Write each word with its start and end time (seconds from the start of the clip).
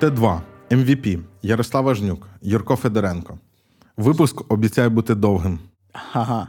Т2, 0.00 0.40
MVP, 0.70 1.18
Ярослава 1.42 1.94
Жнюк, 1.94 2.28
Юрко 2.42 2.76
Федоренко. 2.76 3.38
Випуск 3.96 4.52
обіцяє 4.52 4.88
бути 4.88 5.14
довгим. 5.14 5.58
Ага. 6.12 6.48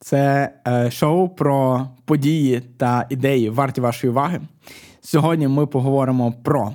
Це 0.00 0.52
е, 0.68 0.90
шоу 0.90 1.28
про 1.28 1.88
події 2.04 2.60
та 2.76 3.06
ідеї 3.10 3.50
варті 3.50 3.80
вашої 3.80 4.10
уваги. 4.10 4.40
Сьогодні 5.00 5.48
ми 5.48 5.66
поговоримо 5.66 6.32
про 6.32 6.72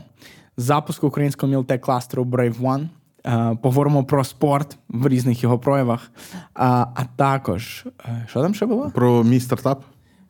запуск 0.58 1.04
українського 1.04 1.50
мілтек 1.50 1.82
кластеру 1.82 2.24
Brave 2.24 2.62
One. 2.62 2.88
Е, 3.26 3.58
поговоримо 3.62 4.04
про 4.04 4.24
спорт 4.24 4.78
в 4.90 5.08
різних 5.08 5.44
його 5.44 5.60
проявах. 5.60 6.12
А, 6.54 6.86
а 6.96 7.04
також, 7.16 7.86
е, 8.05 8.26
що 8.30 8.42
там 8.42 8.55
ще 8.55 8.66
було? 8.66 8.92
Про 8.96 9.24
мій 9.24 9.40
стартап. 9.40 9.84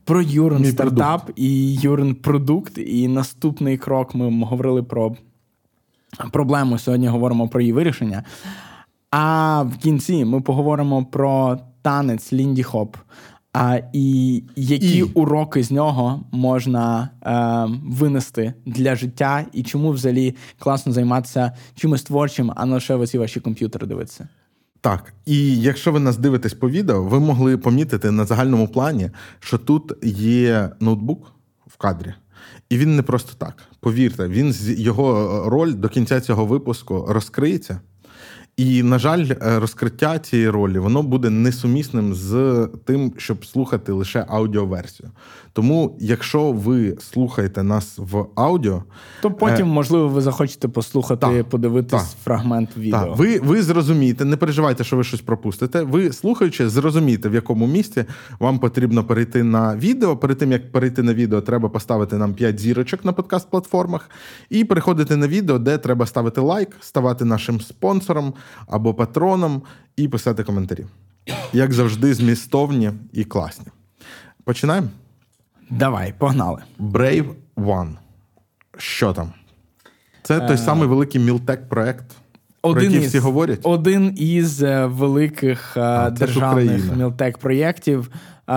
Про 0.03 0.21
Юрин 0.21 0.65
стартап 0.65 1.31
і 1.35 1.73
Юрин 1.73 2.15
продукт. 2.15 2.77
І 2.77 3.07
наступний 3.07 3.77
крок 3.77 4.15
ми 4.15 4.45
говорили 4.45 4.83
про 4.83 5.15
проблему. 6.31 6.79
Сьогодні 6.79 7.07
говоримо 7.07 7.47
про 7.47 7.61
її 7.61 7.73
вирішення. 7.73 8.23
А 9.11 9.61
в 9.61 9.77
кінці 9.77 10.25
ми 10.25 10.41
поговоримо 10.41 11.05
про 11.05 11.59
танець 11.81 12.33
Лінді 12.33 12.63
Хоп. 12.63 12.97
А, 13.53 13.79
І 13.93 14.43
які 14.55 14.97
і... 14.97 15.03
уроки 15.03 15.63
з 15.63 15.71
нього 15.71 16.23
можна 16.31 17.09
е, 17.25 17.79
винести 17.85 18.53
для 18.65 18.95
життя, 18.95 19.45
і 19.53 19.63
чому 19.63 19.91
взагалі 19.91 20.35
класно 20.59 20.91
займатися 20.91 21.51
чимось 21.75 22.03
творчим, 22.03 22.51
а 22.55 22.65
не 22.65 22.73
лише 22.73 22.95
оці 22.95 23.17
ваші 23.17 23.39
комп'ютери 23.39 23.87
дивитися? 23.87 24.27
Так, 24.81 25.13
і 25.25 25.57
якщо 25.61 25.91
ви 25.91 25.99
нас 25.99 26.17
дивитесь 26.17 26.53
по 26.53 26.69
відео, 26.69 27.03
ви 27.03 27.19
могли 27.19 27.57
помітити 27.57 28.11
на 28.11 28.25
загальному 28.25 28.67
плані, 28.67 29.09
що 29.39 29.57
тут 29.57 29.91
є 30.03 30.69
ноутбук 30.79 31.31
в 31.67 31.77
кадрі, 31.77 32.13
і 32.69 32.77
він 32.77 32.95
не 32.95 33.01
просто 33.01 33.31
так. 33.37 33.63
Повірте, 33.79 34.27
він 34.27 34.55
його 34.77 35.43
роль 35.49 35.73
до 35.73 35.89
кінця 35.89 36.21
цього 36.21 36.45
випуску 36.45 37.05
розкриється. 37.09 37.79
І, 38.57 38.83
на 38.83 38.99
жаль, 38.99 39.25
е, 39.29 39.59
розкриття 39.59 40.19
цієї 40.19 40.49
ролі 40.49 40.79
воно 40.79 41.03
буде 41.03 41.29
несумісним 41.29 42.13
з 42.13 42.67
тим, 42.85 43.13
щоб 43.17 43.45
слухати 43.45 43.91
лише 43.91 44.25
аудіоверсію. 44.29 45.11
Тому, 45.53 45.97
якщо 45.99 46.51
ви 46.51 46.97
слухаєте 46.99 47.63
нас 47.63 47.93
в 47.97 48.25
аудіо, 48.35 48.83
то 49.21 49.31
потім, 49.31 49.67
е... 49.67 49.69
можливо, 49.69 50.07
ви 50.07 50.21
захочете 50.21 50.67
послухати, 50.67 51.27
та, 51.27 51.43
подивитись 51.43 52.01
та, 52.01 52.07
фрагмент 52.23 52.77
відео. 52.77 52.99
Та. 52.99 53.05
Ви 53.05 53.39
ви 53.39 53.63
зрозумієте, 53.63 54.25
не 54.25 54.37
переживайте, 54.37 54.83
що 54.83 54.97
ви 54.97 55.03
щось 55.03 55.21
пропустите. 55.21 55.83
Ви 55.83 56.13
слухаючи, 56.13 56.69
зрозумієте, 56.69 57.29
в 57.29 57.33
якому 57.33 57.67
місці 57.67 58.05
вам 58.39 58.59
потрібно 58.59 59.03
перейти 59.03 59.43
на 59.43 59.75
відео. 59.75 60.17
Перед 60.17 60.37
тим 60.37 60.51
як 60.51 60.71
перейти 60.71 61.03
на 61.03 61.13
відео, 61.13 61.41
треба 61.41 61.69
поставити 61.69 62.17
нам 62.17 62.33
5 62.33 62.59
зірочок 62.59 63.05
на 63.05 63.13
подкаст-платформах 63.13 64.09
і 64.49 64.63
переходити 64.63 65.15
на 65.15 65.27
відео, 65.27 65.59
де 65.59 65.77
треба 65.77 66.05
ставити 66.05 66.41
лайк, 66.41 66.77
ставати 66.79 67.25
нашим 67.25 67.61
спонсором 67.61 68.33
або 68.67 68.93
патроном 68.93 69.61
і 69.95 70.07
писати 70.07 70.43
коментарі. 70.43 70.85
Як 71.53 71.73
завжди, 71.73 72.13
змістовні 72.13 72.91
і 73.13 73.23
класні. 73.23 73.65
Починаємо? 74.43 74.87
Давай, 75.79 76.13
погнали. 76.17 76.61
Brave 76.79 77.33
One. 77.57 77.95
Що 78.77 79.13
там? 79.13 79.33
Це 80.23 80.39
той 80.39 80.55
е... 80.55 80.57
самий 80.57 80.87
великий 80.87 81.21
мілтек 81.21 81.69
проект. 81.69 82.05
Один 82.61 82.75
про 82.75 82.83
який 82.83 82.99
із, 82.99 83.07
всі 83.07 83.19
говорять? 83.19 83.59
Один 83.63 84.13
із 84.17 84.63
е, 84.63 84.85
великих 84.85 85.77
е, 85.77 85.81
а, 85.81 86.09
державних 86.09 86.95
мілтек 86.97 87.37
проєктів. 87.37 88.11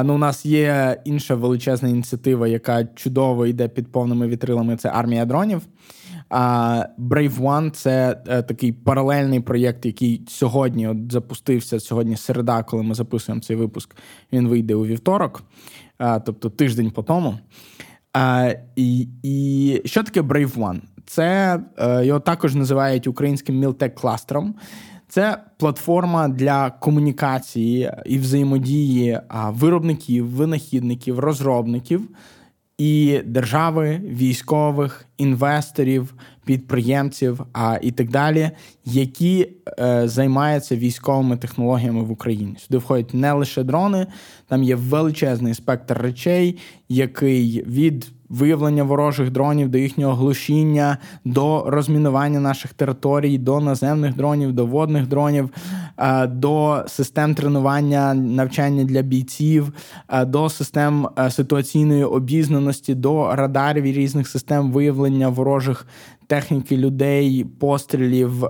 Ну, 0.05 0.15
у 0.15 0.19
нас 0.19 0.47
є 0.47 1.01
інша 1.05 1.35
величезна 1.35 1.89
ініціатива, 1.89 2.49
яка 2.49 2.85
чудово 2.85 3.47
йде 3.47 3.69
під 3.69 3.93
повними 3.93 4.29
вітрилами. 4.29 4.77
Це 4.77 4.89
армія 4.89 5.25
дронів. 5.25 5.63
А 6.31 6.85
Brave 6.99 7.41
One– 7.41 7.71
це 7.73 8.23
е, 8.29 8.43
такий 8.43 8.73
паралельний 8.73 9.41
проєкт, 9.41 9.87
який 9.87 10.23
сьогодні 10.29 10.89
от 10.89 11.13
запустився. 11.13 11.81
Сьогодні 11.81 12.17
середа, 12.17 12.63
коли 12.63 12.83
ми 12.83 12.95
записуємо 12.95 13.43
цей 13.43 13.57
випуск. 13.57 13.97
Він 14.33 14.49
вийде 14.49 14.75
у 14.75 14.87
вівторок, 14.87 15.43
тобто 15.99 16.51
тиждень 16.51 16.91
по 16.91 17.03
тому. 17.03 17.39
І 18.77 19.09
і 19.23 19.83
що 19.85 20.03
таке 20.03 20.21
Brave 20.21 20.55
One? 20.55 20.81
Це 21.07 21.61
е, 21.79 22.07
його 22.07 22.21
також 22.21 22.55
називають 22.55 23.07
українським 23.07 23.59
мілтек 23.59 23.95
кластером. 23.95 24.55
Це 25.09 25.39
платформа 25.57 26.29
для 26.29 26.71
комунікації 26.71 27.91
і 28.07 28.19
взаємодії 28.19 29.21
виробників, 29.49 30.27
винахідників, 30.27 31.19
розробників 31.19 32.09
і 32.79 33.21
держави, 33.25 34.01
військових, 34.05 35.07
інвесторів, 35.19 36.15
підприємців 36.47 37.41
а, 37.53 37.79
і 37.83 37.91
так 37.91 38.11
далі, 38.11 38.51
які 38.85 39.49
е, 39.79 40.09
займаються 40.09 40.77
військовими 40.77 41.37
технологіями 41.37 42.03
в 42.03 42.11
Україні. 42.11 42.57
Сюди 42.59 42.79
входять 42.79 43.15
не 43.15 43.33
лише 43.33 43.63
дрони, 43.63 44.07
там 44.49 44.63
є 44.63 44.75
величезний 44.75 45.55
спектр 45.55 45.99
речей, 45.99 46.59
який 46.89 47.65
від 47.67 48.13
виявлення 48.29 48.85
ворожих 48.85 49.31
дронів, 49.31 49.69
до 49.69 49.79
їхнього 49.79 50.15
глушіння, 50.15 50.99
до 51.25 51.65
розмінування 51.67 52.41
наших 52.41 52.75
територій, 52.75 53.39
до 53.39 53.61
наземних 53.61 54.17
дронів, 54.17 54.53
до 54.53 54.67
водних 54.67 55.07
дронів, 55.07 55.51
е, 55.99 56.27
до 56.27 56.85
систем 56.89 57.35
тренування, 57.35 58.15
навчання 58.15 58.85
для 58.85 59.03
бійців, 59.03 59.73
е, 60.09 60.25
до 60.25 60.49
систем 60.49 61.09
е, 61.19 61.31
ситуаційної 61.31 62.05
обізнаності, 62.05 62.95
до 62.95 63.35
радарів 63.35 63.85
і 63.85 63.93
різних 63.93 64.29
систем 64.29 64.73
виявлення 64.73 65.29
ворожих. 65.29 65.87
Техніки 66.27 66.77
людей, 66.77 67.45
пострілів, 67.45 68.45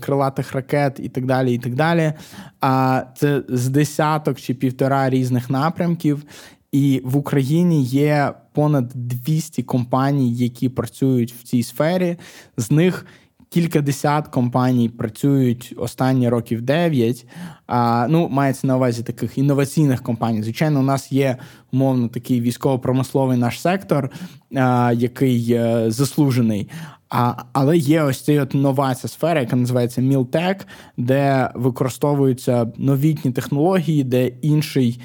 крилатих 0.00 0.52
ракет 0.52 1.00
і 1.02 1.08
так 1.08 1.26
далі. 1.26 1.54
і 1.54 1.58
так 1.58 1.74
далі. 1.74 2.12
А 2.60 3.02
це 3.16 3.42
з 3.48 3.68
десяток 3.68 4.40
чи 4.40 4.54
півтора 4.54 5.10
різних 5.10 5.50
напрямків, 5.50 6.24
і 6.72 7.02
в 7.04 7.16
Україні 7.16 7.84
є 7.84 8.32
понад 8.52 8.88
200 8.94 9.62
компаній, 9.62 10.34
які 10.34 10.68
працюють 10.68 11.32
в 11.32 11.42
цій 11.42 11.62
сфері. 11.62 12.16
З 12.56 12.70
них 12.70 13.06
кількадесят 13.54 14.28
компаній 14.28 14.88
працюють 14.88 15.74
останні 15.76 16.28
років 16.28 16.62
9. 16.62 17.26
А, 17.66 18.06
Ну, 18.10 18.28
мається 18.28 18.66
на 18.66 18.76
увазі 18.76 19.02
таких 19.02 19.38
інноваційних 19.38 20.02
компаній. 20.02 20.42
Звичайно, 20.42 20.80
у 20.80 20.82
нас 20.82 21.12
є 21.12 21.36
умовно 21.72 22.08
такий 22.08 22.40
військово-промисловий 22.40 23.38
наш 23.38 23.60
сектор, 23.60 24.10
а, 24.54 24.92
який 24.96 25.52
е, 25.52 25.90
заслужений. 25.90 26.68
А, 27.10 27.34
Але 27.52 27.76
є 27.76 28.02
ось 28.02 28.20
ця 28.24 28.42
от 28.42 28.54
нова 28.54 28.94
ця 28.94 29.08
сфера, 29.08 29.40
яка 29.40 29.56
називається 29.56 30.00
Мілтек, 30.00 30.66
де 30.96 31.50
використовуються 31.54 32.72
новітні 32.76 33.32
технології, 33.32 34.04
де 34.04 34.26
інший 34.26 35.00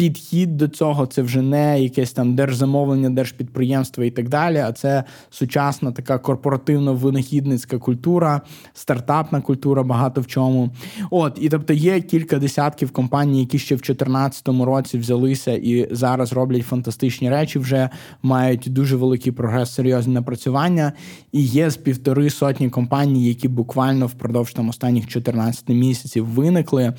підхід 0.00 0.56
до 0.56 0.68
цього 0.68 1.06
це 1.06 1.22
вже 1.22 1.42
не 1.42 1.80
якесь 1.82 2.12
там 2.12 2.34
держзамовлення, 2.34 3.10
держпідприємства 3.10 4.04
і 4.04 4.10
так 4.10 4.28
далі. 4.28 4.56
А 4.56 4.72
це 4.72 5.04
сучасна 5.30 5.92
така 5.92 6.18
корпоративно-винахідницька 6.18 7.78
культура, 7.78 8.40
стартапна 8.74 9.40
культура, 9.40 9.82
багато 9.82 10.20
в 10.20 10.26
чому. 10.26 10.70
От 11.10 11.38
і 11.40 11.48
тобто 11.48 11.72
є 11.72 12.00
кілька 12.00 12.38
десятків 12.38 12.90
компаній, 12.90 13.40
які 13.40 13.58
ще 13.58 13.74
в 13.74 13.78
2014 13.78 14.48
році 14.48 14.98
взялися 14.98 15.52
і 15.52 15.88
зараз 15.90 16.32
роблять 16.32 16.66
фантастичні 16.66 17.30
речі. 17.30 17.58
Вже 17.58 17.90
мають 18.22 18.64
дуже 18.68 18.96
великий 18.96 19.32
прогрес, 19.32 19.74
серйозні 19.74 20.14
напрацювання. 20.14 20.92
І 21.32 21.42
є 21.42 21.70
з 21.70 21.76
півтори 21.76 22.30
сотні 22.30 22.70
компаній, 22.70 23.28
які 23.28 23.48
буквально 23.48 24.06
впродовж 24.06 24.52
там 24.52 24.68
останніх 24.68 25.06
14 25.06 25.68
місяців 25.68 26.26
виникли 26.26 26.92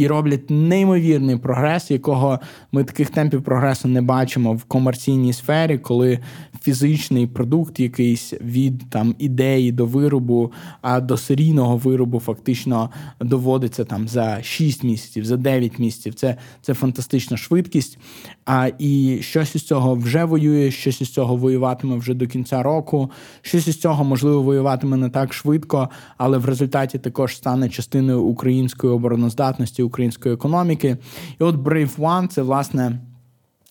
і 0.00 0.06
роблять 0.06 0.50
неймовірний 0.50 1.36
прогрес, 1.36 1.90
якого 1.90 2.40
ми 2.72 2.84
таких 2.84 3.10
темпів 3.10 3.42
прогресу 3.42 3.88
не 3.88 4.02
бачимо 4.02 4.52
в 4.52 4.64
комерційній 4.64 5.32
сфері, 5.32 5.78
коли 5.78 6.18
фізичний 6.62 7.26
продукт, 7.26 7.80
якийсь 7.80 8.32
від 8.32 8.90
там 8.90 9.14
ідеї 9.18 9.72
до 9.72 9.86
виробу, 9.86 10.52
а 10.82 11.00
до 11.00 11.16
серійного 11.16 11.76
виробу 11.76 12.20
фактично 12.20 12.90
доводиться 13.20 13.84
там 13.84 14.08
за 14.08 14.42
6 14.42 14.84
місяців, 14.84 15.24
за 15.24 15.36
9 15.36 15.78
місяців. 15.78 16.14
Це 16.14 16.36
це 16.60 16.74
фантастична 16.74 17.36
швидкість. 17.36 17.98
А 18.46 18.70
і 18.78 19.18
щось 19.22 19.54
із 19.54 19.62
цього 19.62 19.94
вже 19.94 20.24
воює, 20.24 20.70
щось 20.70 21.00
із 21.00 21.08
цього 21.08 21.36
воюватиме 21.36 21.96
вже 21.96 22.14
до 22.14 22.26
кінця 22.26 22.62
року. 22.62 23.10
Щось 23.42 23.68
із 23.68 23.80
цього 23.80 24.04
можливо 24.04 24.42
воюватиме 24.42 24.96
не 24.96 25.08
так 25.08 25.34
швидко, 25.34 25.88
але 26.16 26.38
в 26.38 26.44
результаті 26.44 26.98
також 26.98 27.36
стане 27.36 27.68
частиною 27.68 28.22
української 28.22 28.92
обороноздатності 28.92 29.82
української 29.90 30.34
економіки. 30.34 30.96
І 31.40 31.44
от 31.44 31.56
Brave 31.56 31.96
One– 31.96 32.28
це 32.28 32.42
власне 32.42 33.00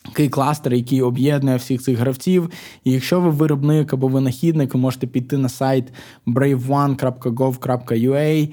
Такий 0.06 0.30
кластер, 0.30 0.74
який 0.74 1.02
об'єднує 1.02 1.58
всіх 1.58 1.82
цих 1.82 1.98
гравців. 1.98 2.50
І 2.84 2.92
якщо 2.92 3.22
ви 3.22 3.30
виробник 3.30 3.94
або 3.94 4.08
винахідник, 4.08 4.74
ви 4.74 4.80
можете 4.80 5.08
піти 5.08 5.38
на 5.38 5.50
сайт 5.50 5.94
brave1.gov.ua, 6.28 8.50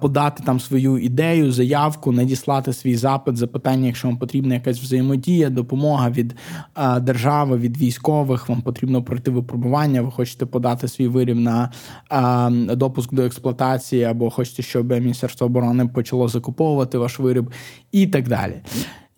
подати 0.00 0.42
там 0.46 0.60
свою 0.60 0.98
ідею, 0.98 1.52
заявку, 1.52 2.12
надіслати 2.12 2.72
свій 2.72 2.96
запит, 2.96 3.36
запитання, 3.36 3.86
якщо 3.86 4.08
вам 4.08 4.16
потрібна 4.16 4.54
якась 4.54 4.80
взаємодія, 4.80 5.50
допомога 5.50 6.10
від 6.10 6.34
держави, 7.00 7.56
від 7.56 7.78
військових, 7.78 8.48
вам 8.48 8.62
потрібно 8.62 9.02
пройти 9.02 9.30
випробування, 9.30 10.02
ви 10.02 10.10
хочете 10.10 10.46
подати 10.46 10.88
свій 10.88 11.08
виріб 11.08 11.38
на 11.38 11.70
допуск 12.74 13.14
до 13.14 13.22
експлуатації, 13.22 14.04
або 14.04 14.30
хочете, 14.30 14.62
щоб 14.62 14.92
Міністерство 14.92 15.46
оборони 15.46 15.86
почало 15.86 16.28
закуповувати 16.28 16.98
ваш 16.98 17.18
виріб 17.18 17.50
і 17.92 18.06
так 18.06 18.28
далі. 18.28 18.54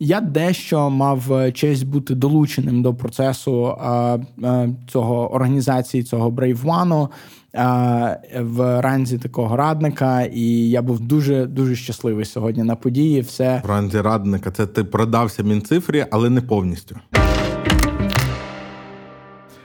Я 0.03 0.21
дещо 0.21 0.89
мав 0.89 1.33
е, 1.33 1.51
честь 1.51 1.87
бути 1.87 2.15
долученим 2.15 2.81
до 2.81 2.93
процесу 2.93 3.65
а, 3.65 4.17
а, 4.43 4.67
цього 4.87 5.33
організації, 5.33 6.03
цього 6.03 6.29
Brave 6.29 6.63
One 6.63 7.07
в 8.39 8.81
ранзі 8.81 9.17
такого 9.17 9.55
радника, 9.55 10.21
і 10.21 10.69
я 10.69 10.81
був 10.81 10.99
дуже 10.99 11.45
дуже 11.45 11.75
щасливий 11.75 12.25
сьогодні 12.25 12.63
на 12.63 12.75
події. 12.75 13.21
Все 13.21 13.61
в 13.65 13.69
ранзі 13.69 14.01
радника. 14.01 14.51
Це 14.51 14.67
ти 14.67 14.83
продався 14.83 15.43
мінцифрі, 15.43 16.05
але 16.11 16.29
не 16.29 16.41
повністю. 16.41 16.95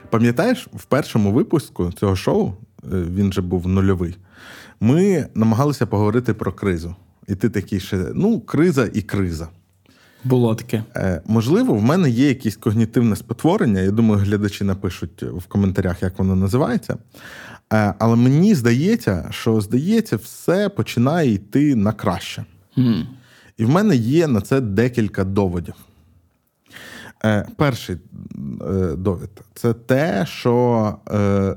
Пам'ятаєш, 0.09 0.67
в 0.73 0.85
першому 0.85 1.31
випуску 1.31 1.91
цього 1.91 2.15
шоу 2.15 2.47
е, 2.47 2.53
він 2.91 3.33
же 3.33 3.41
був 3.41 3.67
нульовий. 3.67 4.17
Ми 4.79 5.27
намагалися 5.35 5.85
поговорити 5.85 6.33
про 6.33 6.51
кризу. 6.51 6.95
І 7.27 7.35
ти 7.35 7.49
такий 7.49 7.79
ще 7.79 7.97
ну, 8.15 8.39
криза 8.39 8.89
і 8.93 9.01
криза. 9.01 9.47
Було 10.23 10.55
таке. 10.55 10.83
Е, 10.95 11.21
Можливо, 11.25 11.73
в 11.73 11.81
мене 11.81 12.09
є 12.09 12.27
якесь 12.27 12.55
когнітивне 12.55 13.15
спотворення. 13.15 13.81
Я 13.81 13.91
думаю, 13.91 14.21
глядачі 14.21 14.63
напишуть 14.63 15.23
в 15.23 15.45
коментарях, 15.47 16.03
як 16.03 16.19
воно 16.19 16.35
називається. 16.35 16.97
Е, 17.73 17.93
Але 17.99 18.15
мені 18.15 18.55
здається, 18.55 19.27
що 19.31 19.61
здається, 19.61 20.15
все 20.17 20.69
починає 20.69 21.33
йти 21.33 21.75
на 21.75 21.91
краще. 21.91 22.45
Mm. 22.77 23.03
І 23.57 23.65
в 23.65 23.69
мене 23.69 23.95
є 23.95 24.27
на 24.27 24.41
це 24.41 24.61
декілька 24.61 25.23
доводів. 25.23 25.73
Е, 27.25 27.47
Перший 27.55 27.95
е, 27.95 28.95
довід 28.95 29.29
це 29.53 29.73
те, 29.73 30.25
що 30.25 30.95
е, 31.11 31.55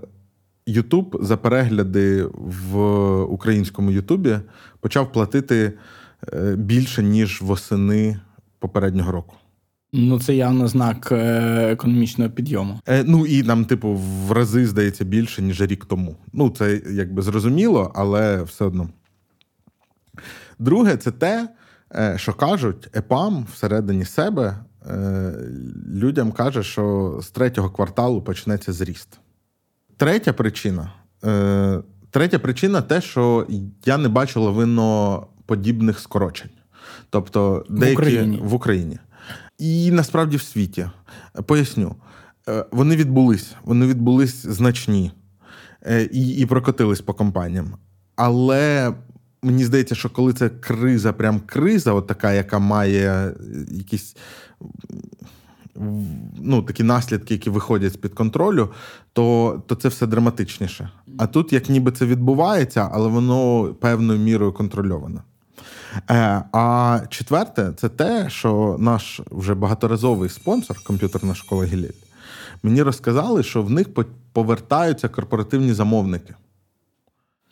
Ютуб 0.66 1.18
за 1.22 1.36
перегляди 1.36 2.24
в 2.34 2.78
українському 3.22 3.90
Ютубі 3.90 4.38
почав 4.80 5.12
платити 5.12 5.72
більше, 6.56 7.02
ніж 7.02 7.42
восени 7.42 8.20
попереднього 8.60 9.12
року. 9.12 9.34
Ну, 9.92 10.20
це 10.20 10.34
явно 10.34 10.68
знак 10.68 11.12
е, 11.12 11.16
економічного 11.72 12.30
підйому. 12.30 12.80
Е, 12.88 13.04
Ну 13.06 13.26
і 13.26 13.42
нам, 13.42 13.64
типу, 13.64 13.94
в 14.26 14.32
рази 14.32 14.66
здається 14.66 15.04
більше, 15.04 15.42
ніж 15.42 15.60
рік 15.60 15.84
тому. 15.84 16.16
Ну, 16.32 16.50
це 16.50 16.80
якби 16.90 17.22
зрозуміло, 17.22 17.92
але 17.94 18.42
все 18.42 18.64
одно. 18.64 18.88
Друге, 20.58 20.96
це 20.96 21.10
те, 21.10 21.48
е, 21.94 22.14
що 22.18 22.32
кажуть, 22.32 22.88
ЕПАМ 22.94 23.46
всередині 23.52 24.04
себе 24.04 24.56
людям 25.92 26.32
каже, 26.32 26.62
що 26.62 27.18
з 27.22 27.30
третього 27.30 27.70
кварталу 27.70 28.22
почнеться 28.22 28.72
зріст. 28.72 29.20
Третя 29.96 30.32
причина. 30.32 30.92
Третя 32.10 32.38
причина 32.38 32.82
те, 32.82 33.00
що 33.00 33.46
я 33.84 33.98
не 33.98 34.08
бачу 34.08 34.42
лавиноподібних 34.42 35.98
скорочень. 36.00 36.50
Тобто 37.10 37.64
деякі 37.68 37.96
в 37.96 37.98
Україні. 37.98 38.40
в 38.42 38.54
Україні. 38.54 38.98
І 39.58 39.90
насправді 39.90 40.36
в 40.36 40.42
світі. 40.42 40.86
Поясню, 41.46 41.96
е, 42.48 42.64
вони 42.72 42.96
відбулись, 42.96 43.54
вони 43.64 43.86
відбулись 43.86 44.46
значні 44.46 45.12
е, 45.86 46.02
і 46.02 46.28
і 46.28 46.46
прокотились 46.46 47.00
по 47.00 47.14
компаніям. 47.14 47.74
Але 48.16 48.92
мені 49.42 49.64
здається, 49.64 49.94
що 49.94 50.10
коли 50.10 50.32
це 50.32 50.48
криза, 50.48 51.12
прям 51.12 51.40
криза, 51.40 51.92
от 51.92 52.06
така, 52.06 52.32
яка 52.32 52.58
має 52.58 53.34
якісь 53.68 54.16
ну, 56.40 56.62
Такі 56.62 56.82
наслідки, 56.82 57.34
які 57.34 57.50
виходять 57.50 57.92
з-під 57.92 58.14
контролю, 58.14 58.68
то 59.12 59.62
то 59.66 59.74
це 59.74 59.88
все 59.88 60.06
драматичніше. 60.06 60.90
А 61.18 61.26
тут, 61.26 61.52
як 61.52 61.68
ніби 61.68 61.92
це 61.92 62.06
відбувається, 62.06 62.88
але 62.92 63.08
воно 63.08 63.64
певною 63.80 64.18
мірою 64.18 64.52
контрольовано. 64.52 65.22
Е, 66.10 66.42
а 66.52 67.00
четверте, 67.08 67.72
це 67.76 67.88
те, 67.88 68.30
що 68.30 68.76
наш 68.78 69.20
вже 69.30 69.54
багаторазовий 69.54 70.28
спонсор, 70.28 70.84
комп'ютерна 70.84 71.34
школа 71.34 71.64
Гілель, 71.64 71.88
мені 72.62 72.82
розказали, 72.82 73.42
що 73.42 73.62
в 73.62 73.70
них 73.70 73.86
повертаються 74.32 75.08
корпоративні 75.08 75.72
замовники. 75.72 76.34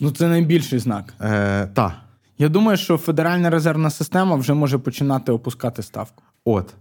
Ну, 0.01 0.11
це 0.11 0.29
найбільший 0.29 0.79
знак. 0.79 1.15
Е, 1.21 1.67
Так. 1.67 1.93
Я 2.39 2.49
думаю, 2.49 2.79
що 2.79 2.97
Федеральна 2.97 3.51
резервна 3.51 3.91
система 3.91 4.37
вже 4.37 4.55
може 4.55 4.79
починати 4.79 5.33
опускати 5.33 5.83
ставку. 5.83 6.23
От. 6.45 6.75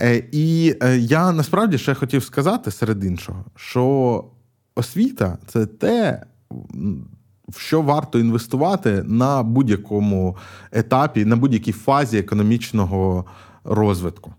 Е, 0.00 0.24
І 0.32 0.76
е, 0.82 0.98
я 0.98 1.32
насправді 1.32 1.78
ще 1.78 1.94
хотів 1.94 2.24
сказати 2.24 2.70
серед 2.70 3.04
іншого, 3.04 3.44
що 3.56 4.24
освіта 4.74 5.38
це 5.46 5.66
те, 5.66 6.22
що 7.56 7.82
варто 7.82 8.18
інвестувати 8.18 9.02
на 9.06 9.42
будь-якому 9.42 10.36
етапі, 10.72 11.24
на 11.24 11.36
будь-якій 11.36 11.72
фазі 11.72 12.18
економічного 12.18 13.24
розвитку. 13.64 14.34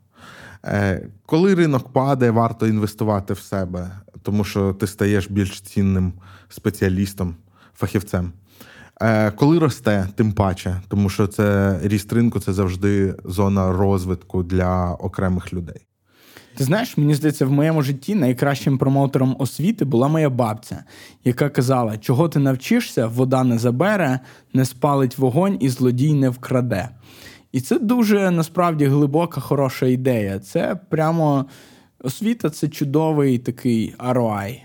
Е, 0.65 1.07
коли 1.25 1.55
ринок 1.55 1.93
падає, 1.93 2.31
варто 2.31 2.67
інвестувати 2.67 3.33
в 3.33 3.39
себе, 3.39 3.91
тому 4.21 4.43
що 4.43 4.73
ти 4.73 4.87
стаєш 4.87 5.29
більш 5.29 5.61
цінним 5.61 6.13
спеціалістом, 6.49 7.35
фахівцем. 7.75 8.31
Е, 9.01 9.31
коли 9.31 9.59
росте, 9.59 10.07
тим 10.15 10.33
паче, 10.33 10.81
тому 10.87 11.09
що 11.09 11.27
це 11.27 11.79
ріст 11.83 12.13
ринку 12.13 12.39
це 12.39 12.53
завжди 12.53 13.15
зона 13.25 13.71
розвитку 13.71 14.43
для 14.43 14.93
окремих 14.93 15.53
людей. 15.53 15.85
Ти 16.61 16.65
знаєш, 16.65 16.97
мені 16.97 17.13
здається, 17.13 17.45
в 17.45 17.51
моєму 17.51 17.81
житті 17.81 18.15
найкращим 18.15 18.77
промоутером 18.77 19.35
освіти 19.39 19.85
була 19.85 20.07
моя 20.07 20.29
бабця, 20.29 20.83
яка 21.23 21.49
казала, 21.49 21.97
чого 21.97 22.29
ти 22.29 22.39
навчишся, 22.39 23.07
вода 23.07 23.43
не 23.43 23.57
забере, 23.57 24.19
не 24.53 24.65
спалить 24.65 25.17
вогонь 25.17 25.57
і 25.59 25.69
злодій 25.69 26.13
не 26.13 26.29
вкраде. 26.29 26.89
І 27.51 27.61
це 27.61 27.79
дуже 27.79 28.31
насправді 28.31 28.85
глибока, 28.85 29.41
хороша 29.41 29.85
ідея. 29.85 30.39
Це 30.39 30.79
прямо 30.89 31.45
освіта 31.99 32.49
це 32.49 32.67
чудовий 32.67 33.37
такий 33.37 33.95
ROI, 33.97 34.57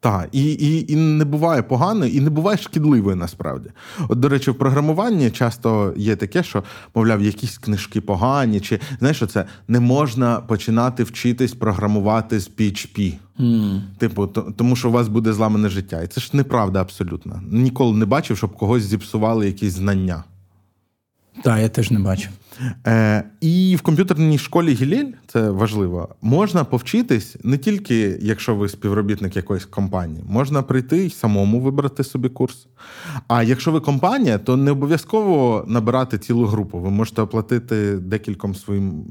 так, 0.00 0.28
і 0.32 0.52
і, 0.52 0.92
і 0.92 0.96
не 0.96 1.24
буває 1.24 1.62
поганою, 1.62 2.12
і 2.12 2.20
не 2.20 2.30
буває 2.30 2.58
шкідливою 2.58 3.16
насправді. 3.16 3.70
От, 4.08 4.20
до 4.20 4.28
речі, 4.28 4.50
в 4.50 4.54
програмуванні 4.54 5.30
часто 5.30 5.94
є 5.96 6.16
таке, 6.16 6.42
що, 6.42 6.62
мовляв, 6.94 7.22
якісь 7.22 7.58
книжки 7.58 8.00
погані, 8.00 8.60
чи 8.60 8.80
знаєш, 8.98 9.16
що 9.16 9.26
це 9.26 9.44
не 9.68 9.80
можна 9.80 10.40
починати 10.40 11.04
вчитись 11.04 11.54
програмувати 11.54 12.40
з 12.40 12.50
PHP. 12.50 13.14
Mm. 13.38 13.80
Типу, 13.98 14.26
то, 14.26 14.42
тому 14.56 14.76
що 14.76 14.88
у 14.88 14.92
вас 14.92 15.08
буде 15.08 15.32
зламане 15.32 15.68
життя. 15.68 16.02
І 16.02 16.06
це 16.06 16.20
ж 16.20 16.30
неправда 16.32 16.80
абсолютно. 16.80 17.42
Ніколи 17.50 17.96
не 17.96 18.04
бачив, 18.04 18.36
щоб 18.36 18.56
когось 18.56 18.82
зіпсували 18.82 19.46
якісь 19.46 19.72
знання. 19.72 20.24
Так, 21.42 21.60
я 21.60 21.68
теж 21.68 21.90
не 21.90 21.98
бачив. 21.98 22.30
Е, 22.86 23.24
І 23.40 23.76
в 23.76 23.82
комп'ютерній 23.82 24.38
школі 24.38 24.74
Гілель, 24.74 25.12
це 25.26 25.50
важливо, 25.50 26.08
можна 26.22 26.64
повчитись 26.64 27.36
не 27.44 27.58
тільки 27.58 28.18
якщо 28.20 28.54
ви 28.54 28.68
співробітник 28.68 29.36
якоїсь 29.36 29.64
компанії, 29.64 30.24
можна 30.28 30.62
прийти 30.62 31.06
і 31.06 31.10
самому 31.10 31.60
вибрати 31.60 32.04
собі 32.04 32.28
курс. 32.28 32.66
А 33.28 33.42
якщо 33.42 33.72
ви 33.72 33.80
компанія, 33.80 34.38
то 34.38 34.56
не 34.56 34.70
обов'язково 34.70 35.64
набирати 35.68 36.18
цілу 36.18 36.46
групу. 36.46 36.78
Ви 36.78 36.90
можете 36.90 37.22
оплатити 37.22 37.96
декільком 37.96 38.54
своїм 38.54 39.04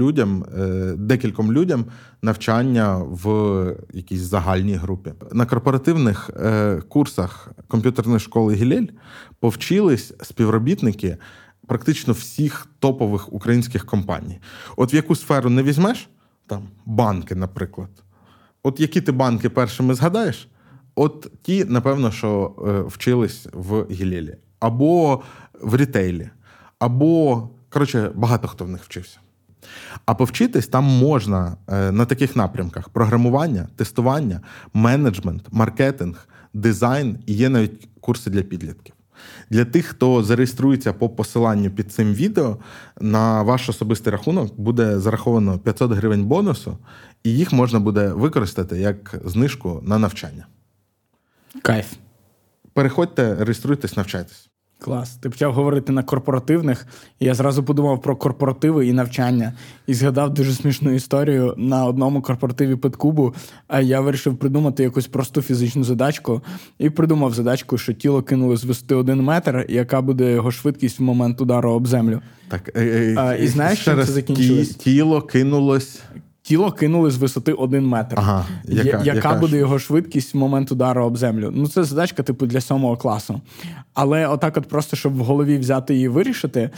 людям, 0.00 0.44
е, 0.58 0.94
декільком 0.96 1.52
людям 1.52 1.84
навчання 2.22 2.96
в 2.96 3.74
якійсь 3.92 4.20
загальній 4.20 4.74
групі. 4.74 5.12
На 5.32 5.46
корпоративних 5.46 6.30
е, 6.36 6.82
курсах 6.88 7.52
комп'ютерної 7.68 8.20
школи 8.20 8.54
Гілель 8.54 8.86
повчились 9.40 10.14
співробітники 10.22 11.16
практично 11.66 12.12
всіх 12.12 12.66
топових 12.78 13.32
українських 13.32 13.86
компаній. 13.86 14.38
От 14.76 14.94
в 14.94 14.94
яку 14.94 15.14
сферу 15.14 15.50
не 15.50 15.62
візьмеш, 15.62 16.08
там 16.46 16.68
банки, 16.86 17.34
наприклад. 17.34 17.90
От 18.62 18.80
які 18.80 19.00
ти 19.00 19.12
банки 19.12 19.48
першими 19.48 19.94
згадаєш? 19.94 20.48
От 20.94 21.32
ті, 21.42 21.64
напевно, 21.64 22.10
що 22.10 22.54
е, 22.66 22.88
вчились 22.88 23.46
в 23.52 23.86
Гілелі, 23.90 24.36
або 24.60 25.22
в 25.62 25.76
рітейлі, 25.76 26.30
або, 26.78 27.48
коротше, 27.68 28.10
багато 28.14 28.48
хто 28.48 28.64
в 28.64 28.68
них 28.68 28.84
вчився. 28.84 29.18
А 30.04 30.14
повчитись 30.14 30.68
там 30.68 30.84
можна 30.84 31.56
е, 31.68 31.92
на 31.92 32.04
таких 32.04 32.36
напрямках: 32.36 32.88
програмування, 32.88 33.68
тестування, 33.76 34.40
менеджмент, 34.74 35.42
маркетинг, 35.50 36.28
дизайн 36.54 37.18
і 37.26 37.34
є 37.34 37.48
навіть 37.48 37.88
курси 38.00 38.30
для 38.30 38.42
підлітків. 38.42 38.95
Для 39.50 39.64
тих, 39.64 39.86
хто 39.86 40.22
зареєструється 40.22 40.92
по 40.92 41.08
посиланню 41.08 41.70
під 41.70 41.92
цим 41.92 42.14
відео, 42.14 42.56
на 43.00 43.42
ваш 43.42 43.68
особистий 43.68 44.12
рахунок 44.12 44.60
буде 44.60 45.00
зараховано 45.00 45.58
500 45.58 45.92
гривень 45.92 46.24
бонусу, 46.24 46.78
і 47.24 47.30
їх 47.30 47.52
можна 47.52 47.80
буде 47.80 48.08
використати 48.08 48.78
як 48.78 49.20
знижку 49.24 49.80
на 49.84 49.98
навчання. 49.98 50.46
Кайф. 51.62 51.92
Переходьте, 52.72 53.34
реєструйтесь, 53.34 53.96
навчайтесь. 53.96 54.50
Клас. 54.78 55.16
Ти 55.16 55.30
почав 55.30 55.52
говорити 55.52 55.92
на 55.92 56.02
корпоративних, 56.02 56.86
і 57.20 57.24
я 57.24 57.34
зразу 57.34 57.64
подумав 57.64 58.02
про 58.02 58.16
корпоративи 58.16 58.86
і 58.86 58.92
навчання. 58.92 59.52
І 59.86 59.94
згадав 59.94 60.34
дуже 60.34 60.52
смішну 60.52 60.90
історію 60.90 61.54
на 61.56 61.84
одному 61.84 62.22
корпоративі 62.22 62.76
Петкубу. 62.76 63.34
А 63.68 63.80
я 63.80 64.00
вирішив 64.00 64.36
придумати 64.36 64.82
якусь 64.82 65.06
просту 65.06 65.42
фізичну 65.42 65.84
задачку 65.84 66.42
і 66.78 66.90
придумав 66.90 67.34
задачку, 67.34 67.78
що 67.78 67.92
тіло 67.92 68.22
кинули 68.22 68.56
з 68.56 68.64
висоти 68.64 68.94
один 68.94 69.22
метр, 69.22 69.66
яка 69.68 70.00
буде 70.00 70.32
його 70.32 70.50
швидкість 70.50 70.98
в 70.98 71.02
момент 71.02 71.40
удару 71.40 71.72
об 71.72 71.86
землю. 71.86 72.20
Так, 72.48 72.70
е, 72.74 72.82
е, 72.84 73.14
а, 73.18 73.34
І 73.34 73.46
знаєш, 73.46 73.78
що 73.78 73.96
це 73.96 74.12
закінчилось? 74.12 74.68
Тіло 74.68 75.22
кинулось 75.22 76.00
тіло 76.46 76.72
кинули 76.72 77.10
з 77.10 77.16
висоти 77.16 77.52
один 77.52 77.86
метр. 77.86 78.16
Ага, 78.18 78.46
яка, 78.64 78.88
яка, 78.88 79.02
яка 79.04 79.34
буде 79.34 79.56
його 79.56 79.78
швидкість 79.78 80.34
в 80.34 80.36
момент 80.36 80.72
удару 80.72 81.04
об 81.04 81.16
землю? 81.16 81.52
Ну, 81.54 81.68
це 81.68 81.84
задачка, 81.84 82.22
типу, 82.22 82.46
для 82.46 82.60
сьомого 82.60 82.96
класу. 82.96 83.40
Але 83.94 84.26
отак, 84.26 84.56
от 84.56 84.68
просто 84.68 84.96
щоб 84.96 85.16
в 85.16 85.20
голові 85.20 85.58
взяти 85.58 85.94
її 85.94 86.08
вирішити, 86.08 86.60
е, 86.60 86.70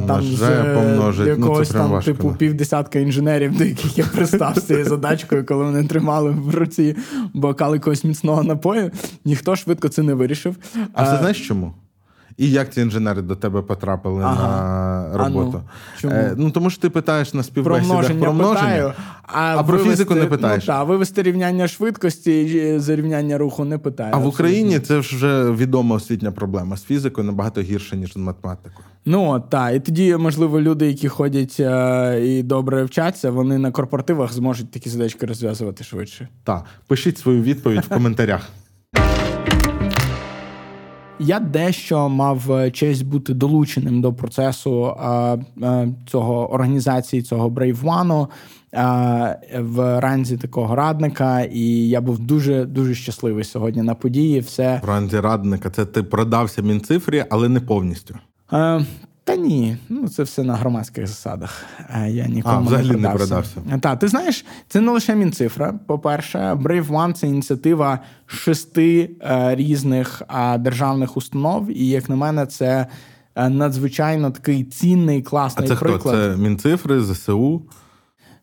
там 0.00 0.22
з 0.22 0.64
помножить. 0.74 1.26
якогось 1.26 1.70
ну, 1.70 1.78
там, 1.78 1.90
важко, 1.90 2.12
типу, 2.12 2.34
півдесятка 2.38 2.98
інженерів, 2.98 3.58
до 3.58 3.64
яких 3.64 3.98
я 3.98 4.04
пристав 4.04 4.58
з 4.58 4.62
цією 4.62 4.84
задачкою, 4.84 5.46
коли 5.46 5.64
вони 5.64 5.84
тримали 5.84 6.30
в 6.30 6.54
руці 6.54 6.96
бокал 7.34 7.74
якогось 7.74 8.04
міцного 8.04 8.42
напою, 8.42 8.90
ніхто 9.24 9.56
швидко 9.56 9.88
це 9.88 10.02
не 10.02 10.14
вирішив. 10.14 10.56
А 10.92 11.06
це 11.06 11.18
знаєш 11.18 11.48
чому? 11.48 11.72
І 12.36 12.50
як 12.50 12.72
ці 12.72 12.80
інженери 12.80 13.22
до 13.22 13.36
тебе 13.36 13.62
потрапили 13.62 14.22
ага. 14.22 15.10
на 15.12 15.18
роботу? 15.18 15.62
А 15.64 15.70
ну, 15.94 16.00
чому? 16.00 16.14
Е, 16.14 16.34
ну 16.36 16.50
тому 16.50 16.70
що 16.70 16.80
ти 16.80 16.90
питаєш 16.90 17.34
на 17.34 17.42
співбесідах 17.42 17.88
про 17.88 17.94
множення, 17.94 18.20
про 18.20 18.32
множення 18.32 18.60
питаю, 18.60 18.92
а, 19.22 19.56
а 19.56 19.62
про 19.62 19.76
вивести, 19.76 19.90
фізику 19.90 20.14
не 20.14 20.26
питаєш. 20.26 20.66
Ну, 20.66 20.74
та, 20.74 20.84
вивести 20.84 21.22
рівняння 21.22 21.68
швидкості 21.68 22.78
зарівняння 22.78 23.38
руху 23.38 23.64
не 23.64 23.78
питаю. 23.78 24.10
А 24.14 24.18
в 24.18 24.26
Україні 24.26 24.78
це 24.78 24.98
вже 24.98 25.50
відома 25.50 25.96
освітня 25.96 26.32
проблема 26.32 26.76
з 26.76 26.84
фізикою 26.84 27.26
набагато 27.26 27.60
гірше, 27.60 27.96
ніж 27.96 28.12
з 28.12 28.16
математикою. 28.16 28.86
Ну 29.08 29.44
так, 29.48 29.74
і 29.76 29.80
тоді, 29.80 30.16
можливо, 30.16 30.60
люди, 30.60 30.86
які 30.86 31.08
ходять 31.08 31.56
е, 31.60 32.20
і 32.24 32.42
добре 32.42 32.84
вчаться, 32.84 33.30
вони 33.30 33.58
на 33.58 33.70
корпоративах 33.70 34.32
зможуть 34.32 34.70
такі 34.70 34.90
задачки 34.90 35.26
розв'язувати 35.26 35.84
швидше. 35.84 36.28
Так, 36.44 36.64
пишіть 36.86 37.18
свою 37.18 37.42
відповідь 37.42 37.84
в 37.84 37.88
коментарях. 37.88 38.50
Я 41.18 41.40
дещо 41.40 42.08
мав 42.08 42.52
е, 42.52 42.70
честь 42.70 43.06
бути 43.06 43.34
долученим 43.34 44.00
до 44.00 44.12
процесу 44.12 44.84
а, 44.84 45.36
а, 45.62 45.86
цього 46.06 46.52
організації, 46.52 47.22
цього 47.22 47.48
Brave 47.48 47.82
One 47.82 48.26
в 49.58 50.00
ранзі 50.00 50.36
такого 50.36 50.74
радника, 50.74 51.40
і 51.40 51.88
я 51.88 52.00
був 52.00 52.18
дуже 52.18 52.64
дуже 52.64 52.94
щасливий 52.94 53.44
сьогодні 53.44 53.82
на 53.82 53.94
події. 53.94 54.40
Все 54.40 54.80
в 54.84 54.88
ранзі 54.88 55.20
радника. 55.20 55.70
Це 55.70 55.86
ти 55.86 56.02
продався 56.02 56.62
мінцифрі, 56.62 57.24
але 57.30 57.48
не 57.48 57.60
повністю. 57.60 58.14
Та 59.26 59.36
ні, 59.36 59.76
ну 59.88 60.08
це 60.08 60.22
все 60.22 60.42
на 60.42 60.54
громадських 60.54 61.06
засадах. 61.06 61.64
Я 62.08 62.26
нікому 62.26 62.56
а, 62.56 62.60
взагалі 62.60 62.90
не 62.90 63.08
продався. 63.08 63.34
не 63.56 63.62
продався. 63.62 63.78
Так, 63.80 63.98
ти 63.98 64.08
знаєш, 64.08 64.44
це 64.68 64.80
не 64.80 64.92
лише 64.92 65.14
мінцифра. 65.14 65.74
По-перше, 65.86 66.38
Brave 66.38 66.86
One– 66.86 67.12
це 67.14 67.26
ініціатива 67.26 67.98
шести 68.26 69.10
е, 69.22 69.54
різних 69.56 70.22
е, 70.30 70.58
державних 70.58 71.16
установ, 71.16 71.78
і 71.78 71.88
як 71.88 72.08
на 72.08 72.16
мене, 72.16 72.46
це 72.46 72.86
е, 73.34 73.48
надзвичайно 73.48 74.30
такий 74.30 74.64
цінний, 74.64 75.22
класний 75.22 75.66
а 75.66 75.74
це 75.74 75.80
приклад. 75.80 76.00
Хто? 76.00 76.10
Це 76.10 76.36
Мінцифри, 76.36 77.00
ЗСУ. 77.00 77.62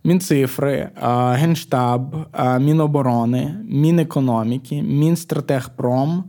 Мінцифри, 0.03 0.89
Генштаб, 1.31 2.15
Міноборони, 2.59 3.55
Мінекономіки, 3.69 4.81
Мінстратегпром. 4.81 6.23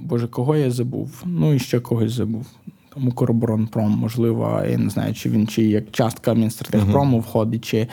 Боже, 0.00 0.28
кого 0.30 0.56
я 0.56 0.70
забув? 0.70 1.22
Ну 1.24 1.54
і 1.54 1.58
ще 1.58 1.80
когось 1.80 2.12
забув. 2.12 2.46
Тому 2.96 3.10
Укроборонпром, 3.10 3.90
можливо, 3.90 4.62
я 4.70 4.78
не 4.78 4.90
знаю, 4.90 5.14
чи 5.14 5.30
він 5.30 5.46
чи 5.46 5.62
як 5.62 5.90
частка 5.90 6.34
Мінстратегпрому 6.34 7.16
uh-huh. 7.16 7.20
входить, 7.20 7.64
чи 7.64 7.88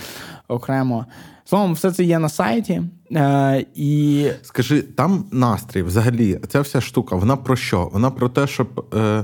окремо. 0.48 1.06
Словом, 1.46 1.74
все 1.74 1.92
це 1.92 2.04
є 2.04 2.20
на 2.20 2.30
сайті. 2.30 2.82
Е, 3.12 3.66
і... 3.76 4.28
Скажи, 4.42 4.82
там 4.82 5.26
настрій 5.32 5.82
взагалі, 5.82 6.40
ця 6.48 6.62
вся 6.62 6.82
штука, 6.82 7.16
вона 7.16 7.36
про 7.36 7.56
що? 7.56 7.90
Вона 7.94 8.12
про 8.12 8.30
те, 8.30 8.48
щоб. 8.48 8.86
Е 8.96 9.24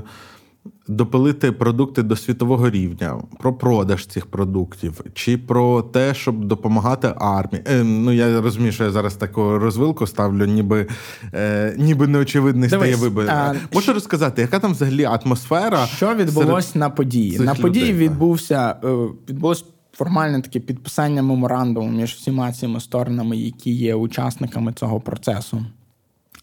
допилити 0.90 1.52
продукти 1.52 2.02
до 2.02 2.16
світового 2.16 2.70
рівня, 2.70 3.18
про 3.38 3.52
продаж 3.52 4.06
цих 4.06 4.26
продуктів, 4.26 5.00
чи 5.14 5.38
про 5.38 5.82
те, 5.82 6.14
щоб 6.14 6.44
допомагати 6.44 7.14
армії. 7.16 7.64
Е, 7.66 7.84
ну 7.84 8.12
я 8.12 8.40
розумію, 8.40 8.72
що 8.72 8.84
я 8.84 8.90
зараз 8.90 9.14
таку 9.14 9.58
розвилку 9.58 10.06
ставлю, 10.06 10.46
ніби 10.46 10.86
е, 11.34 11.74
ніби 11.78 12.06
неочевидний 12.06 12.68
стає 12.68 12.96
вибір. 12.96 13.32
Можу 13.74 13.92
розказати, 13.92 14.42
яка 14.42 14.58
там 14.58 14.72
взагалі 14.72 15.04
атмосфера? 15.04 15.86
Що 15.86 16.14
відбулось 16.14 16.74
на 16.74 16.90
події? 16.90 17.38
На 17.38 17.54
події 17.54 17.92
людей, 17.92 18.08
відбувся 18.08 18.76
е, 18.84 18.88
відбулось. 19.28 19.64
Формальне 19.92 20.40
таке 20.40 20.60
підписання 20.60 21.22
меморандуму 21.22 21.88
між 21.88 22.14
всіма 22.14 22.52
цими 22.52 22.80
сторонами, 22.80 23.36
які 23.36 23.70
є 23.70 23.94
учасниками 23.94 24.72
цього 24.72 25.00
процесу, 25.00 25.64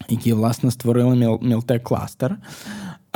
які, 0.08 0.32
власне, 0.32 0.70
створили 0.70 1.38
Мілтек 1.42 1.82
кластер. 1.82 2.36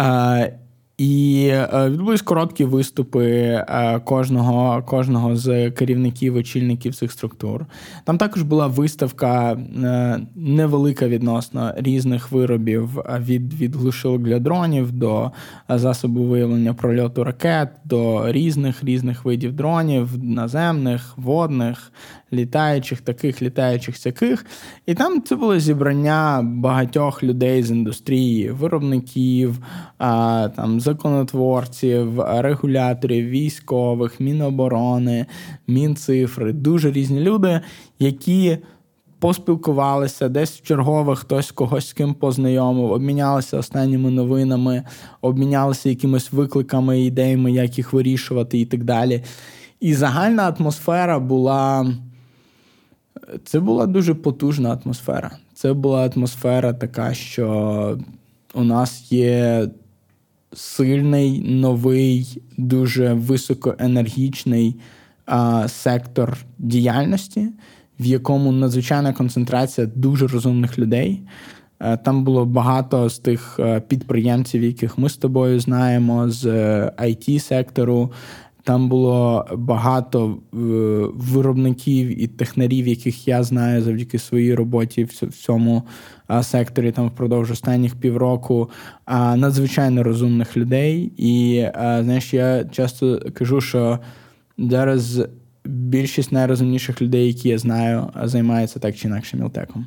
Е, 0.01 0.59
і 1.03 1.47
е, 1.53 1.91
відбулись 1.91 2.23
короткі 2.23 2.65
виступи 2.65 3.27
е, 3.27 4.01
кожного 4.05 4.83
кожного 4.83 5.37
з 5.37 5.71
керівників, 5.71 6.37
очільників 6.37 6.95
цих 6.95 7.13
структур. 7.13 7.67
Там 8.05 8.19
також 8.19 8.43
була 8.43 8.67
виставка 8.67 9.53
е, 9.53 10.21
невелика 10.35 11.09
відносно 11.09 11.75
різних 11.77 12.33
виробів 12.33 12.89
від 13.19 13.55
від 13.55 13.77
глушилок 13.77 14.23
для 14.23 14.39
дронів 14.39 14.93
до 14.93 15.31
засобу 15.69 16.25
виявлення 16.25 16.75
прольоту 16.75 17.25
ракет, 17.25 17.69
до 17.85 18.33
різних 18.33 18.85
різних 18.85 19.25
видів 19.25 19.53
дронів, 19.53 20.25
наземних, 20.25 21.15
водних, 21.17 21.93
літаючих, 22.33 23.01
таких 23.01 23.43
літаючих 23.43 23.97
сяких. 23.97 24.47
І 24.87 24.95
там 24.95 25.23
це 25.23 25.37
було 25.37 25.59
зібрання 25.59 26.43
багатьох 26.43 27.23
людей 27.23 27.63
з 27.63 27.71
індустрії, 27.71 28.51
виробників, 28.51 29.59
там 30.57 30.81
законотворців, 30.81 32.21
регуляторів, 32.21 33.29
військових, 33.29 34.21
міноборони, 34.21 35.27
мінцифри, 35.67 36.53
дуже 36.53 36.93
різні 36.93 37.21
люди, 37.21 37.61
які. 37.99 38.59
Поспілкувалися 39.19 40.29
десь 40.29 40.51
в 40.51 40.63
чергових 40.63 41.19
хтось 41.19 41.51
когось 41.51 41.89
з 41.89 41.93
ким 41.93 42.15
познайомив, 42.15 42.91
обмінялися 42.91 43.59
останніми 43.59 44.11
новинами, 44.11 44.83
обмінялися 45.21 45.89
якимись 45.89 46.33
викликами, 46.33 47.03
ідеями, 47.03 47.53
як 47.53 47.79
їх 47.79 47.93
вирішувати, 47.93 48.59
і 48.59 48.65
так 48.65 48.85
далі. 48.85 49.23
І 49.81 49.95
загальна 49.95 50.55
атмосфера 50.59 51.19
була 51.19 51.87
це 53.45 53.61
була 53.61 53.87
дуже 53.87 54.15
потужна 54.15 54.79
атмосфера. 54.85 55.31
Це 55.55 55.73
була 55.73 56.11
атмосфера 56.17 56.73
така, 56.73 57.15
що 57.15 57.99
у 58.55 58.65
нас 58.65 59.13
є 59.13 59.69
сильний, 60.53 61.41
новий, 61.41 62.43
дуже 62.59 63.13
високоенергічний 63.13 64.77
а, 65.27 65.69
сектор 65.69 66.39
діяльності, 66.59 67.49
в 68.01 68.07
якому 68.07 68.53
надзвичайна 68.53 69.13
концентрація 69.13 69.87
дуже 69.95 70.27
розумних 70.27 70.79
людей. 70.79 71.23
Е, 71.81 71.97
там 71.97 72.25
було 72.25 72.45
багато 72.45 73.09
з 73.09 73.19
тих 73.19 73.57
е, 73.59 73.81
підприємців, 73.81 74.63
яких 74.63 74.99
ми 74.99 75.09
з 75.09 75.17
тобою 75.17 75.61
знаємо, 75.61 76.31
з 76.31 76.47
it 76.99 77.37
е, 77.37 77.41
сектору 77.41 78.13
там 78.65 78.89
було 78.89 79.47
багато 79.57 80.39
е, 80.55 80.57
виробників 81.15 82.23
і 82.23 82.27
технарів, 82.27 82.89
яких 82.89 83.29
я 83.29 83.43
знаю 83.43 83.83
завдяки 83.83 84.19
своїй 84.19 84.55
роботі 84.55 85.05
в 85.05 85.33
цьому 85.33 85.83
секторі 86.43 86.93
там 86.93 87.09
впродовж 87.09 87.51
останніх 87.51 87.95
півроку. 87.95 88.71
Надзвичайно 89.37 90.03
розумних 90.03 90.57
людей. 90.57 91.13
І 91.17 91.67
знаєш, 91.75 92.35
я 92.35 92.65
часто 92.65 93.21
кажу, 93.35 93.61
що 93.61 93.99
зараз 94.59 95.23
більшість 95.65 96.33
найрозумніших 96.33 97.03
людей, 97.03 97.27
які 97.27 97.49
я 97.49 97.59
знаю, 97.59 98.09
займаються 98.25 98.79
так 98.79 98.97
чи 98.97 99.09
інакше 99.09 99.37
мілтеком. 99.37 99.87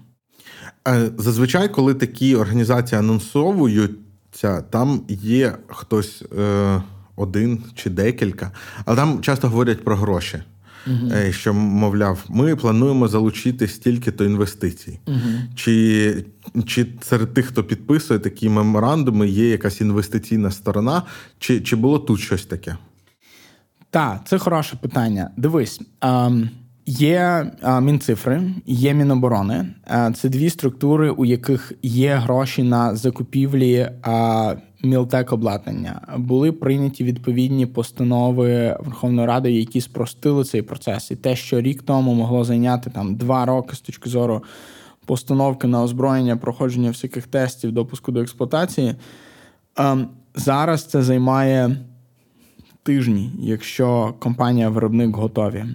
Е, 0.88 1.10
зазвичай, 1.18 1.70
коли 1.70 1.94
такі 1.94 2.36
організації 2.36 3.00
анонсовуються, 3.00 4.62
там 4.62 5.02
є 5.10 5.54
хтось. 5.68 6.24
Е 6.40 6.82
один 7.16 7.64
чи 7.76 7.90
декілька, 7.90 8.52
але 8.86 8.98
там 8.98 9.22
часто 9.22 9.48
говорять 9.50 9.84
про 9.84 9.96
гроші. 9.96 10.44
Uh-huh. 10.88 11.32
Що, 11.32 11.54
мовляв, 11.54 12.26
ми 12.30 12.56
плануємо 12.56 13.08
залучити 13.08 13.68
стільки-то 13.68 14.26
інвестицій. 14.26 15.00
Uh-huh. 15.06 15.42
Чи 15.56 16.26
чи 16.66 16.86
серед 17.02 17.34
тих, 17.34 17.46
хто 17.46 17.64
підписує 17.64 18.20
такі 18.20 18.50
меморандуми, 18.50 19.28
є 19.28 19.50
якась 19.50 19.82
інвестиційна 19.82 20.52
сторона, 20.52 21.04
чи 21.40 21.62
чи 21.62 21.76
було 21.76 22.00
тут 22.00 22.20
щось 22.20 22.46
таке? 22.46 22.78
Так, 23.90 24.22
це 24.26 24.38
хороше 24.38 24.76
питання. 24.82 25.30
Дивись. 25.38 25.82
Є 26.86 27.52
мінцифри, 27.82 28.42
є 28.66 28.94
міноборони. 28.94 29.66
Це 30.16 30.30
дві 30.30 30.50
структури, 30.50 31.10
у 31.10 31.26
яких 31.26 31.72
є 31.84 32.16
гроші 32.16 32.64
на 32.64 32.96
закупівлі 32.96 33.90
мілтек 34.86 35.34
обладнання. 35.34 36.02
Були 36.18 36.52
прийняті 36.52 37.04
відповідні 37.04 37.66
постанови 37.66 38.78
Верховної 38.80 39.28
Ради, 39.28 39.52
які 39.52 39.82
спростили 39.82 40.44
цей 40.44 40.62
процес. 40.62 41.12
І 41.12 41.16
те, 41.16 41.36
що 41.36 41.62
рік 41.62 41.82
тому 41.84 42.14
могло 42.14 42.44
зайняти 42.44 42.90
там 42.90 43.16
два 43.16 43.46
роки 43.46 43.76
з 43.76 43.80
точки 43.80 44.10
зору 44.10 44.44
постановки 45.06 45.68
на 45.68 45.84
озброєння, 45.84 46.38
проходження 46.38 46.90
всяких 46.90 47.28
тестів, 47.28 47.72
допуску 47.72 48.12
до 48.12 48.22
експлуатації. 48.22 48.96
Ем, 49.78 50.08
зараз 50.36 50.86
це 50.86 51.02
займає 51.02 51.78
тижні, 52.86 53.30
якщо 53.40 54.14
компанія-виробник 54.20 55.16
готові. 55.16 55.66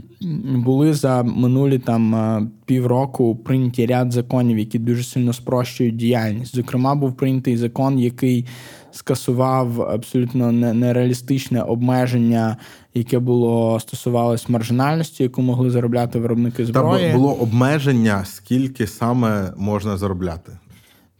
Були 0.54 0.94
за 0.94 1.22
минулі 1.22 1.78
там 1.78 2.14
е, 2.14 2.48
півроку 2.64 3.36
прийняті 3.36 3.86
ряд 3.86 4.12
законів, 4.12 4.58
які 4.58 4.78
дуже 4.78 5.02
сильно 5.02 5.32
спрощують 5.32 5.96
діяльність. 5.96 6.56
Зокрема, 6.56 6.94
був 6.94 7.16
прийнятий 7.16 7.56
закон, 7.56 7.98
який 7.98 8.46
скасував 8.92 9.82
абсолютно 9.82 10.52
нереалістичне 10.52 11.62
обмеження, 11.62 12.56
яке 12.94 13.18
було 13.18 13.80
стосувалось 13.80 14.48
маржинальності, 14.48 15.22
яку 15.22 15.42
могли 15.42 15.70
заробляти 15.70 16.18
виробники 16.18 16.66
зброї. 16.66 17.10
Там 17.10 17.20
було 17.20 17.34
обмеження, 17.34 18.24
скільки 18.24 18.86
саме 18.86 19.52
можна 19.56 19.96
заробляти. 19.96 20.52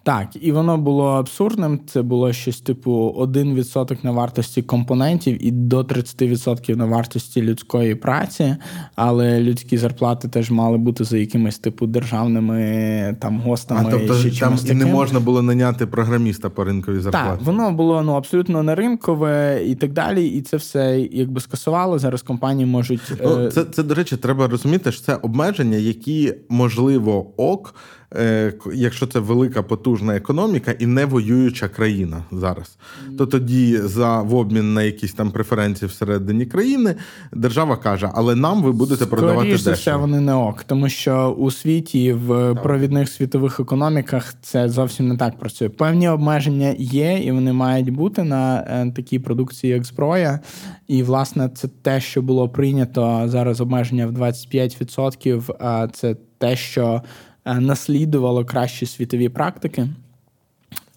Так, 0.02 0.28
і 0.40 0.52
воно 0.52 0.78
було 0.78 1.07
абсурдним. 1.07 1.80
Це 1.87 2.02
було 2.02 2.33
щось 2.33 2.61
типу 2.61 3.14
1% 3.19 3.97
на 4.02 4.11
вартості 4.11 4.62
компонентів 4.62 5.47
і 5.47 5.50
до 5.50 5.80
30% 5.80 6.76
на 6.76 6.85
вартості 6.85 7.42
людської 7.42 7.95
праці, 7.95 8.57
але 8.95 9.40
людські 9.40 9.78
зарплати 9.78 10.28
теж 10.28 10.50
мали 10.50 10.78
бути 10.78 11.04
за 11.04 11.19
якимись 11.19 11.59
типу 11.59 11.87
державними 11.87 13.16
там 13.21 13.40
гостами. 13.40 13.85
А 13.87 13.90
тобто 13.90 14.14
ще 14.14 14.40
там 14.40 14.59
і 14.66 14.73
не 14.73 14.87
можна 14.87 15.21
було 15.21 15.42
наняти 15.42 15.87
програміста 15.87 16.50
по 16.50 16.64
ринковій 16.64 17.00
зарплаті? 17.00 17.28
Так, 17.28 17.42
воно 17.42 17.73
було 17.73 18.02
ну 18.02 18.12
абсолютно 18.12 18.62
не 18.62 18.75
ринкове 18.75 19.62
і 19.66 19.75
так 19.75 19.92
далі. 19.92 20.28
І 20.28 20.42
це 20.42 20.57
все 20.57 21.00
якби 21.00 21.40
скасувало. 21.40 21.99
Зараз 21.99 22.23
компанії 22.23 22.66
можуть 22.66 23.12
ну, 23.25 23.40
е, 23.40 23.50
це, 23.50 23.64
це 23.64 23.83
до 23.83 23.95
речі, 23.95 24.16
треба 24.16 24.49
розуміти, 24.49 24.92
що 24.92 25.02
це 25.02 25.14
обмеження, 25.14 25.76
які 25.76 26.35
можливо 26.49 27.26
ок. 27.37 27.75
Е, 28.17 28.52
якщо 28.75 29.07
це 29.07 29.19
велика 29.19 29.62
потужна 29.62 30.17
економіка 30.17 30.73
і 30.79 30.87
не 30.87 31.05
воююча 31.05 31.69
країна 31.69 32.25
зараз, 32.33 32.79
то 33.19 33.26
тоді 33.26 33.79
за 33.79 34.23
в 34.23 34.35
обмін 34.35 34.75
на 34.75 34.83
якісь 34.83 35.12
там 35.12 35.31
преференції 35.31 35.88
всередині 35.88 36.47
країни 36.47 36.95
держава 37.33 37.76
каже, 37.76 38.11
але 38.14 38.35
нам 38.35 38.62
ви 38.62 38.73
будете 38.73 39.05
Скоріше 39.05 39.11
продавати 39.11 39.50
дешево. 39.50 39.75
все 39.75 39.97
вони 39.97 40.21
не 40.21 40.35
ок, 40.35 40.64
тому 40.64 40.88
що 40.88 41.37
у 41.38 41.50
світі 41.50 42.12
в 42.12 42.55
так. 42.55 42.62
провідних 42.62 43.09
світових 43.09 43.61
економіках 43.61 44.35
це 44.43 44.69
зовсім 44.69 45.09
не 45.09 45.17
так 45.17 45.38
працює. 45.38 45.69
Певні 45.69 46.09
обмеження 46.09 46.75
є, 46.79 47.19
і 47.19 47.33
вони 47.33 47.52
мають 47.52 47.90
бути 47.90 48.23
на 48.23 48.59
е, 48.61 48.93
такій 48.97 49.19
продукції, 49.19 49.73
як 49.73 49.85
зброя. 49.85 50.40
І 50.88 51.02
власне 51.02 51.49
це 51.49 51.69
те, 51.69 52.00
що 52.00 52.23
було 52.23 52.49
прийнято 52.49 53.23
зараз. 53.26 53.61
Обмеження 53.61 54.07
в 54.07 54.11
25%, 54.11 55.55
а 55.61 55.88
це 55.93 56.17
те, 56.38 56.57
що 56.57 57.02
наслідувало 57.45 58.45
кращі 58.45 58.87
світові 58.87 59.29
практики. 59.29 59.89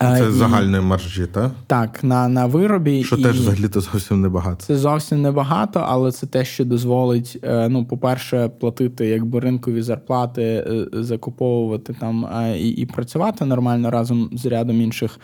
Це 0.03 0.29
і, 0.29 0.31
загальної 0.31 0.83
маржі, 0.83 1.25
так? 1.25 1.51
Так, 1.67 2.03
на 2.03 2.27
на 2.27 2.45
виробі. 2.45 3.03
Що 3.03 3.15
і 3.15 3.24
теж 3.24 3.39
взагалі 3.39 3.67
то 3.67 3.81
зовсім 3.81 4.22
небагато. 4.22 4.65
Це 4.65 4.77
зовсім 4.77 5.22
небагато, 5.22 5.86
але 5.88 6.12
це 6.12 6.27
те, 6.27 6.45
що 6.45 6.65
дозволить, 6.65 7.39
е, 7.43 7.69
ну, 7.69 7.86
по-перше, 7.86 8.50
платити 8.60 9.07
якби 9.07 9.39
ринкові 9.39 9.81
зарплати, 9.81 10.43
е, 10.43 10.88
закуповувати 10.93 11.95
там 12.00 12.27
і 12.57 12.69
і 12.69 12.86
працювати 12.86 13.45
нормально 13.45 13.91
разом 13.91 14.29
з 14.33 14.45
рядом 14.45 14.81
інших 14.81 15.19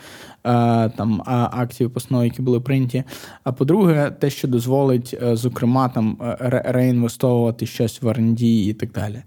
там 0.96 1.22
акцій 1.26 1.88
постанов, 1.88 2.24
які 2.24 2.42
були 2.42 2.60
прийняті. 2.60 3.04
А 3.44 3.52
по-друге, 3.52 4.12
те, 4.18 4.30
що 4.30 4.48
дозволить, 4.48 5.18
зокрема, 5.32 5.88
там 5.88 6.16
реінвестовувати 6.64 7.66
щось 7.66 8.02
в 8.02 8.06
R&D 8.06 8.42
і 8.42 8.72
так 8.72 8.92
далі. 8.92 9.22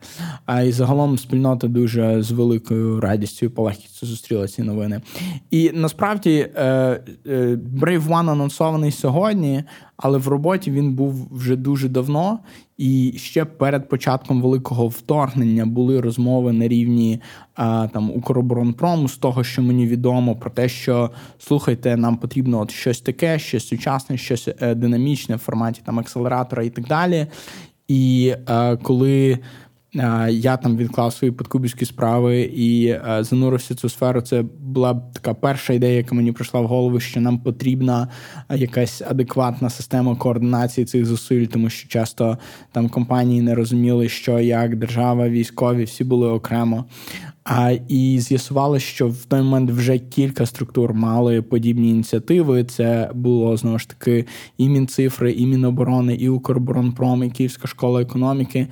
А 0.45 0.61
і 0.61 0.71
загалом 0.71 1.17
спільнота 1.17 1.67
дуже 1.67 2.23
з 2.23 2.31
великою 2.31 2.99
радістю 2.99 3.45
і 3.45 3.49
полегкістю 3.49 3.92
зустріла 4.05 4.47
ці 4.47 4.63
новини. 4.63 5.01
І 5.51 5.71
насправді 5.73 6.49
е, 6.55 6.63
е, 7.25 7.55
Brave 7.55 8.07
One 8.07 8.29
анонсований 8.29 8.91
сьогодні, 8.91 9.63
але 9.97 10.17
в 10.17 10.27
роботі 10.27 10.71
він 10.71 10.93
був 10.93 11.27
вже 11.31 11.55
дуже 11.55 11.89
давно. 11.89 12.39
І 12.77 13.13
ще 13.17 13.45
перед 13.45 13.89
початком 13.89 14.41
великого 14.41 14.87
вторгнення 14.87 15.65
були 15.65 16.01
розмови 16.01 16.53
на 16.53 16.67
рівні 16.67 17.21
там 17.93 18.11
Укроборонпрому 18.15 19.07
з 19.07 19.17
того, 19.17 19.43
що 19.43 19.61
мені 19.61 19.87
відомо, 19.87 20.35
про 20.35 20.49
те, 20.51 20.69
що 20.69 21.11
слухайте, 21.37 21.97
нам 21.97 22.17
потрібно 22.17 22.59
от 22.59 22.71
щось 22.71 23.01
таке, 23.01 23.39
щось 23.39 23.67
сучасне, 23.67 24.17
щось 24.17 24.49
е, 24.61 24.75
динамічне 24.75 25.35
в 25.35 25.39
форматі 25.39 25.81
там 25.85 25.99
акселератора 25.99 26.63
і 26.63 26.69
так 26.69 26.87
далі. 26.87 27.27
І 27.87 28.33
коли 28.83 29.39
я 30.29 30.57
там 30.57 30.77
відклав 30.77 31.13
свої 31.13 31.31
подкубівські 31.31 31.85
справи 31.85 32.51
і 32.55 32.95
занурився 33.19 33.75
цю 33.75 33.89
сферу. 33.89 34.21
Це 34.21 34.43
була 34.59 35.01
така 35.13 35.33
перша 35.33 35.73
ідея, 35.73 35.97
яка 35.97 36.15
мені 36.15 36.31
прийшла 36.31 36.61
в 36.61 36.67
голову, 36.67 36.99
що 36.99 37.21
нам 37.21 37.39
потрібна 37.39 38.07
якась 38.55 39.01
адекватна 39.01 39.69
система 39.69 40.15
координації 40.15 40.85
цих 40.85 41.05
зусиль, 41.05 41.45
тому 41.45 41.69
що 41.69 41.87
часто 41.87 42.37
там 42.71 42.89
компанії 42.89 43.41
не 43.41 43.55
розуміли, 43.55 44.09
що 44.09 44.39
як 44.39 44.75
держава, 44.75 45.29
військові 45.29 45.83
всі 45.83 46.03
були 46.03 46.27
окремо. 46.27 46.85
А 47.45 47.71
і 47.87 48.19
з'ясували, 48.19 48.79
що 48.79 49.07
в 49.07 49.25
той 49.25 49.41
момент 49.41 49.71
вже 49.71 49.99
кілька 49.99 50.45
структур 50.45 50.93
мали 50.93 51.41
подібні 51.41 51.89
ініціативи. 51.89 52.63
Це 52.63 53.11
було 53.13 53.57
знову 53.57 53.79
ж 53.79 53.89
таки 53.89 54.25
і 54.57 54.69
Мінцифри, 54.69 55.31
і 55.31 55.45
Міноборони, 55.45 56.15
і 56.15 56.29
Укроборонпром, 56.29 57.23
і 57.23 57.29
Київська 57.29 57.67
школа 57.67 58.01
економіки. 58.01 58.67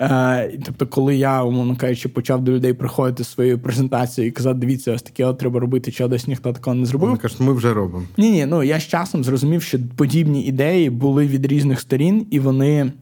Е, 0.00 0.58
Тобто, 0.64 0.86
коли 0.86 1.16
я, 1.16 1.42
умовно 1.44 1.76
кажучи, 1.76 2.08
почав 2.08 2.44
до 2.44 2.52
людей 2.52 2.72
приходити 2.72 3.24
своєю 3.24 3.58
презентацією 3.58 4.28
і 4.28 4.32
казати, 4.32 4.58
дивіться, 4.58 4.92
ось 4.92 5.02
таке 5.02 5.24
от 5.24 5.38
треба 5.38 5.60
робити, 5.60 5.90
що 5.92 6.08
десь 6.08 6.26
ніхто 6.28 6.52
такого 6.52 6.76
не 6.76 6.86
зробив. 6.86 7.08
Вони 7.08 7.20
кажуть, 7.20 7.40
ми 7.40 7.52
вже 7.52 7.74
робимо. 7.74 8.04
Ні, 8.16 8.30
ні, 8.30 8.46
ну 8.46 8.62
я 8.62 8.80
з 8.80 8.86
часом 8.86 9.24
зрозумів, 9.24 9.62
що 9.62 9.78
подібні 9.96 10.42
ідеї 10.42 10.90
були 10.90 11.26
від 11.26 11.46
різних 11.46 11.80
сторін, 11.80 12.26
і 12.30 12.40
вони 12.40 12.92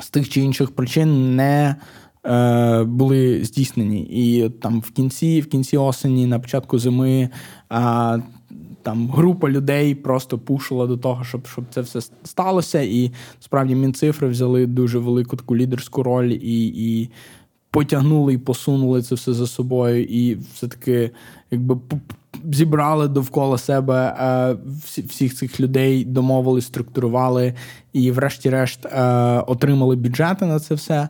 з 0.00 0.10
тих 0.10 0.28
чи 0.28 0.40
інших 0.40 0.70
причин 0.70 1.36
не. 1.36 1.76
Е, 2.26 2.84
були 2.84 3.44
здійснені. 3.44 4.00
І 4.00 4.48
там 4.48 4.80
в 4.80 4.90
кінці, 4.90 5.40
в 5.40 5.46
кінці 5.46 5.76
осені, 5.76 6.26
на 6.26 6.38
початку 6.38 6.78
зими. 6.78 7.28
Там 8.82 9.08
група 9.08 9.48
людей 9.48 9.94
просто 9.94 10.38
пушила 10.38 10.86
до 10.86 10.96
того, 10.96 11.24
щоб 11.24 11.46
щоб 11.46 11.64
це 11.70 11.80
все 11.80 12.00
сталося. 12.24 12.80
І 12.80 13.12
справді 13.40 13.74
мінцифри 13.74 14.28
взяли 14.28 14.66
дуже 14.66 14.98
велику 14.98 15.36
таку 15.36 15.56
лідерську 15.56 16.02
роль 16.02 16.30
і 16.30 16.66
і 16.66 17.10
потягнули 17.70 18.34
і 18.34 18.38
посунули 18.38 19.02
це 19.02 19.14
все 19.14 19.32
за 19.32 19.46
собою. 19.46 20.04
І 20.04 20.34
все-таки 20.54 21.10
якби 21.50 21.76
зібрали 22.52 23.08
довкола 23.08 23.58
себе 23.58 24.16
е, 24.20 24.56
всіх 24.84 25.34
цих 25.34 25.60
людей, 25.60 26.04
домовились, 26.04 26.66
структурували 26.66 27.54
і, 27.92 28.10
врешті-решт, 28.10 28.86
е, 28.86 29.02
отримали 29.46 29.96
бюджети 29.96 30.46
на 30.46 30.60
це 30.60 30.74
все 30.74 31.08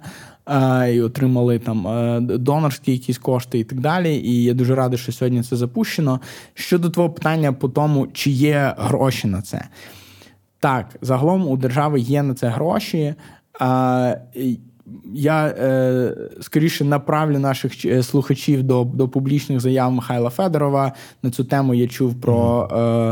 і 0.92 1.00
отримали 1.00 1.58
там 1.58 1.86
е, 1.86 2.20
донорські 2.20 2.92
якісь 2.92 3.18
кошти 3.18 3.58
і 3.58 3.64
так 3.64 3.80
далі. 3.80 4.14
І 4.14 4.44
я 4.44 4.54
дуже 4.54 4.74
радий, 4.74 4.98
що 4.98 5.12
сьогодні 5.12 5.42
це 5.42 5.56
запущено. 5.56 6.20
Щодо 6.54 6.90
твого 6.90 7.10
питання 7.10 7.52
по 7.52 7.68
тому, 7.68 8.08
чи 8.12 8.30
є 8.30 8.74
гроші 8.78 9.28
на 9.28 9.42
це. 9.42 9.64
Так, 10.60 10.96
загалом 11.00 11.48
у 11.48 11.56
держави 11.56 12.00
є 12.00 12.22
на 12.22 12.34
це 12.34 12.48
гроші. 12.48 13.14
Я 15.14 15.46
е, 15.46 16.16
скоріше 16.40 16.84
направлю 16.84 17.38
наших 17.38 17.84
е, 17.84 18.02
слухачів 18.02 18.62
до 18.62 18.84
до 18.84 19.08
публічних 19.08 19.60
заяв 19.60 19.92
Михайла 19.92 20.30
Федорова. 20.30 20.92
На 21.22 21.30
цю 21.30 21.44
тему 21.44 21.74
я 21.74 21.88
чув 21.88 22.20
про. 22.20 22.68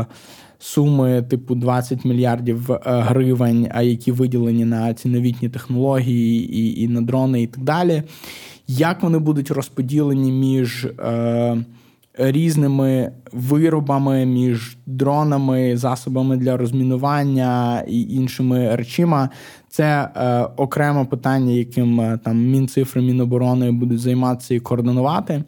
Е, 0.09 0.15
суми 0.61 1.21
типу 1.21 1.55
20 1.55 2.05
мільярдів 2.05 2.71
е, 2.71 2.79
гривень, 2.85 3.69
які 3.81 4.11
виділені 4.11 4.65
на 4.65 4.93
ці 4.93 5.09
новітні 5.09 5.49
технології 5.49 6.55
і 6.57 6.81
і 6.81 6.87
на 6.87 7.01
дрони, 7.01 7.41
і 7.41 7.47
так 7.47 7.63
далі. 7.63 8.03
Як 8.67 9.03
вони 9.03 9.19
будуть 9.19 9.51
розподілені 9.51 10.31
між 10.31 10.85
е, 10.85 11.57
різними 12.17 13.11
виробами, 13.31 14.25
між 14.25 14.77
дронами, 14.85 15.77
засобами 15.77 16.37
для 16.37 16.57
розмінування 16.57 17.81
і 17.87 18.01
іншими 18.01 18.75
речима, 18.75 19.29
це 19.69 20.09
е, 20.15 20.41
окреме 20.57 21.05
питання, 21.05 21.51
яким 21.51 22.01
е, 22.01 22.19
там 22.23 22.37
Мінцифри, 22.37 23.01
Міноборони 23.01 23.71
будуть 23.71 23.99
займатися 23.99 24.55
і 24.55 24.59
координувати. 24.59 25.43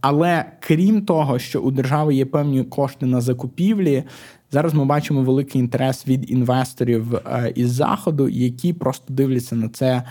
Але 0.00 0.44
крім 0.60 1.02
того, 1.02 1.38
що 1.38 1.60
у 1.60 1.70
держави 1.70 2.14
є 2.14 2.26
певні 2.26 2.64
кошти 2.64 3.06
на 3.06 3.20
закупівлі, 3.20 4.04
зараз 4.50 4.74
ми 4.74 4.84
бачимо 4.84 5.22
великий 5.22 5.60
інтерес 5.60 6.08
від 6.08 6.30
інвесторів 6.30 7.14
е, 7.14 7.52
із 7.54 7.72
заходу, 7.72 8.28
які 8.28 8.72
просто 8.72 9.14
дивляться 9.14 9.56
на 9.56 9.68
це 9.68 10.02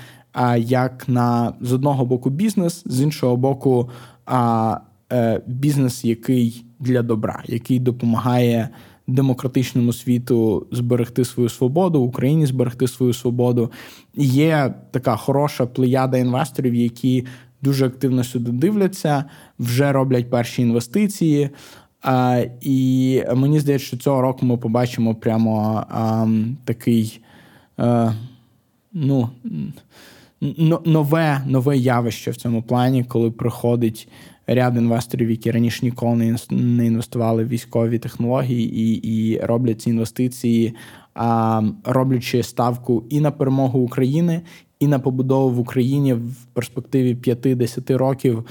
як 0.57 1.09
на 1.09 1.53
з 1.61 1.73
одного 1.73 2.05
боку 2.05 2.29
бізнес, 2.29 2.83
з 2.85 3.01
іншого 3.01 3.37
боку, 3.37 3.89
е, 5.11 5.41
бізнес, 5.47 6.05
який 6.05 6.65
для 6.79 7.01
добра, 7.01 7.43
який 7.47 7.79
допомагає 7.79 8.69
демократичному 9.07 9.93
світу 9.93 10.67
зберегти 10.71 11.25
свою 11.25 11.49
свободу, 11.49 11.99
Україні 11.99 12.45
зберегти 12.45 12.87
свою 12.87 13.13
свободу. 13.13 13.71
Є 14.15 14.73
така 14.91 15.15
хороша 15.15 15.65
плеяда 15.65 16.17
інвесторів, 16.17 16.75
які 16.75 17.25
дуже 17.61 17.85
активно 17.85 18.23
сюди 18.23 18.51
дивляться, 18.51 19.25
вже 19.59 19.91
роблять 19.91 20.29
перші 20.29 20.61
інвестиції. 20.61 21.49
А, 22.01 22.43
І 22.61 23.23
мені 23.35 23.59
здається, 23.59 23.87
що 23.87 23.97
цього 23.97 24.21
року 24.21 24.45
ми 24.45 24.57
побачимо 24.57 25.15
прямо 25.15 25.85
а, 25.89 26.27
такий 26.65 27.21
а, 27.77 28.13
ну, 28.93 29.29
нове 30.85 31.41
нове 31.47 31.77
явище 31.77 32.31
в 32.31 32.35
цьому 32.35 32.61
плані, 32.61 33.03
коли 33.03 33.31
приходить 33.31 34.07
ряд 34.47 34.77
інвесторів, 34.77 35.31
які 35.31 35.51
раніше 35.51 35.85
ніколи 35.85 36.37
не 36.49 36.85
інвестували 36.85 37.43
в 37.43 37.47
військові 37.47 37.99
технології 37.99 38.75
і 38.75 38.93
і 38.93 39.39
роблять 39.39 39.81
ці 39.81 39.89
інвестиції, 39.89 40.75
а, 41.13 41.61
роблячи 41.83 42.43
ставку 42.43 43.03
і 43.09 43.19
на 43.19 43.31
перемогу 43.31 43.79
України, 43.79 44.41
і 44.81 44.87
на 44.87 44.99
побудову 44.99 45.49
в 45.49 45.59
Україні 45.59 46.13
в 46.13 46.35
перспективі 46.53 47.15
5-10 47.15 47.97
років 47.97 48.45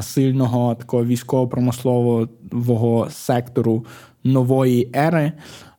сильного 0.00 0.74
такого 0.74 1.04
військово-промислового 1.04 3.08
сектору 3.10 3.84
нової 4.24 4.90
ери. 4.96 5.32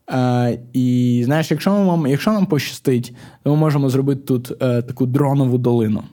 Е, 0.09 0.59
І 0.73 1.21
знаєш, 1.25 1.51
якщо 1.51 1.71
нам 1.71 2.07
якщо 2.07 2.31
нам 2.31 2.45
пощастить, 2.45 3.13
ми 3.45 3.55
можемо 3.55 3.89
зробити 3.89 4.21
тут 4.21 4.51
е, 4.61 4.81
таку 4.81 5.05
дронову 5.05 5.57
долину. 5.57 6.03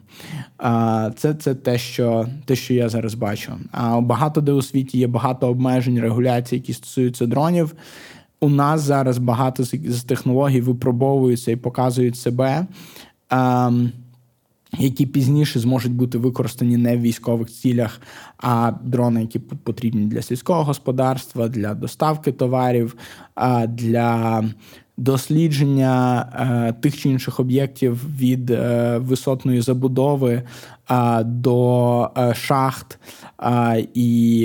Е, 0.64 1.12
це 1.16 1.34
це 1.34 1.54
те, 1.54 1.78
що 1.78 2.26
те, 2.44 2.56
що 2.56 2.74
я 2.74 2.88
зараз 2.88 3.14
бачу. 3.14 3.52
А 3.70 4.00
багато 4.00 4.40
де 4.40 4.52
у 4.52 4.62
світі 4.62 4.98
є 4.98 5.06
багато 5.06 5.48
обмежень, 5.48 6.00
регуляцій, 6.00 6.54
які 6.54 6.72
стосуються 6.72 7.26
дронів. 7.26 7.74
У 8.40 8.48
нас 8.48 8.80
зараз 8.80 9.18
багато 9.18 9.64
з 9.64 10.04
технологій 10.04 10.60
випробовуються 10.60 11.50
і 11.50 11.56
показують 11.56 12.16
себе. 12.16 12.66
Е, 13.32 13.72
які 14.78 15.06
пізніше 15.06 15.60
зможуть 15.60 15.92
бути 15.92 16.18
використані 16.18 16.76
не 16.76 16.96
в 16.96 17.00
військових 17.00 17.50
цілях, 17.50 18.00
а 18.38 18.72
дрони, 18.84 19.20
які 19.20 19.38
потрібні 19.38 20.06
для 20.06 20.22
сільського 20.22 20.64
господарства, 20.64 21.48
для 21.48 21.74
доставки 21.74 22.32
товарів, 22.32 22.96
для 23.68 24.44
дослідження 24.96 26.26
е, 26.68 26.72
тих 26.72 26.98
чи 26.98 27.08
інших 27.08 27.40
об'єктів 27.40 28.18
від 28.18 28.50
е, 28.50 28.98
висотної 28.98 29.60
забудови 29.60 30.42
до 31.24 32.10
е, 32.18 32.34
шахт 32.34 32.98
і 33.94 34.40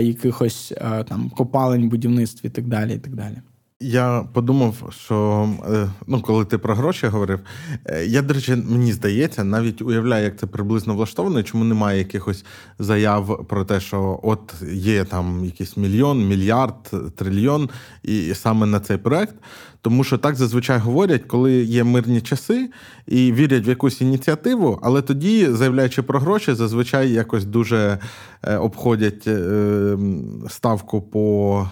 якихось 0.00 0.74
там 1.08 1.30
копалень, 1.36 1.88
будівництв 1.88 2.46
і 2.46 2.50
так 2.50 2.66
далі. 2.66 2.94
І 2.94 2.98
так 2.98 3.14
далі. 3.14 3.36
Я 3.82 4.24
подумав, 4.32 4.92
що 5.04 5.48
е, 5.70 5.88
ну, 6.06 6.22
коли 6.22 6.44
ти 6.44 6.58
про 6.58 6.74
гроші 6.74 7.06
говорив, 7.06 7.40
е, 7.84 8.06
я, 8.06 8.22
до 8.22 8.34
речі, 8.34 8.56
мені 8.56 8.92
здається, 8.92 9.44
навіть 9.44 9.82
уявляю, 9.82 10.24
як 10.24 10.38
це 10.38 10.46
приблизно 10.46 10.94
влаштовано, 10.94 11.42
чому 11.42 11.64
немає 11.64 11.98
якихось 11.98 12.44
заяв 12.78 13.46
про 13.48 13.64
те, 13.64 13.80
що 13.80 14.20
от 14.22 14.54
є 14.72 15.04
там 15.04 15.44
якийсь 15.44 15.76
мільйон, 15.76 16.28
мільярд, 16.28 16.90
трильйон, 17.16 17.70
і 18.02 18.34
саме 18.34 18.66
на 18.66 18.80
цей 18.80 18.96
проект. 18.96 19.34
Тому 19.82 20.04
що 20.04 20.18
так 20.18 20.34
зазвичай 20.34 20.78
говорять, 20.78 21.22
коли 21.26 21.52
є 21.52 21.84
мирні 21.84 22.20
часи 22.20 22.70
і 23.06 23.32
вірять 23.32 23.66
в 23.66 23.68
якусь 23.68 24.00
ініціативу, 24.00 24.78
але 24.82 25.02
тоді, 25.02 25.46
заявляючи 25.50 26.02
про 26.02 26.20
гроші, 26.20 26.54
зазвичай 26.54 27.10
якось 27.10 27.44
дуже 27.44 27.98
е, 28.42 28.56
обходять 28.56 29.28
ставку 30.48 31.02
по 31.02 31.68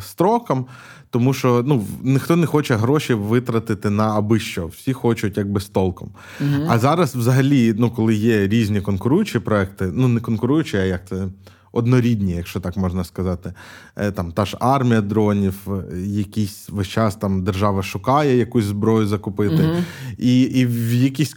строкам. 0.00 0.66
Тому 1.10 1.34
що 1.34 1.62
ну 1.66 1.84
ніхто 2.02 2.36
не 2.36 2.46
хоче 2.46 2.74
гроші 2.74 3.14
витратити 3.14 3.90
на 3.90 4.18
аби 4.18 4.38
що. 4.38 4.66
Всі 4.66 4.92
хочуть 4.92 5.36
якби 5.36 5.60
з 5.60 5.68
толком. 5.68 6.08
uh 6.40 6.66
А 6.68 6.78
зараз, 6.78 7.16
взагалі, 7.16 7.74
ну 7.78 7.90
коли 7.90 8.14
є 8.14 8.48
різні 8.48 8.80
конкуруючі 8.80 9.38
проекти, 9.38 9.90
ну 9.92 10.08
не 10.08 10.20
конкуруючі, 10.20 10.76
а 10.76 10.84
як 10.84 11.08
це 11.08 11.28
однорідні, 11.74 12.32
якщо 12.32 12.60
так 12.60 12.76
можна 12.76 13.04
сказати. 13.04 13.52
Е, 13.96 14.10
там 14.10 14.32
та 14.32 14.44
ж 14.44 14.56
армія 14.60 15.00
дронів, 15.00 15.54
е, 15.68 15.98
якийсь 15.98 16.68
весь 16.70 16.88
час 16.88 17.16
там 17.16 17.44
держава 17.44 17.82
шукає 17.82 18.36
якусь 18.36 18.64
зброю 18.64 19.06
закупити, 19.06 19.54
uh 19.54 19.82
і, 20.18 20.42
і 20.42 20.66
в 20.66 20.92
якійсь 20.92 21.36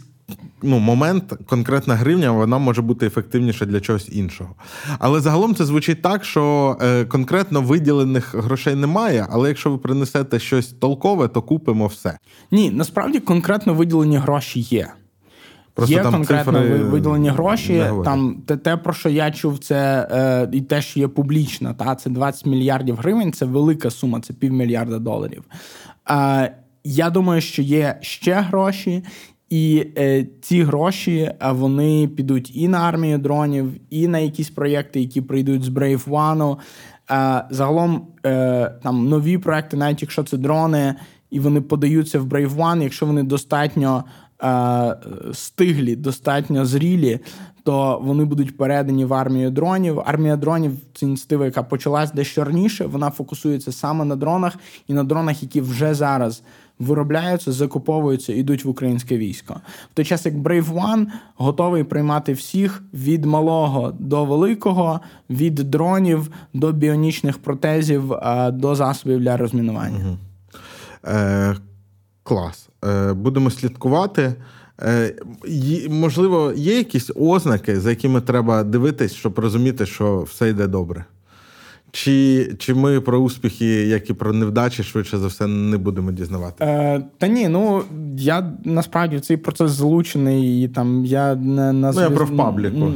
ну, 0.62 0.78
момент 0.78 1.32
конкретна 1.46 1.94
гривня 1.94 2.30
вона 2.30 2.58
може 2.58 2.82
бути 2.82 3.06
ефективніша 3.06 3.66
для 3.66 3.80
чогось 3.80 4.08
іншого. 4.12 4.54
Але 4.98 5.20
загалом 5.20 5.54
це 5.54 5.64
звучить 5.64 6.02
так, 6.02 6.24
що 6.24 6.76
е, 6.80 7.04
конкретно 7.04 7.62
виділених 7.62 8.34
грошей 8.34 8.74
немає. 8.74 9.26
Але 9.30 9.48
якщо 9.48 9.70
ви 9.70 9.78
принесете 9.78 10.38
щось 10.38 10.66
толкове, 10.66 11.28
то 11.28 11.42
купимо 11.42 11.86
все. 11.86 12.18
Ні, 12.50 12.70
насправді 12.70 13.20
конкретно 13.20 13.74
виділені 13.74 14.16
гроші 14.16 14.60
є. 14.60 14.88
Просто 15.78 15.94
є 15.94 16.02
там 16.02 16.12
конкретно 16.12 16.62
виділені 16.90 17.28
гроші. 17.28 17.84
Там 18.04 18.42
те, 18.46 18.56
те, 18.56 18.76
про 18.76 18.92
що 18.92 19.08
я 19.08 19.30
чув, 19.30 19.58
це 19.58 20.08
е, 20.12 20.48
і 20.52 20.60
те, 20.60 20.82
що 20.82 21.00
є 21.00 21.08
публічно, 21.08 21.74
та 21.78 21.94
це 21.94 22.10
20 22.10 22.46
мільярдів 22.46 22.96
гривень, 22.96 23.32
це 23.32 23.44
велика 23.44 23.90
сума, 23.90 24.20
це 24.20 24.34
півмільярда 24.34 24.98
доларів. 24.98 25.44
Е, 26.10 26.54
я 26.84 27.10
думаю, 27.10 27.40
що 27.40 27.62
є 27.62 27.98
ще 28.00 28.34
гроші, 28.34 29.04
і 29.50 29.86
е, 29.98 30.26
ці 30.42 30.62
гроші 30.62 31.32
вони 31.50 32.08
підуть 32.08 32.56
і 32.56 32.68
на 32.68 32.78
армію 32.78 33.18
дронів, 33.18 33.72
і 33.90 34.08
на 34.08 34.18
якісь 34.18 34.50
проєкти, 34.50 35.00
які 35.00 35.20
прийдуть 35.20 35.62
з 35.62 35.68
Brave 35.68 36.04
One. 36.08 36.56
Е, 37.10 37.44
загалом 37.50 38.06
е, 38.26 38.70
там 38.82 39.08
нові 39.08 39.38
проекти, 39.38 39.76
навіть 39.76 40.02
якщо 40.02 40.22
це 40.22 40.36
дрони, 40.36 40.94
і 41.30 41.40
вони 41.40 41.60
подаються 41.60 42.20
в 42.20 42.26
Brave 42.26 42.56
One, 42.56 42.82
якщо 42.82 43.06
вони 43.06 43.22
достатньо 43.22 44.04
е, 44.06 44.10
стиглі, 45.32 45.96
достатньо 45.96 46.66
зрілі. 46.66 47.20
То 47.62 48.00
вони 48.02 48.24
будуть 48.24 48.56
передані 48.56 49.04
в 49.04 49.14
армію 49.14 49.50
дронів. 49.50 50.00
Армія 50.06 50.36
дронів 50.36 50.72
це 50.94 51.06
ініціатива, 51.06 51.44
яка 51.44 51.62
почалась 51.62 52.12
дещо 52.12 52.44
раніше. 52.44 52.86
Вона 52.86 53.10
фокусується 53.10 53.72
саме 53.72 54.04
на 54.04 54.16
дронах 54.16 54.56
і 54.86 54.94
на 54.94 55.04
дронах, 55.04 55.42
які 55.42 55.60
вже 55.60 55.94
зараз 55.94 56.42
виробляються, 56.78 57.52
закуповуються, 57.52 58.32
йдуть 58.32 58.64
в 58.64 58.68
українське 58.68 59.18
військо. 59.18 59.60
В 59.92 59.94
той 59.94 60.04
час 60.04 60.26
як 60.26 60.34
Brave 60.34 60.72
One 60.72 61.06
готовий 61.36 61.84
приймати 61.84 62.32
всіх 62.32 62.82
від 62.94 63.24
малого 63.24 63.92
до 63.98 64.24
великого, 64.24 65.00
від 65.30 65.54
дронів 65.54 66.30
до 66.54 66.72
біонічних 66.72 67.38
протезів 67.38 68.14
до 68.52 68.74
засобів 68.74 69.20
для 69.20 69.36
розмінування. 69.36 69.98
Угу. 70.06 70.16
Е, 71.04 71.56
Клас. 72.22 72.67
Е, 72.84 73.12
Будемо 73.12 73.50
слідкувати. 73.50 74.34
Е, 74.82 75.14
Можливо, 75.88 76.52
є 76.56 76.76
якісь 76.76 77.10
ознаки, 77.16 77.80
за 77.80 77.90
якими 77.90 78.20
треба 78.20 78.64
дивитись, 78.64 79.12
щоб 79.12 79.38
розуміти, 79.38 79.86
що 79.86 80.20
все 80.20 80.48
йде 80.48 80.66
добре. 80.66 81.04
Чи 81.90 82.54
чи 82.58 82.74
ми 82.74 83.00
про 83.00 83.18
успіхи, 83.18 83.66
як 83.66 84.10
і 84.10 84.14
про 84.14 84.32
невдачі, 84.32 84.82
швидше 84.82 85.18
за 85.18 85.26
все, 85.26 85.46
не 85.46 85.78
будемо 85.78 86.12
дізнавати? 86.12 86.64
Е, 86.64 87.02
Та 87.18 87.26
ні, 87.28 87.48
ну 87.48 87.82
я 88.16 88.52
насправді 88.64 89.16
в 89.16 89.20
цей 89.20 89.36
процес 89.36 89.70
залучений 89.70 90.64
і 90.64 90.68
там 90.68 91.04
я 91.04 91.34
на 91.34 91.72
на, 91.72 91.92
ну, 91.92 92.00
я 92.00 92.08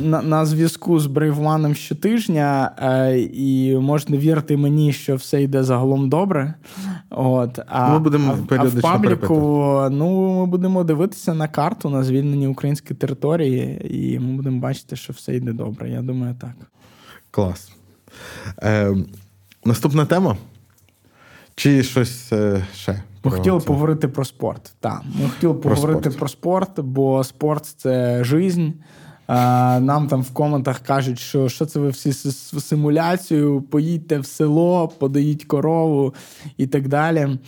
на, 0.09 0.23
на 0.23 0.47
зв'язку 0.47 0.99
з 0.99 1.07
Брейвланом 1.07 1.75
щотижня, 1.75 2.71
е, 2.79 3.21
і 3.21 3.77
можна 3.77 4.17
вірити 4.17 4.57
мені, 4.57 4.93
що 4.93 5.17
все 5.17 5.43
йде 5.43 5.63
загалом 5.63 6.09
добре. 6.09 6.55
От, 7.11 7.59
А 7.67 7.93
ми 7.93 7.99
будемо 7.99 8.39
а, 8.51 8.55
а 8.57 8.65
в 8.65 8.81
пабліку 8.81 9.35
ну, 9.91 10.39
ми 10.41 10.47
будемо 10.47 10.85
дивитися 10.85 11.35
на 11.35 11.49
карту 11.49 11.91
на 11.91 12.03
звільнені 12.05 12.47
українські 12.47 12.95
території, 12.95 13.87
і 13.91 14.19
ми 14.19 14.37
будемо 14.37 14.61
бачити, 14.61 14.97
що 14.97 15.13
все 15.13 15.37
йде 15.37 15.53
добре. 15.53 15.91
Я 15.91 16.03
думаю, 16.03 16.35
так. 16.41 16.55
Клас. 17.31 17.73
Е, 18.63 18.95
Наступна 19.65 20.07
тема? 20.07 20.37
Чи 21.55 21.83
щось 21.83 22.33
е, 22.33 22.67
ще? 22.75 23.03
Ми 23.25 23.31
хотіли 23.31 23.61
це? 23.61 23.67
поговорити 23.67 24.09
про 24.09 24.25
спорт. 24.25 24.73
Так, 24.81 25.03
ми 25.21 25.29
хотіли 25.29 25.55
про 25.55 25.71
поговорити 25.71 26.01
спорт. 26.01 26.19
про 26.19 26.29
спорт, 26.29 26.81
бо 26.81 27.25
спорт 27.25 27.75
це 27.77 28.25
жизнь. 28.25 28.69
Нам 29.29 30.09
там 30.09 30.23
в 30.23 30.31
коментах 30.31 30.79
кажуть, 30.79 31.19
що 31.19 31.49
що 31.49 31.67
це 31.67 31.81
ви 31.81 31.89
всі 31.89 32.13
симуляцію, 32.61 33.63
поїдьте 33.63 34.19
в 34.19 34.27
село, 34.27 34.89
подаїть 34.89 35.45
корову 35.45 36.15
і 36.57 36.67
так 36.67 36.89
далі. 36.89 37.39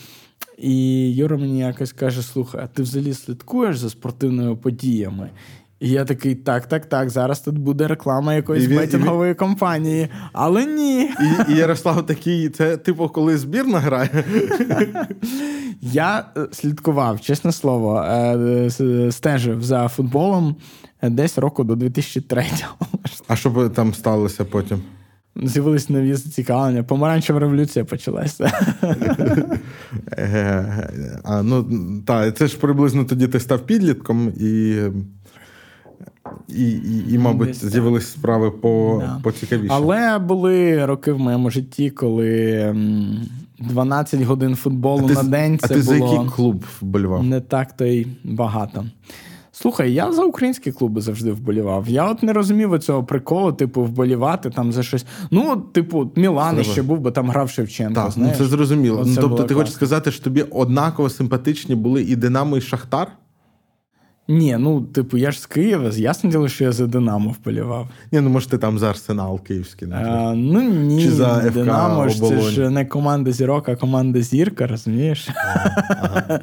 І 0.59 1.11
Юра 1.15 1.37
мені 1.37 1.59
якось 1.59 1.93
каже: 1.93 2.23
слухай, 2.23 2.61
а 2.65 2.67
ти 2.67 2.83
взагалі 2.83 3.15
слідкуєш 3.15 3.79
за 3.79 3.91
спортивними 3.91 4.57
подіями? 4.57 5.31
І 5.85 5.89
я 5.89 6.05
такий, 6.05 6.35
так, 6.35 6.67
так, 6.67 6.87
так, 6.87 7.11
зараз 7.11 7.41
тут 7.41 7.59
буде 7.59 7.89
реклама 7.89 8.35
якоїсь 8.35 8.67
він, 8.67 8.77
бетінгової 8.77 9.31
він... 9.31 9.37
компанії. 9.37 10.09
Але 10.33 10.67
ні. 10.67 11.03
І 11.03 11.53
і 11.53 11.57
Ярослав 11.57 12.07
такий, 12.07 12.49
це 12.49 12.77
типу, 12.77 13.09
коли 13.09 13.39
збірна 13.39 13.79
грає. 13.79 14.11
Я 15.81 16.25
е, 16.37 16.47
слідкував, 16.53 17.21
чесне 17.21 17.53
слово, 17.53 18.03
е, 18.03 18.71
стежив 19.11 19.63
за 19.63 19.89
футболом 19.89 20.57
десь 21.03 21.39
року 21.39 21.65
до 21.65 21.75
2003-го. 21.75 22.87
А 23.29 23.37
що 23.37 23.51
б 23.51 23.69
там 23.69 23.95
сталося 23.95 24.45
потім? 24.45 24.81
З'явились 25.37 25.91
нові 25.91 26.15
зацікавлення. 26.15 26.83
Помаранчева 26.83 27.39
революція 27.39 27.85
почалася. 27.85 28.53
А, 31.25 31.43
ну, 31.43 31.67
так, 32.07 32.37
Це 32.37 32.47
ж 32.47 32.59
приблизно 32.59 33.05
тоді 33.05 33.29
ти 33.29 33.41
став 33.41 33.61
підлітком 33.61 34.33
і. 34.37 34.79
І, 36.49 36.71
і, 36.71 37.15
і 37.15 37.19
мабуть, 37.19 37.49
Десь 37.49 37.65
з'явились 37.65 38.13
справи 38.13 38.51
по, 38.51 38.99
да. 39.01 39.21
поцікавіше. 39.23 39.75
Але 39.77 40.19
були 40.19 40.87
роки 40.87 41.13
в 41.13 41.19
моєму 41.19 41.51
житті, 41.51 41.91
коли 41.91 42.75
12 43.59 44.23
годин 44.23 44.57
футболу 44.57 45.07
а 45.11 45.13
на 45.13 45.23
ти, 45.23 45.29
день. 45.29 45.59
це 45.59 45.67
А 45.67 45.69
ти 45.69 45.75
було 45.75 45.85
за 45.85 45.97
який 45.97 46.31
клуб 46.31 46.65
вболівав? 46.81 47.25
Не 47.25 47.41
так 47.41 47.73
то 47.73 47.85
й 47.85 48.07
багато. 48.25 48.85
Слухай, 49.57 49.93
я 49.93 50.13
за 50.13 50.25
українські 50.25 50.73
клуби 50.73 51.01
завжди 51.01 51.33
вболівав. 51.33 51.89
Я 51.89 52.11
от 52.11 52.23
не 52.23 52.33
розумів 52.33 52.79
цього 52.79 53.05
приколу, 53.05 53.53
типу, 53.53 53.83
вболівати 53.83 54.51
там 54.51 54.73
за 54.73 54.83
щось. 54.83 55.07
Ну, 55.31 55.57
типу, 55.57 56.11
Мілан 56.17 56.65
ще 56.65 56.83
був, 56.83 57.01
бо 57.01 57.11
там 57.11 57.31
грав 57.31 57.51
Шевченко. 57.51 57.95
Так, 57.95 58.11
знаєш? 58.11 58.39
ну 58.39 58.45
це 58.45 58.51
зрозуміло. 58.51 59.05
Ну, 59.07 59.17
тобто, 59.21 59.45
ти 59.45 59.55
хочеш 59.55 59.75
сказати, 59.75 60.11
що 60.11 60.25
тобі 60.25 60.43
однаково 60.43 61.11
симпатичні 61.11 61.75
були 61.75 62.03
і 62.03 62.17
Динамо, 62.17 62.57
і 62.57 62.61
Шахтар? 62.61 63.13
Ні, 64.29 64.57
ну, 64.61 64.81
типу, 64.81 65.17
я 65.17 65.31
ж 65.31 65.41
з 65.41 65.47
Києва, 65.47 65.91
ясно 65.95 66.31
діло, 66.31 66.49
що 66.49 66.65
я 66.65 66.73
за 66.73 66.87
Динамо 66.87 67.31
вполював. 67.31 67.89
Ні, 68.13 68.21
ну 68.21 68.31
може 68.31 68.49
ти 68.49 68.59
там 68.59 68.79
за 68.79 68.91
Арсенал 68.91 69.41
Київський. 69.41 69.89
А, 69.93 70.33
Ну 70.37 70.63
ні, 70.63 71.03
Чи 71.03 71.11
за 71.11 71.29
ФК 71.29 71.53
Динамо 71.53 72.09
ж 72.09 72.23
це 72.23 72.41
ж 72.41 72.71
не 72.71 72.85
команда 72.87 73.33
зірок, 73.33 73.69
а 73.69 73.77
команда 73.77 74.23
зірка, 74.23 74.67
розумієш? 74.67 75.29
Ага. 75.89 76.41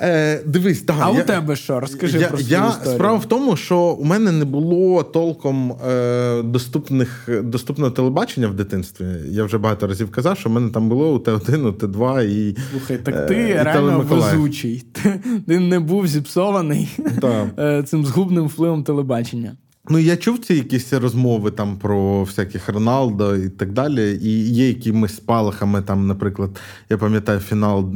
Е, 0.00 0.42
Дивись, 0.46 0.82
так. 0.82 0.96
А 1.00 1.10
я, 1.10 1.22
у 1.22 1.26
тебе 1.26 1.56
що? 1.56 1.80
Розкажи 1.80 2.18
я, 2.18 2.28
про 2.28 2.38
свою 2.38 2.52
я, 2.52 2.68
історію. 2.68 2.94
Справа 2.94 3.18
в 3.18 3.24
тому, 3.24 3.56
що 3.56 3.78
у 3.78 4.04
мене 4.04 4.32
не 4.32 4.44
було 4.44 5.02
толком 5.02 5.72
е, 5.72 6.42
доступних, 6.42 7.28
доступного 7.42 7.90
телебачення 7.90 8.48
в 8.48 8.54
дитинстві. 8.54 9.04
Я 9.28 9.44
вже 9.44 9.58
багато 9.58 9.86
разів 9.86 10.10
казав, 10.10 10.38
що 10.38 10.48
в 10.48 10.52
мене 10.52 10.70
там 10.70 10.88
було 10.88 11.14
у 11.14 11.18
Т1, 11.18 11.66
у 11.66 11.72
Т2 11.72 12.22
і. 12.22 12.56
Слухай, 12.70 12.98
так 12.98 13.26
ти 13.26 13.34
е, 13.34 13.64
реально 13.64 14.00
везучий. 14.00 14.84
Ти, 14.92 15.20
ти 15.46 15.58
не 15.58 15.80
був 15.80 16.06
зіпсований 16.06 16.47
зачарований 16.48 16.98
е, 17.58 17.82
цим 17.82 18.06
згубним 18.06 18.46
впливом 18.46 18.84
телебачення. 18.84 19.56
Ну, 19.90 19.98
я 19.98 20.16
чув 20.16 20.38
ці 20.38 20.54
якісь 20.54 20.92
розмови 20.92 21.50
там 21.50 21.76
про 21.78 22.22
всяких 22.22 22.68
Роналдо 22.68 23.36
і 23.36 23.48
так 23.48 23.72
далі. 23.72 24.18
І 24.22 24.52
є 24.52 24.68
якимись 24.68 25.16
спалахами, 25.16 25.82
там, 25.82 26.06
наприклад, 26.06 26.50
я 26.90 26.98
пам'ятаю 26.98 27.40
фінал 27.40 27.92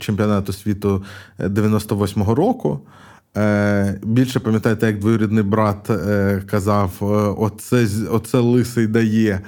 чемпіонату 0.00 0.52
світу 0.52 1.02
98-го 1.38 2.34
року. 2.34 2.80
Е, 3.36 3.98
Більше 4.02 4.40
пам'ятаєте, 4.40 4.86
як 4.86 4.98
двоюрідний 4.98 5.42
брат 5.42 5.90
е, 5.90 6.42
казав: 6.46 6.92
оце 7.38 7.86
оце 8.10 8.38
лисий 8.38 8.86
дає. 8.86 9.40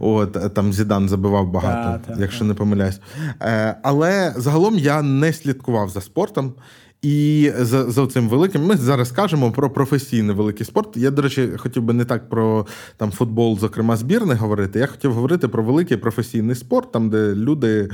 От 0.00 0.54
Там 0.54 0.72
Зідан 0.72 1.08
забивав 1.08 1.50
багато, 1.50 2.00
та, 2.06 2.20
якщо 2.20 2.38
та. 2.40 2.44
не 2.44 2.54
помиляюсь. 2.54 3.00
Е, 3.42 3.76
Але 3.82 4.34
загалом 4.36 4.78
я 4.78 5.02
не 5.02 5.32
слідкував 5.32 5.88
за 5.88 6.00
спортом. 6.00 6.52
І 7.02 7.52
за 7.58 7.90
за 7.90 8.06
цим 8.06 8.28
великим 8.28 8.66
ми 8.66 8.76
зараз 8.76 9.12
кажемо 9.12 9.52
про 9.52 9.70
професійний 9.70 10.36
великий 10.36 10.66
спорт. 10.66 10.96
Я, 10.96 11.10
до 11.10 11.22
речі, 11.22 11.50
хотів 11.56 11.82
би 11.82 11.94
не 11.94 12.04
так 12.04 12.28
про 12.28 12.66
там 12.96 13.10
футбол, 13.10 13.58
зокрема 13.58 13.96
збірний, 13.96 14.36
говорити. 14.36 14.78
Я 14.78 14.86
хотів 14.86 15.12
говорити 15.12 15.48
про 15.48 15.62
великий 15.62 15.96
професійний 15.96 16.54
спорт, 16.54 16.92
там 16.92 17.10
де 17.10 17.34
люди 17.34 17.88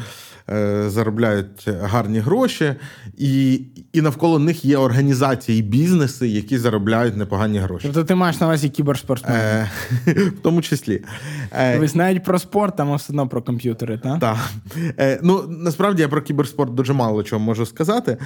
е, 0.51 0.85
заробляють 0.91 1.69
гарні 1.83 2.19
гроші, 2.19 2.75
і 3.19 3.61
і 3.93 4.01
навколо 4.01 4.38
них 4.38 4.65
є 4.65 4.77
організації, 4.77 5.62
бізнеси, 5.62 6.29
які 6.29 6.59
заробляють 6.59 7.17
непогані 7.17 7.59
гроші. 7.59 7.87
Тобто 7.87 8.05
ти 8.05 8.15
маєш 8.15 8.41
на 8.41 8.47
увазі 8.47 8.69
кіберспортсмен? 8.69 9.37
Е, 9.37 9.71
В 10.07 10.41
тому 10.43 10.62
числі. 10.62 11.05
Е, 11.53 11.79
Ви 11.79 11.88
знають 11.88 12.25
про 12.25 12.38
спорт, 12.38 12.81
а 12.81 12.95
все 12.95 13.12
одно 13.12 13.29
про 13.29 13.43
комп'ютери, 13.43 13.99
так? 13.99 14.21
Так. 14.21 14.37
Е, 14.99 15.21
ну 15.23 15.45
насправді 15.49 16.03
я 16.03 16.09
про 16.09 16.23
кіберспорт 16.23 16.75
дуже 16.75 16.93
мало 16.93 17.23
чого 17.23 17.41
можу 17.41 17.67
сказати. 17.67 18.17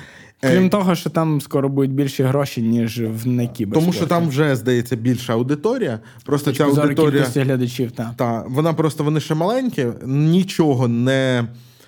Е, 0.42 0.50
Крім 0.50 0.70
того, 0.70 0.94
що 0.94 1.10
там 1.10 1.40
скоро 1.40 1.68
будуть 1.68 1.90
більші 1.90 2.22
гроші, 2.22 2.62
ніж 2.62 3.00
в 3.00 3.26
не 3.26 3.48
Тому 3.72 3.92
що 3.92 4.06
там 4.06 4.28
вже 4.28 4.56
здається 4.56 4.96
більша 4.96 5.32
аудиторія. 5.32 6.00
Просто 6.24 6.52
ця 6.52 6.64
аудиторія 6.64 7.24
глядачів, 7.34 7.92
та. 7.92 8.14
та 8.16 8.44
вона 8.48 8.72
просто 8.72 9.04
вони 9.04 9.20
ще 9.20 9.34
маленькі, 9.34 9.86
нічого 10.06 10.88
не 10.88 11.44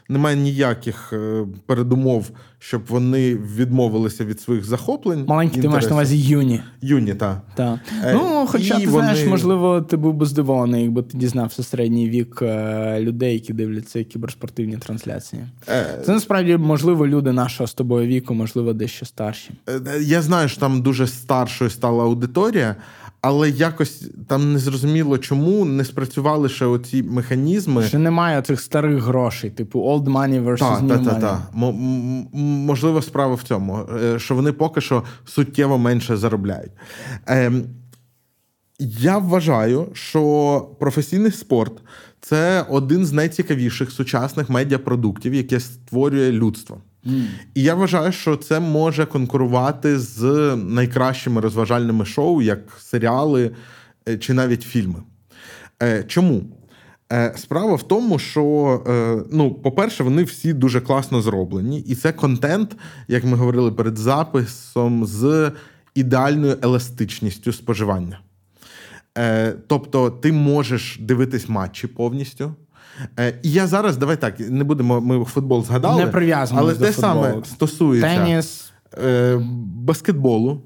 немає 0.08 0.36
ніяких 0.36 1.12
е, 1.12 1.46
передумов, 1.66 2.30
щоб 2.58 2.82
вони 2.88 3.34
відмовилися 3.34 4.24
від 4.24 4.40
своїх 4.40 4.64
захоплень. 4.64 5.24
Маленькі 5.28 5.62
ти 5.62 5.68
маєш 5.68 5.84
на 5.84 5.92
увазі 5.92 6.20
юні. 6.20 6.60
Юні, 6.82 7.14
так. 7.14 7.40
Та. 7.54 7.80
Е, 8.04 8.14
ну, 8.14 8.46
хоча 8.48 8.80
ти 8.80 8.86
вони... 8.86 9.08
знаєш, 9.08 9.28
можливо, 9.28 9.82
ти 9.82 9.96
був 9.96 10.14
би 10.14 10.26
здивований, 10.26 10.82
якби 10.82 11.02
ти 11.02 11.18
дізнався 11.18 11.62
середній 11.62 12.10
вік 12.10 12.42
е, 12.42 13.00
людей, 13.00 13.34
які 13.34 13.52
дивляться 13.52 14.04
кіберспортивні 14.04 14.76
трансляції. 14.76 15.42
Е... 15.68 16.02
Це 16.06 16.12
насправді 16.12 16.56
можливо 16.56 17.06
люди 17.06 17.32
нашого 17.32 17.66
з 17.66 17.74
тобою 17.74 18.06
віку, 18.06 18.34
можливо, 18.34 18.72
дещо 18.72 19.06
старші. 19.06 19.50
Я 20.00 20.22
знаю, 20.22 20.48
що 20.48 20.60
там 20.60 20.82
дуже 20.82 21.06
старшою 21.06 21.70
стала 21.70 22.04
аудиторія. 22.04 22.76
Але 23.20 23.50
якось 23.50 24.10
там 24.26 24.52
не 24.52 24.58
зрозуміло, 24.58 25.18
чому 25.18 25.64
не 25.64 25.84
спрацювали 25.84 26.48
ще 26.48 26.66
оці 26.66 27.02
механізми. 27.02 27.82
Ще 27.82 27.98
немає 27.98 28.42
цих 28.42 28.60
старих 28.60 29.02
грошей, 29.02 29.50
типу 29.50 29.80
old 29.80 30.04
money 30.04 30.44
versus 30.44 30.58
та, 30.58 30.80
new 30.80 31.04
та, 31.04 31.10
money. 31.10 31.20
Та, 31.20 32.38
Можливо, 32.38 33.02
справа 33.02 33.34
в 33.34 33.42
цьому, 33.42 33.86
е, 34.02 34.18
що 34.18 34.34
вони 34.34 34.52
поки 34.52 34.80
що 34.80 35.02
суттєво 35.24 35.78
менше 35.78 36.16
заробляють. 36.16 36.72
Ем, 37.26 37.64
Я 38.78 39.18
вважаю, 39.18 39.88
що 39.92 40.68
професійний 40.80 41.32
спорт 41.32 41.72
це 42.20 42.64
один 42.68 43.06
з 43.06 43.12
найцікавіших 43.12 43.90
сучасних 43.90 44.50
медіапродуктів, 44.50 45.34
яке 45.34 45.60
створює 45.60 46.32
людство. 46.32 46.80
І 47.54 47.62
я 47.62 47.74
вважаю, 47.74 48.12
що 48.12 48.36
це 48.36 48.60
може 48.60 49.06
конкурувати 49.06 49.98
з 49.98 50.22
найкращими 50.56 51.40
розважальними 51.40 52.04
шоу, 52.04 52.42
як 52.42 52.58
серіали 52.80 53.50
е, 54.08 54.18
чи 54.18 54.34
навіть 54.34 54.62
фільми. 54.62 55.02
Е, 55.82 56.04
чому? 56.04 56.42
Е, 57.12 57.34
справа 57.36 57.74
в 57.74 57.88
тому, 57.88 58.18
що, 58.18 59.24
ну, 59.32 59.54
по-перше, 59.54 60.02
вони 60.02 60.22
всі 60.22 60.52
дуже 60.52 60.80
класно 60.80 61.22
зроблені, 61.22 61.80
і 61.80 61.94
це 61.94 62.12
контент, 62.12 62.76
як 63.08 63.24
ми 63.24 63.36
говорили 63.36 63.72
перед 63.72 63.98
записом, 63.98 65.06
з 65.06 65.52
ідеальною 65.94 66.58
еластичністю 66.62 67.52
споживання. 67.52 68.20
Тобто, 69.66 70.10
ти 70.10 70.32
можеш 70.32 70.98
дивитись 71.00 71.48
матчі 71.48 71.86
повністю. 71.86 72.54
Е, 73.18 73.34
і 73.42 73.52
я 73.52 73.66
зараз, 73.66 73.96
давай 73.96 74.16
так, 74.16 74.40
не 74.40 74.64
будемо 74.64 75.00
ми 75.00 75.24
футбол 75.24 75.64
згадали, 75.64 76.04
не 76.04 76.10
прив'язано 76.10 76.60
але 76.60 76.74
до 76.74 76.84
те 76.84 76.92
футболу. 76.92 77.22
саме 77.22 77.44
стосується 77.44 78.16
Теніс. 78.16 78.72
Е, 79.04 79.40
баскетболу. 79.74 80.62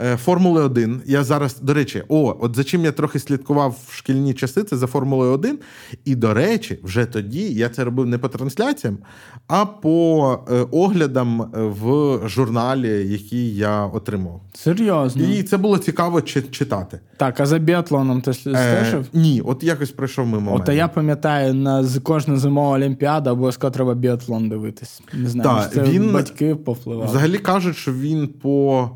Е, 0.00 0.16
Формули 0.16 0.62
1. 0.62 1.02
Я 1.06 1.24
зараз, 1.24 1.60
до 1.60 1.74
речі, 1.74 2.02
о, 2.08 2.36
от 2.40 2.56
за 2.56 2.64
чим 2.64 2.84
я 2.84 2.92
трохи 2.92 3.18
слідкував 3.18 3.76
в 3.88 3.94
шкільні 3.94 4.34
часи, 4.34 4.62
це 4.62 4.76
за 4.76 4.86
Формулою 4.86 5.32
1. 5.32 5.58
І, 6.04 6.14
до 6.14 6.34
речі, 6.34 6.78
вже 6.82 7.04
тоді 7.04 7.54
я 7.54 7.68
це 7.68 7.84
робив 7.84 8.06
не 8.06 8.18
по 8.18 8.28
трансляціям, 8.28 8.98
а 9.46 9.66
по 9.66 10.38
е, 10.50 10.66
оглядам 10.70 11.50
в 11.54 12.18
журналі, 12.28 12.88
який 13.12 13.56
я 13.56 13.84
отримав. 13.84 14.40
Серйозно? 14.54 15.22
І 15.24 15.42
це 15.42 15.56
було 15.56 15.78
цікаво 15.78 16.20
читати. 16.22 17.00
Так, 17.16 17.40
а 17.40 17.46
за 17.46 17.58
біатлоном 17.58 18.20
ти 18.20 18.34
стежив? 18.34 19.00
Е, 19.00 19.18
ні, 19.18 19.42
от 19.44 19.62
якось 19.62 19.90
пройшов 19.90 20.26
мимо. 20.26 20.54
От 20.54 20.68
мене. 20.68 20.76
я 20.76 20.88
пам'ятаю, 20.88 21.54
на 21.54 21.84
кожна 22.02 22.36
зимова 22.36 22.76
олімпіада 22.76 23.32
обов'язково 23.32 23.70
треба 23.70 23.94
біатлон 23.94 24.48
дивитись. 24.48 25.02
Не 25.12 25.28
знаю, 25.28 25.60
так, 25.60 25.72
це 25.72 25.82
він, 25.82 26.12
батьки 26.12 26.54
повпливали. 26.54 27.06
Взагалі 27.06 27.38
кажуть, 27.38 27.76
що 27.76 27.92
він 27.92 28.28
по. 28.28 28.90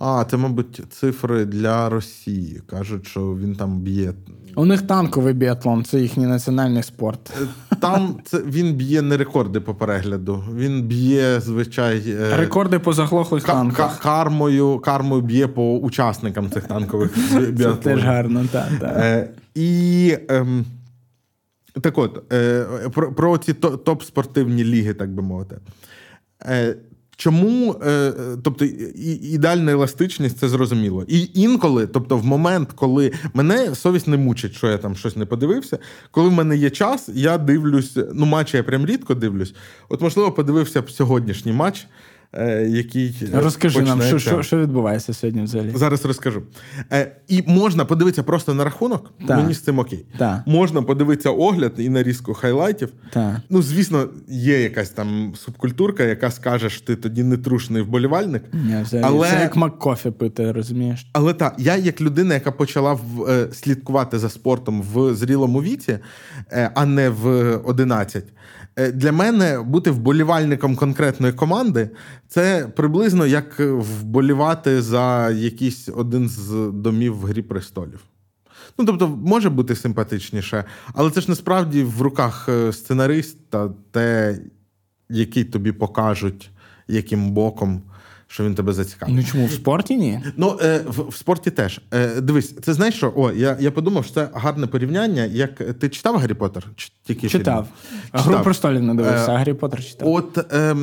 А, 0.00 0.24
це, 0.30 0.36
мабуть, 0.36 0.82
цифри 0.90 1.44
для 1.44 1.88
Росії. 1.88 2.60
Кажуть, 2.66 3.06
що 3.06 3.20
він 3.20 3.54
там 3.56 3.80
б'є. 3.80 4.12
У 4.54 4.64
них 4.64 4.82
танковий 4.82 5.34
біатлон, 5.34 5.84
це 5.84 6.00
їхній 6.00 6.26
національний 6.26 6.82
спорт. 6.82 7.32
Е, 7.42 7.76
там 7.80 8.16
це 8.24 8.38
він 8.42 8.74
б'є 8.74 9.02
не 9.02 9.16
рекорди 9.16 9.60
по 9.60 9.74
перегляду. 9.74 10.44
Він 10.54 10.82
б'є 10.82 11.40
звичай 11.40 12.02
е, 12.08 12.36
рекорди 12.36 12.78
по 12.78 12.92
заглохлих 12.92 13.42
к- 13.44 13.52
танках. 13.52 13.98
Кармою 13.98 14.78
кармою 14.78 15.22
б'є 15.22 15.46
по 15.48 15.78
учасникам 15.78 16.50
цих 16.50 16.64
танкових 16.66 17.10
біатлонів. 17.32 17.58
Це 17.58 17.74
теж 17.74 18.04
гарно, 18.04 18.44
так. 18.52 18.68
так. 18.80 18.96
Е, 18.96 19.30
І 19.54 20.16
ем, 20.28 20.64
так 21.80 21.98
от, 21.98 22.32
е, 22.32 22.64
про, 22.94 23.12
про 23.12 23.38
ці 23.38 23.52
топ-спортивні 23.54 24.64
ліги, 24.64 24.94
так 24.94 25.14
би 25.14 25.22
мовити. 25.22 25.58
Е, 26.42 26.76
Чому, 27.16 27.72
е, 27.86 28.12
тобто, 28.42 28.64
ідеальна 28.64 29.72
еластичність 29.72 30.38
це 30.38 30.48
зрозуміло. 30.48 31.04
І 31.08 31.30
інколи, 31.34 31.86
тобто, 31.86 32.16
в 32.16 32.24
момент, 32.24 32.72
коли 32.74 33.12
мене 33.34 33.74
совість 33.74 34.08
не 34.08 34.16
мучить, 34.16 34.54
що 34.54 34.68
я 34.68 34.78
там 34.78 34.96
щось 34.96 35.16
не 35.16 35.26
подивився, 35.26 35.78
коли 36.10 36.28
в 36.28 36.32
мене 36.32 36.56
є 36.56 36.70
час, 36.70 37.10
я 37.14 37.38
дивлюсь, 37.38 37.98
ну 38.14 38.26
матчі 38.26 38.56
я 38.56 38.62
прям 38.62 38.86
рідко 38.86 39.14
дивлюсь. 39.14 39.54
От, 39.88 40.00
можливо, 40.00 40.32
подивився 40.32 40.82
б 40.82 40.90
сьогоднішній 40.90 41.52
матч. 41.52 41.86
Е, 42.38 42.66
який 42.68 43.14
Розкажи 43.32 43.82
нам, 43.82 44.02
що 44.02 44.18
що, 44.18 44.42
що 44.42 44.58
відбувається 44.58 45.14
сьогодні 45.14 45.42
взагалі. 45.42 45.72
Зараз 45.74 46.04
розкажу. 46.04 46.42
Е, 46.92 47.12
І 47.28 47.42
можна 47.46 47.84
подивитися 47.84 48.22
просто 48.22 48.54
на 48.54 48.64
рахунок, 48.64 49.12
так. 49.28 49.36
мені 49.38 49.54
з 49.54 49.60
цим 49.60 49.78
окей. 49.78 50.04
Так. 50.18 50.42
Можна 50.46 50.82
подивитися 50.82 51.30
огляд 51.30 51.72
і 51.78 51.88
нарізку 51.88 52.34
хайлайтів. 52.34 52.92
Так. 53.10 53.36
Ну, 53.50 53.62
звісно, 53.62 54.08
є 54.28 54.62
якась 54.62 54.90
там 54.90 55.32
субкультурка, 55.36 56.02
яка 56.02 56.30
скаже, 56.30 56.70
що 56.70 56.86
ти 56.86 56.96
тоді 56.96 57.22
не 57.22 57.36
трушний 57.36 57.82
вболівальник. 57.82 58.42
Ні, 58.52 58.82
взагалі. 58.82 59.14
Але... 59.14 59.30
Це 59.30 59.40
як 59.40 59.56
Маккофі 59.56 60.10
пити, 60.10 60.52
розумієш? 60.52 61.06
Але 61.12 61.34
так, 61.34 61.54
я 61.58 61.76
як 61.76 62.00
людина, 62.00 62.34
яка 62.34 62.52
почала 62.52 62.92
в, 62.92 63.22
е, 63.28 63.48
слідкувати 63.52 64.18
за 64.18 64.28
спортом 64.28 64.82
в 64.82 65.14
зрілому 65.14 65.62
віці, 65.62 65.98
е, 66.52 66.70
а 66.74 66.86
не 66.86 67.10
в 67.10 67.56
11, 67.56 68.24
Е, 68.24 68.32
для 68.76 69.12
мене 69.12 69.62
бути 69.62 69.90
вболівальником 69.90 70.76
конкретної 70.76 71.32
команди 71.32 71.90
це 72.28 72.68
приблизно 72.76 73.26
як 73.26 73.60
вболівати 73.60 74.82
за 74.82 75.30
якийсь 75.30 75.88
один 75.88 76.28
з 76.28 76.70
домів 76.72 77.16
в 77.16 77.24
Грі 77.24 77.42
престолів. 77.42 78.00
Ну, 78.78 78.84
тобто, 78.84 79.08
може 79.08 79.50
бути 79.50 79.76
симпатичніше, 79.76 80.64
але 80.94 81.10
це 81.10 81.20
ж 81.20 81.30
насправді 81.30 81.82
в 81.82 82.02
руках 82.02 82.48
е, 82.48 82.72
сценариста 82.72 83.70
те, 83.90 84.38
який 85.08 85.44
тобі 85.44 85.72
покажуть, 85.72 86.50
яким 86.88 87.30
боком 87.30 87.82
що 88.28 88.44
він 88.44 88.54
тебе 88.54 88.72
зацікавить. 88.72 89.14
Ну 89.14 89.24
чому 89.24 89.46
в 89.46 89.52
спорті 89.52 89.96
ні? 89.96 90.20
Ну 90.36 90.58
е, 90.62 90.84
в, 90.86 91.08
в 91.08 91.16
спорті 91.16 91.50
теж. 91.50 91.80
Е, 91.94 92.20
Дивись, 92.20 92.54
це 92.62 92.74
знаєш 92.74 92.94
що? 92.94 93.12
О, 93.16 93.32
я 93.32 93.56
я 93.60 93.70
подумав, 93.70 94.04
що 94.04 94.14
це 94.14 94.28
гарне 94.34 94.66
порівняння. 94.66 95.24
Як 95.24 95.78
ти 95.78 95.88
читав 95.88 96.16
Гаррі 96.16 96.34
Поттер? 96.34 96.66
Чи 96.76 96.88
тільки 97.04 97.28
Читав. 97.28 97.68
Гру 98.12 98.40
престолів 98.44 98.82
не 98.82 98.94
дивився, 98.94 99.32
а 99.32 99.38
Гаррі 99.38 99.54
Поттер 99.54 99.84
читав. 99.84 100.08
От 100.08 100.52
е, 100.52 100.76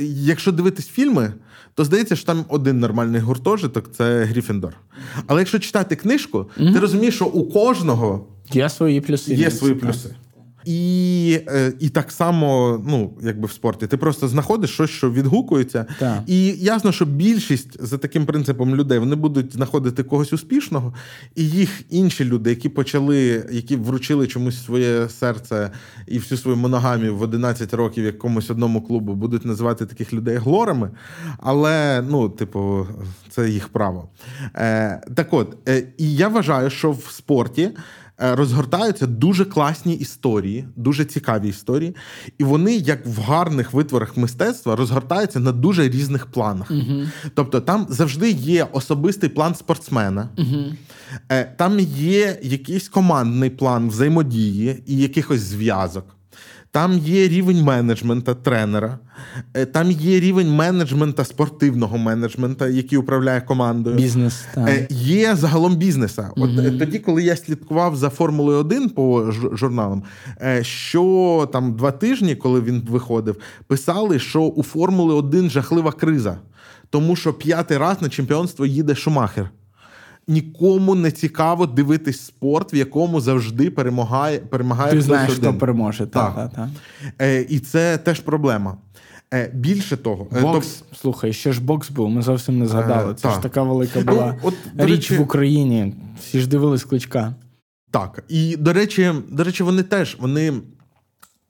якщо 0.00 0.52
дивитись 0.52 0.88
фільми, 0.88 1.32
то 1.74 1.84
здається, 1.84 2.16
що 2.16 2.26
там 2.26 2.44
один 2.48 2.80
нормальний 2.80 3.20
гуртожиток 3.20 3.92
це 3.92 4.24
Гріфіндор. 4.24 4.74
Але 5.26 5.40
якщо 5.40 5.58
читати 5.58 5.96
книжку, 5.96 6.50
mm 6.58 6.72
ти 6.72 6.80
розумієш, 6.80 7.14
що 7.14 7.26
у 7.26 7.50
кожного 7.50 8.26
є 8.52 8.68
свої 8.68 9.00
плюси. 9.00 9.34
Є 9.34 9.50
свої 9.50 9.74
плюси. 9.74 10.14
І 10.64 11.40
е, 11.48 11.72
і 11.80 11.88
так 11.88 12.12
само, 12.12 12.80
ну, 12.86 13.12
якби 13.22 13.46
в 13.46 13.52
спорті, 13.52 13.86
ти 13.86 13.96
просто 13.96 14.28
знаходиш 14.28 14.70
щось, 14.70 14.90
що 14.90 15.10
відгукується. 15.10 15.86
Так. 15.98 16.22
І 16.26 16.46
ясно, 16.46 16.92
що 16.92 17.04
більшість 17.04 17.86
за 17.86 17.98
таким 17.98 18.26
принципом 18.26 18.76
людей 18.76 18.98
вони 18.98 19.16
будуть 19.16 19.52
знаходити 19.52 20.02
когось 20.02 20.32
успішного, 20.32 20.94
і 21.34 21.48
їх 21.48 21.82
інші 21.90 22.24
люди, 22.24 22.50
які 22.50 22.68
почали, 22.68 23.46
які 23.52 23.76
вручили 23.76 24.26
чомусь 24.26 24.64
своє 24.64 25.08
серце 25.08 25.70
і 26.06 26.18
всю 26.18 26.38
свою 26.38 26.56
моногамію 26.56 27.16
в 27.16 27.22
11 27.22 27.74
років 27.74 28.04
якомусь 28.04 28.50
одному 28.50 28.82
клубу, 28.82 29.14
будуть 29.14 29.44
називати 29.44 29.86
таких 29.86 30.12
людей 30.12 30.36
глорами. 30.36 30.90
Але, 31.38 32.04
ну, 32.10 32.28
типу, 32.28 32.86
це 33.30 33.50
їх 33.50 33.68
право. 33.68 34.08
Е, 34.54 35.00
Так 35.14 35.32
от, 35.32 35.56
е, 35.68 35.84
і 35.98 36.14
я 36.16 36.28
вважаю, 36.28 36.70
що 36.70 36.90
в 36.90 37.04
спорті. 37.10 37.70
Е, 38.22 38.34
розгортаються 38.34 39.06
дуже 39.06 39.44
класні 39.44 39.94
історії, 39.94 40.64
дуже 40.76 41.04
цікаві 41.04 41.48
історії, 41.48 41.96
і 42.38 42.44
вони, 42.44 42.76
як 42.76 43.06
в 43.06 43.20
гарних 43.20 43.72
витворах 43.72 44.16
мистецтва, 44.16 44.76
розгортаються 44.76 45.40
на 45.40 45.52
дуже 45.52 45.88
різних 45.88 46.26
планах. 46.26 46.70
uh 46.70 47.08
Тобто, 47.34 47.60
там 47.60 47.86
завжди 47.88 48.30
є 48.30 48.66
особистий 48.72 49.28
план 49.28 49.54
спортсмена, 49.54 50.28
uh 50.36 51.46
там 51.56 51.80
є 51.96 52.38
якийсь 52.42 52.88
командний 52.88 53.50
план 53.50 53.88
взаємодії 53.88 54.82
і 54.86 54.96
якихось 54.96 55.40
зв'язок. 55.40 56.16
Там 56.72 56.98
є 56.98 57.28
рівень 57.28 57.62
менеджмента 57.62 58.34
тренера, 58.34 58.98
е, 59.54 59.66
там 59.66 59.90
є 59.90 60.20
рівень 60.20 60.54
менеджмента 60.54 61.24
спортивного 61.24 61.98
менеджмента, 61.98 62.68
який 62.68 62.98
управляє 62.98 63.40
командою. 63.40 63.96
Бізнес 63.96 64.44
так. 64.54 64.68
Е, 64.68 64.86
є 64.90 65.36
загалом 65.36 65.76
бізнеса. 65.76 66.30
От 66.36 66.50
угу. 66.50 66.78
тоді, 66.78 66.98
коли 66.98 67.22
я 67.22 67.36
слідкував 67.36 67.96
за 67.96 68.10
Формулою 68.10 68.58
1 68.58 68.90
по 68.90 69.32
журналам, 69.32 70.02
що 70.62 71.48
там 71.52 71.76
два 71.76 71.92
тижні, 71.92 72.36
коли 72.36 72.60
він 72.60 72.82
виходив, 72.90 73.36
писали, 73.66 74.18
що 74.18 74.42
у 74.42 74.62
Формули 74.62 75.14
1 75.14 75.50
жахлива 75.50 75.92
криза, 75.92 76.38
тому 76.90 77.16
що 77.16 77.34
п'ятий 77.34 77.78
раз 77.78 78.02
на 78.02 78.08
чемпіонство 78.08 78.66
їде 78.66 78.94
Шумахер 78.94 79.50
нікому 80.28 80.94
не 80.94 81.10
цікаво 81.10 81.66
дивитись 81.66 82.20
спорт, 82.20 82.74
в 82.74 82.76
якому 82.76 83.20
завжди 83.20 83.70
перемагає 83.70 84.38
перемагає. 84.38 84.92
Ти 84.92 85.00
знаєш, 85.00 85.32
хто 85.32 85.54
переможе. 85.54 86.06
Так. 86.06 86.34
Та, 86.34 86.48
та. 86.48 86.70
Е, 87.18 87.46
І 87.48 87.58
це 87.58 87.98
теж 87.98 88.20
проблема. 88.20 88.76
Е, 89.34 89.50
Більше 89.54 89.96
того, 89.96 90.26
е, 90.36 90.40
бокс, 90.40 90.68
то... 90.68 90.96
слухай, 90.96 91.32
ще 91.32 91.52
ж 91.52 91.60
бокс 91.62 91.90
був. 91.90 92.10
Ми 92.10 92.22
зовсім 92.22 92.58
не 92.58 92.66
згадали. 92.66 93.12
Е, 93.12 93.14
це 93.14 93.22
та. 93.22 93.34
ж 93.34 93.42
така 93.42 93.62
велика 93.62 94.02
ну, 94.06 94.12
була 94.12 94.36
ну, 94.42 94.48
от, 94.48 94.54
річ 94.76 94.90
речі... 94.90 95.16
в 95.16 95.20
Україні. 95.20 95.94
Всі 96.20 96.40
ж 96.40 96.48
дивились 96.48 96.84
кличка. 96.84 97.34
Так, 97.90 98.24
і 98.28 98.56
до 98.56 98.72
речі, 98.72 99.12
до 99.28 99.44
речі, 99.44 99.62
вони 99.62 99.82
теж 99.82 100.16
вони 100.20 100.52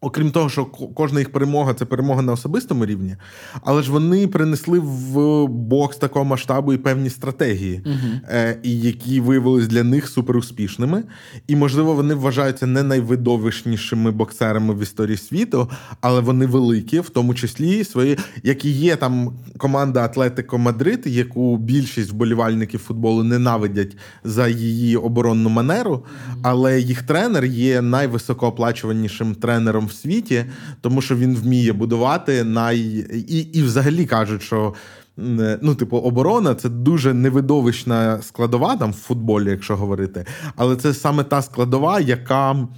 Окрім 0.05 0.31
того, 0.31 0.49
що 0.49 0.65
кожна 0.95 1.19
їх 1.19 1.33
перемога 1.33 1.75
це 1.75 1.85
перемога 1.85 2.23
на 2.23 2.33
особистому 2.33 2.87
рівні, 2.87 3.17
але 3.65 3.83
ж 3.83 3.93
вони 3.93 4.29
принесли 4.29 4.79
в 4.79 5.47
бокс 5.47 5.97
такого 5.97 6.25
масштабу 6.25 6.73
і 6.73 6.77
певні 6.77 7.11
стратегії, 7.11 7.83
uh 7.87 8.21
е, 8.29 8.59
і 8.63 8.81
які 8.81 9.21
виявилися 9.21 9.69
для 9.69 9.83
них 9.83 10.09
суперуспішними. 10.09 11.05
І, 11.47 11.57
можливо, 11.57 11.95
вони 11.95 12.15
вважаються 12.15 12.67
не 12.67 12.83
найвидовищнішими 12.83 14.11
боксерами 14.11 14.75
в 14.75 14.83
історії 14.83 15.17
світу, 15.17 15.71
але 16.01 16.21
вони 16.21 16.47
великі, 16.47 17.01
в 17.01 17.09
тому 17.09 17.35
числі 17.35 17.85
свої, 17.85 18.19
як 18.43 18.65
і 18.65 18.71
є 18.71 18.97
там 18.97 19.33
команда 19.59 20.05
Атлетико 20.05 20.59
Мадрид, 20.59 21.03
яку 21.07 21.57
більшість 21.57 22.11
вболівальників 22.13 22.81
футболу 22.81 23.25
ненавидять 23.25 23.97
за 24.25 24.49
її 24.49 24.97
оборонну 24.97 25.49
манеру, 25.49 26.05
але 26.43 26.81
їх 26.81 27.03
тренер 27.03 27.45
є 27.45 27.83
найвисокооплачуванішим 27.83 29.35
тренером 29.35 29.89
в 29.93 29.97
світі, 29.97 30.45
тому 30.81 31.03
що 31.03 31.17
він 31.17 31.37
вміє 31.37 31.73
будувати 31.73 32.45
най 32.45 32.79
і, 33.29 33.39
і 33.39 33.63
взагалі 33.63 34.07
кажуть, 34.07 34.43
що. 34.43 34.75
Ну, 35.61 35.75
типу, 35.75 35.97
оборона 35.97 36.55
це 36.55 36.69
дуже 36.69 37.15
невидовищна 37.15 38.23
складова 38.23 38.77
там 38.77 38.91
в 38.91 38.95
футболі, 38.95 39.51
якщо 39.51 39.77
говорити. 39.77 40.27
Але 40.57 40.77
це 40.77 40.95
саме 40.95 41.25
та 41.25 41.43
складова, 41.43 42.01
яка 42.01 42.69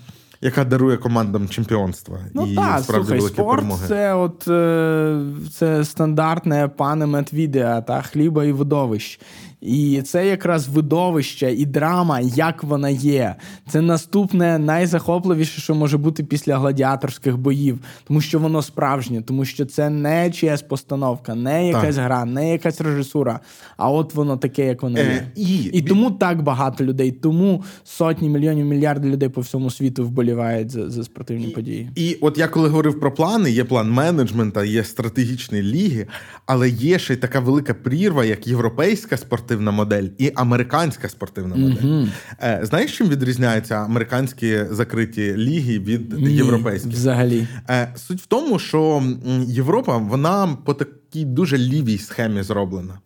яка 0.45 0.65
дарує 0.65 0.97
командам 0.97 1.49
чемпіонства. 1.49 2.19
Ну 2.35 2.47
і 2.47 2.55
так, 2.55 2.81
справді 2.81 3.07
слухай, 3.07 3.19
великі 3.19 3.35
спорт 3.35 3.57
перемоги. 3.57 3.89
Це 3.89 4.15
от 4.15 4.49
е, 4.49 5.21
це 5.53 5.85
стандартне 5.85 6.69
пане 6.69 7.07
медвідеа 7.07 7.81
та 7.81 8.03
хліба 8.03 8.45
і 8.45 8.53
видовищ. 8.53 9.21
І 9.65 10.03
це 10.03 10.27
якраз 10.27 10.69
видовище 10.69 11.53
і 11.53 11.67
драма, 11.67 12.21
як 12.21 12.65
вона 12.65 12.89
є. 12.91 13.35
Це 13.69 13.81
наступне 13.81 14.59
найзахопливіше, 14.59 15.61
що 15.61 15.75
може 15.75 15.99
бути 15.99 16.25
після 16.25 16.59
гладіаторських 16.59 17.37
боїв, 17.37 17.79
тому 18.05 18.21
що 18.21 18.39
воно 18.39 18.63
справжнє, 18.63 19.23
тому 19.23 19.45
що 19.45 19.67
це 19.67 19.91
не 19.91 20.31
чиясь 20.31 20.63
постановка, 20.63 21.35
не 21.35 21.69
якась 21.69 21.97
так. 21.97 22.05
гра, 22.05 22.25
не 22.25 22.53
якась 22.53 22.81
режисура. 22.81 23.41
А 23.77 23.91
от 23.91 24.15
воно 24.15 24.37
таке, 24.37 24.67
як 24.67 24.83
воно 24.83 24.99
е, 24.99 25.31
є. 25.37 25.45
І... 25.45 25.65
і 25.65 25.83
тому 25.83 26.11
так 26.11 26.43
багато 26.43 26.85
людей, 26.85 27.13
тому 27.13 27.65
сотні 27.85 28.29
мільйонів 28.29 28.67
мільярди 28.67 29.09
людей 29.09 29.29
по 29.29 29.41
всьому 29.41 29.71
світу 29.71 30.07
вболівають 30.07 30.71
за 30.71 30.91
за 30.91 31.05
спортивні 31.05 31.47
і, 31.47 31.51
події. 31.51 31.91
І 31.95 32.19
от 32.21 32.39
я 32.39 32.49
коли 32.49 32.69
говорив 32.69 33.01
про 33.01 33.15
плани, 33.15 33.51
є 33.51 33.65
план 33.65 33.91
менеджмента, 33.91 34.65
є 34.65 34.85
стратегічні 34.85 35.63
ліги, 35.63 36.07
але 36.47 36.69
є 36.69 36.99
ще 36.99 37.15
й 37.15 37.17
така 37.17 37.41
велика 37.41 37.75
прірва, 37.75 38.25
як 38.25 38.47
європейська 38.47 39.17
спортивна 39.17 39.54
спортивна 39.55 39.71
модель 39.71 40.09
і 40.19 40.33
американська 40.35 41.09
спортивна 41.09 41.57
модель. 41.57 41.83
Mm-hmm. 41.83 42.65
Знаєш, 42.65 42.99
чим 42.99 43.09
відрізняються 43.09 43.75
американські 43.75 44.61
закриті 44.71 45.37
ліги 45.37 45.79
від 45.79 46.13
Ні, 46.13 46.31
європейських? 46.31 46.93
Взагалі, 46.93 47.47
е, 47.71 47.95
суть 47.97 48.21
в 48.21 48.27
тому, 48.27 48.59
що 48.59 49.03
Європа 49.47 49.97
вона 49.97 50.57
по 50.65 50.75
такій 50.75 51.25
дуже 51.25 51.59
лівій 51.59 51.99
схемі 51.99 52.43
зроблена. 52.43 52.99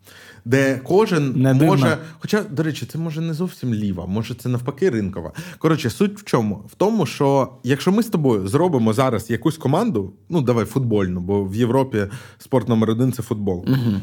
Де 0.44 0.80
кожен 0.84 1.32
не 1.36 1.54
може. 1.54 1.82
Дивно. 1.82 1.96
Хоча, 2.18 2.42
до 2.42 2.62
речі, 2.62 2.86
це 2.86 2.98
може 2.98 3.20
не 3.20 3.34
зовсім 3.34 3.74
ліва, 3.74 4.06
може 4.06 4.34
це 4.34 4.48
навпаки 4.48 4.90
ринкова. 4.90 5.32
Коротше, 5.58 5.90
суть 5.90 6.18
в 6.18 6.24
чому? 6.24 6.64
В 6.72 6.74
тому, 6.74 7.06
що 7.06 7.52
якщо 7.64 7.92
ми 7.92 8.02
з 8.02 8.06
тобою 8.06 8.48
зробимо 8.48 8.92
зараз 8.92 9.30
якусь 9.30 9.56
команду, 9.56 10.12
ну 10.28 10.42
давай 10.42 10.64
футбольну, 10.64 11.20
бо 11.20 11.44
в 11.44 11.56
Європі 11.56 12.06
спорт 12.38 12.68
номер 12.68 12.90
один 12.90 13.12
це 13.12 13.22
футбол. 13.22 13.64
Угу. 13.68 14.00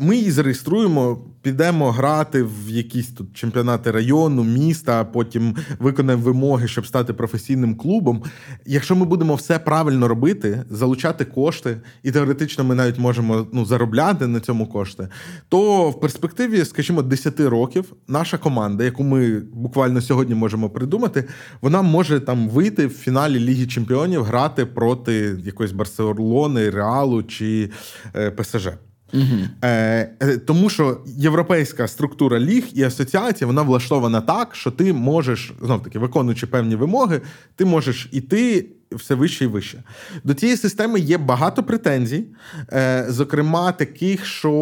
Ми 0.00 0.16
її 0.16 0.30
зареєструємо, 0.30 1.18
підемо 1.42 1.90
грати 1.90 2.42
в 2.42 2.70
якісь 2.70 3.08
тут 3.08 3.36
чемпіонати 3.36 3.90
району, 3.90 4.44
міста, 4.44 5.04
потім 5.04 5.56
виконаємо 5.78 6.22
вимоги, 6.22 6.68
щоб 6.68 6.86
стати 6.86 7.12
професійним 7.12 7.74
клубом. 7.74 8.22
Якщо 8.66 8.96
ми 8.96 9.04
будемо 9.04 9.34
все 9.34 9.58
правильно 9.58 10.08
робити, 10.08 10.64
залучати 10.70 11.24
кошти, 11.24 11.76
і 12.02 12.10
теоретично 12.10 12.64
ми 12.64 12.74
навіть 12.74 12.98
можемо 12.98 13.46
ну, 13.52 13.64
заробляти 13.64 14.26
на 14.26 14.40
цьому 14.40 14.66
кошти, 14.66 15.08
то 15.48 15.63
в 15.64 16.00
перспективі, 16.00 16.64
скажімо, 16.64 17.02
10 17.02 17.40
років 17.40 17.92
наша 18.08 18.38
команда, 18.38 18.84
яку 18.84 19.02
ми 19.02 19.40
буквально 19.40 20.00
сьогодні 20.00 20.34
можемо 20.34 20.70
придумати, 20.70 21.24
вона 21.60 21.82
може 21.82 22.20
там 22.20 22.48
вийти 22.48 22.86
в 22.86 22.90
фіналі 22.90 23.38
Ліги 23.38 23.66
Чемпіонів, 23.66 24.22
грати 24.22 24.66
проти 24.66 25.36
якоїсь 25.44 25.72
Барселони, 25.72 26.70
Реалу 26.70 27.22
чи 27.22 27.70
е, 28.16 28.30
ПСЖ. 28.30 28.68
Угу. 29.14 29.64
Е, 29.64 30.38
Тому 30.46 30.70
що 30.70 31.00
європейська 31.06 31.88
структура 31.88 32.40
ліг 32.40 32.64
і 32.74 32.82
асоціація 32.82 33.46
вона 33.46 33.62
влаштована 33.62 34.20
так, 34.20 34.54
що 34.54 34.70
ти 34.70 34.92
можеш 34.92 35.52
знов 35.62 35.82
таки 35.82 35.98
виконуючи 35.98 36.46
певні 36.46 36.76
вимоги, 36.76 37.20
ти 37.56 37.64
можеш 37.64 38.08
іти 38.12 38.66
все 38.94 39.14
вище 39.14 39.44
і 39.44 39.46
вище. 39.46 39.82
До 40.24 40.34
цієї 40.34 40.58
системи 40.58 41.00
є 41.00 41.18
багато 41.18 41.62
претензій, 41.62 42.24
е, 42.72 43.06
зокрема, 43.08 43.72
таких, 43.72 44.26
що 44.26 44.52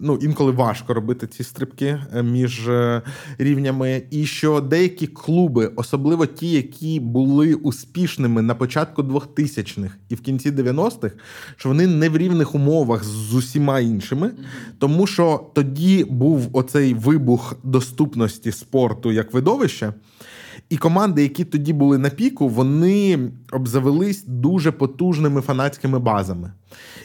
ну, 0.00 0.18
інколи 0.22 0.52
важко 0.52 0.94
робити 0.94 1.26
ці 1.26 1.44
стрибки 1.44 2.00
е, 2.16 2.22
між 2.22 2.68
е, 2.68 3.02
рівнями, 3.38 4.02
і 4.10 4.26
що 4.26 4.60
деякі 4.60 5.06
клуби, 5.06 5.72
особливо 5.76 6.26
ті, 6.26 6.50
які 6.50 7.00
були 7.00 7.54
успішними 7.54 8.42
на 8.42 8.54
початку 8.54 9.02
2000-х 9.02 9.94
і 10.08 10.14
в 10.14 10.20
кінці 10.20 10.50
90-х, 10.50 11.14
що 11.56 11.68
вони 11.68 11.86
не 11.86 12.08
в 12.08 12.16
рівних 12.16 12.54
умовах 12.54 13.04
з 13.04 13.34
усіма 13.34 13.80
іншими, 13.80 14.30
тому 14.78 15.06
що 15.06 15.50
тоді 15.54 16.04
був 16.04 16.48
оцей 16.52 16.94
вибух 16.94 17.56
доступності 17.62 18.52
спорту 18.52 19.12
як 19.12 19.32
видовища. 19.32 19.94
І 20.70 20.76
команди, 20.76 21.22
які 21.22 21.44
тоді 21.44 21.72
були 21.72 21.98
на 21.98 22.10
піку, 22.10 22.48
вони 22.48 23.18
обзавелись 23.52 24.24
дуже 24.26 24.72
потужними 24.72 25.40
фанатськими 25.40 25.98
базами. 25.98 26.52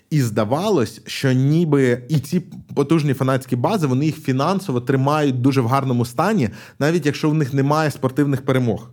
І 0.09 0.21
здавалось, 0.21 1.01
що 1.05 1.31
ніби 1.31 2.01
і 2.09 2.19
ці 2.19 2.39
потужні 2.75 3.13
фанатські 3.13 3.55
бази 3.55 3.87
вони 3.87 4.05
їх 4.05 4.21
фінансово 4.21 4.81
тримають 4.81 5.41
дуже 5.41 5.61
в 5.61 5.67
гарному 5.67 6.05
стані, 6.05 6.49
навіть 6.79 7.05
якщо 7.05 7.29
в 7.29 7.33
них 7.33 7.53
немає 7.53 7.91
спортивних 7.91 8.45
перемог. 8.45 8.89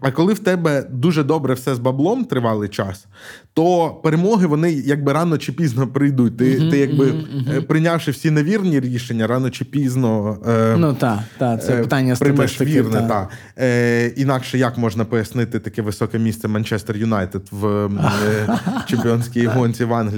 А 0.00 0.10
коли 0.10 0.32
в 0.32 0.38
тебе 0.38 0.86
дуже 0.90 1.24
добре 1.24 1.54
все 1.54 1.74
з 1.74 1.78
баблом 1.78 2.24
тривалий 2.24 2.68
час, 2.68 3.06
то 3.54 3.90
перемоги 4.02 4.46
вони 4.46 4.72
якби 4.72 5.12
рано 5.12 5.38
чи 5.38 5.52
пізно 5.52 5.86
прийдуть. 5.86 6.36
Ти 6.36 6.44
uh-huh, 6.44 6.70
ти 6.70 6.78
якби 6.78 7.04
uh-huh, 7.04 7.62
прийнявши 7.62 8.10
всі 8.10 8.30
невірні 8.30 8.80
рішення, 8.80 9.26
рано 9.26 9.50
чи 9.50 9.64
пізно 9.64 10.38
е, 10.48 10.76
ну 10.78 10.94
та, 10.94 11.24
та 11.38 11.56
це 11.56 11.72
е, 11.72 11.82
питання 11.82 12.16
приймеш 12.16 12.60
вірне. 12.60 13.00
Та. 13.00 13.08
та. 13.08 13.28
Е, 13.58 14.06
Інакше 14.16 14.58
як 14.58 14.78
можна 14.78 15.04
пояснити 15.04 15.58
таке 15.58 15.82
високе 15.82 16.18
місце 16.18 16.48
Манчестер 16.48 16.96
Юнайтед 16.96 17.42
в 17.50 17.66
е, 17.66 18.58
чемпіонській 18.86 19.46
гонці 19.46 19.84
в 19.84 19.94
Англії? 19.94 20.17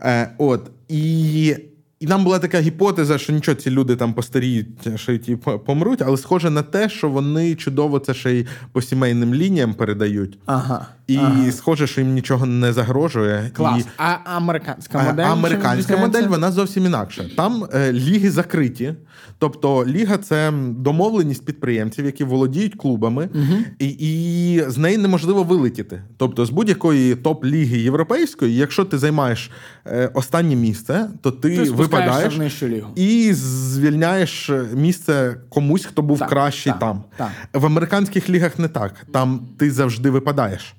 Е, 0.00 0.30
От 0.38 0.70
і. 0.88 1.56
І 2.00 2.06
нам 2.06 2.24
була 2.24 2.38
така 2.38 2.60
гіпотеза, 2.60 3.18
що 3.18 3.32
нічого 3.32 3.54
ці 3.54 3.70
люди 3.70 3.96
там 3.96 4.14
постаріють, 4.14 4.66
що 4.96 5.12
й 5.12 5.18
ті 5.18 5.36
помруть, 5.36 6.02
але 6.02 6.16
схоже 6.16 6.50
на 6.50 6.62
те, 6.62 6.88
що 6.88 7.08
вони 7.08 7.54
чудово 7.54 7.98
це 7.98 8.14
ще 8.14 8.32
й 8.32 8.46
по 8.72 8.82
сімейним 8.82 9.34
лініям 9.34 9.74
передають. 9.74 10.38
Ага. 10.46 10.86
І 11.06 11.16
ага. 11.16 11.52
схоже, 11.52 11.86
що 11.86 12.00
їм 12.00 12.14
нічого 12.14 12.46
не 12.46 12.72
загрожує. 12.72 13.50
Клас. 13.54 13.80
І... 13.80 13.84
А 13.96 14.16
американська 14.24 15.02
модель? 15.02 15.24
А 15.24 15.32
американська 15.32 15.96
модель 15.96 16.28
вона 16.28 16.52
зовсім 16.52 16.86
інакша. 16.86 17.24
Там 17.36 17.66
е, 17.74 17.92
ліги 17.92 18.30
закриті. 18.30 18.94
Тобто 19.38 19.86
ліга 19.86 20.18
це 20.18 20.52
домовленість 20.78 21.44
підприємців, 21.44 22.04
які 22.04 22.24
володіють 22.24 22.74
клубами, 22.74 23.28
угу. 23.34 23.58
і 23.78 23.88
і 23.88 24.62
з 24.68 24.78
неї 24.78 24.98
неможливо 24.98 25.42
вилетіти. 25.42 26.02
Тобто, 26.16 26.46
з 26.46 26.50
будь-якої 26.50 27.14
топ-ліги 27.14 27.78
європейської, 27.78 28.56
якщо 28.56 28.84
ти 28.84 28.98
займаєш 28.98 29.50
е, 29.86 30.10
останнє 30.14 30.56
місце, 30.56 31.10
то 31.22 31.30
ти, 31.30 31.56
ти 31.56 31.70
випадаєш 31.70 32.62
лігу. 32.62 32.92
і 32.96 33.32
звільняєш 33.32 34.50
місце 34.74 35.36
комусь, 35.48 35.84
хто 35.84 36.02
був 36.02 36.18
так, 36.18 36.28
кращий 36.28 36.72
так, 36.72 36.80
там. 36.80 37.04
Так. 37.16 37.30
В 37.52 37.66
американських 37.66 38.30
лігах 38.30 38.58
не 38.58 38.68
так. 38.68 39.06
Там 39.12 39.48
ти 39.58 39.70
завжди 39.70 40.10
випадаєш. 40.10 40.74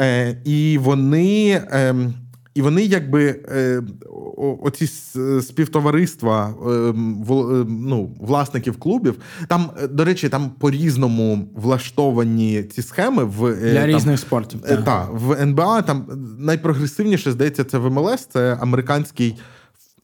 Е, 0.00 0.36
І 0.44 0.78
вони. 0.78 1.50
Е, 1.72 1.94
і 2.60 2.62
вони 2.62 2.84
якби 2.84 3.40
е, 3.48 3.82
оці 4.62 4.86
співтовариства 5.42 6.54
е, 6.66 6.70
е, 6.70 6.94
ну, 7.68 8.16
власників 8.20 8.78
клубів. 8.78 9.14
Там, 9.48 9.70
до 9.90 10.04
речі, 10.04 10.28
там 10.28 10.50
по-різному 10.58 11.48
влаштовані 11.54 12.62
ці 12.62 12.82
схеми 12.82 13.24
в 13.24 13.54
для 13.54 13.80
там, 13.80 13.86
різних 13.86 14.20
спортів. 14.20 14.60
Так, 14.60 14.84
та, 14.84 15.08
в 15.12 15.42
НБА 15.42 15.82
там 15.82 16.06
найпрогресивніше 16.38 17.32
здається, 17.32 17.64
це 17.64 17.78
в 17.78 17.90
МЛС, 17.90 18.26
це 18.26 18.58
американський 18.60 19.36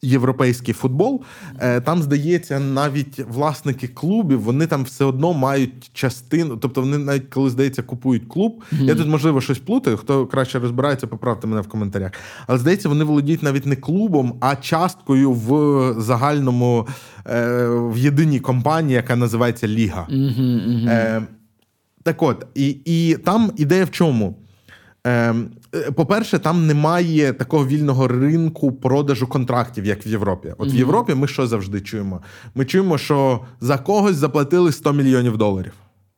європейський 0.01 0.73
футбол, 0.73 1.23
е, 1.59 1.81
там 1.81 2.01
здається, 2.01 2.59
навіть 2.59 3.19
власники 3.19 3.87
клубів 3.87 4.41
вони 4.41 4.67
там 4.67 4.83
все 4.83 5.05
одно 5.05 5.33
мають 5.33 5.89
частину. 5.93 6.57
Тобто, 6.57 6.81
вони 6.81 6.97
навіть 6.97 7.29
коли 7.29 7.49
здається, 7.49 7.83
купують 7.83 8.27
клуб. 8.27 8.63
Mm-hmm. 8.73 8.83
Я 8.83 8.95
тут 8.95 9.07
можливо 9.07 9.41
щось 9.41 9.59
плутаю. 9.59 9.97
Хто 9.97 10.27
краще 10.27 10.59
розбирається, 10.59 11.07
поправте 11.07 11.47
мене 11.47 11.61
в 11.61 11.67
коментарях. 11.67 12.11
Але 12.47 12.59
здається, 12.59 12.89
вони 12.89 13.03
володіють 13.03 13.43
навіть 13.43 13.65
не 13.65 13.75
клубом, 13.75 14.37
а 14.39 14.55
часткою 14.55 15.31
в 15.31 16.01
загальному 16.01 16.87
е, 17.25 17.67
в 17.67 17.97
єдиній 17.97 18.39
компанії, 18.39 18.95
яка 18.95 19.15
називається 19.15 19.67
Ліга. 19.67 20.07
Mm-hmm, 20.11 20.67
mm-hmm. 20.69 21.23
Так 22.03 22.23
от, 22.23 22.47
і, 22.55 22.77
і 22.85 23.15
там 23.15 23.51
ідея 23.57 23.85
в 23.85 23.91
чому? 23.91 24.35
Е, 25.75 25.91
по-перше, 25.91 26.39
там 26.39 26.67
немає 26.67 27.33
такого 27.33 27.67
вільного 27.67 28.07
ринку 28.07 28.71
продажу 28.71 29.27
контрактів, 29.27 29.85
як 29.85 30.07
в 30.07 30.09
Європі. 30.09 30.53
От 30.57 30.67
mm-hmm. 30.67 30.73
в 30.73 30.75
Європі 30.75 31.13
ми 31.13 31.27
що 31.27 31.47
завжди 31.47 31.81
чуємо? 31.81 32.21
Ми 32.55 32.65
чуємо, 32.65 32.97
що 32.97 33.41
за 33.61 33.77
когось 33.77 34.15
заплатили 34.15 34.71
100 34.71 34.93
мільйонів 34.93 35.37
доларів. 35.37 35.73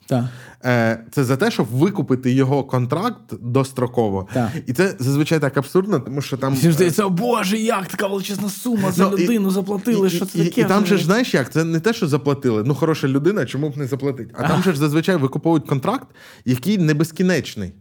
Так. 0.07 0.25
Е, 0.65 1.03
це 1.11 1.23
за 1.23 1.37
те, 1.37 1.51
щоб 1.51 1.67
викупити 1.67 2.31
його 2.31 2.63
контракт 2.63 3.33
достроково. 3.41 4.27
Так. 4.33 4.49
І 4.67 4.73
це 4.73 4.95
зазвичай 4.99 5.39
так 5.39 5.57
абсурдно, 5.57 5.99
тому 5.99 6.21
що 6.21 6.37
там. 6.37 6.53
Всім 6.53 6.71
здається, 6.71 7.03
о 7.03 7.09
Боже, 7.09 7.57
як 7.57 7.87
така 7.87 8.07
величезна 8.07 8.49
сума 8.49 8.91
за 8.91 9.09
ну, 9.09 9.17
людину 9.17 9.49
і, 9.49 9.51
заплатили. 9.51 10.07
І, 10.07 10.09
що 10.09 10.25
це 10.25 10.37
таке? 10.37 10.61
І, 10.61 10.63
і 10.63 10.67
там 10.67 10.85
же 10.85 10.97
ж 10.97 11.05
знаєш 11.05 11.33
як? 11.33 11.51
Це 11.51 11.63
не 11.63 11.79
те, 11.79 11.93
що 11.93 12.07
заплатили. 12.07 12.63
Ну, 12.63 12.75
хороша 12.75 13.07
людина, 13.07 13.45
чому 13.45 13.69
б 13.69 13.77
не 13.77 13.87
заплатити? 13.87 14.33
А, 14.37 14.43
а. 14.43 14.47
там 14.47 14.63
же 14.63 14.73
ж 14.73 14.79
зазвичай 14.79 15.15
викуповують 15.15 15.67
контракт, 15.67 16.07
який 16.45 16.77
не 16.77 16.93
безкінечний. 16.93 17.73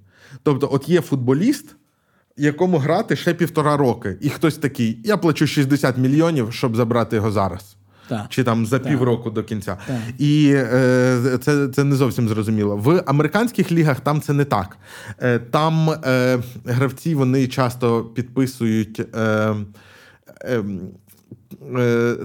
Тобто, 0.43 0.68
от 0.72 0.89
є 0.89 1.01
футболіст, 1.01 1.76
якому 2.37 2.79
грати 2.79 3.16
ще 3.16 3.35
півтора 3.35 3.76
роки, 3.76 4.16
і 4.20 4.31
хтось 4.31 4.57
такий: 4.57 4.99
я 5.05 5.16
плачу 5.16 5.47
60 5.47 5.99
мільйонів, 5.99 6.53
щоб 6.53 6.76
забрати 6.76 7.16
його 7.16 7.31
зараз. 7.31 7.74
Так. 8.09 8.26
Чи 8.29 8.45
там 8.45 8.66
за 8.66 8.79
півроку 8.79 9.31
до 9.31 9.45
кінця. 9.45 9.76
Так. 9.87 9.97
І 10.18 10.53
е, 10.55 11.39
це 11.41 11.68
це 11.68 11.85
не 11.85 11.97
зовсім 11.97 12.29
зрозуміло. 12.29 12.76
В 12.76 13.03
американських 13.07 13.72
лігах 13.72 14.01
там 14.01 14.20
це 14.20 14.33
не 14.33 14.45
так. 14.45 14.76
Е, 15.22 15.39
Там 15.39 15.91
е, 15.91 16.39
гравці 16.64 17.14
вони 17.14 17.47
часто 17.47 18.05
підписують. 18.05 19.01
Е, 19.16 19.55
Е, 20.45 20.64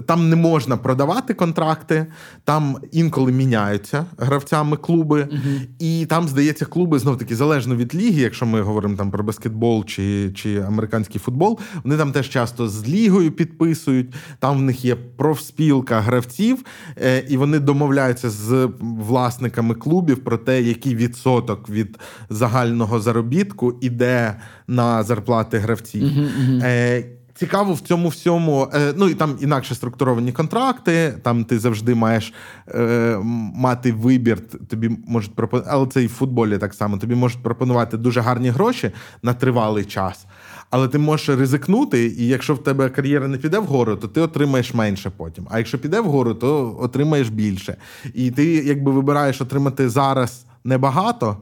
там 0.06 0.28
не 0.28 0.36
можна 0.36 0.76
продавати 0.76 1.34
контракти, 1.34 2.06
там 2.44 2.76
інколи 2.92 3.32
міняються 3.32 4.06
гравцями 4.18 4.76
клуби, 4.76 5.22
uh 5.22 5.60
і 5.78 6.06
там, 6.06 6.28
здається, 6.28 6.64
клуби 6.64 6.98
знов 6.98 7.18
таки 7.18 7.36
залежно 7.36 7.76
від 7.76 7.94
ліги, 7.94 8.22
якщо 8.22 8.46
ми 8.46 8.62
говоримо 8.62 8.96
там 8.96 9.10
про 9.10 9.24
баскетбол 9.24 9.84
чи 9.84 10.32
чи 10.34 10.60
американський 10.60 11.20
футбол, 11.20 11.58
вони 11.84 11.96
там 11.96 12.12
теж 12.12 12.28
часто 12.28 12.68
з 12.68 12.88
лігою 12.88 13.32
підписують. 13.32 14.14
Там 14.38 14.58
в 14.58 14.62
них 14.62 14.84
є 14.84 14.96
профспілка 14.96 16.00
гравців, 16.00 16.64
е, 16.96 17.24
і 17.28 17.36
вони 17.36 17.58
домовляються 17.58 18.30
з 18.30 18.68
власниками 18.80 19.74
клубів 19.74 20.24
про 20.24 20.38
те, 20.38 20.62
який 20.62 20.94
відсоток 20.94 21.68
від 21.70 21.98
загального 22.30 23.00
заробітку 23.00 23.78
іде 23.80 24.36
на 24.66 25.02
зарплати 25.02 25.58
гравців. 25.58 26.02
Uh-huh, 26.02 26.62
uh 26.62 27.04
Цікаво 27.36 27.74
в 27.74 27.80
цьому 27.80 28.08
всьому, 28.08 28.68
е, 28.74 28.94
ну 28.96 29.08
і 29.08 29.14
там 29.14 29.36
інакше 29.40 29.74
структуровані 29.74 30.32
контракти. 30.32 31.14
Там 31.22 31.44
ти 31.44 31.58
завжди 31.58 31.94
маєш 31.94 32.32
е, 32.68 33.18
мати 33.54 33.92
вибір. 33.92 34.38
Тобі 34.68 34.90
можуть 35.06 35.34
пропонувати, 35.34 35.70
але 35.76 35.86
це 35.86 36.02
і 36.02 36.06
в 36.06 36.10
футболі 36.10 36.58
так 36.58 36.74
само. 36.74 36.98
Тобі 36.98 37.14
можуть 37.14 37.42
пропонувати 37.42 37.96
дуже 37.96 38.20
гарні 38.20 38.48
гроші 38.48 38.90
на 39.22 39.34
тривалий 39.34 39.84
час. 39.84 40.26
Але 40.70 40.88
ти 40.88 40.98
можеш 40.98 41.28
ризикнути, 41.28 42.06
і 42.06 42.26
якщо 42.26 42.54
в 42.54 42.62
тебе 42.62 42.88
кар'єра 42.88 43.28
не 43.28 43.38
піде 43.38 43.58
вгору, 43.58 43.96
то 43.96 44.08
ти 44.08 44.20
отримаєш 44.20 44.74
менше 44.74 45.10
потім. 45.16 45.46
А 45.50 45.58
якщо 45.58 45.78
піде 45.78 46.00
вгору, 46.00 46.34
то 46.34 46.76
отримаєш 46.80 47.28
більше. 47.28 47.76
І 48.14 48.30
ти 48.30 48.44
якби 48.44 48.92
вибираєш 48.92 49.40
отримати 49.40 49.88
зараз 49.88 50.46
небагато 50.64 51.36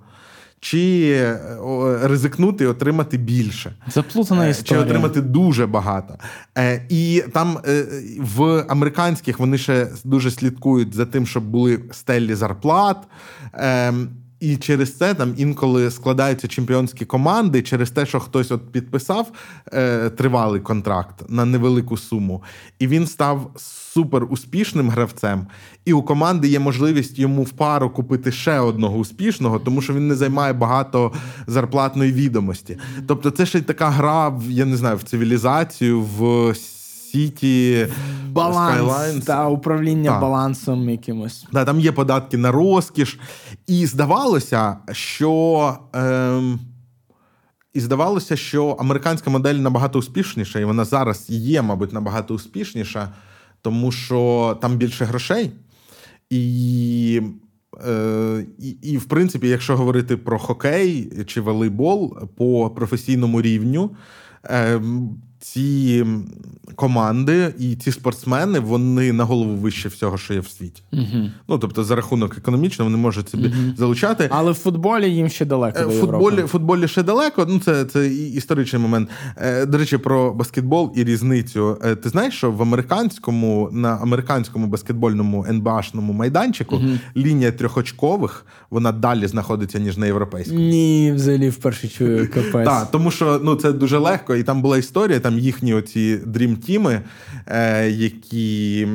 чи 0.62 1.36
ризикнути 2.02 2.64
і 2.64 2.66
отримати 2.66 3.18
більше. 3.18 3.72
Заплутана 3.88 4.48
історія. 4.48 4.82
Чи 4.82 4.88
отримати 4.88 5.20
дуже 5.20 5.66
багато. 5.66 6.18
Е, 6.58 6.86
і 6.88 7.24
там 7.32 7.58
е, 7.66 7.84
в 8.18 8.64
американських 8.68 9.38
вони 9.38 9.58
ще 9.58 9.88
дуже 10.04 10.30
слідкують 10.30 10.94
за 10.94 11.06
тим, 11.06 11.26
щоб 11.26 11.44
були 11.44 11.80
стелі 11.90 12.34
зарплат. 12.34 12.96
І 14.42 14.56
через 14.56 14.96
це 14.96 15.14
там 15.14 15.34
інколи 15.36 15.90
складаються 15.90 16.48
чемпіонські 16.48 17.04
команди 17.04 17.62
через 17.62 17.90
те, 17.90 18.06
що 18.06 18.20
хтось 18.20 18.50
от 18.50 18.72
підписав 18.72 19.32
е, 19.72 20.10
тривалий 20.10 20.60
контракт 20.60 21.24
на 21.28 21.44
невелику 21.44 21.96
суму, 21.96 22.42
і 22.78 22.86
він 22.86 23.06
став 23.06 23.50
супер 23.92 24.26
успішним 24.30 24.90
гравцем. 24.90 25.46
І 25.84 25.92
у 25.92 26.02
команди 26.02 26.48
є 26.48 26.58
можливість 26.58 27.18
йому 27.18 27.42
в 27.42 27.50
пару 27.50 27.90
купити 27.90 28.32
ще 28.32 28.60
одного 28.60 28.98
успішного, 28.98 29.58
тому 29.58 29.82
що 29.82 29.94
він 29.94 30.08
не 30.08 30.14
займає 30.14 30.52
багато 30.52 31.12
зарплатної 31.46 32.12
відомості. 32.12 32.78
Тобто, 33.06 33.30
це 33.30 33.46
ще 33.46 33.58
й 33.58 33.62
така 33.62 33.90
гра 33.90 34.28
в 34.28 34.50
я 34.50 34.64
не 34.64 34.76
знаю 34.76 34.96
в 34.96 35.02
цивілізацію 35.02 36.00
в. 36.00 36.54
Сіті, 37.12 37.86
баланс 38.30 39.24
та 39.24 39.48
управління 39.48 40.10
та. 40.10 40.20
балансом 40.20 40.90
якимось. 40.90 41.46
Да, 41.52 41.64
Там 41.64 41.80
є 41.80 41.92
податки 41.92 42.36
на 42.36 42.52
розкіш. 42.52 43.18
І 43.66 43.86
здавалося, 43.86 44.76
що. 44.92 45.78
Ем, 45.92 46.60
і 47.74 47.80
здавалося, 47.80 48.36
що 48.36 48.68
американська 48.68 49.30
модель 49.30 49.54
набагато 49.54 49.98
успішніша, 49.98 50.60
і 50.60 50.64
вона 50.64 50.84
зараз 50.84 51.30
є, 51.30 51.62
мабуть, 51.62 51.92
набагато 51.92 52.34
успішніша, 52.34 53.12
тому 53.62 53.92
що 53.92 54.58
там 54.60 54.76
більше 54.76 55.04
грошей. 55.04 55.52
І, 56.30 57.22
е, 57.88 58.46
і, 58.58 58.68
і, 58.68 58.98
в 58.98 59.04
принципі, 59.04 59.48
якщо 59.48 59.76
говорити 59.76 60.16
про 60.16 60.38
хокей 60.38 61.12
чи 61.26 61.40
волейбол 61.40 62.28
по 62.36 62.70
професійному 62.70 63.42
рівню, 63.42 63.90
е, 64.44 64.80
ці 65.42 66.06
команди 66.74 67.54
і 67.58 67.76
ці 67.76 67.92
спортсмени 67.92 68.58
вони 68.58 69.12
на 69.12 69.24
голову 69.24 69.54
вище 69.54 69.88
всього, 69.88 70.18
що 70.18 70.34
є 70.34 70.40
в 70.40 70.48
світі. 70.48 70.82
Угу. 70.92 71.30
Ну 71.48 71.58
тобто, 71.58 71.84
за 71.84 71.96
рахунок 71.96 72.38
економічно 72.38 72.84
вони 72.84 72.96
можуть 72.96 73.28
собі 73.28 73.46
угу. 73.48 73.76
залучати. 73.76 74.28
Але 74.30 74.52
в 74.52 74.54
футболі 74.54 75.10
їм 75.10 75.28
ще 75.28 75.44
далеко. 75.44 75.78
Е, 75.78 75.84
до 75.84 75.90
футболі 75.90 76.42
футболі 76.42 76.88
ще 76.88 77.02
далеко. 77.02 77.46
Ну 77.48 77.58
це 77.58 77.84
це 77.84 78.08
історичний 78.08 78.82
момент. 78.82 79.08
Е, 79.36 79.66
до 79.66 79.78
речі, 79.78 79.98
про 79.98 80.32
баскетбол 80.32 80.92
і 80.96 81.04
різницю. 81.04 81.78
Е, 81.84 81.94
ти 81.94 82.08
знаєш, 82.08 82.34
що 82.34 82.50
в 82.50 82.62
американському 82.62 83.68
на 83.72 83.96
американському 83.96 84.66
баскетбольному 84.66 85.46
НБАшному 85.48 86.12
майданчику 86.12 86.76
угу. 86.76 86.88
лінія 87.16 87.52
трьохочкових 87.52 88.46
вона 88.70 88.92
далі 88.92 89.26
знаходиться 89.26 89.78
ніж 89.78 89.96
на 89.96 90.06
європейському? 90.06 90.60
Ні, 90.60 91.12
взагалі 91.14 91.48
вперше 91.48 91.88
чую 91.88 92.28
капець. 92.34 92.66
Так, 92.66 92.90
тому 92.90 93.10
що 93.10 93.40
ну 93.44 93.54
це 93.54 93.72
дуже 93.72 93.98
легко, 93.98 94.36
і 94.36 94.42
там 94.42 94.62
була 94.62 94.78
історія. 94.78 95.20
Там 95.20 95.31
їхні 95.38 95.74
оці 95.74 96.18
дрімтіми, 96.26 97.00
е, 97.46 97.90
які 97.90 98.88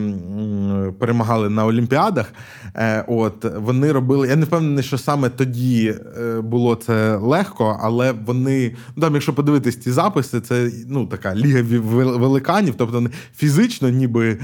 перемагали 0.99 1.49
на 1.49 1.65
Олімпіадах. 1.65 2.33
Е, 2.75 3.05
от 3.07 3.45
вони 3.55 3.91
робили. 3.91 4.27
Я 4.27 4.35
не 4.35 4.45
впевнений, 4.45 4.83
що 4.83 4.97
саме 4.97 5.29
тоді 5.29 5.95
е, 6.19 6.41
було 6.41 6.75
це 6.75 7.15
легко, 7.15 7.79
але 7.81 8.11
вони 8.11 8.75
ну 8.95 9.01
там, 9.01 9.13
якщо 9.13 9.33
подивитись 9.33 9.77
ці 9.77 9.91
записи, 9.91 10.41
це 10.41 10.71
ну 10.87 11.05
така 11.05 11.35
ліга 11.35 11.79
великанів, 12.17 12.73
тобто 12.77 12.95
вони 12.95 13.09
фізично, 13.35 13.89
ніби 13.89 14.37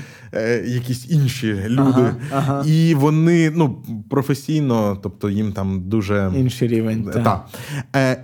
якісь 0.65 1.11
інші 1.11 1.55
люди, 1.67 1.83
ага, 1.91 2.15
ага. 2.31 2.63
і 2.65 2.95
вони 2.95 3.49
ну 3.55 3.83
професійно, 4.09 4.99
тобто 5.03 5.29
їм 5.29 5.51
там 5.51 5.81
дуже 5.89 6.31
інший 6.35 6.67
рівень. 6.67 7.03
Так. 7.13 7.45
Та. 7.91 8.23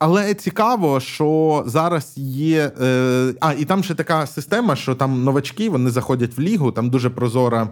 Але 0.00 0.34
цікаво, 0.34 1.00
що 1.00 1.62
зараз 1.66 2.12
є. 2.16 2.72
Е, 2.80 3.34
А, 3.40 3.52
і 3.52 3.64
там 3.64 3.84
ще 3.84 3.94
така 3.94 4.26
система, 4.26 4.76
що 4.76 4.94
там 4.94 5.24
новачки 5.24 5.70
вони 5.70 5.90
заходять 5.90 6.38
в 6.38 6.40
лігу, 6.40 6.72
там 6.72 6.90
дуже 6.90 7.10
прозора 7.10 7.68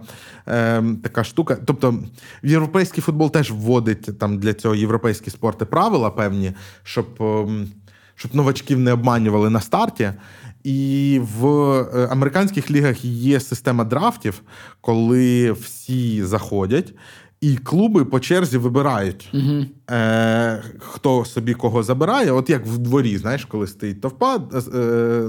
е, 0.47 0.83
така 1.03 1.23
штука. 1.23 1.57
Тобто 1.65 1.99
європейський 2.43 3.03
футбол 3.03 3.31
теж 3.31 3.51
вводить 3.51 4.19
там 4.19 4.39
для 4.39 4.53
цього 4.53 4.75
європейські 4.75 5.29
спорти 5.29 5.65
правила 5.65 6.09
певні, 6.09 6.53
щоб 6.83 7.07
е, 7.21 7.47
щоб 8.15 8.35
новачків 8.35 8.79
не 8.79 8.93
обманювали 8.93 9.49
на 9.49 9.61
старті. 9.61 10.11
І 10.63 11.21
в 11.39 11.47
е, 11.47 12.07
американських 12.11 12.71
лігах 12.71 13.05
є 13.05 13.39
система 13.39 13.83
драфтів, 13.83 14.41
коли 14.81 15.51
всі 15.51 16.23
заходять. 16.23 16.93
І 17.41 17.57
клуби 17.57 18.05
по 18.05 18.19
черзі 18.19 18.57
вибирають, 18.57 19.29
угу. 19.33 19.65
е, 19.91 20.63
хто 20.79 21.25
собі 21.25 21.53
кого 21.53 21.83
забирає. 21.83 22.31
От 22.31 22.49
як 22.49 22.65
в 22.65 22.77
дворі, 22.77 23.17
знаєш, 23.17 23.45
коли 23.45 23.67
стоїть 23.67 24.01
товпа, 24.01 24.35
е, 24.35 24.61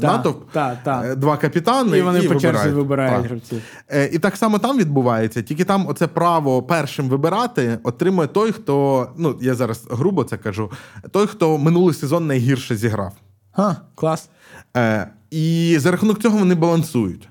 та, 0.00 0.06
натовп, 0.06 0.50
та, 0.52 0.78
та. 0.84 1.04
Е, 1.06 1.14
два 1.14 1.36
капітани 1.36 1.98
і 1.98 2.02
вони 2.02 2.18
і 2.18 2.22
по 2.22 2.34
вибирають. 2.34 2.58
черзі 2.58 2.76
вибирають 2.76 3.26
гравців. 3.26 3.62
Е, 3.88 4.11
і 4.12 4.18
так 4.18 4.36
само 4.36 4.58
там 4.58 4.78
відбувається. 4.78 5.42
Тільки 5.42 5.64
там 5.64 5.86
оце 5.88 6.06
право 6.06 6.62
першим 6.62 7.08
вибирати 7.08 7.78
отримує 7.82 8.28
той, 8.28 8.52
хто 8.52 9.08
ну 9.16 9.38
я 9.40 9.54
зараз 9.54 9.86
грубо 9.90 10.24
це 10.24 10.36
кажу, 10.36 10.70
той, 11.11 11.26
хто 11.26 11.58
минулий 11.58 11.94
сезон 11.94 12.26
найгірше 12.26 12.76
зіграв. 12.76 13.12
Ха, 13.52 13.76
клас. 13.94 14.28
Е, 14.76 15.11
І 15.30 15.76
за 15.78 15.90
рахунок 15.90 16.22
цього 16.22 16.38
вони 16.38 16.54
балансують. 16.54 17.28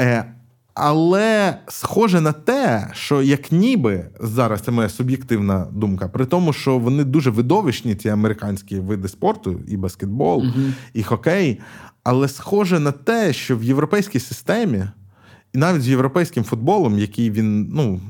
Е, 0.00 0.24
але 0.76 1.56
схоже 1.68 2.20
на 2.20 2.32
те, 2.32 2.90
що 2.92 3.22
як 3.22 3.52
ніби 3.52 4.10
зараз 4.20 4.60
це 4.60 4.70
моя 4.70 4.88
суб'єктивна 4.88 5.66
думка, 5.72 6.08
при 6.08 6.26
тому, 6.26 6.52
що 6.52 6.78
вони 6.78 7.04
дуже 7.04 7.30
видовищні, 7.30 7.94
ці 7.94 8.08
американські 8.08 8.78
види 8.78 9.08
спорту, 9.08 9.60
і 9.68 9.76
баскетбол, 9.76 10.42
uh 10.42 10.72
і 10.94 11.02
хокей. 11.02 11.60
Але 12.04 12.28
схоже 12.28 12.80
на 12.80 12.92
те, 12.92 13.32
що 13.32 13.56
в 13.56 13.64
європейській 13.64 14.20
системі, 14.20 14.84
і 15.54 15.58
навіть 15.58 15.82
з 15.82 15.88
європейським 15.88 16.44
футболом, 16.44 16.98
який 16.98 17.30
він, 17.30 17.68
ну. 17.72 18.00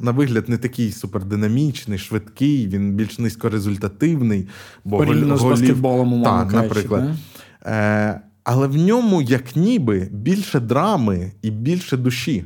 На 0.00 0.10
вигляд, 0.10 0.48
не 0.48 0.56
такий 0.56 0.92
супердинамічний, 0.92 1.98
швидкий, 1.98 2.68
він 2.68 2.92
більш 2.92 3.18
низькорезультативний. 3.18 4.48
Бо 4.84 4.98
Порівняно 4.98 5.36
голів... 5.36 5.56
з 5.56 5.60
баскетболом, 5.60 6.12
умовно 6.12 6.24
Так, 6.24 6.52
наприклад. 6.52 7.16
Да? 7.64 8.20
Е, 8.48 8.52
але 8.52 8.66
в 8.66 8.76
ньому, 8.76 9.22
як 9.22 9.56
ніби, 9.56 10.08
більше 10.12 10.60
драми 10.60 11.32
і 11.42 11.50
більше 11.50 11.96
душі. 11.96 12.44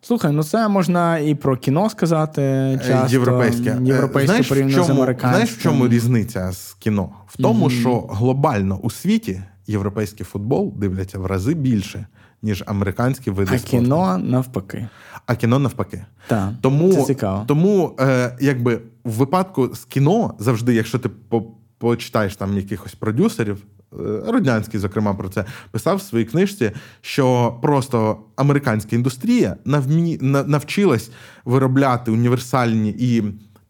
Слухай, 0.00 0.32
ну 0.32 0.44
це 0.44 0.68
можна 0.68 1.18
і 1.18 1.34
про 1.34 1.56
кіно 1.56 1.90
сказати. 1.90 2.42
Е, 2.42 2.80
часто. 2.86 3.12
Європейське 3.12 3.78
Європейське 3.82 4.26
знаєш, 4.26 4.48
порівняно 4.48 4.84
з 4.84 4.90
американським. 4.90 5.30
Знаєш, 5.30 5.50
в 5.50 5.62
чому 5.62 5.88
різниця 5.88 6.52
з 6.52 6.74
кіно? 6.78 7.10
В 7.26 7.36
тому, 7.36 7.66
mm-hmm. 7.66 7.80
що 7.80 8.00
глобально 8.00 8.76
у 8.76 8.90
світі 8.90 9.42
європейський 9.66 10.26
футбол 10.26 10.72
дивляться 10.76 11.18
в 11.18 11.26
рази 11.26 11.54
більше, 11.54 12.06
ніж 12.42 12.64
американські 12.66 13.30
види. 13.30 13.50
А 13.54 13.58
спорту. 13.58 13.76
кіно 13.76 14.18
навпаки. 14.18 14.88
А 15.26 15.36
кіно 15.36 15.58
навпаки. 15.58 16.04
Так, 16.26 16.50
Тому, 16.60 16.92
це 16.92 17.02
цікаво. 17.02 17.44
Тому 17.46 17.96
е, 18.00 18.36
якби 18.40 18.80
в 19.04 19.12
випадку 19.12 19.74
з 19.74 19.84
кіно 19.84 20.34
завжди, 20.38 20.74
якщо 20.74 20.98
ти 20.98 21.08
по. 21.08 21.44
Почитаєш 21.78 22.36
там 22.36 22.56
якихось 22.56 22.94
продюсерів, 22.94 23.64
Е, 24.00 24.32
Роднянський, 24.32 24.80
зокрема, 24.80 25.14
про 25.14 25.28
це 25.28 25.44
писав 25.70 25.96
в 25.96 26.02
своїй 26.02 26.24
книжці, 26.24 26.70
що 27.00 27.58
просто 27.62 28.18
американська 28.36 28.96
індустрія 28.96 29.56
навмі... 29.64 30.18
навчилась 30.22 31.10
виробляти 31.44 32.10
універсальні 32.10 32.94
і 32.98 33.22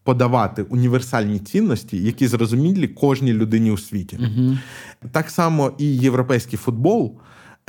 подавати 0.03 0.63
універсальні 0.63 1.39
цінності, 1.39 1.97
які 2.03 2.27
зрозумілі 2.27 2.87
кожній 2.87 3.33
людині 3.33 3.71
у 3.71 3.77
світі. 3.77 4.19
Угу. 4.19 4.57
Так 5.11 5.29
само 5.29 5.71
і 5.77 5.97
європейський 5.97 6.59
футбол. 6.59 7.17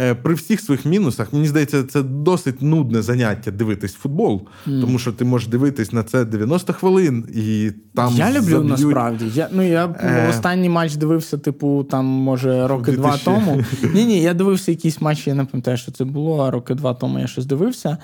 Е, 0.00 0.14
при 0.14 0.34
всіх 0.34 0.60
своїх 0.60 0.84
мінусах, 0.84 1.32
мені 1.32 1.46
здається, 1.46 1.84
це 1.84 2.02
досить 2.02 2.62
нудне 2.62 3.02
заняття 3.02 3.50
дивитись 3.50 3.92
футбол, 3.92 4.42
mm. 4.66 4.80
тому 4.80 4.98
що 4.98 5.12
ти 5.12 5.24
можеш 5.24 5.48
дивитись 5.48 5.92
на 5.92 6.02
це 6.02 6.24
90 6.24 6.72
хвилин 6.72 7.26
і 7.34 7.72
там. 7.94 8.14
Я 8.16 8.30
люблю 8.30 8.40
заб'ють... 8.42 8.70
насправді. 8.70 9.24
Я 9.34 9.48
ну 9.52 9.62
я 9.62 9.94
е... 10.00 10.28
останній 10.30 10.68
матч 10.68 10.94
дивився, 10.94 11.38
типу, 11.38 11.86
там, 11.90 12.04
може, 12.04 12.66
роки 12.66 12.92
2000... 12.92 13.00
два 13.00 13.18
тому. 13.24 13.64
Ні, 13.94 14.04
ні, 14.04 14.20
я 14.20 14.34
дивився 14.34 14.70
якийсь 14.70 15.00
матч, 15.00 15.26
я 15.26 15.34
не 15.34 15.44
пам'ятаю, 15.44 15.76
що 15.76 15.92
це 15.92 16.04
було, 16.04 16.44
а 16.44 16.50
роки 16.50 16.74
два 16.74 16.94
тому 16.94 17.18
я 17.18 17.26
щось 17.26 17.46
дивився. 17.46 17.98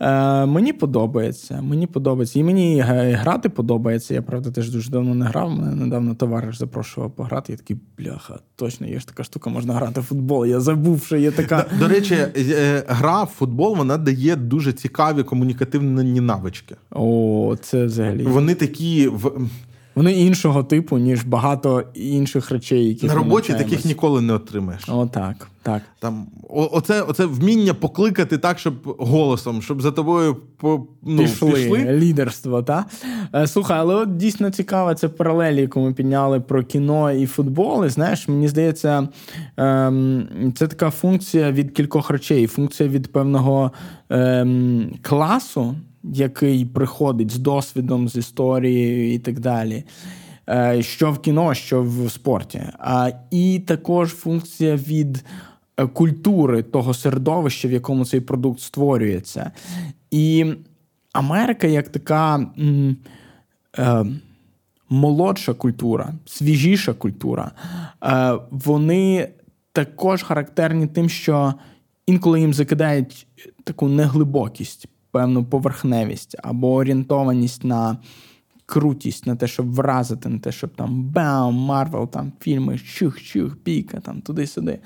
Е, 0.00 0.46
Мені 0.46 0.72
подобається. 0.72 1.62
Мені 1.62 1.86
подобається. 1.86 2.38
І 2.38 2.42
мені 2.42 2.80
грати 3.20 3.48
подобається. 3.48 4.14
Я 4.14 4.22
правда 4.22 4.50
теж 4.50 4.70
дуже 4.70 4.90
давно 4.90 5.14
не 5.14 5.24
грав. 5.24 5.50
Мене 5.50 5.74
недавно 5.74 6.14
товариш 6.14 6.58
запрошував 6.58 7.10
пограти. 7.10 7.52
Я 7.52 7.58
такий, 7.58 7.76
бляха, 7.98 8.38
точно 8.56 8.86
є 8.86 9.00
ж 9.00 9.06
така 9.06 9.24
штука, 9.24 9.50
можна 9.50 9.74
грати 9.74 10.00
в 10.00 10.04
футбол. 10.04 10.46
Я 10.46 10.60
забув, 10.60 11.04
що 11.04 11.16
є 11.16 11.30
така. 11.36 11.66
До, 11.72 11.78
до 11.78 11.88
речі, 11.88 12.14
е, 12.14 12.84
гра 12.88 13.22
в 13.22 13.26
футбол 13.26 13.76
вона 13.76 13.96
дає 13.96 14.36
дуже 14.36 14.72
цікаві 14.72 15.22
комунікативні 15.22 16.20
навички. 16.20 16.76
О, 16.90 17.56
це 17.62 17.84
взагалі. 17.84 18.22
Вони 18.22 18.54
такі 18.54 19.08
в. 19.08 19.32
Вони 19.96 20.12
іншого 20.12 20.64
типу, 20.64 20.98
ніж 20.98 21.24
багато 21.24 21.82
інших 21.94 22.50
речей, 22.50 22.88
які 22.88 23.06
на 23.06 23.14
роботі 23.14 23.52
таких 23.52 23.84
ніколи 23.84 24.20
не 24.20 24.32
отримаєш. 24.32 24.88
Отак. 24.88 25.48
Так. 25.62 25.82
Там 25.98 26.26
оце, 26.48 27.02
оце 27.02 27.26
вміння 27.26 27.74
покликати 27.74 28.38
так, 28.38 28.58
щоб 28.58 28.74
голосом, 28.98 29.62
щоб 29.62 29.82
за 29.82 29.90
тобою 29.90 30.36
по, 30.56 30.86
ну, 31.02 31.22
пішли. 31.22 31.52
пішли. 31.52 31.78
Лідерство, 31.92 32.62
так? 32.62 32.86
Е, 33.34 33.46
слухай, 33.46 33.78
але 33.78 33.94
от 33.94 34.16
дійсно 34.16 34.50
цікаво, 34.50 34.94
це 34.94 35.08
паралелі, 35.08 35.60
яку 35.60 35.80
ми 35.80 35.92
підняли 35.92 36.40
про 36.40 36.64
кіно 36.64 37.12
і 37.12 37.26
футбол. 37.26 37.84
І 37.84 37.88
знаєш, 37.88 38.28
мені 38.28 38.48
здається, 38.48 39.08
ем, 39.56 40.52
це 40.56 40.66
така 40.68 40.90
функція 40.90 41.52
від 41.52 41.70
кількох 41.70 42.10
речей. 42.10 42.46
Функція 42.46 42.88
від 42.88 43.12
певного 43.12 43.72
ем, 44.10 44.92
класу, 45.02 45.74
який 46.12 46.64
приходить 46.64 47.30
з 47.30 47.38
досвідом, 47.38 48.08
з 48.08 48.16
історією 48.16 49.14
і 49.14 49.18
так 49.18 49.40
далі. 49.40 49.84
Е, 50.48 50.82
що 50.82 51.12
в 51.12 51.18
кіно, 51.18 51.54
що 51.54 51.82
в 51.82 52.10
спорті. 52.10 52.62
А, 52.78 53.10
І 53.30 53.58
також 53.66 54.10
функція 54.10 54.76
від 54.76 55.24
Е, 55.76 55.86
культури 55.86 56.62
того 56.62 56.94
середовища, 56.94 57.68
в 57.68 57.72
якому 57.72 58.04
цей 58.04 58.20
продукт 58.20 58.60
створюється. 58.60 59.50
І 60.10 60.54
Америка 61.12 61.66
як 61.66 61.88
така 61.88 62.34
м, 62.58 62.96
е, 63.78 64.04
молодша 64.88 65.54
культура, 65.54 66.14
свіжіша 66.26 66.92
культура, 66.92 67.52
е, 68.04 68.38
вони 68.50 69.28
також 69.72 70.22
характерні 70.22 70.86
тим, 70.86 71.08
що 71.08 71.54
інколи 72.06 72.40
їм 72.40 72.54
закидають 72.54 73.26
таку 73.64 73.88
неглибокість, 73.88 74.88
певну 75.16 75.44
поверхневість 75.44 76.36
або 76.42 76.74
орієнтованість 76.74 77.64
на. 77.64 77.98
Крутість 78.68 79.26
на 79.26 79.36
те, 79.36 79.46
щоб 79.46 79.74
вразити, 79.74 80.28
на 80.28 80.38
те, 80.38 80.52
щоб 80.52 80.70
там 80.70 81.04
бам, 81.04 81.54
Марвел, 81.54 82.10
там 82.10 82.32
фільми, 82.40 82.78
чух-чух, 82.78 83.56
піка, 83.56 84.00
там 84.00 84.20
туди-сюди. 84.20 84.78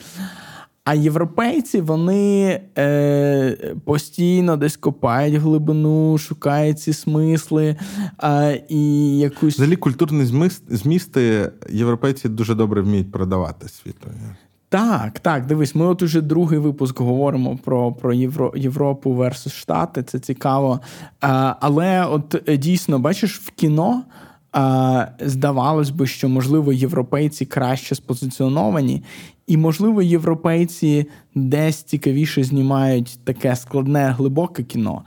А 0.85 0.95
європейці 0.95 1.81
вони 1.81 2.61
е, 2.79 3.75
постійно 3.85 4.57
десь 4.57 4.77
копають 4.77 5.35
глибину, 5.35 6.19
шукають 6.19 6.81
ці 6.81 6.93
смисли 6.93 7.77
е, 8.23 8.65
і 8.69 9.19
якусь. 9.19 9.55
Взагалі 9.55 9.77
культурні 9.77 10.51
змісти 10.69 11.53
європейці 11.71 12.29
дуже 12.29 12.55
добре 12.55 12.83
вміють 12.83 13.13
продавати 13.13 13.69
світу. 13.69 14.09
Так, 14.71 15.19
так, 15.19 15.47
дивись, 15.47 15.75
ми 15.75 15.87
от 15.87 16.03
уже 16.03 16.21
другий 16.21 16.59
випуск 16.59 17.01
говоримо 17.01 17.57
про 17.57 17.93
про 17.93 18.13
Євро, 18.13 18.53
Європу 18.57 19.15
versus 19.15 19.53
Штати. 19.53 20.03
Це 20.03 20.19
цікаво. 20.19 20.81
А, 21.21 21.55
Але 21.61 22.05
от 22.05 22.49
е, 22.49 22.57
дійсно, 22.57 22.99
бачиш, 22.99 23.39
в 23.39 23.51
кіно 23.51 24.03
а, 24.53 25.07
здавалось 25.21 25.91
би, 25.91 26.07
що 26.07 26.29
можливо 26.29 26.73
європейці 26.73 27.47
краще 27.47 27.95
спозиціоновані, 27.95 29.03
і, 29.47 29.57
можливо, 29.57 30.03
європейці 30.03 31.07
десь 31.35 31.83
цікавіше 31.83 32.45
знімають 32.45 33.19
таке 33.25 33.57
складне, 33.57 34.15
глибоке 34.19 34.63
кіно. 34.63 35.03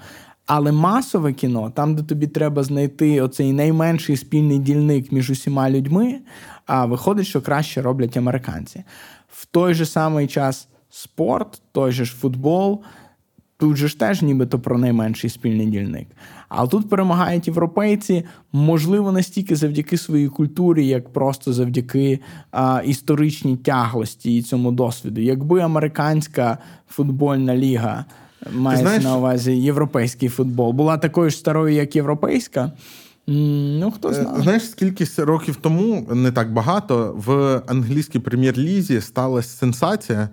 Але 0.45 0.71
масове 0.71 1.33
кіно, 1.33 1.71
там, 1.75 1.95
де 1.95 2.03
тобі 2.03 2.27
треба 2.27 2.63
знайти 2.63 3.21
оцей 3.21 3.53
найменший 3.53 4.17
спільний 4.17 4.59
дільник 4.59 5.11
між 5.11 5.29
усіма 5.29 5.69
людьми, 5.69 6.19
а 6.65 6.85
виходить, 6.85 7.27
що 7.27 7.41
краще 7.41 7.81
роблять 7.81 8.17
американці. 8.17 8.83
В 9.33 9.45
той 9.45 9.73
же 9.73 9.85
самий 9.85 10.27
час 10.27 10.67
спорт, 10.89 11.61
той 11.71 11.91
же 11.91 12.05
ж 12.05 12.15
футбол. 12.15 12.81
Тут 13.57 13.77
же 13.77 13.87
ж 13.87 13.99
теж 13.99 14.21
нібито 14.21 14.59
про 14.59 14.77
найменший 14.77 15.29
спільний 15.29 15.67
дільник. 15.67 16.07
А 16.49 16.67
тут 16.67 16.89
перемагають 16.89 17.47
європейці, 17.47 18.23
можливо, 18.51 19.11
настільки 19.11 19.55
завдяки 19.55 19.97
своїй 19.97 20.27
культурі, 20.27 20.87
як 20.87 21.13
просто 21.13 21.53
завдяки 21.53 22.19
а, 22.51 22.81
історичній 22.85 23.57
тяглості 23.57 24.37
і 24.37 24.41
цьому 24.41 24.71
досвіду. 24.71 25.21
Якби 25.21 25.59
американська 25.59 26.57
футбольна 26.89 27.55
ліга 27.55 28.05
мається 28.51 28.99
на 28.99 29.17
увазі 29.17 29.51
європейський 29.51 30.29
футбол, 30.29 30.71
була 30.71 30.97
такою 30.97 31.29
ж 31.29 31.37
старою, 31.37 31.75
як 31.75 31.95
європейська. 31.95 32.71
Ну, 33.27 33.91
хто 33.91 34.09
е, 34.09 34.13
знає. 34.13 34.41
Знаєш, 34.41 34.69
скільки 34.69 35.07
років 35.17 35.55
тому, 35.55 36.07
не 36.11 36.31
так 36.31 36.53
багато, 36.53 37.13
в 37.25 37.61
англійській 37.67 38.19
прем'єр-лізі 38.19 39.01
сталася 39.01 39.57
сенсація. 39.57 40.29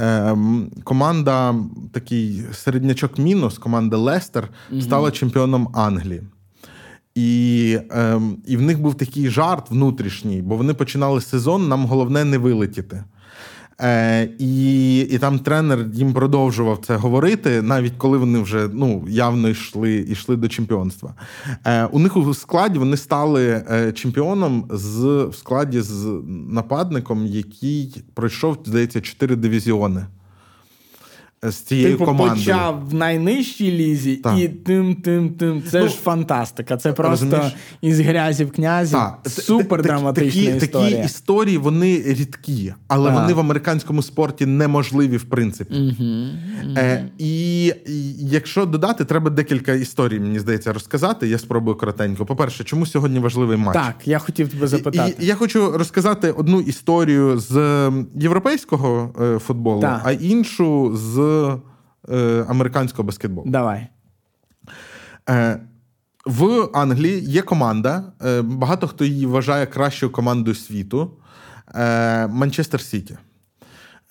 Ем, 0.00 0.70
команда, 0.84 1.54
такий 1.92 2.42
середнячок 2.52 3.18
мінус, 3.18 3.58
команда 3.58 3.96
Лестер, 3.96 4.48
стала 4.80 5.10
чемпіоном 5.10 5.68
Англії. 5.74 6.22
І 7.14 7.78
ем, 7.90 8.36
і 8.46 8.56
в 8.56 8.62
них 8.62 8.80
був 8.80 8.94
такий 8.94 9.28
жарт 9.28 9.70
внутрішній, 9.70 10.42
бо 10.42 10.56
вони 10.56 10.74
починали 10.74 11.20
сезон. 11.20 11.68
Нам 11.68 11.86
головне 11.86 12.24
не 12.24 12.38
вилетіти. 12.38 13.04
Е, 13.80 14.28
І 14.38 14.98
і 15.00 15.18
там 15.18 15.38
тренер 15.38 15.86
їм 15.92 16.12
продовжував 16.12 16.78
це 16.86 16.96
говорити, 16.96 17.62
навіть 17.62 17.92
коли 17.98 18.18
вони 18.18 18.38
вже 18.38 18.68
ну, 18.72 19.04
явно 19.08 19.48
йшли 19.48 19.94
йшли 19.94 20.36
до 20.36 20.48
чемпіонства. 20.48 21.14
Е, 21.66 21.84
У 21.84 21.98
них 21.98 22.16
у 22.16 22.34
складі 22.34 22.78
вони 22.78 22.96
стали 22.96 23.64
е, 23.70 23.92
чемпіоном 23.92 24.64
з 24.70 25.02
в 25.24 25.34
складі 25.34 25.80
з 25.80 26.22
нападником, 26.48 27.26
який 27.26 28.04
пройшов, 28.14 28.58
здається, 28.64 29.00
чотири 29.00 29.36
дивізіони 29.36 30.06
з 31.44 31.54
цією 31.54 31.92
типу, 31.92 32.04
командою. 32.04 32.38
почав 32.38 32.88
в 32.88 32.94
найнижчій 32.94 33.70
лізі 33.72 34.16
так. 34.16 34.38
і 34.38 34.48
тим, 34.48 34.94
тим, 34.94 35.30
тим. 35.30 35.62
Це 35.70 35.80
ну, 35.80 35.88
ж 35.88 35.94
фантастика. 35.94 36.76
Це 36.76 36.92
просто 36.92 37.24
розумієш? 37.24 37.54
із 37.80 38.00
грязів 38.00 38.52
князів. 38.52 38.98
Супер 39.26 39.82
драматична 39.82 40.42
такі, 40.42 40.56
історія. 40.56 40.90
Такі 40.90 41.06
історії 41.06 41.58
вони 41.58 42.02
рідкі, 42.06 42.74
але 42.88 43.10
так. 43.10 43.20
вони 43.20 43.32
в 43.34 43.40
американському 43.40 44.02
спорті 44.02 44.46
неможливі, 44.46 45.16
в 45.16 45.24
принципі. 45.24 45.74
Угу, 45.74 46.10
угу. 46.64 46.74
Е, 46.76 47.08
І 47.18 47.72
якщо 48.18 48.66
додати, 48.66 49.04
треба 49.04 49.30
декілька 49.30 49.72
історій, 49.72 50.20
мені 50.20 50.38
здається, 50.38 50.72
розказати. 50.72 51.28
Я 51.28 51.38
спробую 51.38 51.76
коротенько. 51.76 52.26
По-перше, 52.26 52.64
чому 52.64 52.86
сьогодні 52.86 53.18
важливий 53.18 53.56
матч? 53.56 53.74
Так, 53.74 53.94
я 54.04 54.18
хотів 54.18 54.48
тебе 54.48 54.66
запитати. 54.66 55.14
І, 55.20 55.24
і 55.24 55.26
Я 55.26 55.34
хочу 55.34 55.72
розказати 55.78 56.30
одну 56.30 56.60
історію 56.60 57.38
з 57.38 57.54
європейського 58.14 59.14
е, 59.20 59.38
футболу, 59.38 59.80
так. 59.80 60.00
а 60.04 60.12
іншу 60.12 60.96
з 60.96 61.14
е, 62.08 62.44
американського 62.48 63.06
баскетболу. 63.06 63.50
Давай. 63.50 63.86
Е, 65.30 65.60
В 66.26 66.68
Англії 66.74 67.20
є 67.20 67.42
команда. 67.42 68.12
Е, 68.24 68.42
багато 68.42 68.88
хто 68.88 69.04
її 69.04 69.26
вважає 69.26 69.66
кращою 69.66 70.12
командою 70.12 70.54
світу 70.54 71.10
е, 71.74 72.26
Манчестер 72.26 72.80
Сіті. 72.80 73.16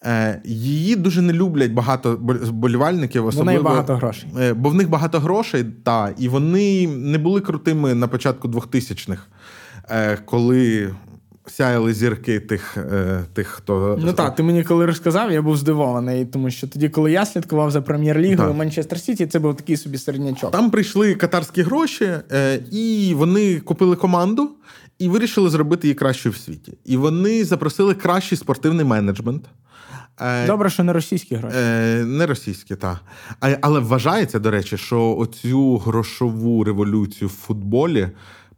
Е, 0.05 0.41
її 0.45 0.95
дуже 0.95 1.21
не 1.21 1.33
люблять 1.33 1.71
багато 1.71 2.17
болівальників, 2.51 3.25
особливо 3.25 3.63
багато 3.63 3.95
грошей. 3.95 4.29
Е, 4.39 4.53
бо 4.53 4.69
в 4.69 4.75
них 4.75 4.89
багато 4.89 5.19
грошей, 5.19 5.63
та, 5.63 6.13
і 6.17 6.27
вони 6.29 6.87
не 6.87 7.17
були 7.17 7.41
крутими 7.41 7.93
на 7.93 8.07
початку 8.07 8.47
2000-х, 8.47 9.21
е, 9.89 10.17
коли 10.25 10.93
сяяли 11.47 11.93
зірки 11.93 12.39
тих, 12.39 12.77
е, 12.77 13.23
тих 13.33 13.47
хто. 13.47 13.99
Ну 14.01 14.13
так, 14.13 14.35
ти 14.35 14.43
мені 14.43 14.63
коли 14.63 14.85
розказав, 14.85 15.31
я 15.31 15.41
був 15.41 15.57
здивований, 15.57 16.25
тому 16.25 16.49
що 16.51 16.67
тоді, 16.67 16.89
коли 16.89 17.11
я 17.11 17.25
слідкував 17.25 17.71
за 17.71 17.81
прем'єр-лігою 17.81 18.53
Манчестер 18.53 18.99
Сіті, 18.99 19.25
це 19.25 19.39
був 19.39 19.55
такий 19.55 19.77
собі 19.77 19.97
середнячок. 19.97 20.51
Там 20.51 20.71
прийшли 20.71 21.15
катарські 21.15 21.61
гроші, 21.61 22.11
е, 22.31 22.59
і 22.71 23.13
вони 23.17 23.59
купили 23.59 23.95
команду 23.95 24.51
і 24.99 25.09
вирішили 25.09 25.49
зробити 25.49 25.87
її 25.87 25.95
кращою 25.95 26.33
в 26.33 26.37
світі. 26.37 26.73
І 26.85 26.97
вони 26.97 27.45
запросили 27.45 27.93
кращий 27.93 28.37
спортивний 28.37 28.85
менеджмент. 28.85 29.43
Е, 30.21 30.47
Добре, 30.47 30.69
що 30.69 30.83
не 30.83 30.93
російські 30.93 31.35
гроші. 31.35 31.57
Не 32.05 32.25
російські, 32.25 32.75
так. 32.75 32.97
Але 33.61 33.79
вважається, 33.79 34.39
до 34.39 34.51
речі, 34.51 34.77
що 34.77 35.15
оцю 35.17 35.77
грошову 35.77 36.63
революцію 36.63 37.27
в 37.27 37.31
футболі 37.31 38.09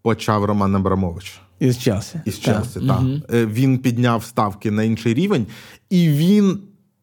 почав 0.01 0.45
Роман 0.45 0.75
Абрамович. 0.75 1.41
Із 1.59 1.77
Челсі. 1.77 2.21
Із 2.25 2.39
Челсі, 2.39 2.79
так. 2.87 2.99
Угу. 2.99 3.19
Він 3.29 3.77
підняв 3.77 4.23
ставки 4.23 4.71
на 4.71 4.83
інший 4.83 5.13
рівень, 5.13 5.47
і 5.89 6.09
він, 6.09 6.59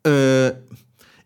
е, 0.06 0.56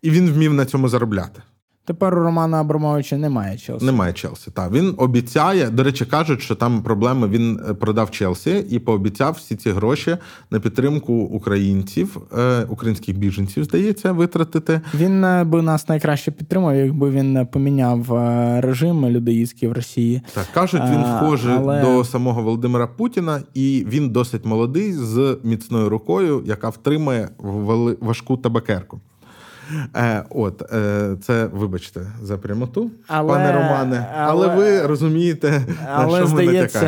і 0.01 0.11
він 0.11 0.31
вмів 0.31 0.53
на 0.53 0.65
цьому 0.65 0.89
заробляти. 0.89 1.41
Тепер 1.87 2.17
у 2.17 2.23
Романа 2.23 2.61
Абрамовича 2.61 3.17
немає 3.17 3.57
Челсі. 3.57 3.85
Немає 3.85 4.13
Челсі. 4.13 4.51
Так 4.51 4.71
він 4.71 4.93
обіцяє. 4.97 5.69
До 5.69 5.83
речі, 5.83 6.05
кажуть, 6.05 6.41
що 6.41 6.55
там 6.55 6.83
проблеми. 6.83 7.27
Він 7.27 7.59
е, 7.69 7.73
продав 7.73 8.11
Челсі 8.11 8.65
і 8.69 8.79
пообіцяв 8.79 9.33
всі 9.33 9.55
ці 9.55 9.71
гроші 9.71 10.17
на 10.51 10.59
підтримку 10.59 11.13
українців, 11.13 12.17
е, 12.37 12.63
українських 12.63 13.17
біженців, 13.17 13.63
здається, 13.63 14.11
витратити. 14.11 14.81
Він 14.93 15.23
е, 15.23 15.43
би 15.43 15.61
нас 15.61 15.89
найкраще 15.89 16.31
підтримав, 16.31 16.75
якби 16.75 17.09
він 17.09 17.47
поміняв 17.51 18.05
режим 18.61 19.05
людоїдський 19.05 19.69
в 19.69 19.71
Росії. 19.71 20.21
Так 20.33 20.47
кажуть, 20.53 20.81
він 20.91 21.03
схожий 21.17 21.53
Але... 21.53 21.81
до 21.81 22.03
самого 22.03 22.43
Володимира 22.43 22.87
Путіна, 22.87 23.41
і 23.53 23.85
він 23.89 24.09
досить 24.09 24.45
молодий 24.45 24.93
з 24.93 25.37
міцною 25.43 25.89
рукою, 25.89 26.43
яка 26.45 26.69
втримає 26.69 27.29
важку 28.01 28.37
табакерку. 28.37 29.01
Е, 29.95 30.23
От, 30.29 30.73
е, 30.73 31.15
це, 31.21 31.45
вибачте, 31.45 32.01
за 32.21 32.37
прямоту, 32.37 32.91
але, 33.07 33.33
пане 33.33 33.51
Романе. 33.51 34.07
Але, 34.17 34.47
але 34.47 34.55
ви 34.55 34.87
розумієте, 34.87 35.65
але, 35.93 36.19
на 36.19 36.25
що 36.25 36.35
ми 36.35 36.43
здається, 36.43 36.79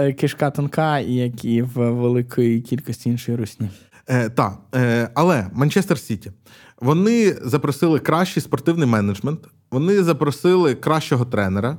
е, 0.00 0.12
кишка 0.12 0.50
тонка, 0.50 0.98
як 0.98 1.44
і 1.44 1.62
в 1.62 1.90
великої 1.90 2.60
кількості 2.60 3.10
іншої 3.10 3.38
русні. 3.38 3.70
Е, 4.08 4.28
Так, 4.28 4.58
е, 4.74 5.08
але 5.14 5.46
Манчестер 5.52 5.98
Сіті. 5.98 6.32
Вони 6.80 7.36
запросили 7.44 7.98
кращий 7.98 8.42
спортивний 8.42 8.88
менеджмент, 8.88 9.40
вони 9.70 10.02
запросили 10.02 10.74
кращого 10.74 11.24
тренера. 11.24 11.76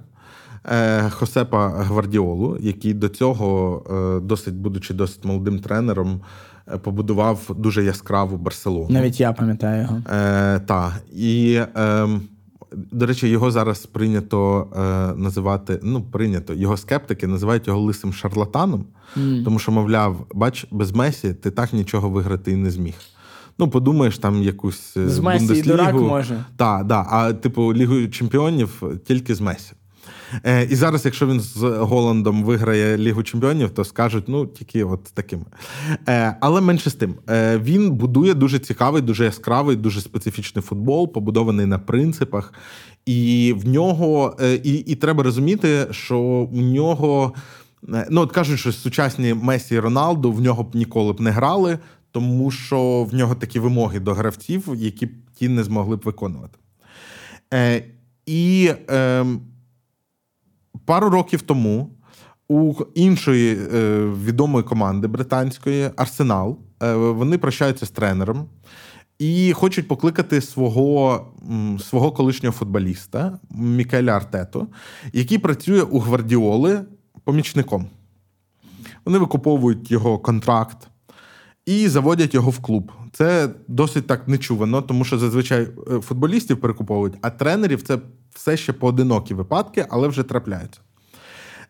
Е, 0.65 1.09
Хосепа 1.09 1.69
Гвардіолу, 1.69 2.57
який 2.59 2.93
до 2.93 3.09
цього, 3.09 3.83
е, 3.89 4.25
досить 4.25 4.55
будучи 4.55 4.93
досить 4.93 5.25
молодим 5.25 5.59
тренером, 5.59 6.21
побудував 6.77 7.51
дуже 7.57 7.83
яскраву 7.83 8.37
Барселону. 8.37 8.87
Навіть 8.89 9.19
я 9.19 9.33
пам'ятаю 9.33 9.81
його. 9.81 10.01
Е, 10.11 10.59
Так. 10.59 10.93
І, 11.15 11.61
е, 11.75 12.07
до 12.71 13.05
речі, 13.05 13.27
його 13.27 13.51
зараз 13.51 13.85
прийнято 13.85 14.67
е, 14.75 14.79
називати. 15.19 15.79
Ну, 15.83 16.01
прийнято, 16.01 16.53
його 16.53 16.77
скептики 16.77 17.27
називають 17.27 17.67
його 17.67 17.79
лисим 17.79 18.13
шарлатаном, 18.13 18.85
mm. 19.17 19.43
тому 19.43 19.59
що, 19.59 19.71
мовляв, 19.71 20.25
бач, 20.33 20.67
без 20.71 20.91
Месі 20.91 21.33
ти 21.33 21.51
так 21.51 21.73
нічого 21.73 22.09
виграти 22.09 22.51
і 22.51 22.55
не 22.55 22.71
зміг. 22.71 22.95
Ну, 23.59 23.69
подумаєш, 23.69 24.17
там 24.17 24.43
якусь 24.43 24.97
з 24.97 25.19
Месі 25.19 25.57
і 25.57 25.61
дурак 25.61 25.95
може. 25.95 26.45
Так, 26.57 26.85
да, 26.85 27.05
а 27.09 27.33
типу 27.33 27.73
Лігу 27.73 28.07
чемпіонів 28.07 28.83
тільки 29.05 29.35
з 29.35 29.41
Месі. 29.41 29.73
Е, 30.43 30.63
І 30.63 30.75
зараз, 30.75 31.05
якщо 31.05 31.27
він 31.27 31.39
з 31.39 31.63
Голландом 31.63 32.43
виграє 32.43 32.97
Лігу 32.97 33.23
Чемпіонів, 33.23 33.69
то 33.69 33.83
скажуть, 33.83 34.23
ну 34.27 34.45
тільки 34.45 34.83
от 34.83 35.03
такими. 35.03 35.45
Е, 36.07 36.35
Але 36.41 36.61
менше 36.61 36.89
з 36.89 36.93
тим, 36.93 37.15
е, 37.29 37.57
він 37.57 37.91
будує 37.91 38.33
дуже 38.33 38.59
цікавий, 38.59 39.01
дуже 39.01 39.25
яскравий, 39.25 39.75
дуже 39.75 40.01
специфічний 40.01 40.63
футбол, 40.63 41.13
побудований 41.13 41.65
на 41.65 41.79
принципах. 41.79 42.53
І 43.05 43.53
в 43.57 43.67
нього, 43.67 44.37
е, 44.41 44.55
і, 44.55 44.73
і 44.73 44.95
треба 44.95 45.23
розуміти, 45.23 45.87
що 45.91 46.19
у 46.51 46.61
нього. 46.61 47.33
Е, 47.93 48.07
ну, 48.09 48.21
от 48.21 48.31
кажуть, 48.31 48.59
що 48.59 48.71
сучасні 48.71 49.33
Месі 49.33 49.75
і 49.75 49.79
Роналду 49.79 50.31
в 50.31 50.41
нього 50.41 50.63
б 50.63 50.75
ніколи 50.75 51.13
б 51.13 51.21
не 51.21 51.31
грали, 51.31 51.79
тому 52.11 52.51
що 52.51 53.07
в 53.11 53.13
нього 53.13 53.35
такі 53.35 53.59
вимоги 53.59 53.99
до 53.99 54.13
гравців, 54.13 54.67
які 54.75 55.05
б 55.05 55.09
ті 55.35 55.49
не 55.49 55.63
змогли 55.63 55.95
б 55.95 56.01
виконувати. 56.03 56.59
Е, 57.53 57.83
І 58.25 58.71
е, 58.89 59.25
пару 60.89 61.09
років 61.09 61.41
тому 61.41 61.89
у 62.47 62.73
іншої 62.95 63.57
е, 63.73 63.99
відомої 64.25 64.63
команди 64.63 65.07
британської 65.07 65.89
Арсенал 65.95 66.57
е, 66.83 66.93
вони 66.93 67.37
прощаються 67.37 67.85
з 67.85 67.89
тренером 67.89 68.45
і 69.19 69.53
хочуть 69.53 69.87
покликати 69.87 70.41
свого 70.41 71.27
свого 71.79 72.11
колишнього 72.11 72.53
футболіста 72.53 73.39
Мікеля 73.51 74.11
Артету, 74.11 74.67
який 75.13 75.37
працює 75.37 75.81
у 75.81 75.99
Гвардіоли 75.99 76.81
помічником. 77.23 77.87
Вони 79.05 79.17
викуповують 79.17 79.91
його 79.91 80.19
контракт 80.19 80.87
і 81.65 81.87
заводять 81.87 82.33
його 82.33 82.51
в 82.51 82.59
клуб. 82.59 82.91
Це 83.19 83.49
досить 83.67 84.07
так 84.07 84.27
нечувано, 84.27 84.81
тому 84.81 85.05
що 85.05 85.17
зазвичай 85.17 85.67
е, 85.91 85.99
футболістів 85.99 86.61
перекуповують, 86.61 87.17
а 87.21 87.29
тренерів 87.29 87.81
це 87.81 87.99
все 88.35 88.57
ще 88.57 88.73
поодинокі 88.73 89.33
випадки, 89.33 89.85
але 89.89 90.07
вже 90.07 90.23
трапляються. 90.23 90.81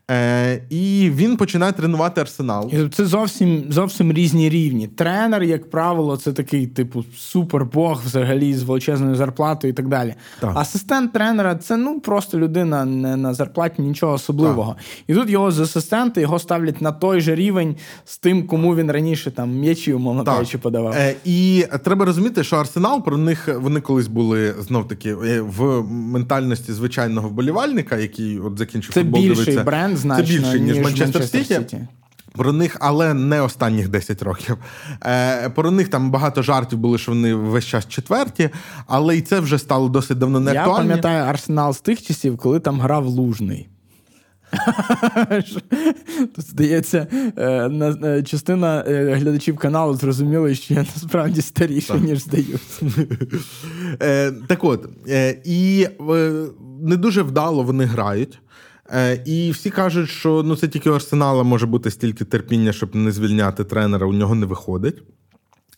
Е, 0.09 0.61
І 0.69 1.11
він 1.15 1.37
починає 1.37 1.71
тренувати 1.71 2.21
арсенал. 2.21 2.71
Це 2.93 3.05
зовсім 3.05 3.63
зовсім 3.69 4.13
різні 4.13 4.49
рівні. 4.49 4.87
Тренер, 4.87 5.43
як 5.43 5.69
правило, 5.69 6.17
це 6.17 6.33
такий, 6.33 6.67
типу, 6.67 7.05
супербог 7.17 8.01
взагалі 8.05 8.53
з 8.53 8.63
величезною 8.63 9.15
зарплатою 9.15 9.73
і 9.73 9.75
так 9.75 9.87
далі. 9.87 10.15
Так. 10.39 10.51
Асистент 10.55 11.13
тренера 11.13 11.55
це 11.55 11.77
ну 11.77 11.99
просто 11.99 12.39
людина 12.39 12.85
не 12.85 13.15
на 13.15 13.33
зарплаті, 13.33 13.81
нічого 13.81 14.13
особливого. 14.13 14.75
Так. 14.77 14.85
І 15.07 15.13
тут 15.13 15.29
його 15.29 15.51
з 15.51 15.59
асистента 15.59 16.21
його 16.21 16.39
ставлять 16.39 16.81
на 16.81 16.91
той 16.91 17.21
же 17.21 17.35
рівень 17.35 17.75
з 18.05 18.17
тим, 18.17 18.47
кому 18.47 18.75
він 18.75 18.91
раніше 18.91 19.31
там 19.31 19.51
м'ячі, 19.51 19.93
умовно 19.93 20.23
кажучи, 20.23 20.57
подавав. 20.57 20.93
Е, 20.93 21.15
І 21.25 21.65
треба 21.83 22.05
розуміти, 22.05 22.43
що 22.43 22.55
арсенал 22.55 23.03
про 23.03 23.17
них 23.17 23.49
вони 23.61 23.81
колись 23.81 24.07
були 24.07 24.53
знов 24.67 24.87
таки 24.87 25.09
е, 25.09 25.41
в 25.41 25.83
ментальності 25.91 26.73
звичайного 26.73 27.29
вболівальника, 27.29 27.97
який 27.97 28.39
от 28.39 28.57
закінчив 28.57 28.93
це 28.93 29.01
футбол. 29.01 29.21
Більший 29.21 29.45
дивиться. 29.45 29.63
бренд 29.63 29.98
Це 30.01 30.21
більше, 30.21 30.59
ніж, 30.59 30.75
ніж 30.75 30.83
Манчестер 30.83 31.23
Сіті. 31.23 31.79
Про 32.31 32.53
них, 32.53 32.77
але 32.79 33.13
не 33.13 33.41
останніх 33.41 33.89
10 33.89 34.23
років. 34.23 34.57
Е, 35.05 35.49
Про 35.49 35.71
них 35.71 35.89
там 35.89 36.11
багато 36.11 36.41
жартів 36.41 36.79
були, 36.79 36.97
що 36.97 37.11
вони 37.11 37.35
весь 37.35 37.65
час 37.65 37.87
четверті, 37.87 38.49
але 38.87 39.17
і 39.17 39.21
це 39.21 39.39
вже 39.39 39.59
стало 39.59 39.89
досить 39.89 40.17
давно 40.17 40.39
не 40.39 40.51
актуальні. 40.51 40.89
Я 40.89 40.95
пам'ятаю 40.95 41.23
арсенал 41.23 41.73
з 41.73 41.81
тих 41.81 42.01
часів, 42.01 42.37
коли 42.37 42.59
там 42.59 42.81
грав 42.81 43.05
Лужний. 43.05 43.69
Тут, 46.35 46.45
здається, 46.49 47.07
е, 47.37 47.43
е, 48.03 48.23
частина 48.23 48.83
е, 48.87 49.13
глядачів 49.15 49.57
каналу 49.57 49.93
зрозуміли, 49.93 50.55
що 50.55 50.73
я 50.73 50.79
насправді 50.79 51.41
старіший, 51.41 51.99
ніж 52.01 52.19
здаюся. 52.19 52.85
Так 54.47 54.63
от, 54.63 54.89
і 55.45 55.87
не 56.81 56.97
дуже 56.97 57.21
вдало 57.21 57.63
вони 57.63 57.85
грають. 57.85 58.39
Е, 58.93 59.21
і 59.25 59.51
всі 59.51 59.69
кажуть, 59.69 60.09
що 60.09 60.43
ну 60.45 60.55
це 60.55 60.67
тільки 60.67 60.89
у 60.89 60.93
Арсенала 60.93 61.43
може 61.43 61.65
бути 61.65 61.91
стільки 61.91 62.25
терпіння, 62.25 62.73
щоб 62.73 62.95
не 62.95 63.11
звільняти 63.11 63.63
тренера, 63.63 64.07
у 64.07 64.13
нього 64.13 64.35
не 64.35 64.45
виходить. 64.45 65.03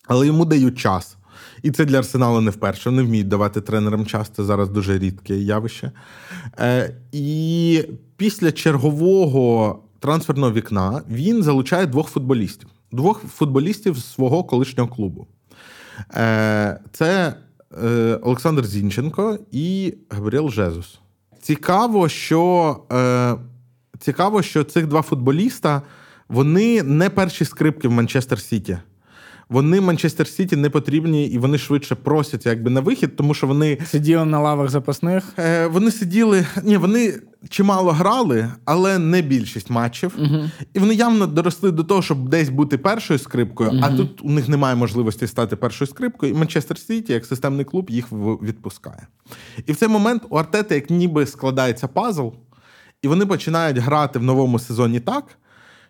Але 0.08 0.26
йому 0.28 0.46
дають 0.46 0.80
час. 0.80 1.18
І 1.64 1.72
це 1.72 1.86
для 1.86 1.98
Арсеналу 1.98 2.42
не 2.42 2.52
вперше. 2.52 2.90
Вони 2.90 3.04
вміють 3.04 3.28
давати 3.28 3.62
тренерам 3.62 4.06
час, 4.06 4.30
це 4.30 4.44
зараз 4.44 4.70
дуже 4.70 5.00
рідке 5.00 5.36
явище. 5.36 5.92
Е, 6.60 6.96
І 7.12 7.84
після 8.18 8.52
чергового 8.52 9.80
трансферного 10.00 10.52
вікна 10.52 11.02
він 11.10 11.44
залучає 11.44 11.86
двох 11.86 12.08
футболістів. 12.10 12.70
Двох 12.92 13.20
футболістів 13.20 13.98
з 13.98 14.06
свого 14.06 14.44
колишнього 14.44 14.90
клубу. 14.90 15.28
Е, 16.16 16.80
Це 16.92 17.34
Олександр 18.22 18.66
Зінченко 18.66 19.40
і 19.52 19.94
Габріел 20.10 20.50
Жезус. 20.50 21.01
Цікаво, 21.42 22.10
що 22.10 22.80
е, 22.92 23.36
цікаво, 24.00 24.42
що 24.42 24.64
цих 24.64 24.88
два 24.88 25.02
футболіста 25.02 25.82
вони 26.30 26.84
не 26.84 27.10
перші 27.10 27.46
скрипки 27.46 27.88
в 27.88 27.92
Манчестер 27.92 28.40
Сіті. 28.40 28.78
Вони 29.52 29.82
Манчестер 29.82 30.28
Сіті 30.28 30.56
не 30.56 30.70
потрібні 30.70 31.28
і 31.28 31.38
вони 31.38 31.58
швидше 31.58 31.96
просяться 31.96 32.50
якби 32.50 32.70
на 32.70 32.82
вихід, 32.82 33.16
тому 33.16 33.34
що 33.34 33.48
вони 33.48 33.78
сиділи 33.86 34.26
на 34.26 34.40
лавах 34.40 34.70
запасних. 34.70 35.24
Е, 35.38 35.68
Вони 35.68 35.92
сиділи. 35.92 36.46
Ні, 36.64 36.78
вони 36.78 37.14
чимало 37.50 37.92
грали, 37.92 38.52
але 38.66 39.00
не 39.00 39.22
більшість 39.22 39.70
матчів. 39.70 40.16
uh 40.20 40.50
І 40.74 40.80
вони 40.80 40.94
явно 40.94 41.28
доросли 41.28 41.72
до 41.72 41.84
того, 41.84 42.02
щоб 42.02 42.30
десь 42.30 42.50
бути 42.50 42.78
першою 42.78 43.20
скрипкою. 43.20 43.72
uh 43.72 43.80
А 43.84 43.98
тут 43.98 44.22
у 44.22 44.30
них 44.30 44.50
немає 44.50 44.76
можливості 44.76 45.28
стати 45.28 45.56
першою 45.56 45.88
скрипкою. 45.88 46.34
І 46.34 46.36
Манчестер 46.36 46.78
Сіті, 46.78 47.14
як 47.14 47.26
системний 47.26 47.66
клуб, 47.66 47.90
їх 47.90 48.06
відпускає. 48.42 49.08
І 49.66 49.72
в 49.72 49.76
цей 49.76 49.90
момент 49.90 50.24
у 50.30 50.36
Артети, 50.36 50.76
як 50.76 50.90
ніби 50.90 51.26
складається 51.26 51.88
пазл, 51.88 52.28
і 53.02 53.08
вони 53.08 53.26
починають 53.26 53.78
грати 53.78 54.20
в 54.20 54.24
новому 54.24 54.60
сезоні 54.60 55.00
так, 55.00 55.24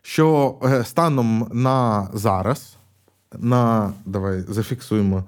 що 0.01 0.55
е, 0.63 0.83
станом 0.83 1.49
на 1.53 2.09
зараз 2.13 2.77
на 3.39 3.93
давай 4.05 4.43
зафіксуємо 4.49 5.23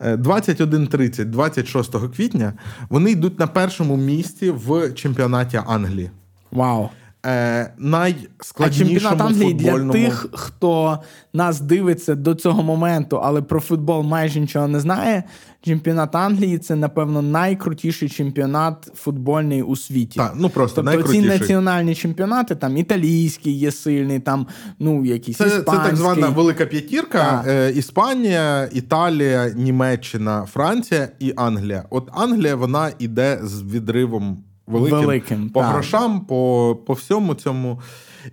21.30, 0.00 1.20
е, 1.20 1.24
26 1.24 2.08
квітня 2.16 2.52
вони 2.88 3.10
йдуть 3.10 3.38
на 3.38 3.46
першому 3.46 3.96
місці 3.96 4.50
в 4.50 4.92
чемпіонаті 4.92 5.60
Англії. 5.66 6.10
Вау! 6.50 6.88
Е, 7.26 7.72
найскладнішому 7.78 8.66
А 8.66 8.70
чемпіонат 8.70 9.20
Англії 9.20 9.52
футбольному... 9.52 9.92
для 9.92 10.00
тих, 10.00 10.26
хто 10.32 10.98
нас 11.32 11.60
дивиться 11.60 12.14
до 12.14 12.34
цього 12.34 12.62
моменту, 12.62 13.20
але 13.24 13.42
про 13.42 13.60
футбол 13.60 14.02
майже 14.02 14.40
нічого 14.40 14.68
не 14.68 14.80
знає. 14.80 15.22
Чемпіонат 15.62 16.14
Англії 16.14 16.58
це, 16.58 16.76
напевно, 16.76 17.22
найкрутіший 17.22 18.08
чемпіонат 18.08 18.90
футбольний 18.94 19.62
у 19.62 19.76
світі. 19.76 20.18
Так, 20.18 20.32
ну 20.36 20.48
просто 20.48 20.76
тобто 20.76 20.90
найкрутіший. 20.90 21.22
ці 21.22 21.28
національні 21.28 21.94
чемпіонати, 21.94 22.54
там 22.54 22.76
італійський 22.76 23.58
є 23.58 23.72
сильний, 23.72 24.20
там 24.20 24.46
ну 24.78 25.04
якийсь 25.04 25.36
це, 25.36 25.46
іспанський. 25.46 25.78
Це 25.78 25.84
так 25.84 25.96
звана 25.96 26.28
велика 26.28 26.66
п'ятірка: 26.66 27.44
е, 27.46 27.70
Іспанія, 27.70 28.68
Італія, 28.72 29.48
Німеччина, 29.48 30.46
Франція 30.52 31.08
і 31.18 31.32
Англія. 31.36 31.84
От 31.90 32.08
Англія 32.12 32.56
вона 32.56 32.90
іде 32.98 33.38
з 33.42 33.62
відривом 33.62 34.44
великим, 34.68 34.98
великим 34.98 35.50
по 35.50 35.60
так. 35.60 35.72
грошам, 35.72 36.20
по 36.20 36.78
по 36.86 36.92
всьому 36.92 37.34
цьому. 37.34 37.80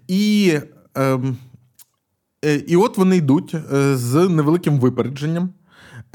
І 0.08 0.54
ем, 0.96 1.38
е, 2.46 2.56
і 2.56 2.76
от 2.76 2.98
вони 2.98 3.18
йдуть 3.18 3.56
е, 3.74 3.98
з 3.98 4.30
невеликим 4.30 4.80
випередженням. 4.80 5.50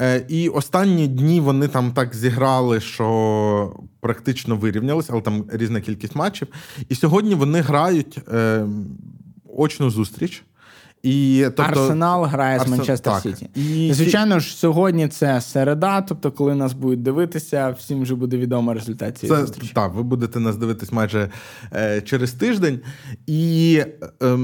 Е, 0.01 0.25
і 0.29 0.49
останні 0.49 1.07
дні 1.07 1.39
вони 1.39 1.67
там 1.67 1.91
так 1.91 2.15
зіграли, 2.15 2.79
що 2.79 3.75
практично 3.99 4.55
вирівнялися, 4.55 5.09
але 5.13 5.21
там 5.21 5.45
різна 5.51 5.81
кількість 5.81 6.15
матчів. 6.15 6.47
І 6.89 6.95
сьогодні 6.95 7.35
вони 7.35 7.61
грають 7.61 8.19
е, 8.33 8.65
очну 9.57 9.89
зустріч. 9.89 10.43
І, 11.03 11.43
тобто, 11.43 11.81
Арсенал 11.81 12.23
грає 12.23 12.55
Арсен... 12.59 12.73
з 12.73 12.77
Манчестер 12.77 13.21
Сіті. 13.21 13.49
І... 13.55 13.93
Звичайно 13.93 14.39
ж, 14.39 14.55
сьогодні 14.55 15.07
це 15.07 15.41
середа, 15.41 16.01
тобто, 16.01 16.31
коли 16.31 16.55
нас 16.55 16.73
будуть 16.73 17.01
дивитися, 17.01 17.75
всім 17.79 18.01
вже 18.01 18.15
буде 18.15 18.37
відомо 18.37 18.73
результат 18.73 19.17
цієї 19.17 19.39
це, 19.39 19.45
зустрічі. 19.45 19.71
Так, 19.75 19.93
ви 19.93 20.03
будете 20.03 20.39
нас 20.39 20.55
дивитись 20.57 20.91
майже 20.91 21.29
е, 21.73 22.01
через 22.01 22.31
тиждень. 22.31 22.79
І. 23.27 23.83
Е, 24.23 24.37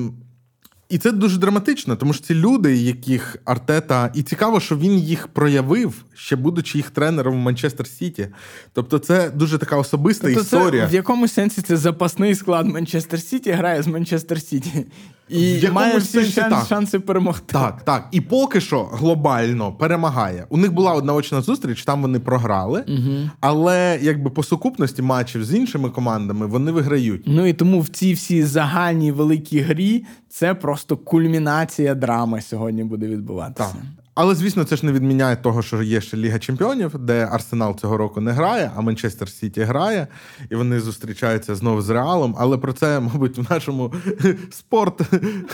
і 0.90 0.98
це 0.98 1.12
дуже 1.12 1.38
драматично, 1.38 1.96
тому 1.96 2.14
що 2.14 2.26
ці 2.26 2.34
люди, 2.36 2.78
яких 2.78 3.38
Артета, 3.46 4.12
і 4.14 4.24
цікаво, 4.24 4.60
що 4.60 4.78
він 4.78 5.00
їх 5.00 5.28
проявив, 5.28 6.06
ще 6.14 6.36
будучи 6.36 6.78
їх 6.78 6.90
тренером 6.90 7.34
в 7.34 7.38
Манчестер 7.38 7.88
Сіті. 7.88 8.28
Тобто, 8.74 9.00
це 9.00 9.30
дуже 9.30 9.58
така 9.58 9.78
особиста 9.78 10.28
тобто 10.28 10.42
історія. 10.42 10.84
Це, 10.84 10.92
В 10.92 10.94
якому 10.94 11.28
сенсі 11.28 11.62
це 11.62 11.78
запасний 11.78 12.36
склад 12.36 12.68
Манчестер 12.68 13.22
Сіті 13.22 13.52
грає 13.52 13.82
з 13.82 13.88
Манчестер 13.88 14.42
Сіті. 14.42 14.86
І 15.30 15.70
має 15.72 15.98
всі 15.98 16.24
шанс, 16.24 16.36
так. 16.36 16.66
шанси 16.68 17.00
перемогти. 17.00 17.54
Так, 17.54 17.82
так. 17.86 18.08
І 18.12 18.22
поки 18.22 18.62
що 18.62 18.84
глобально 18.84 19.74
перемагає. 19.74 20.46
У 20.50 20.58
них 20.58 20.74
була 20.74 20.94
одна 20.94 21.14
очна 21.14 21.42
зустріч, 21.42 21.84
там 21.84 22.02
вони 22.02 22.20
програли, 22.20 22.84
угу. 22.88 23.30
але 23.40 24.00
якби 24.02 24.30
по 24.30 24.44
сукупності 24.44 25.02
матчів 25.02 25.46
з 25.46 25.54
іншими 25.54 25.90
командами 25.90 26.46
вони 26.46 26.72
виграють. 26.72 27.24
Ну 27.26 27.46
і 27.46 27.54
тому 27.54 27.82
в 27.82 27.90
цій 27.90 28.14
всій 28.14 28.44
загальній 28.44 29.12
великій 29.12 29.60
грі 29.60 30.06
це 30.30 30.54
просто 30.54 30.98
кульмінація 30.98 31.96
драми 31.96 32.42
сьогодні 32.42 32.84
буде 32.84 33.08
відбуватися. 33.08 33.70
Так. 33.70 34.07
Але, 34.20 34.36
звісно, 34.36 34.64
це 34.64 34.76
ж 34.76 34.86
не 34.86 34.92
відміняє 34.92 35.36
того, 35.36 35.62
що 35.62 35.82
є 35.82 36.02
ще 36.02 36.18
Ліга 36.18 36.40
Чемпіонів, 36.40 36.98
де 37.00 37.30
Арсенал 37.32 37.80
цього 37.80 37.98
року 37.98 38.22
не 38.22 38.32
грає, 38.32 38.72
а 38.76 38.82
Манчестер 38.82 39.30
Сіті 39.30 39.62
грає, 39.62 40.08
і 40.50 40.56
вони 40.56 40.80
зустрічаються 40.80 41.56
знову 41.56 41.82
з 41.82 41.90
Реалом. 41.90 42.36
Але 42.40 42.58
про 42.58 42.74
це, 42.74 43.00
мабуть, 43.14 43.38
в 43.38 43.54
нашому 43.54 43.94
спорт 44.52 45.02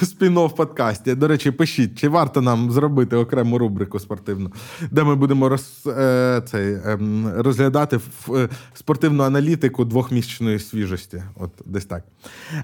спін-офф 0.01 0.55
подкасті. 0.55 1.15
До 1.15 1.27
речі, 1.27 1.51
пишіть, 1.51 1.99
чи 1.99 2.09
варто 2.09 2.41
нам 2.41 2.71
зробити 2.71 3.15
окрему 3.15 3.57
рубрику 3.57 3.99
спортивну, 3.99 4.51
де 4.91 5.03
ми 5.03 5.15
будемо 5.15 5.49
роз, 5.49 5.87
е, 5.87 6.41
цей, 6.45 6.73
е, 6.73 6.99
розглядати 7.35 7.99
е, 8.29 8.49
спортивну 8.73 9.23
аналітику 9.23 9.85
двохмісячної 9.85 10.59
свіжості. 10.59 11.23
От 11.35 11.51
десь 11.65 11.85
так. 11.85 12.03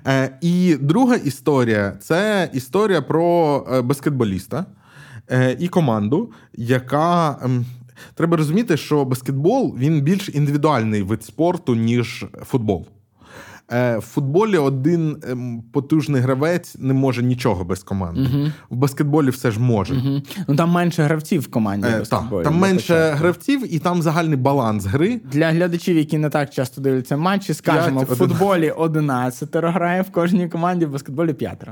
Е, 0.08 0.38
І 0.42 0.78
друга 0.82 1.16
історія 1.16 1.98
це 2.02 2.50
історія 2.54 3.02
про 3.02 3.82
баскетболіста. 3.84 4.66
Е, 5.32 5.58
і 5.60 5.68
команду, 5.68 6.32
яка. 6.54 7.38
Ем, 7.44 7.66
треба 8.16 8.38
розуміти, 8.38 8.78
що 8.78 9.06
баскетбол 9.06 9.76
він 9.78 10.02
більш 10.02 10.30
індивідуальний 10.30 11.02
вид 11.02 11.24
спорту, 11.24 11.76
ніж 11.76 12.26
футбол. 12.46 12.88
Е, 13.72 13.98
в 13.98 14.02
футболі 14.02 14.58
один 14.58 15.18
ем, 15.30 15.64
потужний 15.74 16.22
гравець 16.22 16.76
не 16.80 16.94
може 16.94 17.24
нічого 17.24 17.64
без 17.64 17.84
команди. 17.84 18.22
uh 18.22 18.52
В 18.70 18.76
баскетболі 18.76 19.30
все 19.30 19.52
ж 19.52 19.60
може. 19.60 19.94
uh 19.94 20.44
Ну 20.48 20.56
Там 20.56 20.72
менше 20.72 21.04
гравців 21.04 21.42
в 21.42 21.48
команді. 21.48 21.88
Е, 21.88 22.04
так, 22.10 22.24
Там 22.44 22.56
менше 22.58 22.94
початку. 22.94 23.18
гравців 23.18 23.76
і 23.76 23.80
там 23.80 24.02
загальний 24.02 24.38
баланс 24.38 24.86
гри. 24.86 25.22
Для 25.32 25.52
глядачів, 25.52 25.98
які 25.98 26.18
не 26.18 26.30
так 26.30 26.50
часто 26.50 26.82
дивляться 26.82 27.18
матчі, 27.18 27.54
скажемо, 27.54 28.00
5, 28.06 28.12
в 28.12 28.16
футболі 28.16 28.72
11 28.72 29.50
грає 29.54 30.02
в 30.02 30.12
кожній 30.12 30.50
команді, 30.50 30.86
в 30.86 30.92
баскетболі 30.92 31.34
5. 31.34 31.68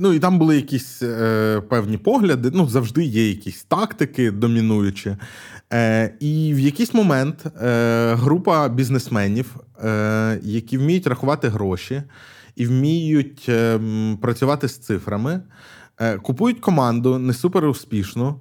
Ну 0.00 0.12
і 0.12 0.18
там 0.18 0.38
були 0.38 0.56
якісь 0.56 1.02
е, 1.02 1.62
певні 1.68 1.98
погляди. 1.98 2.50
Ну, 2.54 2.68
завжди 2.68 3.04
є 3.04 3.28
якісь 3.28 3.64
тактики 3.64 4.30
домінуючі. 4.30 5.16
Е, 5.72 6.14
І 6.20 6.54
в 6.54 6.58
якийсь 6.58 6.94
момент 6.94 7.46
е, 7.62 8.14
група 8.14 8.68
бізнесменів, 8.68 9.56
е, 9.84 10.38
які 10.42 10.78
вміють 10.78 11.06
рахувати 11.06 11.48
гроші 11.48 12.02
і 12.56 12.66
вміють 12.66 13.46
е, 13.48 13.80
працювати 14.20 14.68
з 14.68 14.78
цифрами, 14.78 15.40
е, 16.00 16.16
купують 16.16 16.60
команду 16.60 17.18
не 17.18 17.32
супер 17.32 17.64
успішну, 17.66 18.40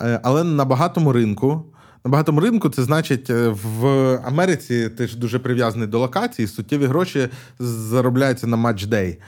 е, 0.00 0.20
але 0.22 0.44
на 0.44 0.64
багатому 0.64 1.12
ринку. 1.12 1.64
На 2.04 2.10
багатому 2.10 2.40
ринку 2.40 2.68
це 2.68 2.82
значить 2.82 3.30
в 3.30 3.86
Америці 4.24 4.88
ти 4.88 5.06
ж 5.06 5.18
дуже 5.18 5.38
прив'язаний 5.38 5.88
до 5.88 5.98
локації, 5.98 6.48
суттєві 6.48 6.86
гроші 6.86 7.28
заробляються 7.58 8.46
на 8.46 8.56
матч-дей. 8.56 9.18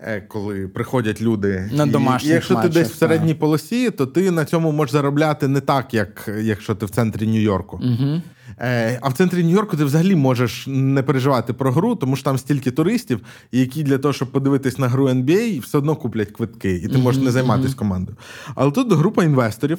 Е, 0.00 0.20
коли 0.20 0.68
приходять 0.68 1.22
люди. 1.22 1.70
На 1.72 1.86
домашніх 1.86 2.30
і 2.30 2.34
Якщо 2.34 2.54
матчах, 2.54 2.72
ти 2.72 2.78
десь 2.78 2.92
в 2.92 2.98
середній 2.98 3.34
полосі, 3.34 3.90
то 3.90 4.06
ти 4.06 4.30
на 4.30 4.44
цьому 4.44 4.72
можеш 4.72 4.92
заробляти 4.92 5.48
не 5.48 5.60
так, 5.60 5.94
як 5.94 6.30
якщо 6.40 6.74
ти 6.74 6.86
в 6.86 6.90
центрі 6.90 7.26
Нью-Йорку. 7.26 7.76
Угу. 7.76 8.22
А 9.00 9.08
в 9.08 9.12
центрі 9.12 9.44
Нью-Йорку 9.44 9.76
ти 9.76 9.84
взагалі 9.84 10.16
можеш 10.16 10.64
не 10.66 11.02
переживати 11.02 11.52
про 11.52 11.72
гру, 11.72 11.94
тому 11.94 12.16
що 12.16 12.24
там 12.24 12.38
стільки 12.38 12.70
туристів, 12.70 13.20
які 13.52 13.82
для 13.82 13.98
того, 13.98 14.14
щоб 14.14 14.32
подивитись 14.32 14.78
на 14.78 14.88
гру 14.88 15.08
NBA, 15.08 15.60
все 15.60 15.78
одно 15.78 15.96
куплять 15.96 16.30
квитки, 16.30 16.74
і 16.74 16.88
ти 16.88 16.98
можеш 16.98 17.22
не 17.22 17.30
займатися 17.30 17.76
командою. 17.76 18.16
Але 18.54 18.70
тут 18.70 18.92
група 18.92 19.24
інвесторів 19.24 19.78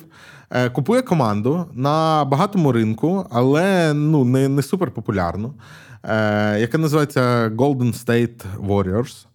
е, 0.50 0.70
купує 0.70 1.02
команду 1.02 1.66
на 1.74 2.26
багатому 2.26 2.72
ринку, 2.72 3.26
але 3.32 3.94
ну 3.94 4.26
не 4.26 4.48
не 4.48 4.62
супер 4.62 4.92
популярну, 4.92 5.54
яка 6.60 6.78
називається 6.78 7.50
Golden 7.50 8.06
State 8.06 8.44
Warriors. 8.68 9.26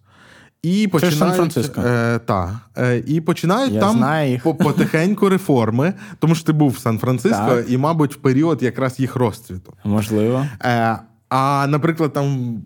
І 0.65 0.87
починають. 0.87 1.57
Е, 1.77 2.19
та, 2.25 2.59
е, 2.77 3.03
і 3.07 3.21
починають 3.21 3.73
Я 3.73 3.79
там 3.79 3.97
знаю 3.97 4.39
потихеньку 4.39 5.29
реформи, 5.29 5.93
тому 6.19 6.35
що 6.35 6.45
ти 6.45 6.53
був 6.53 6.71
в 6.71 6.77
Сан-Франциско, 6.77 7.47
так. 7.47 7.65
і, 7.69 7.77
мабуть, 7.77 8.13
в 8.13 8.17
період 8.17 8.63
якраз 8.63 8.99
їх 8.99 9.15
розцвіту. 9.15 9.73
Можливо. 9.83 10.45
Е, 10.61 10.99
А, 11.29 11.67
наприклад, 11.69 12.13
там 12.13 12.57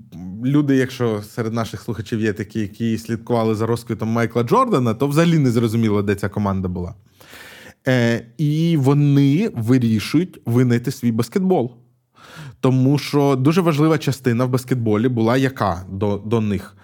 люди, 0.45 0.75
якщо 0.75 1.21
серед 1.35 1.53
наших 1.53 1.81
слухачів 1.81 2.21
є 2.21 2.33
такі, 2.33 2.59
які 2.59 2.97
слідкували 2.97 3.55
за 3.55 3.65
розквітом 3.65 4.09
Майкла 4.09 4.43
Джордана, 4.43 4.93
то 4.93 5.07
взагалі 5.07 5.37
не 5.37 5.51
зрозуміло, 5.51 6.01
де 6.01 6.15
ця 6.15 6.29
команда 6.29 6.67
була. 6.67 6.93
Е, 7.87 8.25
І 8.37 8.77
вони 8.77 9.51
вирішують 9.55 10.41
винайти 10.45 10.91
свій 10.91 11.11
баскетбол. 11.11 11.75
Тому 12.59 12.97
що 12.97 13.35
дуже 13.35 13.61
важлива 13.61 13.97
частина 13.97 14.45
в 14.45 14.49
баскетболі 14.49 15.07
була 15.07 15.37
яка 15.37 15.85
до, 15.89 16.21
до 16.25 16.41
них. 16.41 16.75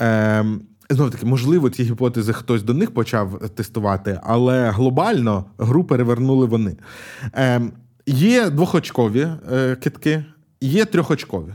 Ем, 0.00 0.60
Знову 0.92 1.10
таки, 1.10 1.26
можливо, 1.26 1.70
ці 1.70 1.82
гіпотези 1.82 2.32
хтось 2.32 2.62
до 2.62 2.74
них 2.74 2.90
почав 2.94 3.48
тестувати, 3.48 4.20
але 4.22 4.70
глобально 4.70 5.44
гру 5.58 5.84
перевернули 5.84 6.46
вони. 6.46 6.76
Ем, 7.32 7.72
Є 8.06 8.50
двохочкові 8.50 9.28
е, 9.52 9.76
китки, 9.76 10.24
є 10.60 10.84
трьохочкові. 10.84 11.54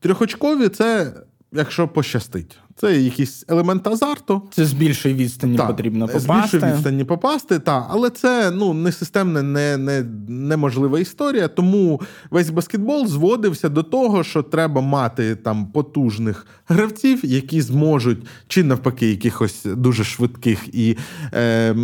Трьохочкові 0.00 0.68
це 0.68 1.12
якщо 1.52 1.88
пощастить. 1.88 2.58
Це 2.80 2.96
якийсь 2.96 3.44
елемент 3.48 3.86
азарту. 3.86 4.42
Це 4.50 4.64
з 4.64 4.72
більшої 4.72 5.14
відстані 5.14 5.56
та, 5.56 5.66
потрібно 5.66 6.08
попасти. 6.08 6.28
З 6.28 6.52
більшої 6.52 6.72
відстані 6.72 7.04
попасти, 7.04 7.58
так. 7.58 7.86
Але 7.90 8.10
це 8.10 8.50
ну, 8.50 8.74
не 8.74 8.92
системна, 8.92 9.42
не, 9.42 9.76
не, 9.76 10.04
неможлива 10.28 11.00
історія. 11.00 11.48
Тому 11.48 12.00
весь 12.30 12.50
баскетбол 12.50 13.06
зводився 13.06 13.68
до 13.68 13.82
того, 13.82 14.24
що 14.24 14.42
треба 14.42 14.80
мати 14.80 15.36
там 15.36 15.66
потужних 15.66 16.46
гравців, 16.68 17.20
які 17.24 17.60
зможуть, 17.60 18.18
чи 18.48 18.64
навпаки, 18.64 19.10
якихось 19.10 19.64
дуже 19.64 20.04
швидких 20.04 20.74
і 20.74 20.96
е, 21.34 21.74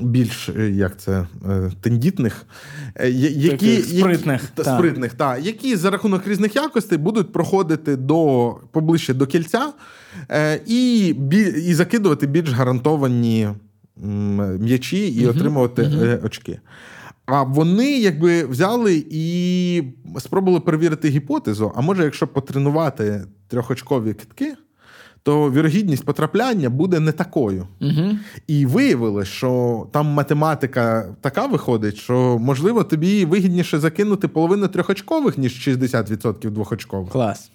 більш 0.00 0.50
як 0.70 1.00
це, 1.00 1.26
е, 1.48 1.70
тендітних, 1.80 2.46
е, 2.94 3.10
які, 3.10 3.76
спритних, 3.76 4.42
які, 4.42 4.52
та. 4.54 4.76
спритних 4.76 5.14
та, 5.14 5.38
які 5.38 5.76
за 5.76 5.90
рахунок 5.90 6.26
різних 6.26 6.56
якостей 6.56 6.98
будуть 6.98 7.32
проходити 7.32 7.96
до 7.96 8.54
поближче 8.72 9.14
до 9.14 9.26
кільця. 9.26 9.72
Е, 10.30 10.60
і 10.66 11.06
і 11.66 11.74
закидувати 11.74 12.26
більш 12.26 12.50
гарантовані 12.50 13.48
м'ячі 14.58 15.08
і 15.08 15.26
отримувати 15.26 15.82
угу. 15.82 16.26
очки. 16.26 16.58
А 17.26 17.42
вони 17.42 17.98
якби 17.98 18.44
взяли 18.44 19.04
і 19.10 19.82
спробували 20.18 20.60
перевірити 20.60 21.08
гіпотезу. 21.08 21.72
А 21.76 21.80
може, 21.80 22.04
якщо 22.04 22.26
потренувати 22.26 23.24
трьохочкові 23.48 24.14
китки, 24.14 24.54
то 25.22 25.50
вірогідність 25.50 26.04
потрапляння 26.04 26.70
буде 26.70 27.00
не 27.00 27.12
такою. 27.12 27.66
Угу. 27.80 28.18
І 28.46 28.66
виявилось, 28.66 29.28
що 29.28 29.86
там 29.92 30.06
математика 30.06 31.14
така 31.20 31.46
виходить, 31.46 31.96
що 31.96 32.38
можливо 32.40 32.84
тобі 32.84 33.24
вигідніше 33.24 33.78
закинути 33.78 34.28
половину 34.28 34.68
трьохочкових, 34.68 35.38
ніж 35.38 35.68
60% 35.68 36.50
двохочкових. 36.50 37.12
Клас. 37.12 37.50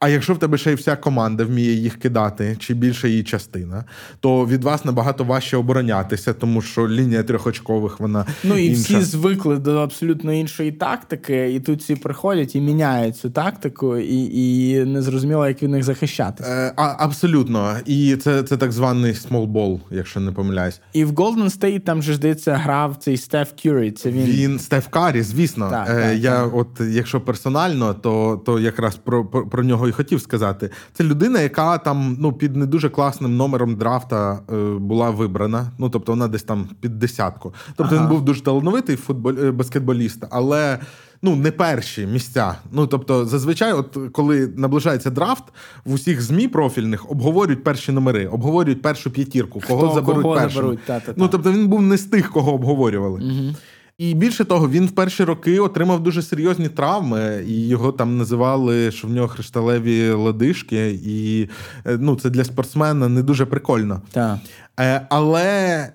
А 0.00 0.08
якщо 0.08 0.34
в 0.34 0.38
тебе 0.38 0.58
ще 0.58 0.72
й 0.72 0.74
вся 0.74 0.96
команда 0.96 1.44
вміє 1.44 1.72
їх 1.72 1.98
кидати, 1.98 2.56
чи 2.58 2.74
більша 2.74 3.08
її 3.08 3.22
частина, 3.22 3.84
то 4.20 4.46
від 4.46 4.64
вас 4.64 4.84
набагато 4.84 5.24
важче 5.24 5.56
оборонятися, 5.56 6.32
тому 6.32 6.62
що 6.62 6.88
лінія 6.88 7.22
трьохочкових 7.22 8.00
вона 8.00 8.26
ну 8.44 8.58
і 8.58 8.66
інша. 8.66 8.82
всі 8.82 9.00
звикли 9.00 9.56
до 9.58 9.76
абсолютно 9.76 10.32
іншої 10.32 10.72
тактики, 10.72 11.52
і 11.52 11.60
тут 11.60 11.80
всі 11.80 11.96
приходять 11.96 12.56
і 12.56 12.60
міняють 12.60 13.16
цю 13.16 13.30
тактику, 13.30 13.96
і 13.96 14.18
і 14.18 14.84
не 14.84 15.02
зрозуміло, 15.02 15.48
як 15.48 15.62
від 15.62 15.70
них 15.70 15.84
захищатися. 15.84 16.50
Е, 16.50 16.72
а, 16.76 16.94
Абсолютно, 16.98 17.76
і 17.86 18.16
це 18.16 18.42
це 18.42 18.56
так 18.56 18.72
званий 18.72 19.12
ball, 19.32 19.80
якщо 19.90 20.20
не 20.20 20.32
помиляюсь. 20.32 20.80
І 20.92 21.04
в 21.04 21.12
Golden 21.12 21.58
State 21.58 21.80
там 21.80 22.02
же 22.02 22.14
здається 22.14 22.54
грав 22.56 22.96
цей 22.96 23.16
Стеф 23.16 23.52
Кюрі. 23.62 23.90
Це 23.90 24.10
він 24.10 24.24
Він 24.24 24.58
Стеф 24.58 24.86
Карі, 24.88 25.22
звісно. 25.22 25.70
Так, 25.70 25.88
е, 25.90 26.02
так, 26.02 26.18
Я, 26.18 26.42
так. 26.42 26.54
от 26.54 26.68
якщо 26.90 27.20
персонально, 27.20 27.94
то 27.94 28.42
то 28.46 28.60
якраз 28.60 28.96
про, 28.96 29.24
про, 29.24 29.48
про 29.48 29.64
нього 29.64 29.87
і 29.88 29.92
хотів 29.92 30.20
сказати. 30.20 30.70
Це 30.92 31.04
людина, 31.04 31.40
яка 31.40 31.78
там 31.78 32.16
ну, 32.20 32.32
під 32.32 32.56
не 32.56 32.66
дуже 32.66 32.90
класним 32.90 33.36
номером 33.36 33.76
драфта 33.76 34.40
е, 34.52 34.54
була 34.78 35.10
вибрана. 35.10 35.72
Ну, 35.78 35.90
тобто 35.90 36.12
вона 36.12 36.28
десь 36.28 36.42
там 36.42 36.68
під 36.80 36.98
десятку. 36.98 37.54
Тобто 37.76 37.94
ага. 37.94 38.04
він 38.04 38.10
був 38.10 38.24
дуже 38.24 38.42
талановитий 38.42 38.96
футбол... 38.96 39.38
Е, 39.38 39.50
баскетболіст, 39.50 40.24
але 40.30 40.78
ну 41.22 41.36
не 41.36 41.50
перші 41.50 42.06
місця. 42.06 42.54
Ну 42.72 42.86
тобто, 42.86 43.24
зазвичай, 43.24 43.72
от 43.72 43.98
коли 44.12 44.52
наближається 44.56 45.10
драфт, 45.10 45.44
в 45.84 45.92
усіх 45.92 46.22
змі 46.22 46.48
профільних 46.48 47.10
обговорюють 47.10 47.64
перші 47.64 47.92
номери, 47.92 48.26
обговорюють 48.26 48.82
першу 48.82 49.10
п'ятірку, 49.10 49.62
кого 49.68 49.86
Хто, 49.86 49.94
заберуть 49.94 50.22
кого 50.22 50.34
першим. 50.34 50.62
Заберуть, 50.62 50.84
та, 50.86 51.00
та, 51.00 51.06
та. 51.06 51.14
Ну 51.16 51.28
тобто 51.28 51.52
він 51.52 51.68
був 51.68 51.82
не 51.82 51.96
з 51.96 52.04
тих, 52.04 52.30
кого 52.30 52.54
обговорювали. 52.54 53.20
Угу. 53.20 53.54
І 53.98 54.14
більше 54.14 54.44
того, 54.44 54.68
він 54.68 54.86
в 54.86 54.90
перші 54.90 55.24
роки 55.24 55.60
отримав 55.60 56.02
дуже 56.02 56.22
серйозні 56.22 56.68
травми, 56.68 57.44
і 57.48 57.68
його 57.68 57.92
там 57.92 58.18
називали, 58.18 58.90
що 58.90 59.08
в 59.08 59.10
нього 59.10 59.28
хрешталеві 59.28 60.10
лодишки, 60.10 60.90
і 61.04 61.48
е, 61.86 61.98
ну, 62.00 62.16
це 62.16 62.30
для 62.30 62.44
спортсмена 62.44 63.08
не 63.08 63.22
дуже 63.22 63.46
прикольно. 63.46 64.02
Так. 64.12 64.38
Е, 64.80 65.06
але 65.10 65.44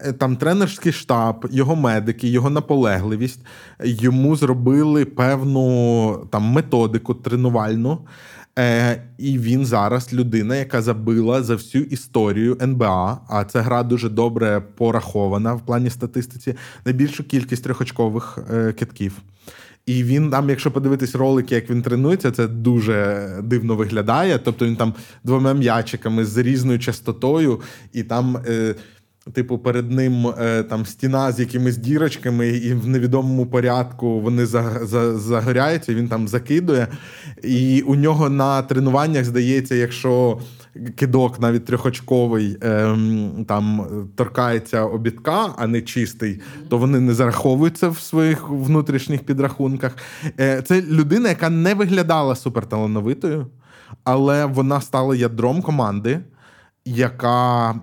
е, 0.01 0.14
там 0.14 0.36
тренерський 0.36 0.91
штаб, 0.91 1.47
його 1.51 1.76
медики, 1.76 2.28
його 2.28 2.49
наполегливість 2.49 3.39
йому 3.84 4.36
зробили 4.36 5.06
певну 5.06 6.28
там 6.32 6.43
методику 6.43 7.14
тренувальну. 7.14 7.99
Е, 8.60 9.01
І 9.18 9.39
він 9.39 9.66
зараз 9.66 10.14
людина, 10.14 10.56
яка 10.56 10.82
забила 10.82 11.43
за 11.43 11.56
всю 11.56 11.84
історію 11.84 12.58
НБА. 12.62 13.22
А 13.30 13.43
ця 13.43 13.62
гра 13.62 13.84
дуже 13.84 14.10
добре 14.10 14.64
порахована 14.76 15.54
в 15.54 15.66
плані 15.66 15.89
статистиці. 15.89 16.56
Найбільшу 16.86 17.24
кількість 17.24 17.64
трьохочкових 17.64 18.38
е, 18.54 18.74
китків. 18.74 19.22
І 19.86 20.04
він 20.04 20.30
там, 20.30 20.49
якщо 20.49 20.72
подивитись 20.72 21.16
ролики, 21.16 21.56
як 21.56 21.70
він 21.70 21.82
тренується, 21.82 22.32
це 22.32 22.47
дуже 22.47 23.30
дивно 23.43 23.76
виглядає. 23.76 24.39
Тобто 24.39 24.66
він 24.66 24.76
там 24.76 24.93
двома 25.24 25.54
м'ячиками 25.54 26.26
з 26.26 26.38
різною 26.38 26.80
частотою, 26.80 27.62
і 27.93 28.04
там. 28.04 28.38
Е, 28.47 28.76
Типу, 29.32 29.57
перед 29.57 29.91
ним 29.91 30.28
е, 30.28 30.63
там 30.63 30.86
стіна 30.86 31.32
з 31.32 31.39
якимись 31.39 31.78
дірочками, 31.78 32.47
і 32.47 32.74
в 32.74 32.88
невідомому 32.88 33.45
порядку 33.45 34.19
вони 34.19 34.45
загоряються, 35.15 35.93
він 35.93 36.07
там 36.07 36.28
закидує. 36.28 36.88
І 37.43 37.82
у 37.82 37.95
нього 37.95 38.30
на 38.30 38.61
тренуваннях 38.61 39.26
здається, 39.26 39.76
якщо 39.76 40.39
кидок 40.95 41.39
навіть 41.39 41.65
трьохочковий 41.65 42.57
ем, 42.61 43.45
там 43.47 43.88
торкається 44.15 44.86
обідка, 44.86 45.53
а 45.57 45.67
не 45.67 45.82
чистий, 45.82 46.41
то 46.69 46.78
вони 46.78 46.99
не 46.99 47.13
зараховуються 47.13 47.89
в 47.89 47.99
своїх 47.99 48.49
внутрішніх 48.49 49.24
підрахунках. 49.24 49.97
Е, 50.39 50.61
це 50.61 50.82
людина, 50.82 51.30
яка 51.30 51.49
не 51.49 51.74
виглядала 51.74 52.36
суперталановитою, 52.36 53.47
але 54.03 54.45
вона 54.45 54.82
стала 54.82 55.15
ядром 55.15 55.61
команди, 55.61 56.19
яка 56.86 57.76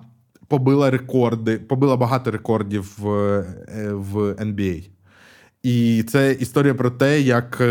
побила 0.51 0.91
рекорди, 0.91 1.57
побила 1.57 1.97
багато 1.97 2.31
рекордів 2.31 2.95
в, 2.97 3.09
е, 3.09 3.93
в 3.93 4.15
NBA. 4.33 4.89
І 5.63 6.03
це 6.03 6.31
історія 6.31 6.73
про 6.73 6.91
те, 6.91 7.21
як. 7.21 7.61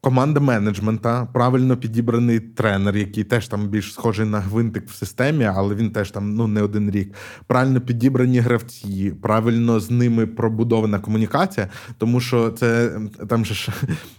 Команда 0.00 0.40
менеджмента, 0.40 1.28
правильно 1.32 1.76
підібраний 1.76 2.40
тренер, 2.40 2.96
який 2.96 3.24
теж 3.24 3.48
там 3.48 3.68
більш 3.68 3.92
схожий 3.92 4.26
на 4.26 4.40
гвинтик 4.40 4.88
в 4.88 4.94
системі, 4.94 5.44
але 5.44 5.74
він 5.74 5.90
теж 5.90 6.10
там 6.10 6.34
ну 6.34 6.46
не 6.46 6.62
один 6.62 6.90
рік. 6.90 7.14
Правильно 7.46 7.80
підібрані 7.80 8.38
гравці, 8.38 9.12
правильно 9.22 9.80
з 9.80 9.90
ними 9.90 10.26
пробудована 10.26 10.98
комунікація, 10.98 11.68
тому 11.98 12.20
що 12.20 12.50
це 12.50 12.90
там 13.28 13.44
же 13.44 13.54
ж 13.54 13.68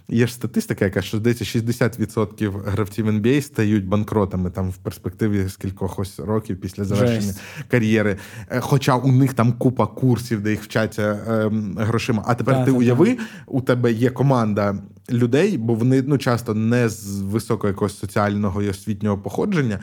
є 0.08 0.26
ж 0.26 0.34
статистика, 0.34 0.84
яка 0.84 1.02
що 1.02 1.16
здається 1.16 1.44
60% 1.44 2.62
гравців 2.66 3.08
NBA 3.08 3.42
стають 3.42 3.86
банкротами 3.86 4.50
там 4.50 4.70
в 4.70 4.76
перспективі 4.76 5.48
з 5.48 5.56
кількох 5.56 5.98
ось 5.98 6.18
років 6.18 6.60
після 6.60 6.84
завершення 6.84 7.20
Жесть. 7.20 7.40
кар'єри. 7.68 8.16
Е, 8.50 8.60
хоча 8.60 8.96
у 8.96 9.12
них 9.12 9.34
там 9.34 9.52
купа 9.52 9.86
курсів, 9.86 10.42
де 10.42 10.50
їх 10.50 10.62
вчаться 10.62 11.02
е, 11.02 11.50
грошима. 11.76 12.22
А 12.26 12.34
тепер 12.34 12.54
да, 12.54 12.64
ти 12.64 12.70
уяви, 12.70 13.14
да. 13.14 13.22
у 13.46 13.60
тебе 13.60 13.92
є 13.92 14.10
команда 14.10 14.78
людей, 15.12 15.58
бо 15.70 15.76
вони 15.76 16.02
ну, 16.02 16.18
часто 16.18 16.54
не 16.54 16.88
з 16.88 17.20
високого 17.20 17.68
якогось 17.68 17.98
соціального 17.98 18.62
і 18.62 18.68
освітнього 18.68 19.18
походження. 19.18 19.80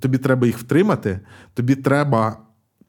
Тобі 0.00 0.18
треба 0.18 0.46
їх 0.46 0.58
втримати, 0.58 1.20
тобі 1.54 1.74
треба. 1.74 2.36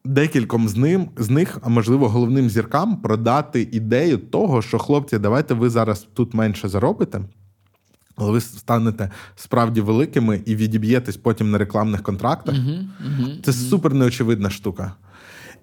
Декільком 0.04 0.68
з 0.68 0.76
ним 0.76 1.08
з 1.16 1.30
них, 1.30 1.58
а 1.62 1.68
можливо, 1.68 2.08
головним 2.08 2.50
зіркам 2.50 2.96
продати 2.96 3.68
ідею 3.72 4.18
того, 4.18 4.62
що 4.62 4.78
хлопці, 4.78 5.18
давайте 5.18 5.54
ви 5.54 5.70
зараз 5.70 6.06
тут 6.14 6.34
менше 6.34 6.68
заробите, 6.68 7.20
але 8.16 8.30
ви 8.30 8.40
станете 8.40 9.10
справді 9.36 9.80
великими 9.80 10.40
і 10.46 10.56
відіб'єтесь 10.56 11.16
потім 11.16 11.50
на 11.50 11.58
рекламних 11.58 12.02
контрактах. 12.02 12.54
Uh-huh, 12.54 12.84
uh-huh, 13.06 13.42
Це 13.42 13.50
uh-huh. 13.50 13.70
супер 13.70 13.94
неочевидна 13.94 14.50
штука. 14.50 14.92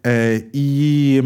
Е, 0.06 0.44
І 0.54 1.24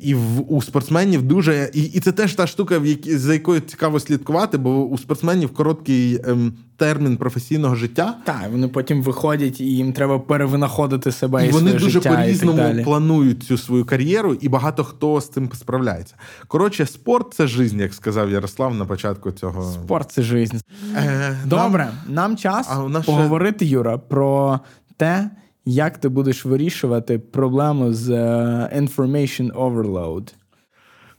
і 0.00 0.14
в, 0.14 0.52
у 0.52 0.62
спортсменів 0.62 1.22
дуже. 1.22 1.70
І 1.74 1.82
і 1.82 2.00
це 2.00 2.12
теж 2.12 2.34
та 2.34 2.46
штука, 2.46 2.78
в 2.78 2.86
які, 2.86 3.16
за 3.16 3.32
якою 3.32 3.60
цікаво 3.60 4.00
слідкувати, 4.00 4.58
бо 4.58 4.84
у 4.84 4.98
спортсменів 4.98 5.54
короткий 5.54 6.20
ем, 6.24 6.52
термін 6.76 7.16
професійного 7.16 7.74
життя. 7.74 8.14
Так, 8.24 8.48
вони 8.52 8.68
потім 8.68 9.02
виходять, 9.02 9.60
і 9.60 9.64
їм 9.64 9.92
треба 9.92 10.18
перевинаходити 10.18 11.12
себе. 11.12 11.46
І 11.46 11.50
Вони 11.50 11.60
своє 11.60 11.72
дуже 11.72 11.90
життя 11.90 12.16
по-різному 12.16 12.84
планують 12.84 13.42
цю 13.42 13.58
свою 13.58 13.84
кар'єру, 13.84 14.34
і 14.34 14.48
багато 14.48 14.84
хто 14.84 15.20
з 15.20 15.28
цим 15.28 15.50
справляється. 15.54 16.14
Коротше, 16.48 16.86
спорт 16.86 17.34
це 17.34 17.46
жизнь, 17.46 17.80
як 17.80 17.94
сказав 17.94 18.30
Ярослав 18.30 18.74
на 18.74 18.84
початку 18.84 19.30
цього. 19.30 19.72
Спорт 19.72 20.12
це 20.12 20.22
жизнь. 20.22 20.56
Е, 20.96 21.36
Добре, 21.44 21.88
нам, 22.06 22.14
нам 22.14 22.36
час 22.36 22.68
поговорити, 23.06 23.64
ще... 23.64 23.74
Юра, 23.74 23.98
про 23.98 24.60
те 24.96 25.30
як 25.66 25.98
ти 25.98 26.08
будеш 26.08 26.44
вирішувати 26.44 27.18
проблему 27.18 27.92
з 27.92 28.08
uh, 28.08 28.82
information 28.82 29.52
overload? 29.52 30.32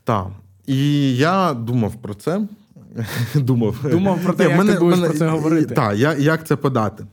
Так. 0.03 0.27
І 0.67 1.15
я 1.17 1.53
думав 1.53 1.95
про 2.01 2.13
це. 2.13 2.41
Думав 3.35 3.75
Думав 3.91 4.19
про 4.23 4.33
те, 4.33 4.43
як 4.43 4.57
мене, 4.57 4.73
ти 4.73 4.79
будеш 4.79 4.95
мене, 4.99 5.09
про 5.09 5.19
це 5.19 5.27
говорити. 5.27 5.75
Так, 5.75 5.97
я, 5.97 6.13
як 6.13 6.47
це 6.47 6.55
подати. 6.55 7.05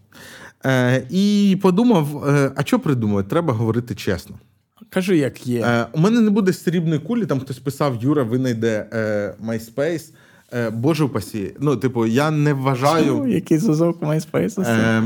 Е, 0.67 1.07
І 1.11 1.59
подумав: 1.63 2.25
е, 2.29 2.53
а 2.57 2.65
що 2.65 2.79
придумати? 2.79 3.29
Треба 3.29 3.53
говорити 3.53 3.95
чесно. 3.95 4.37
Кажи, 4.91 5.17
як 5.17 5.47
є. 5.47 5.61
Е, 5.61 5.87
У 5.93 6.01
мене 6.01 6.21
не 6.21 6.31
буде 6.31 6.53
срібної 6.53 7.01
кулі, 7.01 7.27
там 7.27 7.41
хтось 7.41 7.59
писав: 7.59 7.97
Юра, 8.03 8.23
винайде 8.23 8.87
е, 8.93 9.35
MySpace. 9.47 10.13
Е, 10.53 10.71
Боже 10.71 11.05
упасі. 11.05 11.55
Ну, 11.61 11.77
типу, 11.77 12.07
я 12.07 12.31
не 12.31 12.53
вважаю. 12.53 13.07
Чому? 13.07 13.27
Який 13.27 13.59
зв'язок 13.59 14.03
MySpace? 14.03 14.63
Е, 14.63 15.03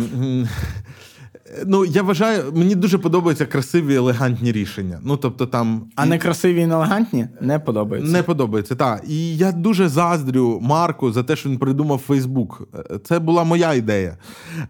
Ну, 1.67 1.85
я 1.85 2.03
вважаю, 2.03 2.53
мені 2.55 2.75
дуже 2.75 2.99
подобаються 2.99 3.47
красиві 3.47 3.95
елегантні 3.95 4.53
рішення. 4.53 4.99
Ну, 5.03 5.17
тобто 5.17 5.47
там... 5.47 5.83
А 5.97 6.07
не 6.07 6.19
красиві 6.19 6.61
і 6.61 6.67
не 6.67 6.75
елегантні? 6.75 7.29
Не 7.41 7.59
подобається. 7.59 8.13
Не 8.13 8.23
подобається, 8.23 8.75
так. 8.75 9.03
І 9.09 9.37
я 9.37 9.53
дуже 9.53 9.89
заздрю 9.89 10.59
Марку 10.63 11.13
за 11.13 11.23
те, 11.23 11.37
що 11.37 11.49
він 11.49 11.59
придумав 11.59 11.99
Фейсбук. 11.99 12.69
Це 13.05 13.19
була 13.19 13.45
моя 13.45 13.75
ідея. 13.75 14.17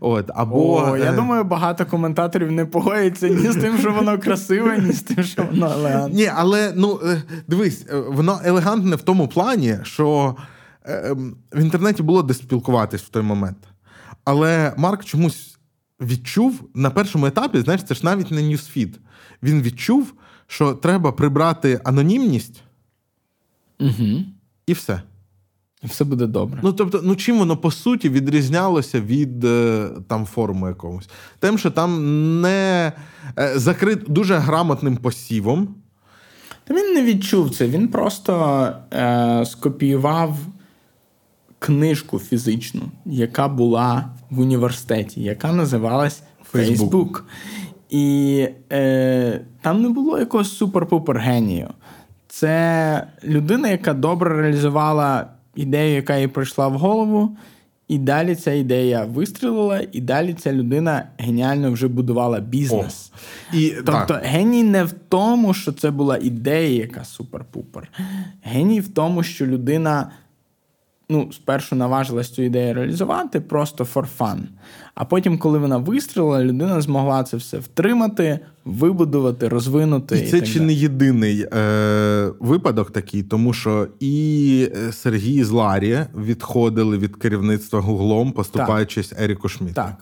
От, 0.00 0.30
або... 0.34 0.82
О, 0.82 0.96
Я 0.96 1.12
е, 1.12 1.16
думаю, 1.16 1.44
багато 1.44 1.86
коментаторів 1.86 2.52
не 2.52 2.64
погодяться 2.64 3.28
ні 3.28 3.52
з 3.52 3.56
тим, 3.56 3.78
що 3.78 3.92
воно 3.92 4.18
красиве, 4.18 4.78
ні 4.78 4.92
з 4.92 5.02
тим, 5.02 5.24
що 5.24 5.42
воно 5.50 5.72
елегантне. 5.72 6.16
Ні, 6.16 6.30
але 6.34 6.72
ну 6.76 7.00
е, 7.04 7.22
дивись, 7.48 7.86
е, 7.90 7.96
воно 7.96 8.40
елегантне 8.44 8.96
в 8.96 9.02
тому 9.02 9.28
плані, 9.28 9.78
що 9.82 10.36
ем, 10.84 11.36
в 11.52 11.60
інтернеті 11.60 12.02
було 12.02 12.22
де 12.22 12.34
спілкуватись 12.34 13.02
в 13.02 13.08
той 13.08 13.22
момент. 13.22 13.58
Але 14.24 14.72
Марк 14.76 15.04
чомусь 15.04 15.57
відчув 16.00 16.68
на 16.74 16.90
першому 16.90 17.26
етапі, 17.26 17.60
знаєш, 17.60 17.82
це 17.82 17.94
ж 17.94 18.00
навіть 18.04 18.30
не 18.30 18.42
ньюсфід. 18.42 19.00
Він 19.42 19.62
відчув, 19.62 20.12
що 20.46 20.74
треба 20.74 21.12
прибрати 21.12 21.80
анонімність 21.84 22.62
угу. 23.80 24.24
і 24.66 24.72
все. 24.72 25.02
І 25.82 25.86
все 25.86 26.04
буде 26.04 26.26
добре. 26.26 26.60
Ну, 26.62 26.72
тобто, 26.72 27.00
ну 27.04 27.16
чим 27.16 27.38
воно 27.38 27.56
по 27.56 27.70
суті 27.70 28.08
відрізнялося 28.08 29.00
від 29.00 29.44
е, 29.44 29.88
там 30.08 30.26
форуму 30.26 30.68
якогось? 30.68 31.08
Тим, 31.38 31.58
що 31.58 31.70
там 31.70 32.40
не 32.40 32.92
е, 33.38 33.58
закрит 33.58 33.98
дуже 34.08 34.36
грамотним 34.36 34.96
посівом. 34.96 35.74
Та 36.64 36.74
він 36.74 36.94
не 36.94 37.02
відчув 37.02 37.56
це. 37.56 37.68
Він 37.68 37.88
просто 37.88 38.72
е, 38.92 39.44
скопіював 39.46 40.36
книжку 41.58 42.18
фізичну, 42.18 42.82
яка 43.06 43.48
була 43.48 44.10
в 44.30 44.40
університеті, 44.40 45.22
яка 45.22 45.52
називалась 45.52 46.22
Facebook. 46.54 46.90
Facebook. 46.90 47.20
І 47.90 48.46
е, 48.72 49.40
там 49.60 49.82
не 49.82 49.88
було 49.88 50.18
якогось 50.18 50.62
супер-пупер 50.62 51.18
генію. 51.18 51.68
Це 52.28 53.06
людина, 53.24 53.68
яка 53.68 53.94
добре 53.94 54.42
реалізувала 54.42 55.26
ідею, 55.54 55.94
яка 55.94 56.16
їй 56.16 56.28
прийшла 56.28 56.68
в 56.68 56.74
голову. 56.74 57.36
І 57.88 57.98
далі 57.98 58.34
ця 58.34 58.52
ідея 58.52 59.04
вистрілила, 59.04 59.80
і 59.92 60.00
далі 60.00 60.34
ця 60.34 60.52
людина 60.52 61.04
геніально 61.18 61.72
вже 61.72 61.88
будувала 61.88 62.40
бізнес. 62.40 63.12
О, 63.14 63.56
і, 63.56 63.70
Тобто 63.70 64.06
так. 64.06 64.24
геній 64.24 64.62
не 64.62 64.84
в 64.84 64.92
тому, 65.08 65.54
що 65.54 65.72
це 65.72 65.90
була 65.90 66.18
ідея, 66.18 66.80
яка 66.80 67.00
супер-пупер. 67.00 67.82
Геній 68.42 68.80
в 68.80 68.88
тому, 68.88 69.22
що 69.22 69.46
людина 69.46 70.10
ну, 71.08 71.32
спершу 71.32 71.76
наважилась 71.76 72.30
цю 72.30 72.42
ідею 72.42 72.74
реалізувати 72.74 73.40
просто 73.40 73.84
for 73.84 74.06
fun. 74.18 74.38
А 74.94 75.04
потім, 75.04 75.38
коли 75.38 75.58
вона 75.58 75.76
вистрілила, 75.76 76.44
людина 76.44 76.80
змогла 76.80 77.22
це 77.22 77.36
все 77.36 77.58
втримати, 77.58 78.38
вибудувати, 78.64 79.48
розвинути. 79.48 80.18
І, 80.18 80.20
і 80.20 80.26
це 80.26 80.40
чи 80.40 80.60
не 80.60 80.72
єдиний 80.72 81.46
е, 81.52 82.30
випадок 82.40 82.90
такий, 82.90 83.22
тому 83.22 83.52
що 83.52 83.88
і 84.00 84.68
Сергій 84.92 85.44
з 85.44 85.50
Ларі 85.50 85.98
відходили 86.16 86.98
від 86.98 87.16
керівництва 87.16 87.80
Гуглом, 87.80 88.32
поступаючись 88.32 89.08
так. 89.08 89.20
Еріку 89.20 89.48
Шміту. 89.48 89.74
Так. 89.74 89.96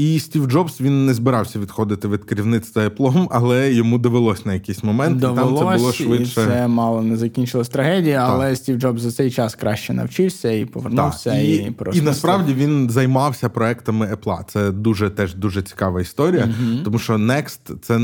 І 0.00 0.18
Стів 0.18 0.46
Джобс 0.46 0.80
він 0.80 1.06
не 1.06 1.14
збирався 1.14 1.58
відходити 1.58 2.08
від 2.08 2.24
керівництва 2.24 2.82
Apple, 2.82 3.26
але 3.30 3.72
йому 3.72 3.98
довелось 3.98 4.46
на 4.46 4.54
якийсь 4.54 4.84
момент. 4.84 5.18
Довелось, 5.18 5.52
і 5.52 5.64
там 5.64 5.72
це 5.72 5.78
було 5.78 5.92
швидше. 5.92 6.40
І 6.40 6.44
це 6.44 6.68
мало 6.68 7.02
не 7.02 7.16
закінчилось 7.16 7.68
трагедія, 7.68 8.26
так. 8.26 8.30
але 8.30 8.56
Стів 8.56 8.76
Джобс 8.76 9.02
за 9.02 9.12
цей 9.12 9.30
час 9.30 9.54
краще 9.54 9.94
навчився 9.94 10.50
і 10.50 10.64
повернувся. 10.64 11.30
Так. 11.30 11.42
І, 11.42 11.54
і, 11.54 11.74
і 11.92 12.00
насправді 12.00 12.54
він 12.54 12.90
займався 12.90 13.48
проектами 13.48 14.14
Apple. 14.14 14.38
Це 14.48 14.70
дуже 14.70 15.10
теж 15.10 15.34
дуже 15.34 15.62
цікава 15.62 16.00
історія, 16.00 16.44
mm 16.44 16.82
тому 16.84 16.98
що 16.98 17.14
Next 17.14 17.58
це 17.82 17.98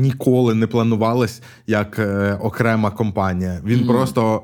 ніколи 0.00 0.54
не 0.54 0.66
планувалось 0.66 1.42
як 1.66 1.98
е, 1.98 2.38
окрема 2.42 2.90
компанія. 2.90 3.60
Він 3.64 3.80
mm 3.80 3.86
просто 3.86 4.42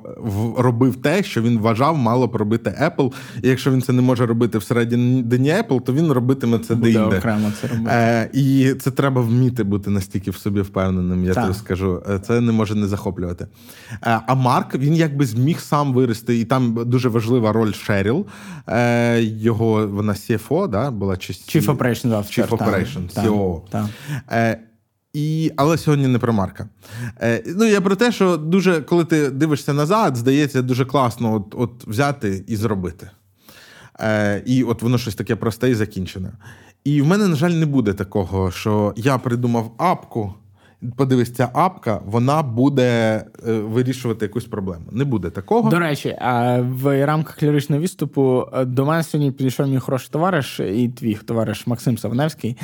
робив 0.59 0.97
те, 0.97 1.22
що 1.22 1.43
він 1.43 1.59
вважав, 1.59 1.99
мало 1.99 2.26
б 2.26 2.36
робити 2.36 2.74
Apple. 2.82 3.12
І 3.43 3.49
якщо 3.49 3.70
він 3.70 3.82
це 3.82 3.93
не 3.93 4.03
може 4.03 4.26
робити 4.26 4.59
всередині 4.59 5.53
Apple, 5.53 5.82
то 5.82 5.93
він 5.93 6.12
робитиме 6.12 6.59
це 6.59 6.78
буде 6.79 6.93
де-інде. 6.93 7.18
окремо 7.18 7.53
це 7.61 7.66
робити. 7.66 7.91
Е, 7.93 8.31
І 8.33 8.74
це 8.81 8.91
треба 8.91 9.20
вміти 9.22 9.64
бути 9.64 9.91
настільки 9.91 10.31
в 10.31 10.37
собі 10.37 10.61
впевненим. 10.61 11.24
Я 11.24 11.35
тобі 11.35 11.55
скажу. 11.55 12.03
Е, 12.11 12.18
це 12.18 12.41
не 12.41 12.53
може 12.53 12.74
не 12.74 12.87
захоплювати. 12.87 13.47
Е, 13.93 14.20
а 14.26 14.35
Марк 14.35 14.74
він 14.74 14.95
якби 14.95 15.26
зміг 15.26 15.61
сам 15.61 15.93
вирости, 15.93 16.39
і 16.39 16.45
там 16.45 16.79
дуже 16.87 17.09
важлива 17.09 17.53
роль 17.53 17.72
Шеріл. 17.72 18.26
Е, 18.68 19.22
Його 19.22 19.87
вона 19.87 20.12
CFO, 20.12 20.68
да, 20.68 20.91
була 20.91 21.16
чи 21.16 21.33
Chief 21.33 21.66
Operations 21.66 22.09
Officer. 22.11 22.49
Chief 22.49 22.49
Operations, 22.49 23.14
CEO. 23.14 23.61
Е, 24.33 24.59
і, 25.12 25.53
Але 25.57 25.79
сьогодні 25.79 26.07
не 26.07 26.18
про 26.18 26.33
Марка. 26.33 26.68
Е, 27.22 27.43
Ну, 27.57 27.64
я 27.64 27.81
про 27.81 27.97
те, 27.97 28.12
що 28.12 28.37
дуже, 28.37 28.81
коли 28.81 29.05
ти 29.05 29.31
дивишся 29.31 29.72
назад, 29.72 30.16
здається, 30.16 30.62
дуже 30.62 30.85
класно 30.85 31.35
от, 31.35 31.55
от 31.59 31.87
взяти 31.89 32.45
і 32.47 32.57
зробити. 32.57 33.11
Е, 34.01 34.43
І 34.47 34.64
от 34.64 34.83
воно 34.83 34.99
щось 34.99 35.14
таке 35.14 35.37
просте 35.37 35.70
і 35.70 35.74
закінчене. 35.74 36.33
І 36.89 37.03
в 37.03 37.07
мене, 37.07 37.28
на 37.28 37.36
жаль, 37.36 37.51
не 37.51 37.66
буде 37.66 37.93
такого, 37.93 38.51
що 38.51 38.93
я 38.97 39.18
придумав 39.18 39.72
апку. 39.76 40.34
Подивись, 40.97 41.33
ця 41.33 41.51
апка, 41.53 42.01
вона 42.05 42.43
буде 42.43 43.24
е, 43.49 43.53
вирішувати 43.53 44.24
якусь 44.24 44.45
проблему. 44.45 44.85
Не 44.93 45.05
буде 45.05 45.31
такого. 45.31 45.70
До 45.70 45.79
речі, 45.79 46.16
в 46.61 47.07
рамках 47.07 47.43
ліричного 47.43 47.83
відступу 47.83 48.45
е, 48.53 48.64
до 48.64 48.87
мене 48.87 49.03
сьогодні 49.03 49.33
підійшов 49.33 49.68
мій 49.68 49.79
хороший 49.79 50.09
товариш 50.12 50.61
і 50.61 50.89
твій 50.89 51.14
товариш 51.14 51.66
Максим 51.66 51.99
Савневський, 51.99 52.57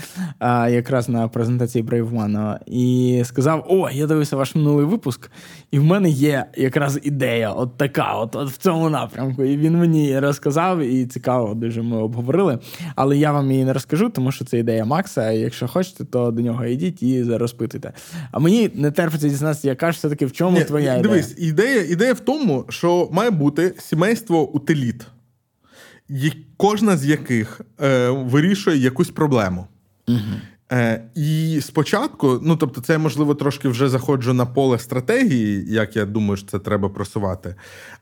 якраз 0.68 1.08
на 1.08 1.28
презентації 1.28 1.84
One, 1.84 2.58
і 2.66 3.22
сказав: 3.24 3.66
О, 3.68 3.90
я 3.90 4.06
дивився 4.06 4.36
ваш 4.36 4.54
минулий 4.54 4.86
випуск, 4.86 5.30
і 5.70 5.78
в 5.78 5.84
мене 5.84 6.10
є 6.10 6.46
якраз 6.56 7.00
ідея, 7.02 7.50
от 7.50 7.76
така, 7.76 8.14
от, 8.14 8.36
от 8.36 8.50
в 8.50 8.56
цьому 8.56 8.90
напрямку. 8.90 9.44
І 9.44 9.56
він 9.56 9.78
мені 9.78 10.18
розказав, 10.18 10.78
і 10.80 11.06
цікаво, 11.06 11.54
дуже 11.54 11.82
ми 11.82 11.96
обговорили. 11.96 12.58
Але 12.96 13.16
я 13.16 13.32
вам 13.32 13.50
її 13.52 13.64
не 13.64 13.72
розкажу, 13.72 14.10
тому 14.10 14.32
що 14.32 14.44
це 14.44 14.58
ідея 14.58 14.84
Макса. 14.84 15.30
Якщо 15.30 15.68
хочете, 15.68 16.04
то 16.04 16.30
до 16.30 16.42
нього 16.42 16.64
йдіть 16.64 17.02
і 17.02 17.22
розпитуйте. 17.22 17.92
А 18.30 18.38
мені 18.38 18.70
не 18.74 18.90
терпиться 18.90 19.28
дізнатися, 19.28 19.68
яка 19.68 19.92
ж 19.92 19.98
все-таки 19.98 20.26
в 20.26 20.32
чому 20.32 20.58
Ні, 20.58 20.64
твоя 20.64 20.94
ідея? 20.94 21.02
Дивись, 21.02 21.34
ідея 21.38 21.82
ідея 21.82 22.12
в 22.12 22.20
тому, 22.20 22.64
що 22.68 23.08
має 23.12 23.30
бути 23.30 23.74
сімейство 23.78 24.50
утиліт, 24.50 25.06
кожна 26.56 26.96
з 26.96 27.04
яких 27.06 27.60
е, 27.80 28.10
вирішує 28.10 28.76
якусь 28.76 29.10
проблему. 29.10 29.66
Угу. 30.08 30.18
Е, 30.72 31.04
І 31.14 31.60
спочатку, 31.60 32.40
ну 32.42 32.56
тобто, 32.56 32.80
це 32.80 32.98
можливо 32.98 33.34
трошки 33.34 33.68
вже 33.68 33.88
заходжу 33.88 34.32
на 34.32 34.46
поле 34.46 34.78
стратегії, 34.78 35.64
як 35.68 35.96
я 35.96 36.04
думаю, 36.04 36.36
що 36.36 36.46
це 36.46 36.58
треба 36.58 36.88
просувати. 36.88 37.54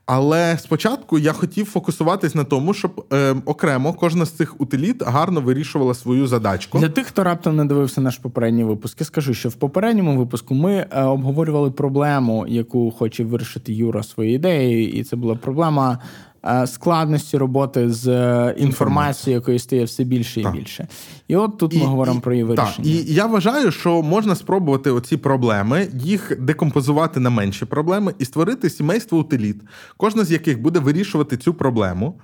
Але 0.06 0.58
спочатку 0.58 1.18
я 1.18 1.32
хотів 1.32 1.66
фокусуватись 1.66 2.34
на 2.34 2.44
тому, 2.44 2.74
щоб 2.74 3.06
е, 3.12 3.34
окремо 3.44 3.92
кожна 3.92 4.24
з 4.24 4.30
цих 4.30 4.60
утиліт 4.60 5.02
гарно 5.02 5.40
вирішувала 5.40 5.94
свою 5.94 6.26
задачку. 6.26 6.78
Для 6.78 6.88
тих, 6.88 7.06
хто 7.06 7.24
раптом 7.24 7.56
не 7.56 7.64
дивився 7.64 8.00
наш 8.00 8.18
попередній 8.18 8.64
випуск, 8.64 9.00
я 9.00 9.06
скажу, 9.06 9.34
що 9.34 9.48
в 9.48 9.54
попередньому 9.54 10.18
випуску 10.18 10.54
ми 10.54 10.86
е, 10.90 11.02
обговорювали 11.02 11.70
проблему, 11.70 12.46
яку 12.48 12.90
хоче 12.90 13.24
вирішити 13.24 13.72
Юра 13.72 14.02
своєю 14.02 14.34
ідеєю, 14.34 14.88
і 14.88 15.04
це 15.04 15.16
була 15.16 15.34
проблема. 15.34 15.98
Е, 16.46 16.66
складності 16.66 17.38
роботи 17.38 17.92
з 17.92 18.08
е, 18.08 18.54
інформацією, 18.58 19.40
якої 19.40 19.58
стає 19.58 19.84
все 19.84 20.04
більше 20.04 20.40
і 20.40 20.42
так. 20.42 20.52
більше. 20.52 20.88
І 21.28 21.36
от 21.36 21.58
тут 21.58 21.74
і, 21.74 21.78
ми 21.78 21.84
говоримо 21.84 22.18
і, 22.18 22.22
про 22.22 22.32
її 22.32 22.44
вирішення. 22.44 22.76
Так, 22.76 22.86
І 22.86 23.14
я 23.14 23.26
вважаю, 23.26 23.72
що 23.72 24.02
можна 24.02 24.34
спробувати 24.34 24.90
оці 24.90 25.16
проблеми, 25.16 25.88
їх 25.94 26.32
декомпозувати 26.40 27.20
на 27.20 27.30
менші 27.30 27.64
проблеми 27.64 28.14
і 28.18 28.24
створити 28.24 28.70
сімейство 28.70 29.18
утиліт, 29.18 29.56
кожна 29.96 30.24
з 30.24 30.32
яких 30.32 30.62
буде 30.62 30.78
вирішувати 30.78 31.36
цю 31.36 31.54
проблему, 31.54 32.20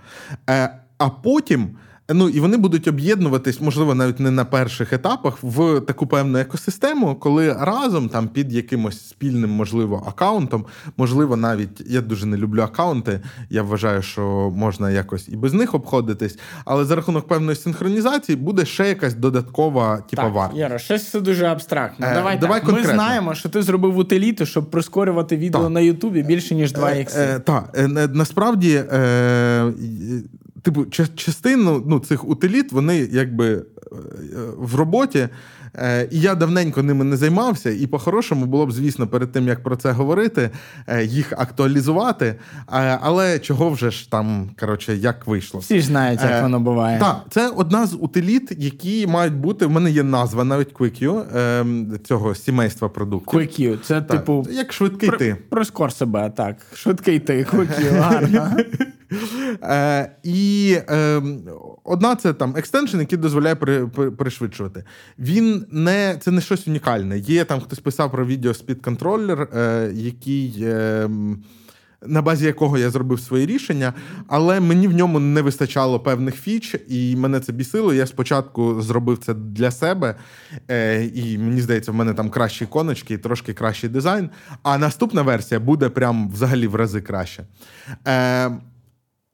е, 0.50 0.78
а 0.98 1.08
потім. 1.08 1.68
Ну 2.14 2.28
і 2.28 2.40
вони 2.40 2.56
будуть 2.56 2.88
об'єднуватись, 2.88 3.60
можливо, 3.60 3.94
навіть 3.94 4.20
не 4.20 4.30
на 4.30 4.44
перших 4.44 4.92
етапах 4.92 5.38
в 5.42 5.80
таку 5.80 6.06
певну 6.06 6.38
екосистему, 6.38 7.14
коли 7.14 7.52
разом 7.52 8.08
там 8.08 8.28
під 8.28 8.52
якимось 8.52 9.08
спільним, 9.08 9.50
можливо, 9.50 10.04
аккаунтом, 10.08 10.64
можливо, 10.96 11.36
навіть 11.36 11.82
я 11.86 12.00
дуже 12.00 12.26
не 12.26 12.36
люблю 12.36 12.62
аккаунти. 12.62 13.20
Я 13.50 13.62
вважаю, 13.62 14.02
що 14.02 14.52
можна 14.56 14.90
якось 14.90 15.28
і 15.28 15.36
без 15.36 15.52
них 15.52 15.74
обходитись, 15.74 16.38
але 16.64 16.84
за 16.84 16.96
рахунок 16.96 17.28
певної 17.28 17.56
синхронізації 17.56 18.36
буде 18.36 18.64
ще 18.64 18.88
якась 18.88 19.14
додаткова 19.14 19.96
типа 19.96 20.28
варта. 20.28 20.56
Яро, 20.56 20.78
щось 20.78 21.10
це 21.10 21.20
дуже 21.20 21.46
абстрактно. 21.46 22.06
Е, 22.06 22.14
давай, 22.14 22.38
давай 22.38 22.60
так. 22.60 22.72
Ми 22.72 22.84
знаємо, 22.84 23.34
що 23.34 23.48
ти 23.48 23.62
зробив 23.62 23.98
утиліту, 23.98 24.46
щоб 24.46 24.70
прискорювати 24.70 25.36
відео 25.36 25.62
так. 25.62 25.70
на 25.70 25.80
Ютубі 25.80 26.22
більше 26.22 26.54
ніж 26.54 26.72
2 26.72 26.88
х 26.88 27.16
Е, 27.16 27.34
е, 27.34 27.38
Так, 27.38 27.70
е, 27.78 27.88
насправді. 27.88 28.82
Е, 30.68 30.70
типу, 30.70 30.86
частину 31.14 31.82
ну, 31.86 31.98
цих 31.98 32.28
утиліт, 32.28 32.72
вони 32.72 33.08
якби 33.12 33.52
е, 33.52 33.62
в 34.56 34.74
роботі. 34.74 35.28
Е, 35.74 36.08
і 36.10 36.20
я 36.20 36.34
давненько 36.34 36.82
ними 36.82 37.04
не 37.04 37.16
займався, 37.16 37.70
і 37.70 37.86
по-хорошому 37.86 38.46
було 38.46 38.66
б, 38.66 38.72
звісно, 38.72 39.06
перед 39.06 39.32
тим 39.32 39.48
як 39.48 39.62
про 39.62 39.76
це 39.76 39.90
говорити, 39.90 40.50
е, 40.86 41.04
їх 41.04 41.32
актуалізувати. 41.32 42.34
Але 43.00 43.38
чого 43.38 43.70
вже 43.70 43.90
ж 43.90 44.10
там, 44.10 44.50
коротше, 44.60 44.96
як 44.96 45.26
вийшло? 45.26 45.60
Всі 45.60 45.80
ж 45.80 45.86
знають, 45.86 46.20
як 46.22 46.42
воно 46.42 46.60
буває. 46.60 46.98
Так, 46.98 47.26
це 47.30 47.48
одна 47.48 47.86
з 47.86 47.94
утиліт, 47.94 48.52
які 48.58 49.06
мають 49.06 49.34
бути. 49.34 49.66
В 49.66 49.70
мене 49.70 49.90
є 49.90 50.02
назва 50.02 50.44
навіть 50.44 50.72
QuickU, 50.72 51.38
ем, 51.38 51.98
цього 52.04 52.34
сімейства 52.34 52.88
продуктів. 52.88 53.40
QuickU, 53.40 53.78
це 53.82 54.02
так, 54.02 54.18
типу 54.18 54.46
як 54.50 54.72
швидкий 54.72 55.10
ти. 55.18 55.36
Проскор 55.48 55.92
себе, 55.92 56.32
так. 56.36 56.56
Швидкий 56.74 57.18
ти, 57.18 57.44
QuickU, 57.44 58.00
гарно. 58.00 58.50
Е, 59.62 60.10
І 60.22 60.76
е, 60.90 61.22
одна 61.84 62.16
це 62.16 62.32
там 62.32 62.54
extension, 62.56 63.00
який 63.00 63.18
дозволяє 63.18 63.54
при, 63.54 63.86
при, 63.86 64.10
пришвидшувати. 64.10 64.84
Він 65.18 65.66
не 65.70 66.18
це 66.20 66.30
не 66.30 66.40
щось 66.40 66.68
унікальне. 66.68 67.18
Є 67.18 67.44
там 67.44 67.60
хтось 67.60 67.78
писав 67.78 68.10
про 68.10 68.26
Video 68.26 68.54
Speed 68.54 68.84
Controller, 68.84 69.48
е, 69.54 69.90
який. 69.94 70.54
Е, 70.62 71.08
на 72.06 72.22
базі 72.22 72.46
якого 72.46 72.78
я 72.78 72.90
зробив 72.90 73.20
свої 73.20 73.46
рішення, 73.46 73.94
але 74.26 74.60
мені 74.60 74.88
в 74.88 74.92
ньому 74.92 75.18
не 75.20 75.42
вистачало 75.42 76.00
певних 76.00 76.34
фіч, 76.34 76.76
і 76.88 77.16
мене 77.16 77.40
це 77.40 77.52
бісило. 77.52 77.94
Я 77.94 78.06
спочатку 78.06 78.82
зробив 78.82 79.18
це 79.18 79.34
для 79.34 79.70
себе, 79.70 80.14
е, 80.70 81.04
і 81.04 81.38
мені 81.38 81.60
здається, 81.60 81.92
в 81.92 81.94
мене 81.94 82.14
там 82.14 82.30
кращі 82.30 82.64
іконочки 82.64 83.14
і 83.14 83.18
трошки 83.18 83.54
кращий 83.54 83.90
дизайн. 83.90 84.30
А 84.62 84.78
наступна 84.78 85.22
версія 85.22 85.60
буде 85.60 85.88
прям 85.88 86.30
взагалі 86.30 86.66
в 86.66 86.74
рази 86.74 87.00
краще. 87.00 87.44
Е, 88.06 88.50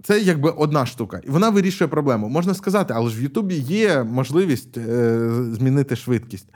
це 0.04 0.20
якби 0.20 0.50
одна 0.50 0.86
штука, 0.86 1.20
і 1.24 1.30
вона 1.30 1.50
вирішує 1.50 1.88
проблему. 1.88 2.28
Можна 2.28 2.54
сказати, 2.54 2.94
але 2.96 3.10
ж 3.10 3.18
в 3.18 3.22
Ютубі 3.22 3.54
є 3.54 4.02
можливість 4.02 4.76
е, 4.78 5.28
змінити 5.52 5.96
швидкість. 5.96 6.46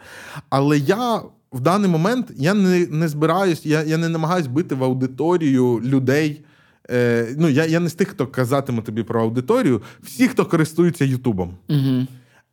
Але 0.51 0.79
я 0.79 1.23
в 1.53 1.61
даний 1.61 1.91
момент 1.91 2.31
я 2.37 2.55
не 2.55 2.87
не 2.87 3.09
збираюсь, 3.09 3.67
я 3.67 3.83
я 3.83 3.97
не 3.97 4.09
намагаюсь 4.09 4.47
бити 4.47 4.75
в 4.75 4.85
аудиторію 4.85 5.81
людей. 5.85 6.45
Е, 6.91 7.29
Ну, 7.39 7.49
Я 7.49 7.67
я 7.67 7.81
не 7.81 7.89
з 7.89 7.95
тих, 7.95 8.09
хто 8.09 8.27
казатиме 8.27 8.83
тобі 8.83 9.03
про 9.03 9.23
аудиторію, 9.23 9.83
всі, 10.03 10.29
хто 10.29 10.47
користується 10.47 11.05
Ютубом. 11.05 11.55
Угу. 11.69 12.07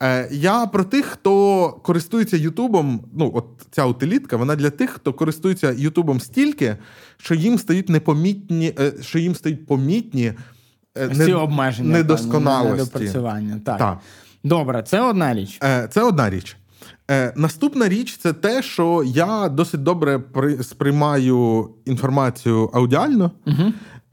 Е, 0.03 0.29
Я 0.31 0.65
про 0.65 0.83
тих, 0.83 1.05
хто 1.05 1.69
користується 1.83 2.37
Ютубом. 2.37 3.01
Ну, 3.13 3.31
от 3.35 3.45
ця 3.71 3.85
утилітка, 3.85 4.37
вона 4.37 4.55
для 4.55 4.69
тих, 4.69 4.89
хто 4.89 5.13
користується 5.13 5.71
Ютубом 5.71 6.19
стільки, 6.19 6.77
що 7.17 7.35
їм 7.35 7.57
стають 7.57 7.89
непомітні, 7.89 8.73
е, 8.79 8.93
що 9.01 9.19
їм 9.19 9.35
стають 9.35 9.65
помітні. 9.65 10.33
Е, 10.97 11.07
Всі 11.07 11.33
обмеження 11.33 11.91
недосконалості. 11.91 13.09
Так. 13.65 13.77
так. 13.77 13.97
Добре, 14.43 14.83
це 14.83 15.01
одна 15.01 15.33
річ. 15.33 15.59
Е, 15.63 15.87
це 15.91 16.01
одна 16.03 16.29
річ. 16.29 16.57
Е, 17.11 17.33
наступна 17.35 17.89
річ 17.89 18.17
це 18.17 18.33
те, 18.33 18.61
що 18.63 19.03
я 19.05 19.49
досить 19.49 19.83
добре 19.83 20.21
сприймаю 20.61 21.69
інформацію 21.85 22.69
аудіально. 22.73 23.31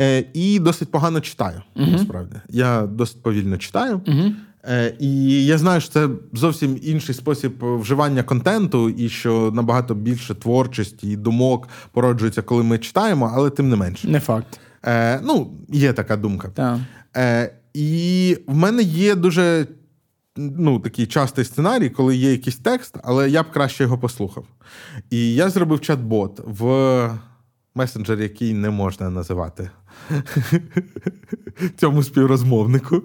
Е, 0.01 0.25
І 0.35 0.59
досить 0.59 0.91
погано 0.91 1.21
читаю. 1.21 1.63
uh 1.77 1.93
Насправді 1.93 2.37
я 2.49 2.83
досить 2.83 3.23
повільно 3.23 3.59
читаю. 3.59 3.97
uh 4.07 4.33
Е, 4.69 4.95
І 5.01 5.45
я 5.47 5.59
знаю, 5.59 5.81
що 5.81 5.91
це 5.91 6.09
зовсім 6.33 6.79
інший 6.83 7.15
спосіб 7.15 7.53
вживання 7.61 8.23
контенту, 8.23 8.91
і 8.91 9.09
що 9.09 9.51
набагато 9.55 9.95
більше 9.95 10.35
творчості 10.35 11.09
і 11.11 11.17
думок 11.17 11.69
породжується, 11.93 12.43
коли 12.43 12.63
ми 12.63 12.79
читаємо, 12.79 13.33
але 13.35 13.51
тим 13.51 13.69
не 13.69 13.77
менше. 13.77 14.09
Не 14.09 14.21
факт. 14.21 14.61
Е, 14.87 15.21
Ну, 15.25 15.53
є 15.69 15.93
така 15.93 16.17
думка. 16.17 16.49
Так. 16.49 16.79
Е, 17.17 17.55
І 17.75 18.39
в 18.47 18.55
мене 18.55 18.83
є 18.83 19.15
дуже 19.15 19.67
ну, 20.37 20.81
такий 20.81 21.07
частий 21.07 21.45
сценарій, 21.45 21.91
коли 21.91 22.17
є 22.17 22.31
якийсь 22.33 22.57
текст, 22.57 22.99
але 23.05 23.31
я 23.31 23.43
б 23.43 23.51
краще 23.51 23.85
його 23.85 23.99
послухав. 23.99 24.45
І 25.11 25.35
я 25.35 25.51
зробив 25.51 25.79
чат-бот 25.79 26.41
в 26.47 27.19
месенджер, 27.75 28.21
який 28.21 28.55
не 28.55 28.71
можна 28.71 29.11
називати 29.11 29.71
цьому 31.77 32.03
співрозмовнику. 32.03 33.03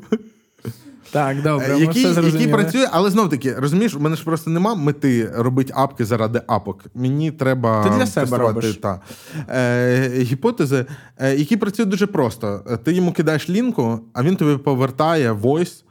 Так, 1.11 1.41
добре, 1.41 1.73
ми 1.73 1.79
який, 1.79 2.11
все 2.11 2.21
який 2.21 2.47
працює, 2.47 2.87
але 2.91 3.09
знов 3.09 3.29
таки, 3.29 3.53
розумієш, 3.53 3.95
у 3.95 3.99
мене 3.99 4.15
ж 4.15 4.23
просто 4.23 4.49
нема 4.49 4.75
мети 4.75 5.31
робити 5.35 5.73
апки 5.75 6.05
заради 6.05 6.41
апок. 6.47 6.85
Мені 6.95 7.31
треба 7.31 7.83
Ти 7.83 7.89
для 7.89 8.05
себе 8.05 8.37
робиш. 8.37 8.75
Та, 8.75 9.01
е, 9.49 10.09
гіпотези, 10.19 10.85
е, 11.17 11.35
які 11.35 11.57
працюють 11.57 11.89
дуже 11.89 12.07
просто. 12.07 12.61
Ти 12.83 12.93
йому 12.93 13.11
кидаєш 13.11 13.49
лінку, 13.49 13.99
а 14.13 14.23
він 14.23 14.35
тобі 14.35 14.57
повертає 14.57 15.31
войс, 15.31 15.83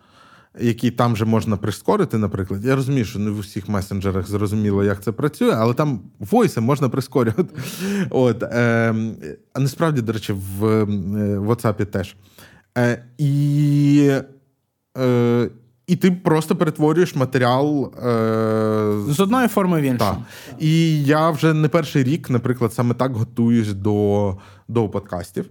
який 0.60 0.90
там 0.90 1.12
вже 1.12 1.24
можна 1.24 1.56
прискорити, 1.56 2.18
наприклад. 2.18 2.64
Я 2.64 2.76
розумію, 2.76 3.04
що 3.04 3.18
не 3.18 3.30
в 3.30 3.38
усіх 3.38 3.68
месенджерах 3.68 4.28
зрозуміло, 4.28 4.84
як 4.84 5.02
це 5.02 5.12
працює, 5.12 5.54
але 5.56 5.74
там 5.74 6.00
войси 6.18 6.60
можна 6.60 6.88
прискорювати. 6.88 7.54
От, 8.10 8.42
е, 8.42 8.94
А 9.52 9.60
насправді, 9.60 10.02
до 10.02 10.12
речі, 10.12 10.32
в 10.32 10.66
е, 10.66 10.84
WhatsApp 11.38 11.86
теж. 11.86 12.16
Е, 12.78 13.04
І 13.18 14.12
Е, 15.00 15.48
і 15.86 15.96
ти 15.96 16.10
просто 16.10 16.56
перетворюєш 16.56 17.14
матеріал 17.14 17.92
е... 17.96 19.12
з 19.12 19.20
одної 19.20 19.48
форми 19.48 19.80
в 19.80 19.84
іншу. 19.84 19.98
Так. 19.98 20.16
І 20.58 21.04
я 21.04 21.30
вже 21.30 21.54
не 21.54 21.68
перший 21.68 22.04
рік, 22.04 22.30
наприклад, 22.30 22.74
саме 22.74 22.94
так 22.94 23.16
готуюсь 23.16 23.72
до 23.72 24.36
до 24.68 24.88
подкастів. 24.88 25.46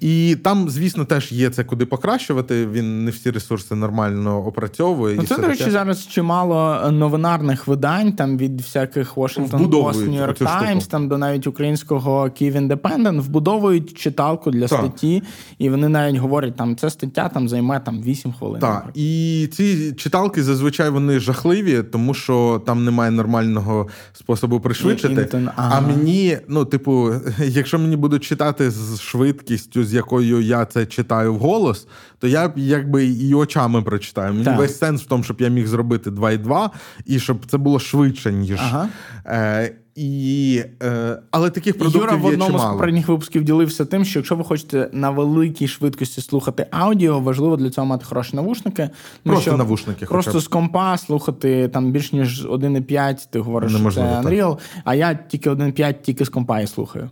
І 0.00 0.36
там, 0.42 0.70
звісно, 0.70 1.04
теж 1.04 1.32
є 1.32 1.50
це 1.50 1.64
куди 1.64 1.86
покращувати. 1.86 2.66
Він 2.66 3.04
не 3.04 3.10
всі 3.10 3.30
ресурси 3.30 3.74
нормально 3.74 4.46
опрацьовує. 4.46 5.16
Ну, 5.16 5.22
Це, 5.22 5.38
до 5.38 5.46
речі, 5.46 5.70
зараз 5.70 6.06
чимало 6.06 6.90
новинарних 6.90 7.66
видань, 7.66 8.12
там 8.12 8.38
від 8.38 8.60
всяких 8.60 9.16
Washington 9.16 9.68
Post, 9.68 10.10
New 10.10 10.26
York 10.26 10.42
Times, 10.42 10.86
там 10.86 11.08
до 11.08 11.18
навіть 11.18 11.46
українського 11.46 12.24
Kyiv 12.24 12.68
Independent 12.68 13.20
вбудовують 13.20 13.98
читалку 13.98 14.50
для 14.50 14.66
так. 14.66 14.78
статті, 14.78 15.22
і 15.58 15.70
вони 15.70 15.88
навіть 15.88 16.16
говорять, 16.16 16.56
там 16.56 16.76
ця 16.76 16.90
стаття 16.90 17.28
там 17.28 17.48
займе 17.48 17.80
там 17.80 18.02
8 18.02 18.32
хвилин. 18.32 18.60
Так, 18.60 18.88
і 18.94 19.48
ці 19.52 19.92
читалки 19.92 20.42
зазвичай 20.42 20.90
вони 20.90 21.20
жахливі, 21.20 21.82
тому 21.82 22.14
що 22.14 22.62
там 22.66 22.84
немає 22.84 23.10
нормального 23.10 23.88
способу 24.12 24.60
пришвидшити. 24.60 25.28
І, 25.32 25.36
і, 25.36 25.48
ага. 25.56 25.76
А 25.76 25.80
мені, 25.80 26.38
ну, 26.48 26.64
типу, 26.64 27.12
якщо 27.38 27.78
мені 27.78 27.96
будуть 27.96 28.24
читати 28.24 28.70
з 28.70 29.00
швидкістю, 29.00 29.71
з 29.74 29.94
якою 29.94 30.40
я 30.40 30.64
це 30.64 30.86
читаю 30.86 31.34
вголос, 31.34 31.86
то 32.18 32.28
я 32.28 32.52
якби 32.56 33.06
і 33.06 33.34
очами 33.34 33.82
прочитаю. 33.82 34.32
Мені 34.32 34.44
так. 34.44 34.58
весь 34.58 34.78
сенс 34.78 35.02
в 35.02 35.06
тому, 35.06 35.24
щоб 35.24 35.40
я 35.40 35.48
міг 35.48 35.66
зробити 35.66 36.10
2,2, 36.10 36.70
і 37.06 37.18
щоб 37.18 37.46
це 37.46 37.58
було 37.58 37.78
швидше, 37.78 38.32
ніж. 38.32 38.58
Ага. 38.60 38.88
Е, 39.26 39.72
і, 39.94 40.64
е, 40.82 41.18
Але 41.30 41.50
таких 41.50 41.78
продуктів 41.78 42.02
Юра 42.02 42.16
в 42.16 42.24
одному 42.24 42.58
з 42.58 42.62
попередніх 42.62 43.08
випусків 43.08 43.44
ділився 43.44 43.84
тим, 43.84 44.04
що 44.04 44.18
якщо 44.18 44.36
ви 44.36 44.44
хочете 44.44 44.90
на 44.92 45.10
великій 45.10 45.68
швидкості 45.68 46.20
слухати 46.20 46.66
аудіо, 46.70 47.20
важливо 47.20 47.56
для 47.56 47.70
цього 47.70 47.86
мати 47.86 48.04
хороші 48.04 48.36
навушники. 48.36 48.90
Просто 49.24 49.50
що 49.50 49.56
навушники. 49.56 50.06
Просто 50.06 50.40
з 50.40 50.48
компа 50.48 50.98
слухати 50.98 51.68
там 51.68 51.92
більш 51.92 52.12
ніж 52.12 52.46
1,5, 52.46 53.28
ти 53.30 53.40
говориш, 53.40 53.72
Неможливо, 53.72 54.08
що 54.08 54.22
це 54.22 54.28
Unreal, 54.28 54.56
так. 54.56 54.82
а 54.84 54.94
я 54.94 55.14
тільки 55.14 55.50
1,5 55.50 55.94
тільки 56.02 56.24
з 56.24 56.28
компа 56.28 56.60
і 56.60 56.66
слухаю. 56.66 57.10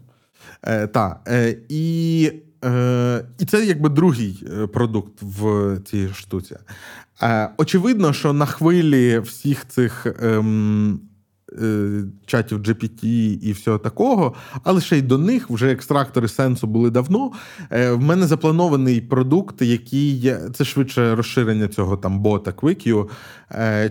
Е, 0.63 0.87
Так. 0.87 1.21
Е, 1.29 1.57
і 1.69 2.33
е, 2.65 3.25
і 3.39 3.45
це 3.45 3.65
якби 3.67 3.89
другий 3.89 4.45
е, 4.53 4.67
продукт 4.67 5.23
в 5.23 5.77
цій 5.85 6.09
штуці. 6.09 6.57
Е, 7.23 7.51
Очевидно, 7.57 8.13
що 8.13 8.33
на 8.33 8.47
хвилі 8.47 9.19
всіх 9.19 9.69
цих. 9.69 10.07
Е, 10.07 10.43
Чатів 12.27 12.59
GPT 12.59 13.05
і 13.43 13.53
всього 13.53 13.79
такого, 13.79 14.35
але 14.65 14.81
ще 14.81 14.99
й 14.99 15.03
до 15.03 15.19
них 15.19 15.51
вже 15.51 15.73
екстрактори 15.73 16.29
сенсу 16.29 16.67
були 16.67 16.91
давно. 16.91 17.31
В 17.71 17.97
мене 17.99 18.27
запланований 18.27 19.01
продукт, 19.01 19.63
який 19.63 20.35
це 20.55 20.65
швидше 20.65 21.15
розширення 21.15 21.69
цього 21.69 21.97
там 21.97 22.21
бота 22.21 22.51
QuickU, 22.51 23.09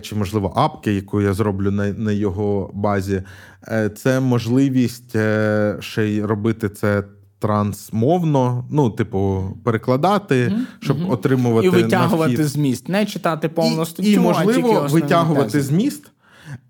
чи, 0.00 0.14
можливо, 0.14 0.52
апки, 0.56 0.94
яку 0.94 1.20
я 1.20 1.32
зроблю 1.32 1.70
на 1.70 1.92
на 1.92 2.12
його 2.12 2.70
базі. 2.74 3.22
Е, 3.68 3.88
це 3.88 4.20
можливість 4.20 5.16
е, 5.16 5.76
ще 5.80 6.04
й 6.08 6.22
робити 6.22 6.68
це. 6.68 7.04
Трансмовно, 7.40 8.64
ну, 8.70 8.90
типу, 8.90 9.44
перекладати, 9.64 10.34
mm-hmm. 10.34 10.60
щоб 10.80 10.98
mm-hmm. 10.98 11.12
отримувати 11.12 11.66
і 11.66 11.70
витягувати 11.70 12.38
на 12.38 12.44
зміст, 12.44 12.88
не 12.88 13.06
читати 13.06 13.48
повну 13.48 13.86
статтю, 13.86 14.08
і, 14.08 14.12
і 14.12 14.18
можливо 14.18 14.82
а 14.84 14.86
витягувати 14.86 15.50
тези. 15.50 15.60
зміст. 15.60 16.10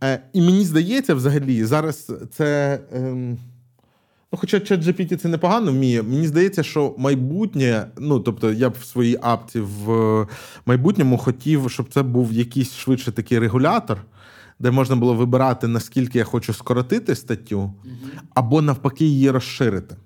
Е, 0.05 0.22
І 0.32 0.42
мені 0.42 0.64
здається, 0.64 1.14
взагалі, 1.14 1.64
зараз 1.64 2.12
це. 2.36 2.80
Е, 2.94 3.01
ну, 4.32 4.38
Хоча 4.38 4.56
ChatGPT 4.56 5.16
це 5.16 5.28
непогано 5.28 5.72
вміє, 5.72 6.02
мені 6.02 6.26
здається, 6.26 6.62
що 6.62 6.94
майбутнє, 6.98 7.86
ну 7.98 8.20
тобто, 8.20 8.52
я 8.52 8.70
б 8.70 8.74
в 8.80 8.84
своїй 8.84 9.18
апці 9.22 9.60
в 9.60 10.26
майбутньому 10.66 11.18
хотів, 11.18 11.70
щоб 11.70 11.92
це 11.92 12.02
був 12.02 12.32
якийсь 12.32 12.74
швидше 12.74 13.12
такий 13.12 13.38
регулятор 13.38 13.98
де 14.60 14.70
можна 14.70 14.97
було 14.97 15.14
вибирати, 15.14 15.68
наскільки 15.68 16.18
я 16.18 16.24
хочу 16.24 16.52
скоротити 16.52 17.14
статтю, 17.14 17.72
або 18.34 18.62
навпаки, 18.62 19.05
її 19.05 19.30
розширити. 19.30 19.97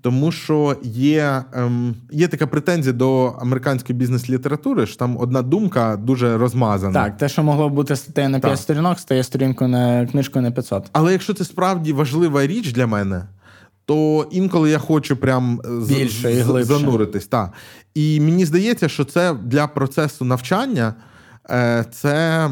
Тому 0.00 0.32
що 0.32 0.76
є 0.82 1.44
ем, 1.52 1.94
є 2.10 2.28
така 2.28 2.46
претензія 2.46 2.92
до 2.92 3.24
американської 3.26 3.98
бізнес-літератури, 3.98 4.86
що 4.86 4.96
там 4.96 5.16
одна 5.20 5.42
думка 5.42 5.96
дуже 5.96 6.38
розмазана. 6.38 6.92
Так, 6.92 7.16
те, 7.16 7.28
що 7.28 7.42
могло 7.42 7.68
бути 7.68 7.96
статтею 7.96 8.28
на 8.28 8.40
5 8.40 8.52
так. 8.52 8.62
сторінок, 8.62 8.98
стає 8.98 9.24
сторінкою 9.24 9.70
на 9.70 10.06
книжкою 10.06 10.42
на 10.42 10.50
500. 10.50 10.90
Але 10.92 11.12
якщо 11.12 11.34
це 11.34 11.44
справді 11.44 11.92
важлива 11.92 12.46
річ 12.46 12.72
для 12.72 12.86
мене, 12.86 13.24
то 13.86 14.28
інколи 14.30 14.70
я 14.70 14.78
хочу 14.78 15.16
прям 15.16 15.60
Більше 15.88 16.44
з- 16.44 16.60
і 16.60 16.62
зануритись. 16.62 17.26
Так. 17.26 17.52
І 17.94 18.20
мені 18.20 18.44
здається, 18.44 18.88
що 18.88 19.04
це 19.04 19.34
для 19.34 19.66
процесу 19.66 20.24
навчання. 20.24 20.94
Е, 21.50 21.84
це 21.92 22.50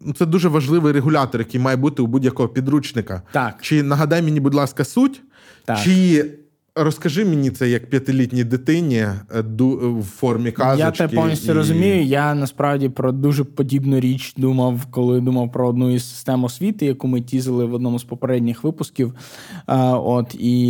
ну, 0.00 0.12
це 0.18 0.26
дуже 0.26 0.48
важливий 0.48 0.92
регулятор, 0.92 1.40
який 1.40 1.60
має 1.60 1.76
бути 1.76 2.02
у 2.02 2.06
будь-якого 2.06 2.48
підручника. 2.48 3.22
Так. 3.32 3.54
Чи 3.60 3.82
нагадай 3.82 4.22
мені, 4.22 4.40
будь 4.40 4.54
ласка, 4.54 4.84
суть, 4.84 5.22
так. 5.64 5.80
чи 5.80 6.24
Розкажи 6.74 7.24
мені 7.24 7.50
це 7.50 7.68
як 7.68 7.90
п'ятилітній 7.90 8.44
дитині 8.44 8.96
е, 8.96 9.16
в 9.80 10.02
формі 10.02 10.52
казочки. 10.52 11.02
Я 11.02 11.08
те 11.08 11.16
повністю 11.16 11.52
і... 11.52 11.54
розумію. 11.54 12.02
Я 12.02 12.34
насправді 12.34 12.88
про 12.88 13.12
дуже 13.12 13.44
подібну 13.44 14.00
річ 14.00 14.34
думав, 14.36 14.86
коли 14.90 15.20
думав 15.20 15.52
про 15.52 15.68
одну 15.68 15.90
із 15.90 16.10
систем 16.10 16.44
освіти, 16.44 16.86
яку 16.86 17.08
ми 17.08 17.20
тізили 17.20 17.64
в 17.64 17.74
одному 17.74 17.98
з 17.98 18.04
попередніх 18.04 18.64
випусків. 18.64 19.14
От 19.92 20.34
і 20.34 20.68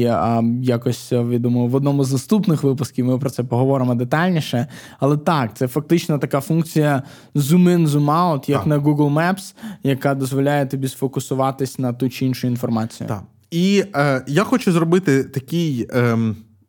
якось 0.62 1.12
відомо 1.12 1.66
в 1.66 1.74
одному 1.74 2.04
з 2.04 2.12
наступних 2.12 2.62
випусків 2.62 3.06
ми 3.06 3.18
про 3.18 3.30
це 3.30 3.44
поговоримо 3.44 3.94
детальніше. 3.94 4.66
Але 5.00 5.16
так, 5.16 5.56
це 5.56 5.68
фактично 5.68 6.18
така 6.18 6.40
функція 6.40 7.02
zoom-in, 7.34 7.86
zoom-out, 7.86 8.50
як 8.50 8.58
так. 8.58 8.66
на 8.66 8.78
Google 8.78 9.12
Maps, 9.12 9.54
яка 9.82 10.14
дозволяє 10.14 10.66
тобі 10.66 10.88
сфокусуватись 10.88 11.78
на 11.78 11.92
ту 11.92 12.08
чи 12.08 12.26
іншу 12.26 12.46
інформацію. 12.46 13.08
Так. 13.08 13.22
І 13.52 13.84
е, 13.94 14.24
я 14.26 14.44
хочу 14.44 14.72
зробити 14.72 15.24
такий. 15.24 15.88
Е, 15.92 16.18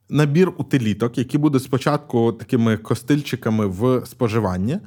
набір 0.09 0.51
утиліток, 0.57 1.17
які 1.17 1.37
будуть 1.37 1.63
спочатку 1.63 2.31
такими 2.31 2.77
костильчиками 2.77 3.67
в 3.67 4.01
споживанні. 4.05 4.77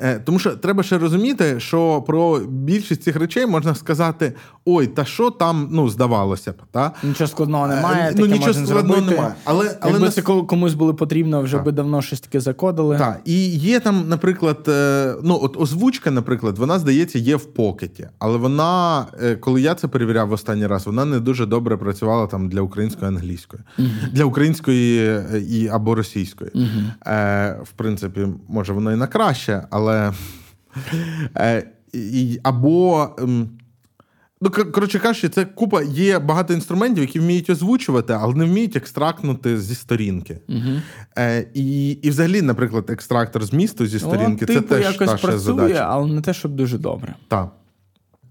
Е, 0.00 0.18
тому 0.18 0.38
що 0.38 0.50
треба 0.50 0.82
ще 0.82 0.98
розуміти, 0.98 1.60
що 1.60 2.02
про 2.06 2.38
більшість 2.38 3.02
цих 3.02 3.16
речей 3.16 3.46
можна 3.46 3.74
сказати: 3.74 4.32
ой, 4.64 4.86
та 4.86 5.04
що 5.04 5.30
там 5.30 5.68
ну, 5.72 5.88
здавалося 5.88 6.52
б. 6.52 6.54
Та? 6.70 6.92
Нічого 7.02 7.28
складного 7.28 7.66
немає. 7.66 8.10
Е, 8.10 8.14
ну, 8.16 8.26
Нічого 8.26 8.52
складного 8.52 8.94
зробити. 8.94 9.14
немає. 9.14 9.34
Але, 9.44 9.76
але 9.80 9.92
Якби 9.92 10.06
нас... 10.06 10.14
це 10.14 10.22
комусь 10.22 10.74
було 10.74 10.94
потрібно, 10.94 11.42
вже 11.42 11.56
так. 11.56 11.64
би 11.66 11.72
давно 11.72 12.02
щось 12.02 12.20
таке 12.20 12.40
закодили. 12.40 12.98
Так, 12.98 13.20
і 13.24 13.48
є 13.48 13.80
там, 13.80 14.08
наприклад, 14.08 14.64
е, 14.68 15.14
ну 15.22 15.38
от 15.42 15.56
озвучка, 15.56 16.10
наприклад, 16.10 16.58
вона 16.58 16.78
здається, 16.78 17.18
є 17.18 17.36
в 17.36 17.44
покеті. 17.44 18.08
Але 18.18 18.38
вона, 18.38 19.06
коли 19.40 19.60
я 19.60 19.74
це 19.74 19.88
перевіряв 19.88 20.28
в 20.28 20.32
останній 20.32 20.66
раз, 20.66 20.86
вона 20.86 21.04
не 21.04 21.20
дуже 21.20 21.46
добре 21.46 21.76
працювала 21.76 22.26
там 22.26 22.48
для 22.48 22.60
української 22.60 23.08
англійської. 23.08 23.62
Mm-hmm. 23.78 24.12
Для 24.12 24.24
української 24.24 24.71
української 24.72 25.62
і 25.62 25.68
або 25.68 25.94
російської. 25.94 26.50
Угу. 26.54 26.66
Е, 27.06 27.56
В 27.62 27.72
принципі, 27.72 28.26
може 28.48 28.72
воно 28.72 28.92
і 28.92 28.96
на 28.96 29.06
краще, 29.06 29.66
але 29.70 30.12
е, 31.36 31.66
і, 31.92 32.40
або. 32.42 33.08
Ну, 34.44 34.50
коротше 34.50 34.98
кажучи, 34.98 35.28
це 35.28 35.44
купа 35.44 35.82
є 35.82 36.18
багато 36.18 36.54
інструментів, 36.54 37.02
які 37.02 37.20
вміють 37.20 37.50
озвучувати, 37.50 38.12
але 38.12 38.34
не 38.34 38.44
вміють 38.44 38.76
екстрактнути 38.76 39.60
зі 39.60 39.74
сторінки. 39.74 40.38
Угу. 40.48 40.80
Е, 41.18 41.46
І, 41.54 41.90
і 41.90 42.10
взагалі, 42.10 42.42
наприклад, 42.42 42.90
екстрактор 42.90 43.44
змісту 43.44 43.86
зі 43.86 43.98
сторінки 43.98 44.46
ну, 44.48 44.54
це 44.54 44.60
типу, 44.60 44.74
теж 44.74 44.84
якось 44.84 45.08
та 45.08 45.16
працює, 45.16 45.38
задача. 45.38 45.86
але 45.90 46.12
не 46.12 46.20
те, 46.20 46.34
щоб 46.34 46.52
дуже 46.52 46.78
добре. 46.78 47.14
Так. 47.28 47.50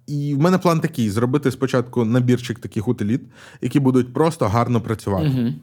І 0.08 0.36
в 0.36 0.40
мене 0.40 0.58
план 0.58 0.80
такий: 0.80 1.10
зробити 1.10 1.52
спочатку 1.52 2.06
набірчик 2.06 2.60
таких 2.60 2.88
утиліт, 2.88 3.22
які 3.62 3.80
будуть 3.80 4.14
просто 4.14 4.48
гарно 4.48 4.82
працювати. 4.82 5.28
Угу. 5.28 5.54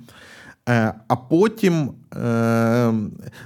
А 1.09 1.17
потім 1.17 1.91
е, 2.15 2.93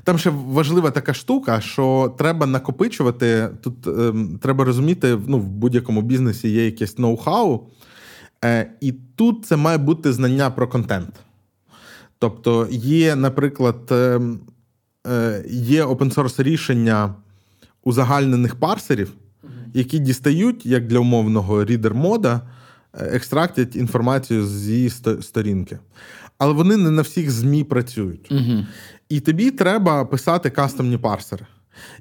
там 0.05 0.19
ще 0.19 0.31
важлива 0.31 0.91
така 0.91 1.15
штука, 1.15 1.61
що 1.61 2.15
треба 2.19 2.47
накопичувати. 2.47 3.49
Тут 3.61 3.87
е, 3.87 4.13
треба 4.41 4.65
розуміти, 4.65 5.19
ну, 5.27 5.39
в 5.39 5.47
будь-якому 5.47 6.03
бізнесі 6.03 6.49
є 6.49 6.65
якесь 6.65 6.99
ноу-хау, 6.99 7.61
і 8.81 8.93
тут 8.93 9.47
це 9.47 9.57
має 9.57 9.79
бути 9.79 10.13
знання 10.13 10.51
про 10.51 10.69
контент. 10.69 11.15
Тобто, 12.19 12.69
є, 12.71 13.17
наприклад, 13.17 13.77
є 15.51 15.85
open-source 15.85 16.43
рішення 16.43 17.15
узагальнених 17.85 18.55
парсерів, 18.55 19.13
які 19.75 19.99
дістають, 19.99 20.67
як 20.67 20.87
для 20.87 20.99
умовного 20.99 21.65
рідер-мода, 21.65 22.41
екстрактять 22.95 23.77
інформацію 23.77 24.47
зі 24.47 24.91
сторінки 25.21 25.79
але 26.43 26.53
вони 26.53 26.77
не 26.77 26.91
на 26.91 27.03
всіх 27.03 27.31
ЗМІ 27.31 27.65
працюють. 27.65 28.33
Угу. 28.33 28.67
І 29.09 29.21
тобі 29.21 29.51
треба 29.51 30.05
писати 30.05 30.51
кастомні 30.51 30.99
парсери. 30.99 31.47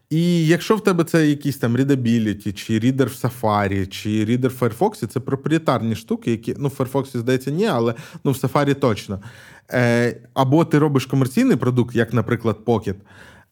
І 0.10 0.48
якщо 0.48 0.76
в 0.76 0.84
тебе 0.84 1.04
це 1.04 1.28
якісь 1.28 1.58
там 1.58 1.78
Readability, 1.78 2.54
чи 2.54 2.80
рідер 2.80 3.08
в 3.08 3.26
Safari, 3.26 3.88
чи 3.88 4.26
рідер 4.26 4.52
в 4.52 4.64
Firefox, 4.64 5.08
це 5.08 5.20
проприєтарні 5.20 5.96
штуки, 5.96 6.32
які 6.32 6.56
ну 6.58 6.68
в 6.68 6.72
Firefox, 6.78 7.18
здається, 7.18 7.52
ні, 7.52 7.66
але 7.66 7.94
ну 8.24 8.32
в 8.32 8.36
Safari 8.36 8.76
точно. 8.76 9.20
Е, 9.72 10.22
Або 10.34 10.66
ти 10.66 10.80
робиш 10.80 11.06
комерційний 11.06 11.58
продукт, 11.58 11.96
як, 11.96 12.14
наприклад, 12.14 12.58
Pocket. 12.66 12.96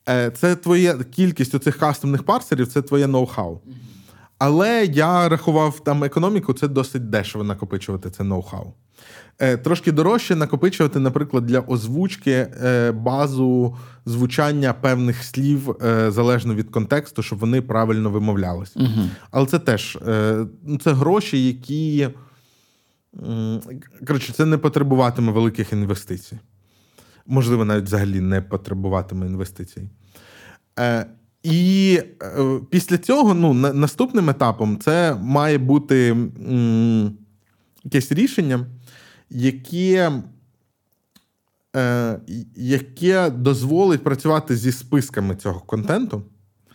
Е, 0.10 0.32
Це 0.32 0.56
твоя 0.56 0.94
кількість 0.94 1.56
оцих 1.56 1.78
кастомних 1.78 2.24
парсерів, 2.24 2.68
це 2.68 2.82
твоє 2.82 3.06
ноу-хау. 3.06 3.58
Але 4.38 4.86
я 4.86 5.30
рахував 5.30 5.80
там 5.80 6.04
економіку, 6.04 6.54
це 6.54 6.68
досить 6.68 7.10
дешево 7.10 7.44
накопичувати 7.44 8.10
це 8.10 8.24
ноу-хау. 8.24 8.72
Е, 9.42 9.58
трошки 9.58 9.92
дорожче 9.92 10.36
накопичувати, 10.36 11.00
наприклад, 11.00 11.46
для 11.46 11.60
озвучки 11.60 12.32
е, 12.32 12.92
базу 12.92 13.78
звучання 14.06 14.74
певних 14.74 15.24
слів 15.24 15.70
е, 15.70 16.12
залежно 16.12 16.56
від 16.56 16.70
контексту, 16.70 17.24
щоб 17.24 17.40
вони 17.40 17.62
правильно 17.62 18.10
вимовлялися. 18.10 18.80
Угу. 18.80 19.10
Але 19.32 19.46
це 19.46 19.60
теж 19.60 19.98
ну, 20.64 20.78
це 20.84 20.94
гроші, 20.94 21.48
які 21.48 22.10
коротше, 24.08 24.34
це 24.34 24.46
не 24.46 24.58
потребуватиме 24.58 25.32
великих 25.32 25.74
інвестицій. 25.74 26.38
Можливо, 27.26 27.66
навіть 27.66 27.86
взагалі 27.86 28.22
не 28.22 28.42
потребуватиме 28.42 29.28
інвестицій. 29.28 29.90
І 31.44 32.00
після 32.70 32.98
цього 32.98 33.34
ну, 33.34 33.54
наступним 33.54 34.30
етапом 34.30 34.80
це 34.80 35.16
має 35.22 35.58
бути 35.58 36.18
якесь 37.84 38.12
рішення 38.12 38.66
яке 39.30 40.12
е, 41.76 42.20
яке 42.56 43.30
дозволить 43.30 44.04
працювати 44.04 44.56
зі 44.56 44.72
списками 44.72 45.36
цього 45.36 45.60
контенту. 45.60 46.24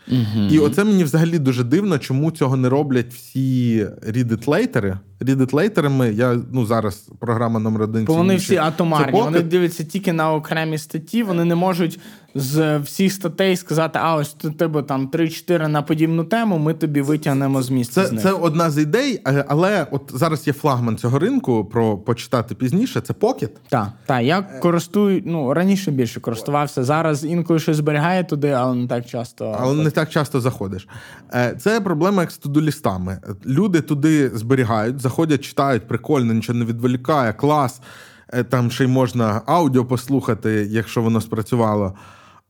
Угу. 0.08 0.46
І 0.50 0.58
оце 0.58 0.84
мені 0.84 1.04
взагалі 1.04 1.38
дуже 1.38 1.64
дивно, 1.64 1.98
чому 1.98 2.30
цього 2.30 2.56
не 2.56 2.68
роблять 2.68 3.14
всі 3.14 3.86
рідитлейтери. 4.02 4.98
Рідитлейтерами 5.20 6.12
я 6.12 6.40
ну 6.52 6.66
зараз 6.66 7.08
програма 7.18 7.60
номер 7.60 7.82
один. 7.82 8.04
Бо 8.04 8.14
вони 8.14 8.36
всі 8.36 8.56
атомарні. 8.56 9.20
Вони 9.20 9.40
дивляться 9.40 9.84
тільки 9.84 10.12
на 10.12 10.32
окремі 10.32 10.78
статті. 10.78 11.22
Вони 11.22 11.44
не 11.44 11.54
можуть 11.54 12.00
з 12.34 12.78
всіх 12.78 13.12
статей 13.12 13.56
сказати: 13.56 13.98
а 14.02 14.16
ось 14.16 14.36
у 14.44 14.50
тебе 14.50 14.82
там 14.82 15.08
3-4 15.08 15.68
на 15.68 15.82
подібну 15.82 16.24
тему. 16.24 16.58
Ми 16.58 16.74
тобі 16.74 17.00
витягнемо 17.00 17.62
з 17.62 17.70
місця. 17.70 18.02
Це 18.02 18.08
з 18.08 18.12
них. 18.12 18.22
це 18.22 18.32
одна 18.32 18.70
з 18.70 18.78
ідей, 18.78 19.20
але 19.48 19.86
от 19.90 20.12
зараз 20.14 20.46
є 20.46 20.52
флагман 20.52 20.96
цього 20.96 21.18
ринку 21.18 21.64
про 21.64 21.98
почитати 21.98 22.54
пізніше. 22.54 23.00
Це 23.00 23.12
Pocket. 23.12 23.50
Так, 23.68 23.88
так. 24.06 24.22
Я 24.22 24.42
користую 24.42 25.22
ну 25.26 25.54
раніше 25.54 25.90
більше 25.90 26.20
користувався. 26.20 26.84
Зараз 26.84 27.24
інколи 27.24 27.58
щось 27.58 27.76
зберігає 27.76 28.24
туди, 28.24 28.50
але 28.50 28.74
не 28.74 28.86
так 28.86 29.06
часто. 29.06 29.56
Але 29.60 29.84
не 29.84 29.90
так 29.90 30.10
часто 30.10 30.40
заходиш. 30.40 30.88
Е, 31.34 31.56
це 31.60 31.80
проблема 31.80 32.22
як 32.22 32.30
з 32.30 32.38
тудулістами. 32.38 33.18
Люди 33.46 33.80
туди 33.80 34.30
зберігають 34.34 35.00
заходять, 35.00 35.44
читають, 35.44 35.88
прикольно, 35.88 36.32
нічого 36.32 36.58
не 36.58 36.64
відволікає, 36.64 37.32
клас. 37.32 37.80
Е, 38.28 38.44
там 38.44 38.70
ще 38.70 38.84
й 38.84 38.86
можна 38.86 39.42
аудіо 39.46 39.84
послухати, 39.84 40.66
якщо 40.70 41.02
воно 41.02 41.20
спрацювало. 41.20 41.94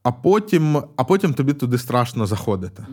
А 0.04 0.12
потім 0.12 0.82
а 0.96 1.04
потім 1.04 1.34
тобі 1.34 1.52
туди 1.52 1.78
страшно 1.78 2.26
заходити. 2.26 2.86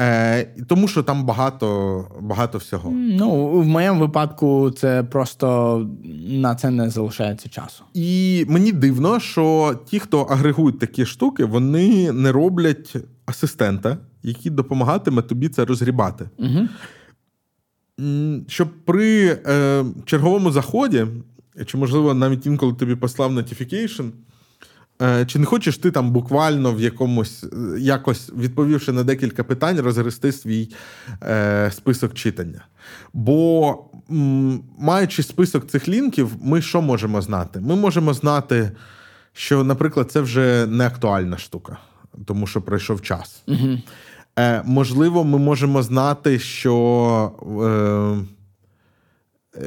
Е, 0.00 0.44
Тому 0.44 0.88
що 0.88 1.02
там 1.02 1.24
багато 1.24 2.04
багато 2.20 2.58
всього. 2.58 2.90
Ну, 2.90 3.48
в 3.48 3.66
моєму 3.66 4.00
випадку 4.00 4.70
це 4.70 5.02
просто 5.02 5.78
на 6.28 6.54
це 6.54 6.70
не 6.70 6.90
залишається 6.90 7.48
часу. 7.48 7.84
І 7.94 8.44
мені 8.48 8.72
дивно, 8.72 9.20
що 9.20 9.74
ті, 9.86 9.98
хто 9.98 10.20
агрегують 10.22 10.78
такі 10.78 11.06
штуки, 11.06 11.44
вони 11.44 12.12
не 12.12 12.32
роблять 12.32 12.96
асистента, 13.26 13.98
який 14.22 14.52
допомагатиме 14.52 15.22
тобі 15.22 15.48
це 15.48 15.64
розгрібати. 15.64 16.30
Угу 16.38 16.68
щоб 18.46 18.68
при 18.84 19.38
е, 19.46 19.84
черговому 20.04 20.50
заході, 20.50 21.06
чи, 21.66 21.76
можливо, 21.76 22.14
навіть 22.14 22.46
інколи 22.46 22.72
тобі 22.72 22.94
послав 22.94 23.32
notification, 23.32 24.10
чи 25.26 25.38
не 25.38 25.44
хочеш 25.44 25.78
ти 25.78 25.90
там 25.90 26.10
буквально 26.10 26.72
в 26.72 26.80
якомусь, 26.80 27.44
е, 27.44 27.80
якось 27.80 28.32
відповівши 28.36 28.92
на 28.92 29.04
декілька 29.04 29.44
питань, 29.44 29.80
розгрести 29.80 30.32
свій 30.32 30.70
е, 31.22 31.70
список 31.74 32.14
читання? 32.14 32.64
Бо, 33.12 33.76
м, 34.10 34.62
маючи 34.78 35.22
список 35.22 35.66
цих 35.66 35.88
лінків, 35.88 36.30
ми 36.42 36.62
що 36.62 36.82
можемо 36.82 37.22
знати? 37.22 37.60
Ми 37.60 37.76
можемо 37.76 38.14
знати, 38.14 38.70
що, 39.32 39.64
наприклад, 39.64 40.10
це 40.12 40.20
вже 40.20 40.66
не 40.66 40.86
актуальна 40.86 41.38
штука, 41.38 41.78
тому 42.24 42.46
що 42.46 42.62
пройшов 42.62 43.02
час. 43.02 43.42
Угу. 43.46 43.78
Е, 44.38 44.62
Можливо, 44.64 45.24
ми 45.24 45.38
можемо 45.38 45.82
знати, 45.82 46.38
що. 46.38 47.32
Е, 48.22 48.35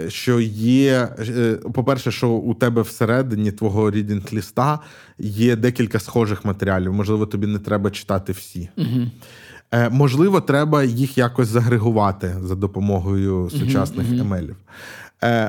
що 0.08 0.40
є, 0.40 1.10
е, 1.20 1.56
по-перше, 1.74 2.12
що 2.12 2.30
у 2.30 2.54
тебе 2.54 2.82
всередині 2.82 3.52
твого 3.52 3.92
рідінг 3.92 4.24
ліста 4.34 4.80
є 5.20 5.56
декілька 5.56 6.00
схожих 6.00 6.46
матеріалів. 6.46 6.94
Можливо, 6.94 7.26
тобі 7.26 7.48
не 7.48 7.60
треба 7.60 7.92
читати 7.92 8.32
всі. 8.32 8.70
Угу. 8.78 9.08
Можливо, 9.92 10.42
треба 10.42 10.84
їх 10.84 11.18
якось 11.18 11.48
загрегувати 11.48 12.36
за 12.44 12.56
допомогою 12.56 13.50
сучасних 13.50 14.08
угу, 14.12 14.20
емелів. 14.20 14.56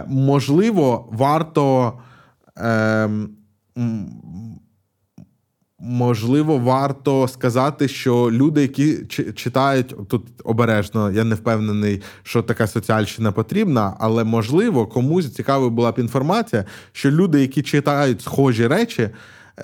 Можливо, 0.06 1.08
варто. 1.12 1.92
Ем, 2.56 3.30
Можливо, 5.82 6.58
варто 6.58 7.28
сказати, 7.28 7.88
що 7.88 8.30
люди, 8.32 8.62
які 8.62 8.96
читають 9.34 10.08
тут 10.08 10.26
обережно, 10.44 11.10
я 11.10 11.24
не 11.24 11.34
впевнений, 11.34 12.02
що 12.22 12.42
така 12.42 12.66
соціальщина 12.66 13.32
потрібна, 13.32 13.96
але 13.98 14.24
можливо 14.24 14.86
комусь 14.86 15.34
цікава 15.34 15.68
була 15.68 15.92
б 15.92 15.98
інформація, 15.98 16.64
що 16.92 17.10
люди, 17.10 17.40
які 17.40 17.62
читають 17.62 18.22
схожі 18.22 18.66
речі, 18.66 19.08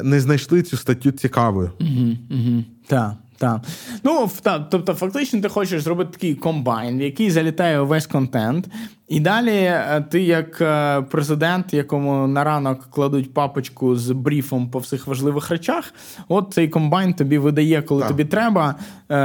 не 0.03 0.21
знайшли 0.21 0.63
цю 0.63 0.77
статтю 0.77 1.11
цікавою. 1.11 1.71
Угу, 1.81 2.11
угу. 2.31 2.65
Так. 2.87 3.13
Так. 3.39 3.61
Ну, 4.05 4.31
та, 4.43 4.59
тобто, 4.59 4.95
фактично, 4.95 5.41
ти 5.41 5.49
хочеш 5.49 5.83
зробити 5.83 6.11
такий 6.13 6.35
комбайн, 6.35 6.99
в 6.99 7.03
який 7.03 7.31
залітає 7.31 7.81
увесь 7.81 8.07
контент. 8.07 8.69
І 9.09 9.21
далі 9.21 9.51
е, 9.51 10.05
ти, 10.11 10.23
як 10.23 10.61
е, 10.61 11.03
президент, 11.03 11.75
якому 11.75 12.27
на 12.27 12.45
ранок 12.45 12.91
кладуть 12.91 13.35
папочку 13.35 13.97
з 13.97 14.11
бріфом 14.11 14.71
по 14.71 14.79
всіх 14.79 15.07
важливих 15.07 15.51
речах, 15.51 15.95
от 16.29 16.49
цей 16.53 16.69
комбайн 16.69 17.15
тобі 17.15 17.39
видає, 17.39 17.83
коли 17.83 18.01
так. 18.01 18.09
тобі 18.09 18.25
треба, 18.25 18.75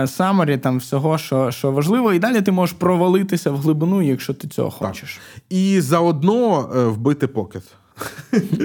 самарі 0.05 0.57
там 0.57 0.77
всього, 0.77 1.17
що 1.17 1.51
що 1.51 1.71
важливо, 1.71 2.13
і 2.13 2.19
далі 2.19 2.41
ти 2.41 2.51
можеш 2.51 2.75
провалитися 2.75 3.51
в 3.51 3.57
глибину, 3.57 4.01
якщо 4.01 4.33
ти 4.33 4.47
цього 4.47 4.69
хочеш. 4.69 5.19
І 5.49 5.81
заодно 5.81 6.69
е, 6.75 6.83
вбити 6.85 7.27
покет. 7.27 7.63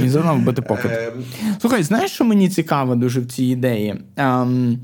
І 0.02 0.08
заодно 0.08 0.34
вбити 0.34 0.62
покет. 0.62 1.12
Слухай, 1.60 1.82
знаєш, 1.82 2.10
що 2.10 2.24
мені 2.24 2.48
цікаво 2.48 2.94
дуже 2.94 3.20
в 3.20 3.26
цій 3.26 3.44
ідеї? 3.44 3.94
Ем, 4.16 4.78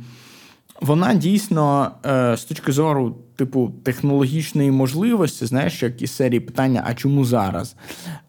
вона 0.83 1.15
дійсно 1.15 1.91
е, 2.07 2.37
з 2.37 2.45
точки 2.45 2.73
зору, 2.73 3.17
типу, 3.37 3.73
технологічної 3.83 4.71
можливості, 4.71 5.47
знаєш, 5.47 5.83
як 5.83 6.03
із 6.03 6.11
серії 6.11 6.41
питання, 6.41 6.83
а 6.87 6.95
чому 6.95 7.25
зараз? 7.25 7.77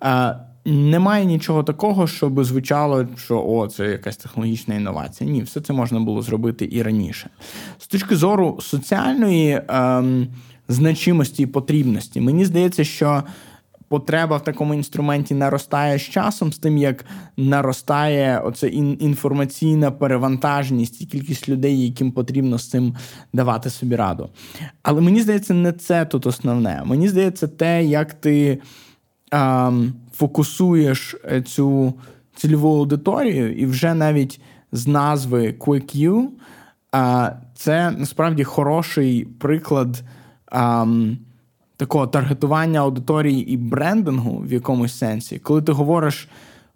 Е, 0.04 0.36
немає 0.66 1.26
нічого 1.26 1.64
такого, 1.64 2.08
щоб 2.08 2.44
звучало, 2.44 3.08
що 3.18 3.44
о, 3.48 3.68
це 3.68 3.86
якась 3.86 4.18
технологічна 4.18 4.76
інновація. 4.76 5.30
Ні, 5.30 5.44
все 5.44 5.62
це 5.62 5.74
можна 5.74 6.00
було 6.00 6.22
зробити 6.22 6.70
і 6.72 6.84
раніше. 6.84 7.30
З 7.78 7.88
точки 7.88 8.16
зору 8.16 8.60
соціальної. 8.62 9.62
Ем, 9.68 10.28
значимості 10.68 11.44
і 11.44 11.46
потрібності. 11.46 12.22
Мені 12.22 12.46
здається, 12.46 12.84
що 12.84 13.24
потреба 13.94 14.38
в 14.38 14.44
такому 14.44 14.74
інструменті 14.74 15.34
наростає 15.34 15.98
з 15.98 16.02
часом, 16.02 16.54
з 16.54 16.58
тим, 16.58 16.78
як 16.78 17.06
наростає 17.38 18.40
оце 18.40 18.68
інформаційна 18.68 19.92
перевантаженість 19.92 21.02
і 21.02 21.06
кількість 21.06 21.50
людей, 21.50 21.86
яким 21.86 22.12
потрібно 22.12 22.58
з 22.58 22.70
цим 22.70 22.96
давати 23.34 23.70
собі 23.70 23.96
раду. 23.96 24.30
Але 24.84 25.02
мені 25.02 25.22
здається, 25.22 25.54
не 25.54 25.72
це 25.72 26.06
тут 26.06 26.26
основне. 26.26 26.82
Мені 26.86 27.08
здається, 27.08 27.48
те, 27.48 27.84
як 27.86 28.14
ти 28.14 28.62
а, 29.32 29.72
фокусуєш 30.14 31.16
е, 31.26 31.42
цю 31.42 31.94
цільову 32.36 32.78
аудиторію, 32.78 33.54
і 33.54 33.66
вже 33.66 33.94
навіть 33.94 34.42
з 34.72 34.88
назви 34.88 35.56
QuickU, 35.60 36.24
а, 36.92 37.32
це 37.56 37.92
насправді 37.92 38.44
хороший 38.44 39.26
приклад. 39.26 40.04
А, 40.52 40.86
такого 41.78 42.08
таргетування 42.08 42.80
аудиторії 42.80 43.52
і 43.52 43.58
брендингу 43.58 44.44
в 44.48 44.54
якомусь 44.54 44.98
сенсі, 44.98 45.40
коли 45.40 45.62
ти 45.62 45.72
говориш. 45.72 46.28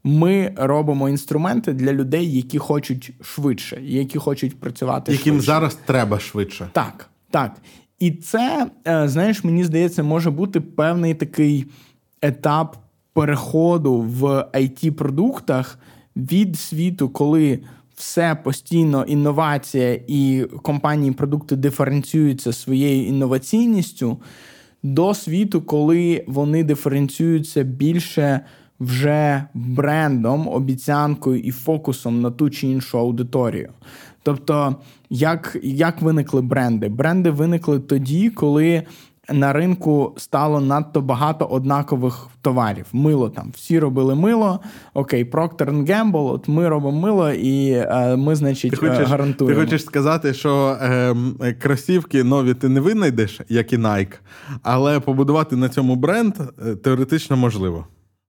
Ми 0.03 0.53
робимо 0.55 1.09
інструменти 1.09 1.73
для 1.73 1.93
людей, 1.93 2.35
які 2.35 2.57
хочуть 2.57 3.11
швидше, 3.21 3.81
які 3.81 4.17
хочуть 4.17 4.59
працювати, 4.59 5.11
яким 5.11 5.33
швидше. 5.33 5.45
зараз 5.45 5.77
треба 5.85 6.19
швидше. 6.19 6.69
Так, 6.71 7.09
так. 7.31 7.55
І 7.99 8.11
це, 8.11 8.67
е, 8.87 9.07
знаєш, 9.07 9.43
мені 9.43 9.63
здається, 9.63 10.03
може 10.03 10.31
бути 10.31 10.61
певний 10.61 11.13
такий 11.13 11.65
етап 12.21 12.77
переходу 13.13 13.95
в 14.01 14.23
it 14.53 14.91
продуктах 14.91 15.79
від 16.15 16.59
світу, 16.59 17.09
коли 17.09 17.59
все 17.95 18.35
постійно 18.43 19.03
інновація 19.03 19.99
і 20.07 20.45
компанії 20.61 21.11
продукти 21.11 21.55
диференціюються 21.55 22.53
своєю 22.53 23.07
інноваційністю 23.07 24.17
до 24.83 25.13
світу, 25.13 25.61
коли 25.61 26.23
вони 26.27 26.63
диференціюються 26.63 27.63
більше 27.63 28.39
вже 28.79 29.43
брендом, 29.53 30.47
обіцянкою 30.47 31.39
і 31.39 31.51
фокусом 31.51 32.21
на 32.21 32.31
ту 32.31 32.49
чи 32.49 32.67
іншу 32.67 32.99
аудиторію. 32.99 33.69
Тобто, 34.23 34.75
як, 35.09 35.57
як 35.63 36.01
виникли 36.01 36.41
бренди? 36.41 36.89
Бренди 36.89 37.29
виникли 37.29 37.79
тоді, 37.79 38.29
коли 38.29 38.83
на 39.33 39.53
ринку 39.53 40.15
стало 40.17 40.61
надто 40.61 41.01
багато 41.01 41.45
однакових 41.45 42.27
товарів. 42.41 42.85
Мило 42.93 43.29
там. 43.29 43.51
Всі 43.55 43.79
робили 43.79 44.15
мило. 44.15 44.59
Окей, 44.93 45.29
Procter 45.31 45.85
Gamble, 45.85 46.33
от 46.33 46.47
ми 46.47 46.69
робимо 46.69 46.99
мило, 46.99 47.31
і 47.31 47.71
е, 47.71 48.15
ми, 48.15 48.35
значить, 48.35 48.71
ти 48.71 48.77
хочеш, 48.77 49.09
гарантуємо. 49.09 49.59
Ти 49.59 49.65
хочеш 49.65 49.85
сказати, 49.85 50.33
що 50.33 50.77
е, 50.81 51.53
кросівки 51.61 52.23
нові 52.23 52.53
ти 52.53 52.69
не 52.69 52.79
винайдеш, 52.79 53.41
як 53.49 53.73
і 53.73 53.77
Nike, 53.77 54.13
але 54.63 54.99
побудувати 54.99 55.55
на 55.55 55.69
цьому 55.69 55.95
бренд 55.95 56.33
е, 56.67 56.75
теоретично 56.75 57.37
можливо. 57.37 57.87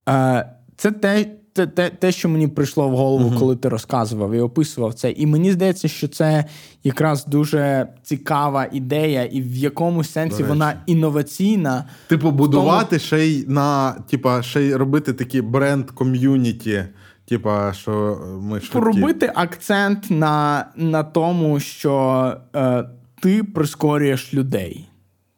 Е, 0.08 0.48
Це 0.76 0.92
те 0.92 1.37
те, 1.52 1.66
те, 1.66 1.90
те, 1.90 2.12
що 2.12 2.28
мені 2.28 2.48
прийшло 2.48 2.88
в 2.88 2.96
голову, 2.96 3.30
uh 3.30 3.38
коли 3.38 3.56
ти 3.56 3.68
розказував 3.68 4.32
і 4.32 4.40
описував 4.40 4.94
це. 4.94 5.10
І 5.10 5.26
мені 5.26 5.52
здається, 5.52 5.88
що 5.88 6.08
це 6.08 6.44
якраз 6.84 7.26
дуже 7.26 7.88
цікава 8.02 8.66
ідея, 8.72 9.24
і 9.24 9.40
в 9.40 9.56
якомусь 9.56 10.10
сенсі 10.10 10.42
вона 10.42 10.74
інноваційна. 10.86 11.84
Типу, 12.06 12.30
будувати 12.30 12.96
тому... 12.96 13.00
ще 13.00 13.26
й 13.26 13.44
на 13.48 13.92
типа, 13.92 14.42
ще 14.42 14.62
й 14.62 14.74
робити 14.74 15.12
такі 15.12 15.42
бренд 15.42 15.90
ком'юніті. 15.90 16.84
Типа, 17.28 17.72
що 17.72 18.20
ми 18.42 18.60
швидкі. 18.60 18.78
Робити 18.78 19.32
акцент 19.34 20.10
на 20.10 20.66
на 20.76 21.02
тому, 21.02 21.60
що 21.60 22.36
е, 22.56 22.84
ти 23.20 23.44
прискорюєш 23.44 24.34
людей. 24.34 24.88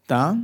Так? 0.07 0.35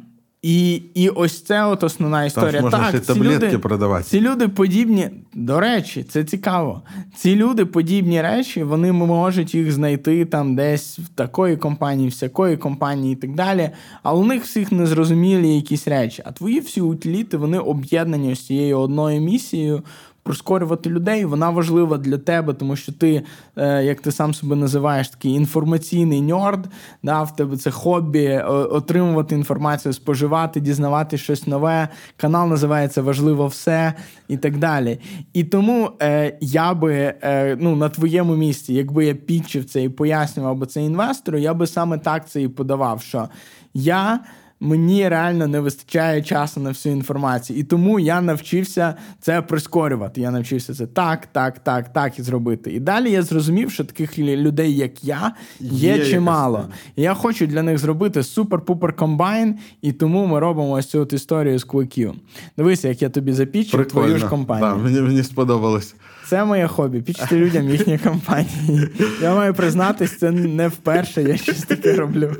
І 0.46 0.82
і 0.94 1.08
ось 1.08 1.42
це 1.42 1.64
от 1.64 1.84
основна 1.84 2.24
історія. 2.24 2.52
Там 2.52 2.62
можна 2.62 2.78
так, 2.78 2.88
ще 2.88 3.00
таблетки 3.00 3.46
люди, 3.46 3.58
продавати. 3.58 4.04
Ці 4.04 4.20
люди 4.20 4.48
подібні, 4.48 5.10
до 5.34 5.60
речі, 5.60 6.02
це 6.02 6.24
цікаво. 6.24 6.82
Ці 7.16 7.36
люди 7.36 7.64
подібні 7.64 8.22
речі, 8.22 8.62
вони 8.62 8.92
можуть 8.92 9.54
їх 9.54 9.72
знайти 9.72 10.24
там 10.24 10.56
десь 10.56 10.98
в 10.98 11.08
такої 11.08 11.56
компанії, 11.56 12.08
всякої 12.08 12.56
компанії 12.56 13.12
і 13.12 13.16
так 13.16 13.34
далі. 13.34 13.70
А 14.02 14.14
у 14.14 14.24
них 14.24 14.44
всіх 14.44 14.72
незрозумілі 14.72 15.54
якісь 15.54 15.88
речі. 15.88 16.22
А 16.26 16.32
твої 16.32 16.60
всі 16.60 16.80
утиліти, 16.80 17.36
вони 17.36 17.58
об'єднані 17.58 18.34
з 18.34 18.46
цією 18.46 18.78
одною 18.78 19.20
місією 19.20 19.82
прискорювати 20.26 20.90
людей, 20.90 21.24
вона 21.24 21.50
важлива 21.50 21.98
для 21.98 22.18
тебе, 22.18 22.54
тому 22.54 22.76
що 22.76 22.92
ти, 22.92 23.22
е, 23.56 23.84
як 23.84 24.00
ти 24.00 24.12
сам 24.12 24.34
себе 24.34 24.56
називаєш, 24.56 25.08
такий 25.08 25.32
інформаційний 25.32 26.20
ньорд, 26.20 26.68
да, 27.02 27.22
в 27.22 27.36
тебе 27.36 27.56
це 27.56 27.70
хобі, 27.70 28.38
отримувати 28.48 29.34
інформацію, 29.34 29.92
споживати, 29.92 30.60
дізнавати 30.60 31.18
щось 31.18 31.46
нове. 31.46 31.88
Канал 32.16 32.48
називається 32.48 33.02
Важливо 33.02 33.46
все 33.46 33.94
і 34.28 34.36
так 34.36 34.58
далі. 34.58 34.98
І 35.32 35.44
тому 35.44 35.90
е, 36.02 36.38
я 36.40 36.74
би 36.74 37.14
е, 37.22 37.56
ну, 37.60 37.76
на 37.76 37.88
твоєму 37.88 38.36
місці, 38.36 38.74
якби 38.74 39.04
я 39.06 39.14
підчив 39.14 39.64
це 39.64 39.82
і 39.82 39.88
пояснював 39.88 40.56
би 40.56 40.66
це 40.66 40.82
інвестору, 40.82 41.38
я 41.38 41.54
би 41.54 41.66
саме 41.66 41.98
так 41.98 42.28
це 42.28 42.42
і 42.42 42.48
подавав. 42.48 43.02
що 43.02 43.28
я 43.74 44.20
мені 44.60 45.08
реально 45.08 45.46
не 45.46 45.60
вистачає 45.60 46.22
часу 46.22 46.60
на 46.60 46.68
всю 46.68 46.94
інформацію. 46.94 47.58
І 47.58 47.62
тому 47.62 48.00
я 48.00 48.20
навчився 48.20 48.94
це 49.20 49.42
прискорювати. 49.42 50.20
Я 50.20 50.30
навчився 50.30 50.74
це 50.74 50.86
так, 50.86 51.26
так, 51.26 51.58
так, 51.58 51.92
так 51.92 52.18
і 52.18 52.22
зробити. 52.22 52.72
І 52.72 52.80
далі 52.80 53.10
я 53.10 53.22
зрозумів, 53.22 53.70
що 53.70 53.84
таких 53.84 54.18
людей, 54.18 54.76
як 54.76 55.04
я, 55.04 55.32
є, 55.60 55.96
є 55.96 56.06
чимало. 56.06 56.68
І 56.96 57.02
я 57.02 57.14
хочу 57.14 57.46
для 57.46 57.62
них 57.62 57.78
зробити 57.78 58.20
супер-пупер 58.20 58.92
комбайн, 58.92 59.58
і 59.82 59.92
тому 59.92 60.26
ми 60.26 60.40
робимо 60.40 60.70
ось 60.70 60.86
цю 60.86 61.00
от 61.00 61.12
історію 61.12 61.58
з 61.58 61.66
QQ. 61.66 62.12
Дивися, 62.56 62.88
як 62.88 63.02
я 63.02 63.08
тобі 63.08 63.32
запічив 63.32 63.88
твою 63.88 64.18
ж 64.18 64.28
компанію. 64.28 64.70
Так, 64.72 64.84
Мені 64.84 65.00
мені 65.00 65.22
сподобалось. 65.22 65.94
Це 66.28 66.44
моє 66.44 66.66
хобі. 66.68 67.02
Пічити 67.02 67.36
людям 67.36 67.70
їхні 67.70 67.98
компанії. 68.04 68.88
Я 69.22 69.34
маю 69.34 69.54
признатись, 69.54 70.18
це 70.18 70.30
не 70.30 70.68
вперше 70.68 71.22
я 71.22 71.36
щось 71.36 71.62
таке 71.62 71.94
роблю. 71.94 72.36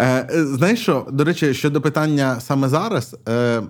Е, 0.00 0.28
Знаєш 0.30 0.80
що, 0.80 1.06
до 1.10 1.24
речі, 1.24 1.54
щодо 1.54 1.80
питання 1.80 2.40
саме 2.40 2.68
зараз, 2.68 3.16
е, 3.28 3.62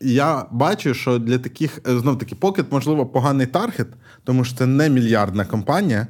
я 0.00 0.44
бачу, 0.50 0.94
що 0.94 1.18
для 1.18 1.38
таких 1.38 1.78
е, 1.88 1.98
знов 1.98 2.18
таки 2.18 2.34
Pocket, 2.34 2.64
можливо, 2.70 3.06
поганий 3.06 3.46
таргет, 3.46 3.86
тому 4.24 4.44
що 4.44 4.56
це 4.56 4.66
не 4.66 4.90
мільярдна 4.90 5.44
компанія, 5.44 6.06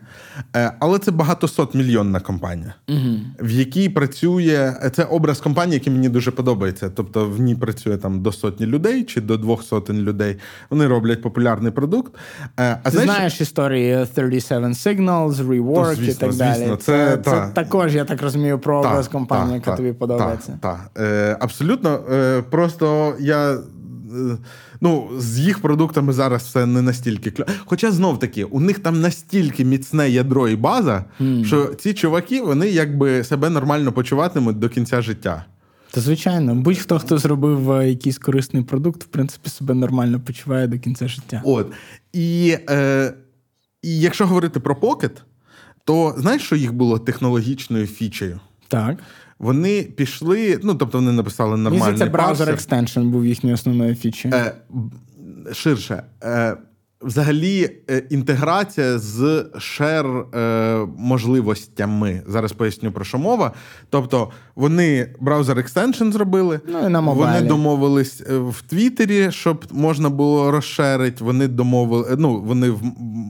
е, 0.56 0.72
але 0.78 0.98
це 0.98 1.10
багатосотмільйонна 1.10 2.20
компанія, 2.20 2.74
угу. 2.88 3.16
в 3.40 3.50
якій 3.50 3.88
працює 3.88 4.74
це 4.94 5.04
образ 5.04 5.40
компанії, 5.40 5.74
який 5.74 5.92
мені 5.92 6.08
дуже 6.08 6.30
подобається. 6.30 6.90
Тобто 6.90 7.26
в 7.28 7.40
ній 7.40 7.54
працює 7.54 7.96
там 7.96 8.22
до 8.22 8.32
сотні 8.32 8.66
людей 8.66 9.04
чи 9.04 9.20
до 9.20 9.36
двох 9.36 9.62
сотень 9.62 9.98
людей. 9.98 10.36
Вони 10.70 10.86
роблять 10.86 11.22
популярний 11.22 11.72
продукт. 11.72 12.14
Е, 12.60 12.78
а 12.82 12.90
Ти 12.90 12.90
знаєш, 12.90 13.10
знаєш 13.10 13.40
історії 13.40 14.06
37 14.14 14.58
Signals, 14.58 15.32
Rework 15.32 15.94
звісно, 15.94 16.12
і 16.12 16.14
так 16.14 16.32
звісно, 16.32 16.66
далі. 16.66 16.76
Це, 16.76 16.76
це, 16.76 17.16
та, 17.16 17.46
це 17.46 17.52
також, 17.54 17.94
я 17.94 18.04
так 18.04 18.22
розумію, 18.22 18.58
про 18.58 18.78
образ 18.78 19.08
компанії, 19.08 19.60
та, 19.60 19.70
яка 19.70 19.76
тобі 19.76 19.92
подобається. 19.92 20.58
Так, 20.62 20.90
е, 20.98 21.36
абсолютно. 21.40 22.00
Е, 22.12 22.42
просто 22.42 23.14
я. 23.20 23.58
Ну, 24.80 25.10
з 25.18 25.38
їх 25.38 25.58
продуктами 25.58 26.12
зараз 26.12 26.42
все 26.42 26.66
не 26.66 26.82
настільки 26.82 27.30
кля. 27.30 27.44
Хоча 27.64 27.90
знов 27.92 28.18
таки, 28.18 28.44
у 28.44 28.60
них 28.60 28.78
там 28.78 29.00
настільки 29.00 29.64
міцне 29.64 30.10
ядро 30.10 30.48
і 30.48 30.56
база, 30.56 31.04
mm. 31.20 31.44
що 31.44 31.66
ці 31.66 31.94
чуваки 31.94 32.40
вони 32.40 32.68
якби 32.68 33.24
себе 33.24 33.50
нормально 33.50 33.92
почуватимуть 33.92 34.58
до 34.58 34.68
кінця 34.68 35.02
життя. 35.02 35.44
Та 35.90 36.00
звичайно, 36.00 36.54
будь-хто 36.54 36.98
хто 36.98 37.18
зробив 37.18 37.72
е, 37.72 37.88
якийсь 37.88 38.18
корисний 38.18 38.62
продукт, 38.62 39.04
в 39.04 39.06
принципі, 39.06 39.50
себе 39.50 39.74
нормально 39.74 40.20
почуває 40.20 40.66
до 40.66 40.78
кінця 40.78 41.08
життя. 41.08 41.42
От 41.44 41.72
і, 42.12 42.56
е, 42.70 43.14
і 43.82 44.00
якщо 44.00 44.26
говорити 44.26 44.60
про 44.60 44.74
Pocket, 44.74 45.10
то 45.84 46.14
знаєш, 46.18 46.42
що 46.42 46.56
їх 46.56 46.72
було 46.72 46.98
технологічною 46.98 47.86
фічею? 47.86 48.40
Так. 48.68 48.98
Вони 49.38 49.82
пішли, 49.82 50.60
ну 50.62 50.74
тобто 50.74 50.98
вони 50.98 51.12
написали 51.12 51.56
нормальний 51.56 51.98
Це 51.98 52.06
браузер 52.06 52.50
екстеншн 52.50 53.00
був 53.00 53.26
їхньою 53.26 53.54
основною 53.54 53.94
фічею. 53.94 54.34
Е, 54.34 54.54
Ширше. 55.52 56.02
Е, 56.22 56.56
Взагалі, 57.00 57.70
е, 57.90 58.02
інтеграція 58.10 58.98
з 58.98 59.46
шер 59.58 60.06
е, 60.06 60.86
можливостями. 60.96 62.22
Зараз 62.26 62.52
поясню 62.52 62.92
про 62.92 63.04
що 63.04 63.18
мова. 63.18 63.52
Тобто, 63.90 64.30
вони 64.54 65.14
браузер 65.20 65.58
екстеншн 65.58 66.10
зробили, 66.10 66.60
ну, 66.68 66.86
і 66.86 66.88
на 66.88 67.00
вони 67.00 67.40
домовились 67.40 68.22
е, 68.30 68.38
в 68.38 68.62
Твіттері, 68.68 69.32
щоб 69.32 69.64
можна 69.70 70.10
було 70.10 70.50
розшерити. 70.50 71.24
Вони 71.24 71.48
домовили, 71.48 72.16
ну 72.18 72.40
вони 72.40 72.70
в 72.70 72.82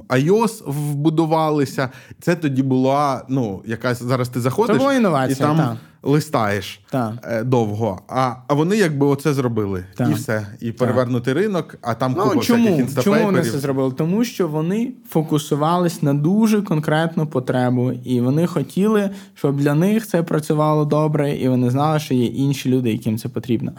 iOS 0.09 0.63
вбудувалися. 0.67 1.89
Це 2.21 2.37
тоді 2.37 2.63
була 2.63 3.25
ну, 3.29 3.63
якась 3.67 4.03
зараз 4.03 4.29
ти 4.29 4.41
заходиш 4.41 4.77
Це 4.77 4.79
була 4.79 4.95
інновація, 4.95 5.37
і 5.37 5.41
там. 5.41 5.57
Та 5.57 5.77
листаєш 6.03 6.81
так. 6.91 7.43
довго. 7.45 8.01
А 8.09 8.35
а 8.47 8.55
вони 8.55 8.77
якби 8.77 9.07
оце 9.07 9.35
зробили. 9.35 9.85
Так. 9.97 10.11
І 10.11 10.15
все. 10.15 10.47
І 10.61 10.73
перевернути 10.73 11.33
ринок, 11.33 11.77
а 11.83 11.95
там 11.95 12.15
ну, 12.17 12.23
купа 12.23 12.43
чому? 12.43 12.63
всяких 12.65 12.81
інстапейперів. 12.81 13.25
Чому 13.25 13.33
вони 13.33 13.51
це 13.51 13.59
зробили? 13.59 13.93
Тому 13.93 14.25
що 14.25 14.49
вони 14.49 14.93
фокусувались 15.09 16.03
на 16.03 16.15
дуже 16.15 16.63
конкретну 16.63 17.27
потребу, 17.27 17.93
і 18.05 18.21
вони 18.21 18.47
хотіли, 18.47 19.11
щоб 19.35 19.57
для 19.57 19.75
них 19.75 20.07
це 20.07 20.23
працювало 20.23 20.85
добре, 20.85 21.37
і 21.37 21.49
вони 21.49 21.71
знали, 21.71 21.99
що 21.99 22.15
є 22.15 22.27
інші 22.27 22.71
люди, 22.71 22.93
яким 22.93 23.19
це 23.19 23.29
потрібно. 23.29 23.73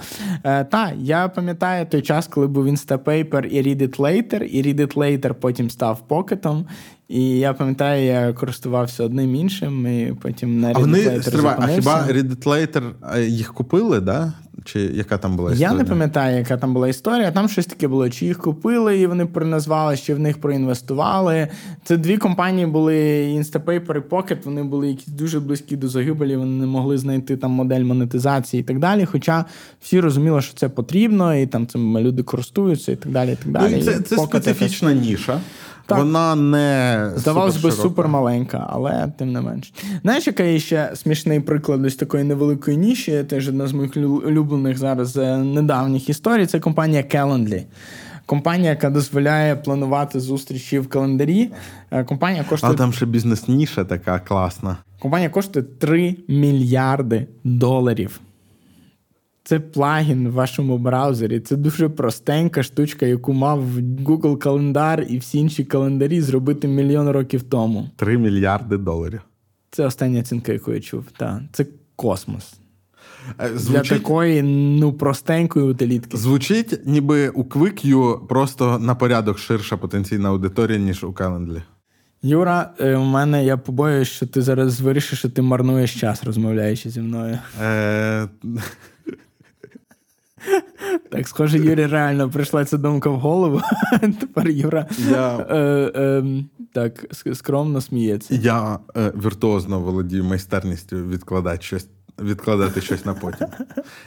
Е, 0.44 0.64
Та, 0.64 0.92
я 0.98 1.28
пам'ятаю 1.28 1.86
той 1.86 2.02
час, 2.02 2.28
коли 2.28 2.48
був 2.48 2.68
Instapaper 2.68 3.46
і 3.46 3.62
Read 3.62 3.82
It 3.82 4.00
Later, 4.00 4.44
і 4.44 4.64
Read 4.64 4.80
It 4.80 4.94
Later 4.94 5.34
потім 5.34 5.70
став 5.70 6.08
покетом. 6.08 6.66
І 7.10 7.30
я 7.30 7.54
пам'ятаю, 7.54 8.06
я 8.06 8.34
користувався 8.34 9.04
одним 9.04 9.36
іншим, 9.36 9.88
і 9.88 10.14
потім 10.22 10.60
на 10.60 10.72
вони 10.72 11.22
стривай, 11.22 11.56
а 11.60 11.68
хіба 11.68 12.08
Reddit 12.10 12.44
Later 12.44 12.84
їх 13.26 13.54
купили, 13.54 14.00
да? 14.00 14.34
Чи 14.66 14.80
яка 14.80 15.18
там 15.18 15.36
була 15.38 15.52
історія? 15.52 15.72
Я 15.72 15.78
не 15.78 15.84
пам'ятаю, 15.86 16.38
яка 16.38 16.58
там 16.58 16.74
була 16.74 16.88
історія. 16.88 17.32
Там 17.32 17.50
щось 17.50 17.66
таке 17.66 17.88
було. 17.88 18.10
Чи 18.10 18.26
їх 18.26 18.38
купили, 18.38 19.00
і 19.00 19.08
вони 19.08 19.26
переназвали, 19.26 19.98
чи 19.98 20.14
в 20.14 20.20
них 20.20 20.42
проінвестували. 20.42 21.48
Це 21.84 21.98
дві 21.98 22.18
компанії 22.18 22.68
були 22.68 22.96
Instapaper 23.38 23.98
і 23.98 24.10
Pocket, 24.10 24.38
Вони 24.46 24.64
були 24.64 24.88
якісь 24.88 25.08
дуже 25.14 25.40
близькі 25.40 25.76
до 25.76 25.88
загибелі. 25.88 26.36
Вони 26.36 26.60
не 26.60 26.66
могли 26.66 26.98
знайти 26.98 27.38
там 27.38 27.52
модель 27.52 27.84
монетизації 27.84 28.62
і 28.62 28.64
так 28.64 28.80
далі. 28.80 29.06
Хоча 29.06 29.46
всі 29.82 30.00
розуміли, 30.00 30.42
що 30.42 30.54
це 30.54 30.70
потрібно, 30.70 31.36
і 31.36 31.48
там 31.48 31.68
цим 31.68 31.98
люди 31.98 32.24
користуються, 32.24 32.92
і 32.92 32.96
так 32.96 33.12
далі. 33.12 33.32
І 33.32 33.36
так 33.36 33.52
далі. 33.52 33.76
Ну, 33.78 33.82
це, 33.82 34.00
це 34.00 34.18
специфічна 34.18 34.94
ніша. 34.94 35.40
Так. 35.90 35.98
Вона 35.98 36.36
не 36.36 37.12
здавалось 37.16 37.58
би 37.58 37.72
супер 37.72 38.08
маленька, 38.08 38.68
але 38.70 39.12
тим 39.18 39.32
не 39.32 39.42
менш. 39.42 39.74
Знаєш, 40.02 40.28
яка 40.28 40.44
є 40.44 40.60
ще 40.60 40.92
смішний 40.96 41.40
приклад 41.40 41.86
ось 41.86 41.96
такої 41.96 42.24
невеликої 42.24 42.78
ніші, 42.78 43.24
теж 43.24 43.48
одна 43.50 43.68
з 43.68 43.74
моїх 43.74 43.98
улюблених 43.98 44.78
зараз 44.78 45.18
е, 45.18 45.38
недавніх 45.38 46.10
історій. 46.10 46.46
Це 46.46 46.60
компанія 46.60 47.02
Calendly. 47.02 47.64
Компанія, 48.26 48.70
яка 48.70 48.90
дозволяє 48.90 49.56
планувати 49.56 50.20
зустрічі 50.20 50.80
в 50.80 50.90
календарі. 50.90 51.50
Е, 51.92 52.04
компанія 52.04 52.44
коштує... 52.50 52.74
А 52.74 52.76
там 52.76 52.94
ще 52.94 53.06
бізнес-ніша 53.06 53.84
така 53.84 54.20
класна. 54.20 54.78
Компанія 55.00 55.30
коштує 55.30 55.66
3 55.80 56.16
мільярди 56.28 57.28
доларів. 57.44 58.20
Це 59.50 59.60
плагін 59.60 60.28
в 60.28 60.32
вашому 60.32 60.78
браузері. 60.78 61.40
Це 61.40 61.56
дуже 61.56 61.90
простенька 61.90 62.64
штучка, 62.64 63.06
яку 63.06 63.34
мав 63.34 63.64
Google 63.80 64.38
календар 64.38 65.06
і 65.10 65.18
всі 65.18 65.38
інші 65.38 65.64
календарі 65.64 66.22
зробити 66.22 66.68
мільйон 66.68 67.10
років 67.10 67.44
тому. 67.44 67.90
Три 67.96 68.18
мільярди 68.18 68.78
доларів. 68.78 69.22
Це 69.72 69.86
остання 69.86 70.20
оцінка, 70.20 70.54
яку 70.54 70.74
я 70.74 70.80
чув. 70.80 71.06
Так. 71.18 71.42
Це 71.52 71.66
космос. 71.96 72.54
Е, 73.42 73.50
звучить... 73.58 73.90
Для 73.90 73.98
такої 73.98 74.42
ну, 74.80 74.94
простенької 74.94 75.66
утилітки. 75.66 76.18
Звучить, 76.18 76.80
ніби 76.86 77.30
у 77.30 77.44
QuickU 77.44 78.28
просто 78.28 78.80
на 78.80 78.96
порядок 78.96 79.40
ширша 79.40 79.78
потенційна 79.78 80.30
аудиторія, 80.30 80.80
ніж 80.80 81.04
у 81.04 81.12
Calendly. 81.12 81.62
Юра, 82.22 82.70
е, 82.80 82.96
у 82.96 83.04
мене 83.04 83.46
я 83.46 83.58
побоююсь, 83.58 84.08
що 84.08 84.28
ти 84.28 84.42
зараз 84.42 84.82
вирішиш, 84.82 85.20
що 85.20 85.30
ти 85.30 85.42
марнуєш 85.42 86.00
час, 86.00 86.24
розмовляючи 86.24 86.90
зі 86.90 87.02
мною. 87.02 87.40
Е... 87.62 88.28
Так, 91.12 91.28
схоже, 91.28 91.58
Юрі 91.58 91.86
реально 91.86 92.30
прийшла 92.30 92.66
ця 92.66 92.78
думка 92.78 93.10
в 93.10 93.20
голову. 93.20 93.62
Тепер 94.20 94.50
Юра 94.50 94.88
я... 95.10 95.46
е, 95.50 95.58
е, 95.96 96.24
так 96.74 97.06
скромно 97.34 97.82
сміється. 97.82 98.36
Я 98.36 98.80
е, 98.98 99.14
віртуозно 99.26 99.80
володію 99.80 100.24
майстерністю 100.24 100.98
відкладати 100.98 101.62
щось. 101.62 101.88
Відкладати 102.24 102.82
щось 102.82 103.06
на 103.06 103.14
потім. 103.14 103.48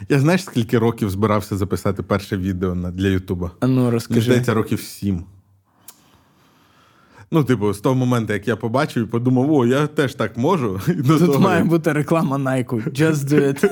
Я 0.09 0.21
знаєш, 0.21 0.45
скільки 0.45 0.79
років 0.79 1.11
збирався 1.11 1.57
записати 1.57 2.03
перше 2.03 2.37
відео 2.37 2.75
для 2.75 3.09
Ютуба? 3.09 3.51
Ну, 3.63 3.91
розкажи. 3.91 4.21
Здається, 4.21 4.55
років 4.55 4.81
сім. 4.81 5.25
Ну, 7.31 7.45
типу, 7.45 7.73
з 7.73 7.81
того 7.81 7.95
моменту, 7.95 8.33
як 8.33 8.49
я 8.49 8.57
побачив 8.57 9.03
і 9.03 9.07
подумав, 9.07 9.53
о, 9.53 9.67
я 9.67 9.87
теж 9.87 10.15
так 10.15 10.37
можу. 10.37 10.81
Тут 10.87 11.27
того... 11.27 11.39
має 11.41 11.65
бути 11.65 11.93
реклама 11.93 12.37
Nike. 12.37 12.91
Just 12.91 13.15
do 13.15 13.41
it. 13.49 13.71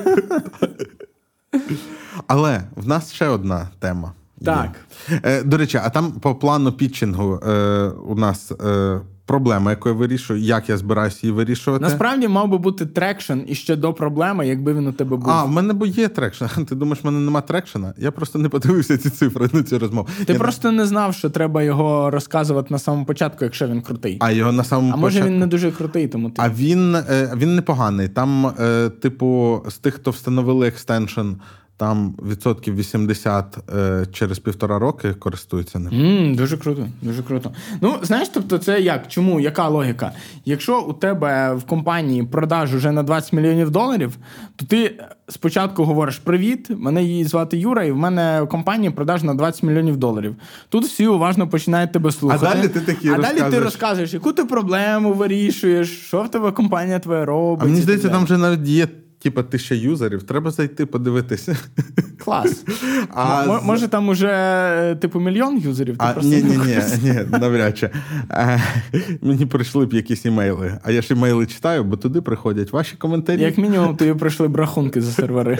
Але 2.31 2.61
в 2.75 2.87
нас 2.87 3.13
ще 3.13 3.27
одна 3.27 3.69
тема. 3.79 4.11
Так. 4.45 4.71
Е, 5.23 5.43
До 5.43 5.57
речі, 5.57 5.79
а 5.83 5.89
там 5.89 6.11
по 6.11 6.35
плану 6.35 6.71
пітчингу 6.71 7.39
е, 7.47 7.87
у 8.07 8.15
нас 8.15 8.51
е, 8.51 8.99
проблема, 9.25 9.71
яку 9.71 9.89
я 9.89 9.95
вирішую, 9.95 10.39
як 10.39 10.69
я 10.69 10.77
збираюся 10.77 11.19
її 11.21 11.33
вирішувати. 11.33 11.83
Насправді 11.83 12.27
мав 12.27 12.47
би 12.47 12.57
бути 12.57 12.85
traction 12.85 13.39
і 13.47 13.55
ще 13.55 13.75
до 13.75 13.93
проблеми, 13.93 14.47
якби 14.47 14.73
він 14.73 14.87
у 14.87 14.91
тебе 14.91 15.17
був. 15.17 15.29
А, 15.29 15.43
в 15.43 15.51
мене 15.51 15.73
бо 15.73 15.85
є 15.85 16.07
traction. 16.07 16.45
Ти 16.69 16.75
думаєш, 16.75 17.03
в 17.03 17.05
мене 17.05 17.19
нема 17.19 17.41
traction 17.41 17.83
а? 17.83 17.93
Я 17.97 18.11
просто 18.11 18.39
не 18.39 18.49
подивився 18.49 18.97
ці 18.97 19.09
цифри 19.09 19.49
на 19.53 19.63
цю 19.63 19.79
розмову. 19.79 20.07
Ти 20.25 20.33
я 20.33 20.39
просто 20.39 20.71
не 20.71 20.85
знав, 20.85 21.13
що 21.13 21.29
треба 21.29 21.63
його 21.63 22.11
розказувати 22.11 22.67
на 22.73 22.79
самому 22.79 23.05
початку, 23.05 23.43
якщо 23.43 23.67
він 23.67 23.81
крутий. 23.81 24.17
А 24.19 24.31
його 24.31 24.51
на 24.51 24.63
самому 24.63 24.93
А 24.93 24.95
може 24.95 25.21
він 25.21 25.39
не 25.39 25.47
дуже 25.47 25.71
крутий, 25.71 26.07
тому 26.07 26.29
ти. 26.29 26.35
А 26.37 26.49
він 26.49 26.95
е, 26.95 27.33
він 27.35 27.55
непоганий. 27.55 28.07
Там, 28.07 28.45
е, 28.59 28.89
типу, 28.89 29.61
з 29.69 29.77
тих, 29.77 29.93
хто 29.93 30.11
встановили 30.11 30.67
екстеншн. 30.67 31.29
Там 31.81 32.15
відсотків 32.29 32.75
80 32.75 33.57
е, 33.75 34.05
через 34.11 34.39
півтора 34.39 34.79
роки 34.79 35.13
користуються 35.13 35.79
ним. 35.79 35.93
Mm, 35.93 36.35
дуже 36.35 36.57
круто, 36.57 36.87
дуже 37.01 37.23
круто. 37.23 37.51
Ну, 37.81 37.95
знаєш, 38.01 38.29
тобто, 38.33 38.57
це 38.57 38.81
як? 38.81 39.07
Чому? 39.07 39.39
Яка 39.39 39.67
логіка? 39.67 40.11
Якщо 40.45 40.81
у 40.81 40.93
тебе 40.93 41.53
в 41.53 41.63
компанії 41.63 42.23
продаж 42.23 42.75
вже 42.75 42.91
на 42.91 43.03
20 43.03 43.33
мільйонів 43.33 43.69
доларів, 43.69 44.17
то 44.55 44.65
ти 44.65 44.99
спочатку 45.29 45.83
говориш: 45.83 46.17
Привіт, 46.17 46.69
мене 46.69 47.03
її 47.03 47.23
звати 47.23 47.57
Юра, 47.57 47.83
і 47.83 47.91
в 47.91 47.97
мене 47.97 48.41
в 48.41 48.47
компанії 48.47 48.91
продаж 48.91 49.23
на 49.23 49.33
20 49.33 49.63
мільйонів 49.63 49.97
доларів. 49.97 50.35
Тут 50.69 50.85
всі 50.85 51.07
уважно 51.07 51.47
починають 51.47 51.91
тебе 51.91 52.11
слухати. 52.11 52.45
А 52.49 52.55
далі 52.55 52.67
ти 52.67 52.79
такі 52.79 53.09
а 53.09 53.17
далі 53.17 53.51
ти 53.51 53.59
розказуєш, 53.59 54.13
яку 54.13 54.33
ти 54.33 54.45
проблему 54.45 55.13
вирішуєш, 55.13 56.07
що 56.07 56.21
в 56.21 56.31
тебе 56.31 56.51
компанія 56.51 56.99
твоя 56.99 57.25
робить. 57.25 57.63
А 57.63 57.65
мені 57.65 57.81
здається, 57.81 58.09
там 58.09 58.23
вже 58.23 58.37
навіть 58.37 58.67
є 58.67 58.87
типа 59.21 59.43
тисяча 59.43 59.75
юзерів, 59.75 60.23
треба 60.23 60.51
зайти 60.51 60.85
подивитися. 60.85 61.57
Клас. 62.23 62.63
А 63.09 63.43
М- 63.43 63.65
Може, 63.65 63.87
там 63.87 64.09
уже 64.09 64.97
типу 65.01 65.19
мільйон 65.19 65.57
юзерів? 65.57 65.97
Ти 65.97 66.05
а, 66.05 66.13
просто 66.13 66.29
Ні, 66.29 66.43
ні, 66.43 66.57
ні, 66.57 66.77
ні, 67.03 67.19
навряд 67.39 67.77
чи. 67.77 67.89
А, 68.29 68.57
мені 69.21 69.45
прийшли 69.45 69.85
б 69.85 69.93
якісь 69.93 70.25
імейли. 70.25 70.77
А 70.83 70.91
я 70.91 71.01
ж 71.01 71.13
імейли 71.13 71.45
читаю, 71.45 71.83
бо 71.83 71.97
туди 71.97 72.21
приходять 72.21 72.71
ваші 72.73 72.95
коментарі. 72.95 73.41
Як 73.41 73.57
мінімум, 73.57 73.95
тобі 73.95 74.13
прийшли 74.13 74.47
б 74.47 74.55
рахунки 74.55 75.01
за 75.01 75.11
сервери. 75.11 75.59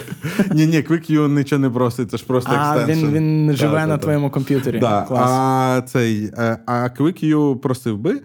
Ні, 0.53 0.67
ні, 0.67 0.77
QuickU 0.77 1.29
нічого 1.29 1.59
не 1.59 1.69
просить, 1.69 2.11
це 2.11 2.17
ж 2.17 2.25
просто 2.25 2.51
екстеншн. 2.53 3.05
Він 3.05 3.13
він 3.47 3.55
живе 3.55 3.85
на 3.85 3.97
твоєму 3.97 4.29
комп'ютері. 4.29 4.79
Клас. 4.79 5.09
А 5.11 5.81
цей, 5.87 6.31
е, 6.37 6.57
а 6.65 6.73
QuickU 6.99 7.55
просив 7.57 7.97
би. 7.97 8.21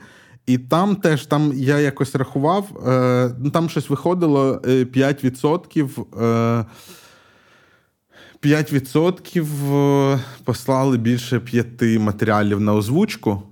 І 0.47 0.59
там 0.59 0.97
теж 0.97 1.27
там 1.27 1.53
я 1.55 1.79
якось 1.79 2.15
рахував, 2.15 2.89
е, 2.89 3.31
ну 3.39 3.51
там 3.51 3.69
щось 3.69 3.91
виходило 3.91 4.61
5%. 4.65 6.05
Е, 6.21 6.65
5% 8.43 10.15
е, 10.15 10.21
послали 10.45 10.99
більше 10.99 11.41
п'яти 11.41 11.99
матеріалів 11.99 12.61
на 12.61 12.75
озвучку, 12.75 13.43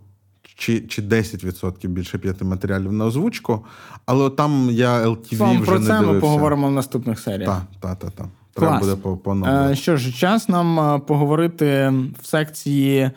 чи 0.42 0.80
чи 0.80 1.02
10% 1.02 1.88
більше 1.88 2.18
п'яти 2.18 2.44
матеріалів 2.44 2.92
на 2.92 3.04
озвучку. 3.04 3.64
Але 4.06 4.30
там 4.30 4.68
я 4.70 5.06
LTV 5.06 5.36
Сам, 5.36 5.56
вже 5.56 5.70
про 5.70 5.78
не 5.78 5.86
це 5.86 5.92
дивився. 5.92 6.12
ми 6.12 6.20
поговоримо 6.20 6.68
в 6.68 6.72
наступних 6.72 7.20
серіях. 7.20 7.62
Так, 7.80 7.98
так, 7.98 8.12
так. 8.12 8.26
Треба 8.54 8.78
буде 8.78 8.96
по, 8.96 9.46
е, 9.46 9.74
Що 9.76 9.96
ж, 9.96 10.12
час 10.12 10.48
нам 10.48 10.80
е, 10.80 10.98
поговорити 10.98 11.92
в 12.22 12.26
секції 12.26 13.10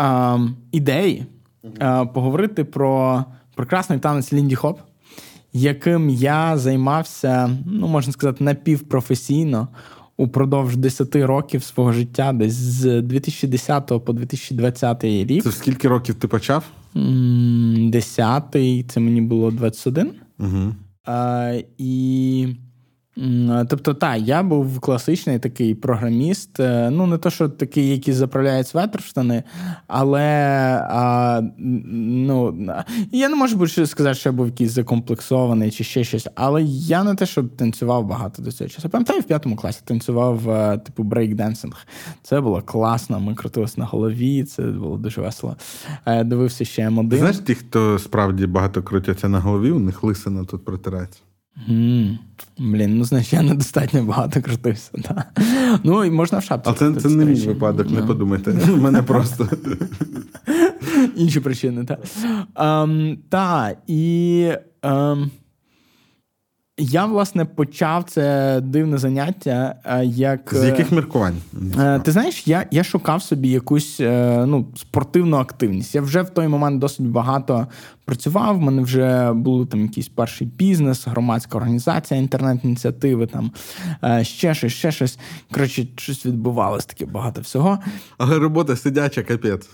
е, 0.00 0.38
ідеї. 0.72 1.26
Е, 1.80 2.06
поговорити 2.06 2.64
про 2.64 3.24
прекрасний 3.54 3.98
танець 3.98 4.32
Лінді 4.32 4.54
Хоп, 4.54 4.78
яким 5.52 6.10
я 6.10 6.58
займався, 6.58 7.50
ну 7.66 7.88
можна 7.88 8.12
сказати, 8.12 8.44
напівпрофесійно 8.44 9.68
упродовж 10.16 10.76
10 10.76 11.16
років 11.16 11.62
свого 11.62 11.92
життя, 11.92 12.32
десь 12.32 12.52
з 12.52 13.02
2010 13.02 13.86
по 14.04 14.12
2020 14.12 15.04
рік. 15.04 15.42
Це 15.42 15.52
скільки 15.52 15.88
років 15.88 16.14
ти 16.14 16.28
почав? 16.28 16.64
Десятий, 17.78 18.84
це 18.84 19.00
мені 19.00 19.20
було 19.20 19.50
21. 19.50 20.10
Угу. 20.38 20.74
А, 21.04 21.52
І 21.78 22.46
Тобто, 23.68 23.94
так, 23.94 24.20
я 24.20 24.42
був 24.42 24.80
класичний 24.80 25.38
такий 25.38 25.74
програміст. 25.74 26.60
Е, 26.60 26.90
ну, 26.90 27.06
не 27.06 27.18
то, 27.18 27.30
що 27.30 27.48
такий, 27.48 27.88
який 27.88 28.14
заправляють 28.14 28.68
светр 28.68 28.98
в 28.98 29.04
штани, 29.04 29.42
але 29.86 30.22
а, 30.90 31.42
ну, 31.58 32.58
я 33.12 33.28
не 33.28 33.36
можу 33.36 33.56
більше 33.56 33.86
сказати, 33.86 34.14
що 34.14 34.28
я 34.28 34.32
був 34.32 34.46
якийсь 34.46 34.72
закомплексований 34.72 35.70
чи 35.70 35.84
ще 35.84 36.04
щось. 36.04 36.28
Але 36.34 36.62
я 36.62 37.04
не 37.04 37.14
те, 37.14 37.26
що 37.26 37.42
танцював 37.42 38.06
багато 38.06 38.42
до 38.42 38.52
цього 38.52 38.70
часу. 38.70 38.88
Пам'ятаю, 38.88 39.20
в 39.20 39.24
п'ятому 39.24 39.56
класі 39.56 39.80
танцював 39.84 40.50
е, 40.50 40.78
типу 40.78 41.02
брейкденсинг. 41.02 41.86
Це 42.22 42.40
було 42.40 42.62
класно. 42.62 43.20
Ми 43.20 43.34
крутилися 43.34 43.74
на 43.76 43.84
голові, 43.84 44.44
це 44.44 44.62
було 44.62 44.96
дуже 44.96 45.20
весело. 45.20 45.56
Е, 46.06 46.24
дивився 46.24 46.64
ще 46.64 46.88
М1. 46.88 47.18
Знаєш, 47.18 47.38
ті, 47.38 47.54
хто 47.54 47.98
справді 47.98 48.46
багато 48.46 48.82
крутяться 48.82 49.28
на 49.28 49.40
голові, 49.40 49.70
у 49.70 49.78
них 49.78 50.02
лисина 50.02 50.44
тут 50.44 50.64
протирається. 50.64 51.20
Mm. 51.68 52.18
Блін, 52.58 52.98
ну 52.98 53.04
значить, 53.04 53.32
я 53.32 53.42
недостатньо 53.42 54.04
багато 54.04 54.42
крутився. 54.42 54.90
Да. 54.94 55.24
Ну, 55.84 56.04
і 56.04 56.10
можна 56.10 56.38
в 56.38 56.44
шапці. 56.44 56.70
А 56.70 56.74
це 56.74 56.92
це 56.92 57.08
не 57.08 57.24
мій 57.24 57.46
випадок, 57.46 57.86
no. 57.86 57.94
не 57.94 58.02
подумайте. 58.02 58.56
У 58.72 58.76
мене 58.76 59.02
просто 59.02 59.48
інші 61.16 61.40
причини, 61.40 61.84
так. 61.84 62.00
Um, 62.54 63.16
та, 63.28 63.76
і. 63.86 64.52
Um, 64.82 65.28
я, 66.78 67.06
власне, 67.06 67.44
почав 67.44 68.04
це 68.04 68.60
дивне 68.60 68.98
заняття. 68.98 69.74
Е, 69.84 70.04
як... 70.04 70.54
З 70.54 70.64
яких 70.64 70.92
міркувань? 70.92 71.36
Е, 71.78 72.00
ти 72.00 72.12
знаєш, 72.12 72.46
я 72.46 72.66
я 72.70 72.84
шукав 72.84 73.22
собі 73.22 73.48
якусь 73.48 74.00
е, 74.00 74.44
ну, 74.46 74.66
спортивну 74.76 75.36
активність. 75.36 75.94
Я 75.94 76.00
вже 76.00 76.22
в 76.22 76.30
той 76.30 76.48
момент 76.48 76.78
досить 76.78 77.06
багато 77.06 77.66
працював. 78.04 78.56
У 78.56 78.60
мене 78.60 78.82
вже 78.82 79.32
був 79.32 79.66
там 79.66 79.82
якийсь 79.82 80.08
перший 80.08 80.46
бізнес, 80.46 81.06
громадська 81.06 81.58
організація, 81.58 82.20
інтернет-ініціативи, 82.20 83.26
там 83.26 83.50
ще 84.22 84.54
щось, 84.54 84.72
ще 84.72 84.92
щось. 84.92 85.18
Коротше, 85.52 85.86
щось 85.96 86.26
відбувалось 86.26 86.86
таке 86.86 87.06
багато 87.06 87.40
всього. 87.40 87.78
Але 88.18 88.38
робота 88.38 88.76
сидяча, 88.76 89.22
капець. 89.22 89.68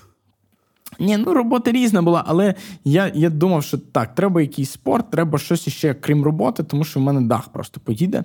Ні, 1.00 1.16
ну 1.16 1.34
робота 1.34 1.72
різна 1.72 2.02
була, 2.02 2.24
але 2.26 2.54
я 2.84 3.12
я 3.14 3.30
думав, 3.30 3.64
що 3.64 3.78
так, 3.78 4.14
треба 4.14 4.40
якийсь 4.40 4.70
спорт, 4.70 5.10
треба 5.10 5.38
щось 5.38 5.68
ще 5.68 5.94
крім 5.94 6.24
роботи, 6.24 6.62
тому 6.62 6.84
що 6.84 7.00
в 7.00 7.02
мене 7.02 7.20
дах 7.20 7.48
просто 7.48 7.80
поїде. 7.80 8.24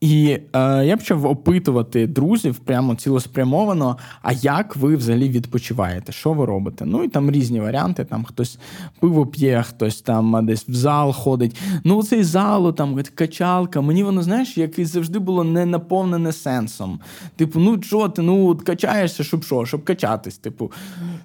І 0.00 0.38
е, 0.52 0.84
я 0.84 0.96
почав 0.96 1.26
опитувати 1.26 2.06
друзів 2.06 2.58
прямо 2.58 2.94
цілеспрямовано. 2.94 3.96
А 4.22 4.32
як 4.32 4.76
ви 4.76 4.96
взагалі 4.96 5.28
відпочиваєте? 5.28 6.12
Що 6.12 6.32
ви 6.32 6.44
робите? 6.44 6.84
Ну 6.86 7.04
і 7.04 7.08
там 7.08 7.30
різні 7.30 7.60
варіанти. 7.60 8.04
Там 8.04 8.24
хтось 8.24 8.58
пиво 9.00 9.26
п'є, 9.26 9.64
хтось 9.68 10.02
там 10.02 10.46
десь 10.46 10.68
в 10.68 10.74
зал 10.74 11.12
ходить. 11.12 11.60
Ну, 11.84 12.02
цей 12.02 12.22
залу, 12.22 12.72
там 12.72 13.00
качалка. 13.14 13.80
Мені 13.80 14.02
воно 14.02 14.22
знаєш, 14.22 14.58
як 14.58 14.78
і 14.78 14.84
завжди 14.84 15.18
було 15.18 15.44
не 15.44 15.66
наповнене 15.66 16.32
сенсом. 16.32 17.00
Типу, 17.36 17.60
ну 17.60 17.82
що 17.82 18.08
ти 18.08 18.22
ну 18.22 18.60
качаєшся, 18.64 19.24
щоб 19.24 19.44
що, 19.44 19.66
щоб 19.66 19.84
качатись. 19.84 20.38
Типу, 20.38 20.72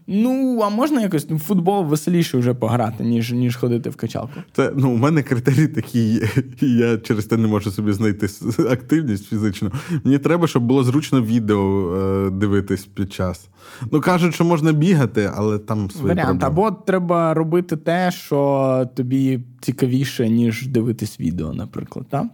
ну 0.07 0.61
а 0.63 0.69
можна 0.69 1.01
якось 1.01 1.29
ну, 1.29 1.35
в 1.35 1.39
футбол 1.39 1.85
веселіше 1.85 2.37
вже 2.37 2.53
пограти, 2.53 3.03
ніж 3.03 3.31
ніж 3.31 3.55
ходити 3.55 3.89
в 3.89 3.95
качалку. 3.95 4.33
Це 4.55 4.71
ну 4.75 4.91
у 4.91 4.97
мене 4.97 5.23
критерії 5.23 5.67
такі, 5.67 6.21
я 6.61 6.97
через 6.97 7.25
те 7.25 7.37
не 7.37 7.47
можу 7.47 7.71
собі 7.71 7.93
знайти 7.93 8.27
активність 8.71 9.29
фізичну. 9.29 9.71
Мені 10.03 10.17
треба, 10.17 10.47
щоб 10.47 10.63
було 10.63 10.83
зручно 10.83 11.21
відео 11.21 11.95
е, 11.95 12.29
дивитись 12.29 12.85
під 12.85 13.13
час. 13.13 13.49
Ну 13.91 14.01
кажуть, 14.01 14.33
що 14.33 14.43
можна 14.43 14.71
бігати, 14.71 15.31
але 15.35 15.59
там 15.59 15.91
свої 15.91 16.07
Варіант. 16.07 16.39
Проблеми. 16.39 16.67
Або 16.67 16.77
треба 16.85 17.33
робити 17.33 17.77
те, 17.77 18.11
що 18.11 18.89
тобі 18.95 19.39
цікавіше, 19.61 20.29
ніж 20.29 20.67
дивитись 20.67 21.19
відео, 21.19 21.53
наприклад. 21.53 22.05
Так? 22.09 22.25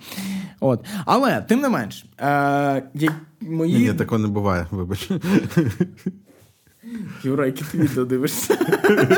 От. 0.59 0.85
Але 1.05 1.41
тим 1.41 1.59
не 1.59 1.69
менш, 1.69 2.05
е, 2.19 2.83
мої... 3.41 3.73
Ні, 3.77 3.79
ні, 3.79 3.93
такого 3.93 4.19
не 4.19 4.27
буває, 4.27 4.65
вибач. 4.71 5.09
Юра, 7.23 7.45
які 7.45 7.63
ти 7.71 7.77
відео 7.77 8.05
дивишся? 8.05 8.57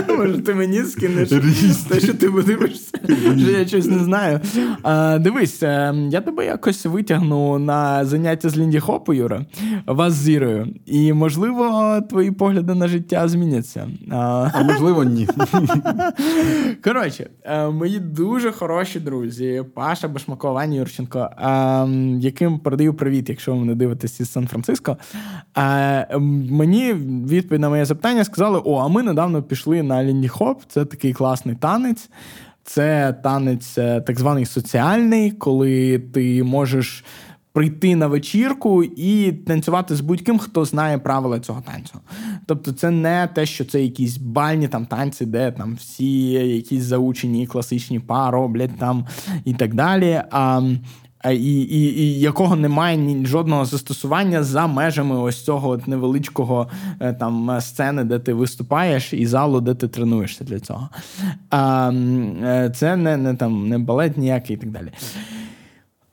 Може, 0.17 0.41
ти 0.41 0.53
мені 0.53 0.83
скинеш 0.83 1.29
те, 1.89 1.99
що 1.99 2.13
ти 2.13 2.31
подивишся? 2.31 2.97
Що 3.37 3.51
я 3.51 3.67
щось 3.67 3.87
не 3.87 3.99
знаю. 3.99 4.39
А, 4.83 5.17
Дивись, 5.19 5.63
е, 5.63 5.93
я 6.09 6.21
тебе 6.21 6.45
якось 6.45 6.85
витягну 6.85 7.59
на 7.59 8.05
заняття 8.05 8.49
з 8.49 8.57
Лінді 8.57 8.79
Хопу, 8.79 9.13
Юра, 9.13 9.45
вас 9.87 10.13
з 10.13 10.17
Зірою. 10.17 10.67
І, 10.85 11.13
можливо, 11.13 11.97
твої 12.09 12.31
погляди 12.31 12.75
на 12.75 12.87
життя 12.87 13.27
зміняться. 13.27 13.87
А, 14.11 14.49
а 14.53 14.63
можливо, 14.63 15.03
ні. 15.03 15.27
Коротше, 16.83 17.29
е, 17.43 17.67
мої 17.69 17.99
дуже 17.99 18.51
хороші 18.51 18.99
друзі, 18.99 19.63
Паша 19.73 20.07
Башмаков, 20.07 20.57
Аня 20.57 20.75
Юрченко, 20.75 21.19
е, 21.19 21.87
яким 22.19 22.59
передаю 22.59 22.93
привіт, 22.93 23.29
якщо 23.29 23.53
ви 23.53 23.59
мене 23.59 23.75
дивитесь 23.75 24.19
із 24.19 24.31
Сан-Франциско. 24.31 24.97
Мені 26.49 26.93
відповідь 27.29 27.60
на 27.61 27.69
моє 27.69 27.85
запитання, 27.85 28.23
сказали: 28.23 28.61
О, 28.65 28.77
а 28.77 28.87
ми 28.87 29.03
недавно 29.03 29.43
пішли 29.43 29.83
на 29.83 30.03
Лінді 30.03 30.27
Хоп. 30.27 30.61
Це 30.67 30.85
такий 30.85 31.13
класний 31.13 31.55
танець. 31.55 32.09
Це 32.63 33.13
танець 33.23 33.77
е, 33.77 34.01
так 34.01 34.19
званий 34.19 34.45
соціальний, 34.45 35.31
коли 35.31 35.99
ти 35.99 36.43
можеш 36.43 37.03
прийти 37.53 37.95
на 37.95 38.07
вечірку 38.07 38.83
і 38.83 39.31
танцювати 39.31 39.95
з 39.95 40.01
будь-ким, 40.01 40.39
хто 40.39 40.65
знає 40.65 40.97
правила 40.97 41.39
цього 41.39 41.61
танцю. 41.61 41.99
Тобто, 42.45 42.71
це 42.71 42.91
не 42.91 43.29
те, 43.35 43.45
що 43.45 43.65
це 43.65 43.81
якісь 43.81 44.17
бальні 44.17 44.67
там 44.67 44.85
танці, 44.85 45.25
де 45.25 45.51
там 45.51 45.75
всі 45.75 46.29
якісь 46.31 46.83
заучені 46.83 47.47
класичні 47.47 47.99
па 47.99 48.31
роблять 48.31 48.79
там 48.79 49.05
і 49.45 49.53
так 49.53 49.73
далі. 49.73 50.21
А 50.31 50.61
і 51.29 51.61
і, 51.61 52.01
і 52.01 52.19
якого 52.19 52.55
немає 52.55 52.97
ні 52.97 53.25
жодного 53.25 53.65
застосування 53.65 54.43
за 54.43 54.67
межами 54.67 55.19
ось 55.19 55.43
цього 55.43 55.69
от 55.69 55.87
невеличкого 55.87 56.69
е, 56.99 57.13
там 57.13 57.61
сцени, 57.61 58.03
де 58.03 58.19
ти 58.19 58.33
виступаєш, 58.33 59.13
і 59.13 59.25
залу, 59.25 59.61
де 59.61 59.73
ти 59.73 59.87
тренуєшся 59.87 60.43
для 60.43 60.59
цього. 60.59 60.89
А, 61.49 61.91
е, 62.43 62.71
Це 62.75 62.95
не 62.95 63.17
не, 63.17 63.33
там 63.33 63.69
не 63.69 63.77
балет 63.77 64.17
ніякий 64.17 64.55
і 64.55 64.59
так 64.59 64.69
далі. 64.69 64.91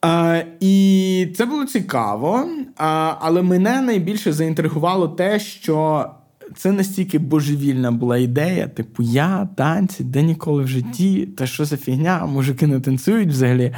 А, 0.00 0.42
І 0.60 1.34
це 1.36 1.46
було 1.46 1.64
цікаво, 1.64 2.44
а, 2.76 3.14
але 3.20 3.42
мене 3.42 3.80
найбільше 3.80 4.32
заінтригувало 4.32 5.08
те, 5.08 5.40
що. 5.40 6.06
Це 6.56 6.72
настільки 6.72 7.18
божевільна 7.18 7.90
була 7.90 8.16
ідея, 8.18 8.68
типу, 8.68 9.02
я 9.02 9.48
танці, 9.56 10.04
де 10.04 10.22
ніколи 10.22 10.62
в 10.62 10.68
житті, 10.68 11.26
та 11.26 11.46
що 11.46 11.64
за 11.64 11.76
фігня, 11.76 12.26
мужики 12.26 12.66
не 12.66 12.80
танцюють 12.80 13.28
взагалі. 13.28 13.74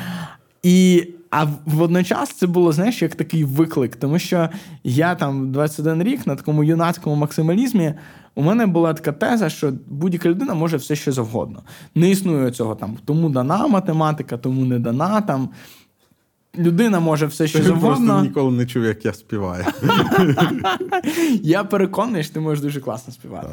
І 0.62 1.08
а 1.30 1.46
водночас 1.66 2.32
це 2.32 2.46
було, 2.46 2.72
знаєш, 2.72 3.02
як 3.02 3.14
такий 3.14 3.44
виклик, 3.44 3.96
тому 3.96 4.18
що 4.18 4.48
я 4.84 5.14
там 5.14 5.52
21 5.52 6.02
рік 6.02 6.26
на 6.26 6.36
такому 6.36 6.64
юнацькому 6.64 7.16
максималізмі. 7.16 7.94
У 8.34 8.42
мене 8.42 8.66
була 8.66 8.94
така 8.94 9.12
теза, 9.12 9.48
що 9.48 9.72
будь-яка 9.86 10.28
людина 10.28 10.54
може 10.54 10.76
все 10.76 10.96
що 10.96 11.12
завгодно. 11.12 11.62
Не 11.94 12.10
існує 12.10 12.50
цього 12.50 12.74
там, 12.74 12.98
тому 13.04 13.28
дана 13.28 13.66
математика, 13.66 14.38
тому 14.38 14.64
не 14.64 14.78
дана 14.78 15.20
там. 15.20 15.48
Людина 16.58 17.00
може 17.00 17.26
все 17.26 17.48
що 17.48 17.62
завгодно. 17.62 18.06
просто 18.06 18.22
ніколи 18.22 18.52
не 18.52 18.66
чув, 18.66 18.84
як 18.84 19.04
я 19.04 19.12
співаю. 19.12 19.64
Я 21.42 21.64
переконаний, 21.64 22.24
що 22.24 22.34
ти 22.34 22.40
можеш 22.40 22.64
дуже 22.64 22.80
класно 22.80 23.12
співати. 23.12 23.48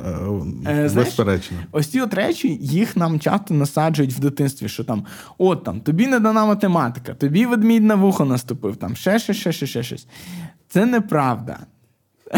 Е, 0.67 0.89
безперечно. 0.95 1.57
Ось 1.71 1.87
ці 1.87 2.01
от 2.01 2.13
речі 2.13 2.57
їх 2.61 2.97
нам 2.97 3.19
часто 3.19 3.53
насаджують 3.53 4.13
в 4.13 4.19
дитинстві, 4.19 4.69
що 4.69 4.83
там, 4.83 5.05
от 5.37 5.63
там, 5.63 5.81
тобі 5.81 6.07
не 6.07 6.19
дана 6.19 6.45
математика, 6.45 7.13
тобі 7.13 7.45
ведмідь 7.45 7.83
на 7.83 7.95
вухо 7.95 8.25
наступив, 8.25 8.75
там 8.75 8.95
ще 8.95 9.19
ще, 9.19 9.33
ще, 9.33 9.51
ще, 9.51 9.67
ще 9.67 9.83
щось. 9.83 10.07
Це 10.69 10.85
неправда. 10.85 11.59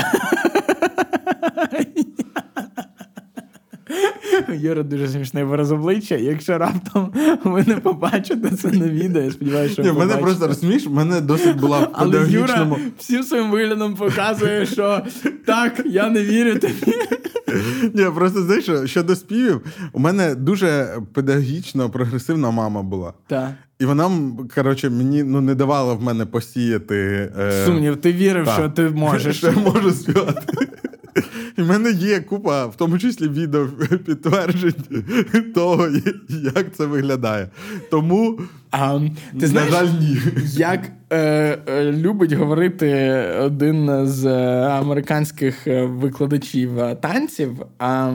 Юра 4.53 4.83
дуже 4.83 5.07
смішний 5.07 5.43
вираз 5.43 5.71
обличчя. 5.71 6.15
Якщо 6.15 6.57
раптом 6.57 7.13
ви 7.43 7.63
не 7.67 7.75
побачите 7.75 8.51
це 8.55 8.71
на 8.71 8.89
відео, 8.89 9.21
я 9.21 9.31
сподіваюся, 9.31 9.73
що 9.73 9.83
Ні, 9.83 9.91
мене 9.91 10.17
просто 10.17 10.47
розумієш, 10.47 10.87
мене 10.87 11.21
досить 11.21 11.57
була 11.57 11.79
в 11.79 11.89
Але 11.93 12.27
Юра 12.29 12.75
всім 12.97 13.23
своїм 13.23 13.51
виглядом 13.51 13.95
показує, 13.95 14.65
що 14.65 15.01
так, 15.45 15.81
я 15.85 16.09
не 16.09 16.23
вірю 16.23 16.59
тобі. 16.59 16.95
Ні, 17.93 18.05
просто 18.15 18.43
знаєш, 18.43 18.63
що 18.63 18.87
щодо 18.87 19.15
співів, 19.15 19.61
у 19.93 19.99
мене 19.99 20.35
дуже 20.35 20.97
педагогічно 21.13 21.89
прогресивна 21.89 22.51
мама 22.51 22.83
була. 22.83 23.13
Так. 23.27 23.49
І 23.79 23.85
вона 23.85 24.11
коротше, 24.55 24.89
мені 24.89 25.23
ну, 25.23 25.41
не 25.41 25.55
давала 25.55 25.93
в 25.93 26.03
мене 26.03 26.25
посіяти. 26.25 27.31
Е... 27.39 27.65
Сумнів, 27.65 27.97
ти 27.97 28.13
вірив, 28.13 28.45
та. 28.45 28.53
що 28.53 28.69
ти 28.69 28.89
можеш. 28.89 29.35
Що 29.39 29.47
я 29.47 29.53
можу 29.53 29.91
співати. 29.91 30.67
І 31.60 31.61
в 31.61 31.68
мене 31.68 31.91
є 31.91 32.19
купа, 32.19 32.65
в 32.65 32.76
тому 32.76 32.99
числі 32.99 33.27
відео 33.27 33.68
підтверджень 34.06 34.73
того, 35.56 35.88
як 36.56 36.76
це 36.76 36.86
виглядає. 36.86 37.49
Тому, 37.91 38.40
а, 38.72 38.99
ти 39.40 39.48
знаєш, 39.48 39.72
на 39.72 39.77
жаль, 39.77 39.88
ні. 39.99 40.18
як 40.53 40.81
е, 41.10 41.18
е, 41.68 41.91
любить 41.91 42.31
говорити 42.31 42.88
один 43.40 44.07
з 44.07 44.26
е, 44.26 44.61
американських 44.68 45.68
е, 45.68 45.86
викладачів 45.86 46.72
танців, 47.02 47.52
А, 47.80 48.14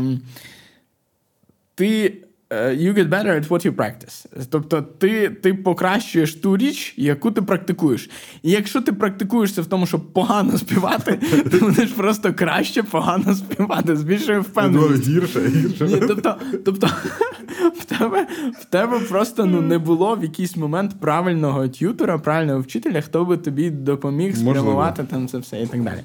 ти 1.74 2.14
you 2.54 2.94
get 2.94 3.08
better 3.08 3.40
at 3.40 3.48
what 3.48 3.66
you 3.66 3.70
practice. 3.70 4.26
Тобто 4.50 4.82
ти 4.82 5.30
ти 5.30 5.54
покращуєш 5.54 6.34
ту 6.34 6.56
річ, 6.56 6.94
яку 6.96 7.30
ти 7.30 7.42
практикуєш. 7.42 8.10
І 8.42 8.50
якщо 8.50 8.80
ти 8.80 8.92
практикуєшся 8.92 9.62
в 9.62 9.66
тому, 9.66 9.86
щоб 9.86 10.12
погано 10.12 10.58
співати, 10.58 11.12
ти 11.50 11.58
будеш 11.58 11.90
просто 11.90 12.34
краще 12.34 12.82
погано 12.82 13.34
співати, 13.34 13.96
з 13.96 14.02
більшою 14.02 14.42
впевненістю. 14.42 15.10
Гірше, 15.10 15.40
гірше. 15.48 15.84
Ні, 15.84 16.00
Тобто, 16.08 16.36
тобто 16.64 16.86
в 17.80 17.84
тебе 17.84 18.26
в 18.60 18.64
тебе 18.64 18.98
просто 18.98 19.46
ну, 19.46 19.60
не 19.60 19.78
було 19.78 20.16
в 20.16 20.22
якийсь 20.22 20.56
момент 20.56 21.00
правильного 21.00 21.68
т'ютера, 21.68 22.18
правильного 22.18 22.60
вчителя, 22.60 23.00
хто 23.00 23.24
би 23.24 23.36
тобі 23.36 23.70
допоміг 23.70 24.36
спрямувати 24.36 25.04
там 25.04 25.28
це 25.28 25.38
все 25.38 25.62
і 25.62 25.66
так 25.66 25.82
далі. 25.82 26.00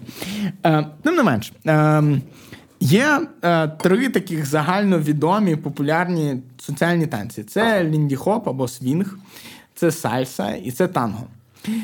Е, 0.65 0.85
Тим 1.03 1.15
не 1.15 1.23
менш. 1.23 1.51
Е, 1.67 2.03
Є 2.79 3.21
е, 3.43 3.67
три 3.67 4.09
таких 4.09 4.45
загальновідомі 4.45 5.55
популярні 5.55 6.37
соціальні 6.57 7.07
танці: 7.07 7.43
це 7.43 7.83
лінді-хоп 7.83 8.49
або 8.49 8.67
свінг. 8.67 9.17
це 9.75 9.91
сальса 9.91 10.51
і 10.51 10.71
це 10.71 10.87
танго. 10.87 11.23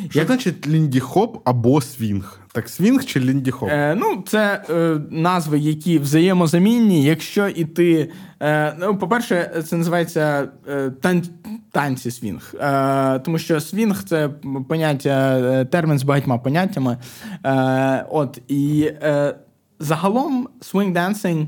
Що 0.09 0.19
Як... 0.19 0.27
значить 0.27 0.67
лінді-хоп 0.67 1.38
або 1.43 1.81
свінг? 1.81 2.39
Так, 2.51 2.69
свінг 2.69 3.05
чи 3.05 3.19
лінді-хоп? 3.19 3.69
Е, 3.69 3.95
Ну, 3.95 4.23
це 4.27 4.63
е, 4.69 4.97
назви, 5.09 5.59
які 5.59 5.99
взаємозамінні. 5.99 7.03
Якщо 7.03 7.47
і 7.47 7.65
ти. 7.65 8.11
Е, 8.41 8.76
ну, 8.80 8.97
По-перше, 8.97 9.63
це 9.67 9.76
називається 9.77 10.47
е, 10.69 10.91
тан... 11.01 11.23
танці 11.72 12.11
свінг. 12.11 12.53
Е, 12.59 13.19
Тому 13.19 13.38
що 13.39 13.61
свінг 13.61 14.03
це 14.03 14.30
поняття, 14.69 15.39
е, 15.39 15.65
термін 15.65 15.99
з 15.99 16.03
багатьма 16.03 16.38
поняттями. 16.38 16.97
Е, 17.45 18.05
От 18.09 18.41
і 18.47 18.91
е, 19.03 19.35
загалом 19.80 20.49
swing 20.61 20.97
dancing 20.97 21.47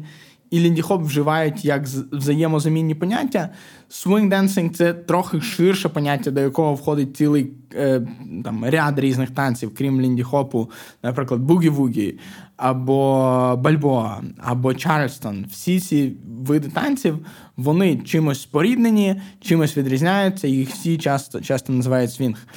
і 0.50 0.60
лінді-хоп 0.60 1.04
вживають 1.04 1.66
як 1.66 1.84
взаємозамінні 2.12 2.96
поняття. 2.96 3.50
Swing 3.90 4.23
dancing 4.23 4.70
це 4.70 4.94
трохи 4.94 5.42
ширше 5.42 5.90
поняття, 5.90 6.32
до 6.32 6.42
якого 6.42 6.74
входить 6.74 7.18
цілий 7.18 7.52
е, 7.76 8.08
там, 8.44 8.66
ряд 8.66 9.00
різних 9.00 9.32
танців, 9.32 9.72
крім 9.78 10.02
лінді-хопу, 10.02 10.70
наприклад, 11.04 11.42
бугі-вугі, 11.42 12.20
або 12.58 13.60
бальбоа, 13.64 14.22
або 14.38 14.74
Чарльстон. 14.74 15.46
Всі 15.52 15.80
ці 15.80 16.14
види 16.48 16.70
танців 16.70 17.20
вони 17.58 17.98
чимось 17.98 18.42
споріднені, 18.42 19.22
чимось 19.42 19.78
відрізняються, 19.78 20.48
їх 20.48 20.70
всі 20.70 20.98
часто 20.98 21.42
часто 21.42 21.74
називають 21.74 22.14
свінг. 22.14 22.48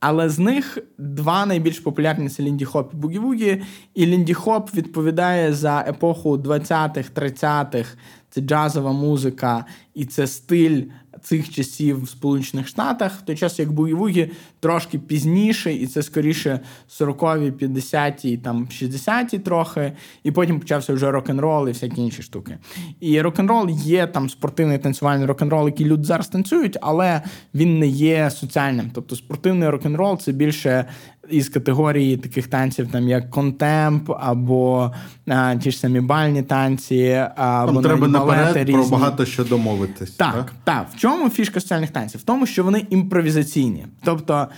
Але 0.00 0.28
з 0.28 0.38
них 0.38 0.78
два 0.98 1.46
найбільш 1.46 1.80
популярні 1.80 2.28
це 2.28 2.42
Лінді-Хоп 2.42 2.88
і 2.92 2.96
Бугі-Вугі. 2.96 3.62
І 3.94 4.06
Лінді-Хоп 4.06 4.74
відповідає 4.74 5.52
за 5.52 5.84
епоху 5.88 6.36
20-х, 6.36 7.10
30-х. 7.14 7.96
Це 8.30 8.40
джазова 8.40 8.92
музика, 8.92 9.64
і 9.94 10.04
це 10.04 10.26
стиль 10.26 10.82
цих 11.22 11.50
часів 11.50 12.04
в 12.04 12.08
Сполучених 12.08 12.68
Штатах, 12.68 13.18
в 13.18 13.22
той 13.22 13.36
час 13.36 13.58
як 13.58 13.72
бугі-вугі 13.72 14.30
трошки 14.60 14.98
пізніше, 14.98 15.72
і 15.72 15.86
це 15.86 16.02
скоріше 16.02 16.60
40-ві, 17.00 17.52
50-ті, 17.52 18.36
там 18.38 18.68
60-ті 18.72 19.38
трохи, 19.38 19.92
і 20.24 20.30
потім 20.30 20.60
почався 20.60 20.92
вже 20.92 21.10
рок-н-рол 21.10 21.68
і 21.68 21.72
всякі 21.72 22.00
інші 22.00 22.22
штуки. 22.22 22.58
І 23.00 23.20
рок-н-рол 23.20 23.70
є 23.70 24.06
там 24.06 24.30
спортивний 24.30 24.78
танцювальний 24.78 25.26
рок-н-рол, 25.26 25.66
який 25.66 25.86
люди 25.86 26.04
зараз 26.04 26.28
танцюють, 26.28 26.78
але 26.80 27.22
він 27.54 27.78
не 27.78 27.86
є 27.86 28.30
соціальним. 28.30 28.90
Тобто 28.94 29.16
спортивний 29.16 29.68
рок-н-рол 29.68 30.18
це 30.18 30.32
більше 30.32 30.84
із 31.30 31.48
категорії 31.48 32.16
таких 32.16 32.46
танців, 32.46 32.88
там 32.92 33.08
як 33.08 33.30
контемп, 33.30 34.10
або 34.20 34.92
а, 35.28 35.56
ті 35.56 35.70
ж 35.70 35.78
самі 35.78 36.00
бальні 36.00 36.42
танці, 36.42 37.26
або 37.36 37.72
Там 37.72 37.82
треба 37.82 38.08
наперед 38.08 38.56
різні. 38.56 38.72
про 38.72 38.84
багато 38.88 39.24
що 39.24 39.44
домовитись. 39.44 40.10
Так, 40.10 40.34
так. 40.34 40.52
так. 40.64 40.86
В 40.94 40.96
чому 40.96 41.30
фішка 41.30 41.60
соціальних 41.60 41.90
танців? 41.90 42.20
В 42.20 42.24
тому, 42.24 42.46
що 42.46 42.64
вони 42.64 42.86
імпровізаційні. 42.90 43.86
Тобто. 44.04 44.48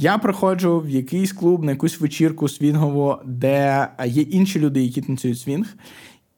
Я 0.00 0.18
приходжу 0.18 0.80
в 0.80 0.90
якийсь 0.90 1.32
клуб 1.32 1.64
на 1.64 1.70
якусь 1.70 2.00
вечірку 2.00 2.48
свінгову, 2.48 3.16
де 3.24 3.88
є 4.06 4.22
інші 4.22 4.60
люди, 4.60 4.82
які 4.82 5.02
танцюють 5.02 5.38
свінг. 5.40 5.66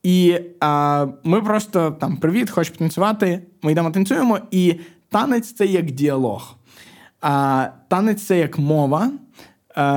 І 0.03 0.37
а, 0.61 1.07
ми 1.25 1.43
просто 1.43 1.91
там 1.91 2.17
привіт, 2.17 2.51
хочеш 2.51 2.71
потанцювати. 2.73 3.43
Ми 3.63 3.73
йдемо 3.73 3.91
танцюємо, 3.91 4.39
і 4.51 4.75
танець 5.11 5.53
це 5.53 5.67
як 5.67 5.91
діалог. 5.91 6.57
А, 7.21 7.67
Танець 7.89 8.23
це 8.23 8.39
як 8.39 8.59
мова, 8.59 9.11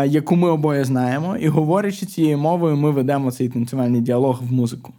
яку 0.07 0.35
ми 0.35 0.49
обоє 0.49 0.85
знаємо, 0.85 1.37
і 1.37 1.47
говорячи 1.47 2.05
цією 2.05 2.37
мовою, 2.37 2.77
ми 2.77 2.91
ведемо 2.91 3.31
цей 3.31 3.49
танцювальний 3.49 4.01
діалог 4.01 4.41
в 4.43 4.53
музику. 4.53 4.93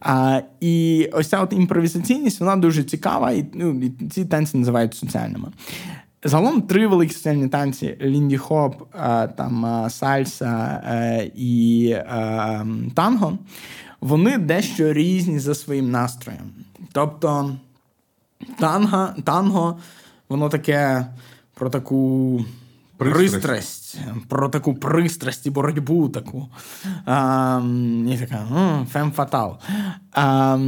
А, 0.00 0.40
І 0.60 1.08
ось 1.12 1.28
ця 1.28 1.42
от 1.42 1.52
імпровізаційність 1.52 2.40
вона 2.40 2.56
дуже 2.56 2.84
цікава, 2.84 3.30
і, 3.30 3.46
ну, 3.54 3.80
і 3.82 4.08
ці 4.08 4.24
танці 4.24 4.56
називають 4.56 4.94
соціальними. 4.94 5.48
Загалом 6.24 6.62
три 6.62 6.86
великі 6.86 7.12
соціальні 7.12 7.48
танці: 7.48 7.96
Лінді 8.02 8.36
Хоп, 8.36 8.82
е, 8.94 9.28
там 9.28 9.66
е, 9.66 9.90
Сальса 9.90 10.82
і 11.36 11.96
танго. 12.94 13.38
Вони 14.00 14.38
дещо 14.38 14.92
різні 14.92 15.38
за 15.38 15.54
своїм 15.54 15.90
настроєм. 15.90 16.50
Тобто 16.92 17.56
танго, 18.58 19.08
танго 19.24 19.78
воно 20.28 20.48
таке 20.48 21.06
про 21.54 21.70
таку. 21.70 22.44
Пристрасть. 22.96 23.98
Про 24.28 24.48
таку 24.48 24.74
пристрасть 24.74 25.46
і 25.46 25.50
боротьбу 25.50 26.08
таку. 26.08 26.48
А, 27.06 27.60
І 28.08 28.18
така 28.18 28.46
фем 28.92 29.12
фатал. 29.12 29.58
А, 30.12 30.58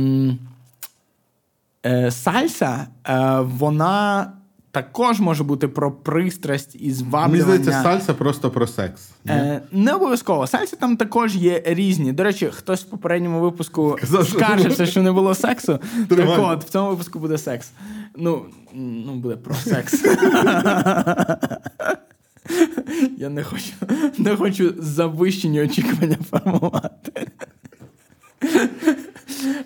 е, 1.87 2.11
Сальса, 2.11 2.87
е, 3.09 3.41
вона 3.41 4.33
також 4.71 5.21
може 5.21 5.45
бути 5.45 5.69
про 5.69 5.93
пристрасть 5.93 6.77
і 6.81 6.93
зваблювання. 6.93 7.47
Мені 7.47 7.63
здається, 7.63 7.83
сальса 7.83 8.15
просто 8.15 8.51
про 8.51 8.67
секс. 8.67 9.11
Е, 9.29 9.61
Не 9.73 9.93
обов'язково. 9.93 10.47
Сальси 10.47 10.77
там 10.77 10.97
також 10.97 11.37
є 11.37 11.63
різні. 11.67 12.13
До 12.13 12.23
речі, 12.23 12.47
хтось 12.53 12.83
в 12.83 12.87
попередньому 12.87 13.41
випуску 13.41 13.97
скаржився, 14.25 14.87
що 14.87 15.03
не 15.03 15.13
було 15.13 15.35
сексу. 15.35 15.79
Так 16.09 16.39
от, 16.39 16.65
в 16.65 16.69
цьому 16.69 16.91
випуску 16.91 17.19
буде 17.19 17.39
секс. 17.39 17.71
Ну, 18.17 18.45
ну 18.75 19.15
буде 19.15 19.37
про 19.37 19.55
секс. 19.55 20.05
Я 23.19 23.29
не 23.29 23.45
хочу 23.45 23.73
не 24.19 24.37
хочу 24.37 24.75
завищені 24.79 25.63
очікування 25.63 26.19
формувати. 26.31 27.27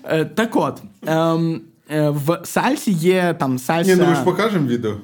Е, 0.05 0.25
так 0.25 0.57
от. 0.57 0.83
Ем, 1.07 1.61
е, 1.91 2.11
в 2.11 2.41
сальсі 2.45 2.93
є 2.93 3.37
там 3.39 3.59
сальса... 3.59 3.95
Ні, 3.95 4.01
ну 4.01 4.07
ми 4.09 4.15
ж 4.15 4.25
покажемо 4.25 4.67
відео. 4.67 4.97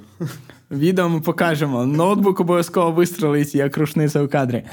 Відео 0.71 1.09
ми 1.09 1.21
покажемо. 1.21 1.87
Ноутбук 1.87 2.41
обов'язково 2.41 2.93
вистрелить, 2.93 3.55
як 3.55 3.77
рушниця 3.77 4.23
у 4.23 4.29
кадрі. 4.29 4.65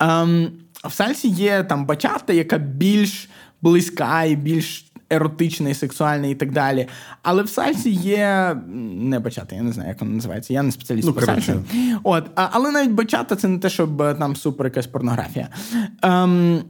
Ем, 0.00 0.50
в 0.84 0.92
сальсі 0.92 1.28
є 1.28 1.64
там 1.64 1.86
бачата, 1.86 2.32
яка 2.32 2.58
більш 2.58 3.28
близька 3.62 4.24
і 4.24 4.36
більш 4.36 4.87
еротичний, 5.10 5.74
сексуальний 5.74 6.32
і 6.32 6.34
так 6.34 6.52
далі. 6.52 6.86
Але 7.22 7.42
в 7.42 7.48
сальсі 7.48 7.90
є 7.90 8.56
не 8.94 9.18
бачата, 9.18 9.56
я 9.56 9.62
не 9.62 9.72
знаю, 9.72 9.88
як 9.88 10.00
воно 10.00 10.12
називається. 10.12 10.52
Я 10.52 10.62
не 10.62 10.72
спеціаліст 10.72 11.08
ну, 11.08 11.14
по 11.14 11.20
сальсі. 11.20 11.54
От, 12.02 12.24
а, 12.34 12.48
Але 12.52 12.70
навіть 12.70 12.90
бачата 12.90 13.36
це 13.36 13.48
не 13.48 13.58
те, 13.58 13.70
щоб 13.70 14.02
е, 14.02 14.14
там 14.14 14.36
супер 14.36 14.66
якась 14.66 14.86
порнографія. 14.86 15.48
Ем, 16.02 16.62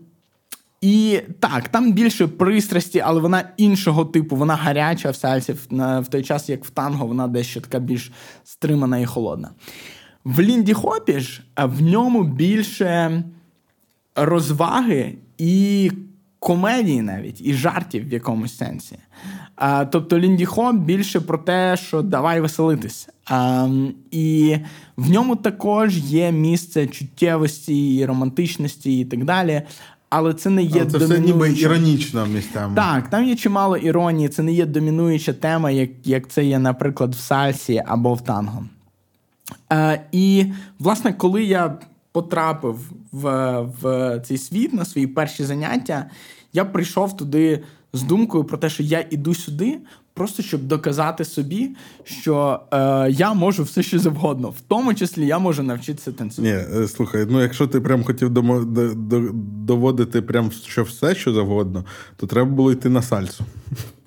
і 0.81 1.21
так, 1.41 1.69
там 1.69 1.93
більше 1.93 2.27
пристрасті, 2.27 3.01
але 3.01 3.21
вона 3.21 3.49
іншого 3.57 4.05
типу, 4.05 4.37
вона 4.37 4.57
гаряча 4.57 5.11
в 5.11 5.17
сальсі, 5.17 5.53
в, 5.53 5.67
в 6.01 6.09
той 6.09 6.23
час, 6.23 6.49
як 6.49 6.65
в 6.65 6.71
танго, 6.71 7.07
вона 7.07 7.29
дещо 7.29 7.61
така 7.61 7.79
більш 7.79 8.13
стримана 8.45 8.99
і 8.99 9.07
холодна. 9.07 9.51
В 10.25 10.41
Лінді 10.41 10.73
Хопі 10.73 11.21
ж 11.21 11.43
в 11.57 11.83
ньому 11.83 12.23
більше 12.23 13.23
розваги 14.15 15.15
і 15.39 15.93
комедії 16.39 17.03
навіть 17.03 17.41
і 17.41 17.55
жартів 17.55 18.09
в 18.09 18.13
якомусь 18.13 18.57
сенсі. 18.57 18.99
А, 19.57 19.85
Тобто 19.85 20.19
Лінді 20.19 20.45
Хоп 20.45 20.77
більше 20.77 21.21
про 21.21 21.39
те, 21.39 21.77
що 21.77 22.03
давай 22.03 22.41
веселитись. 22.41 23.09
А, 23.27 23.69
І 24.11 24.57
в 24.97 25.11
ньому 25.11 25.37
також 25.37 25.99
є 25.99 26.33
місце 26.33 26.87
чуттєвості, 26.87 27.97
і 27.97 28.07
романтичності 28.07 29.01
і 29.01 29.05
так 29.05 29.25
далі. 29.25 29.63
Але 30.11 30.35
це 30.35 30.51
не 30.51 30.63
є 30.63 30.81
Але 30.81 30.91
це 30.91 30.99
все 30.99 31.19
ніби 31.19 31.53
іронічно 31.53 32.27
місцями. 32.27 32.77
Так, 32.77 33.11
там 33.11 33.25
є 33.25 33.37
чимало 33.37 33.77
іронії, 33.77 34.29
це 34.29 34.43
не 34.43 34.53
є 34.53 34.67
домінуюча 34.67 35.33
тема, 35.33 35.71
як 35.71 35.91
як 36.05 36.29
це 36.29 36.45
є, 36.45 36.59
наприклад, 36.59 37.15
в 37.15 37.19
сальсі 37.19 37.83
або 37.87 38.15
в 38.15 38.21
танго. 38.21 38.65
Е, 39.73 40.01
І, 40.13 40.47
власне, 40.79 41.13
коли 41.13 41.45
я 41.45 41.79
потрапив 42.13 42.79
в 43.13 43.61
в 43.83 44.21
цей 44.27 44.39
світ 44.39 44.75
на 44.75 44.85
свої 44.85 45.07
перші 45.07 45.45
заняття, 45.45 46.11
я 46.53 46.65
прийшов 46.65 47.17
туди 47.17 47.63
з 47.93 48.03
думкою 48.03 48.45
про 48.45 48.59
те, 48.59 48.71
що 48.71 48.83
я 48.83 49.05
іду 49.11 49.35
сюди, 49.35 49.79
просто 50.15 50.43
щоб 50.43 50.63
доказати 50.63 51.25
собі, 51.25 51.71
що 52.05 52.61
е, 52.73 53.11
я 53.11 53.35
можу 53.35 53.63
все 53.63 53.83
що 53.83 53.99
завгодно, 53.99 54.51
в 54.51 54.61
тому 54.69 54.95
числі 54.95 55.27
я 55.27 55.39
можу 55.39 55.63
навчитися 55.63 56.13
танцювати. 56.13 56.67
Ні, 56.73 56.83
е, 56.83 56.89
слухай, 56.89 57.27
ну 57.31 57.43
якщо 57.43 57.67
ти 57.67 57.81
прям 57.81 58.05
хотів 58.05 58.31
домо, 58.31 58.65
доводити 59.65 60.23
прям 60.23 60.53
що 60.67 60.83
все, 60.83 61.15
що 61.15 61.33
завгодно, 61.33 61.85
то 62.17 62.27
треба 62.27 62.51
було 62.51 62.73
йти 62.73 62.89
на 62.89 63.03
сальсу. 63.03 63.45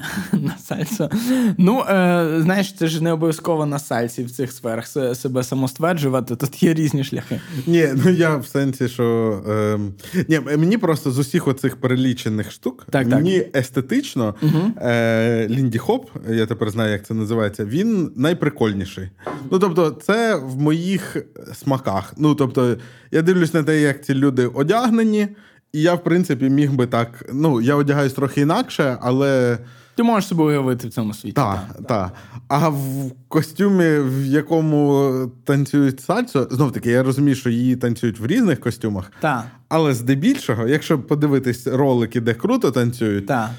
На 0.34 0.58
сальсу. 0.58 1.10
Ну, 1.58 1.80
е, 1.80 2.42
знаєш, 2.42 2.74
це 2.74 2.88
ж 2.88 3.04
не 3.04 3.12
обов'язково 3.12 3.66
на 3.66 3.80
сальсі 3.80 4.24
в 4.24 4.32
цих 4.32 4.52
сферах 4.52 4.88
себе 5.16 5.44
самостверджувати. 5.44 6.36
Тут 6.36 6.64
є 6.64 6.74
різні 6.74 7.04
шляхи. 7.04 7.42
Ні, 7.68 7.88
ну 8.06 8.12
я 8.12 8.38
в 8.38 8.48
сенсі, 8.48 8.88
що 8.88 9.04
е, 9.50 9.80
ні, 10.28 10.40
мені 10.40 10.78
просто 10.78 11.12
з 11.12 11.20
усіх 11.20 11.48
оцих 11.48 11.76
перелічених 11.76 12.52
штук 12.52 12.88
так, 12.90 13.08
мені 13.08 13.40
так. 13.40 13.58
естетично 13.58 14.36
угу. 14.42 14.72
е, 14.82 15.48
Лінді 15.50 15.78
Хоп, 15.78 16.10
я 16.30 16.46
тепер 16.46 16.70
знаю, 16.70 16.92
як 16.92 17.06
це 17.06 17.14
називається. 17.14 17.66
Він 17.66 18.12
найприкольніший. 18.16 19.10
Ну 19.52 19.60
тобто, 19.60 19.92
це 19.92 20.36
в 20.36 20.62
моїх 20.62 21.18
смаках. 21.54 22.14
Ну 22.18 22.36
тобто, 22.36 22.78
я 23.12 23.22
дивлюсь 23.22 23.54
на 23.54 23.64
те, 23.64 23.82
як 23.82 24.06
ці 24.06 24.14
люди 24.14 24.48
одягнені. 24.48 25.28
І 25.74 25.82
я, 25.82 25.94
в 25.94 26.04
принципі, 26.04 26.50
міг 26.50 26.74
би 26.74 26.88
так. 26.88 27.26
Ну, 27.34 27.62
я 27.62 27.76
одягаюсь 27.76 28.14
трохи 28.14 28.42
інакше, 28.42 28.98
але 29.02 29.58
Ти 29.96 30.04
можеш 30.04 30.30
себе 30.30 30.44
уявити 30.44 30.88
в 30.88 30.92
цьому 30.92 31.14
світі. 31.14 31.34
Так, 31.34 31.60
так. 31.78 31.88
Та. 31.88 32.12
А 32.48 32.70
в 32.70 33.12
костюмі, 33.28 34.00
в 34.00 34.26
якому 34.26 35.12
танцюють 35.44 36.02
сальсо, 36.02 36.48
знов 36.52 36.72
таки, 36.72 36.92
я 36.92 37.04
розумію, 37.04 37.36
що 37.36 37.50
її 37.50 37.76
танцюють 37.76 38.20
в 38.20 38.26
різних 38.26 38.60
костюмах. 38.60 39.12
Так. 39.20 39.46
Але 39.70 39.94
здебільшого, 39.94 40.68
якщо 40.68 41.00
подивитись 41.00 41.68
ролики, 41.68 42.22
де 42.22 42.34
круто 42.34 42.72
танцюють, 42.72 43.28
та. 43.28 43.50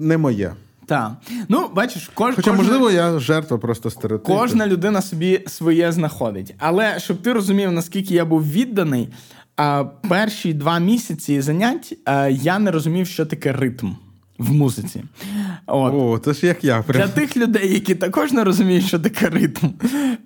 не 0.00 0.18
моє. 0.18 0.52
Так. 0.86 1.12
Ну, 1.48 1.70
бачиш, 1.74 2.10
кож, 2.14 2.34
Хоча, 2.34 2.50
кожна, 2.50 2.64
можливо, 2.64 2.90
я 2.90 3.18
жертва 3.18 3.58
просто 3.58 3.90
стереотипів. 3.90 4.36
Кожна 4.36 4.66
людина 4.66 5.02
собі 5.02 5.44
своє 5.46 5.92
знаходить. 5.92 6.54
Але 6.58 6.98
щоб 6.98 7.22
ти 7.22 7.32
розумів, 7.32 7.72
наскільки 7.72 8.14
я 8.14 8.24
був 8.24 8.50
відданий, 8.50 9.08
перші 10.08 10.54
два 10.54 10.78
місяці 10.78 11.40
занять 11.40 11.98
я 12.30 12.58
не 12.58 12.70
розумів, 12.70 13.06
що 13.06 13.26
таке 13.26 13.52
ритм 13.52 13.88
в 14.38 14.52
музиці. 14.52 15.04
От. 15.66 15.94
О, 15.94 16.18
це 16.18 16.32
ж 16.32 16.46
як 16.46 16.64
я. 16.64 16.82
Прям. 16.82 17.02
Для 17.02 17.08
тих 17.08 17.36
людей, 17.36 17.74
які 17.74 17.94
також 17.94 18.32
не 18.32 18.44
розуміють, 18.44 18.86
що 18.86 18.98
таке 18.98 19.28
ритм. 19.30 19.66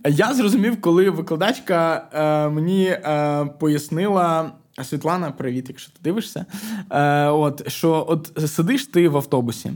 Я 0.09 0.35
зрозумів, 0.35 0.81
коли 0.81 1.11
викладачка 1.11 2.09
е, 2.15 2.49
мені 2.49 2.85
е, 2.85 3.47
пояснила. 3.59 4.53
Світлана, 4.85 5.31
привіт, 5.31 5.65
якщо 5.69 5.93
ти 5.93 5.99
дивишся. 6.03 6.47
Е, 6.91 7.27
от, 7.27 7.71
Що 7.71 8.07
от 8.09 8.51
сидиш 8.51 8.87
ти 8.87 9.09
в 9.09 9.17
автобусі 9.17 9.73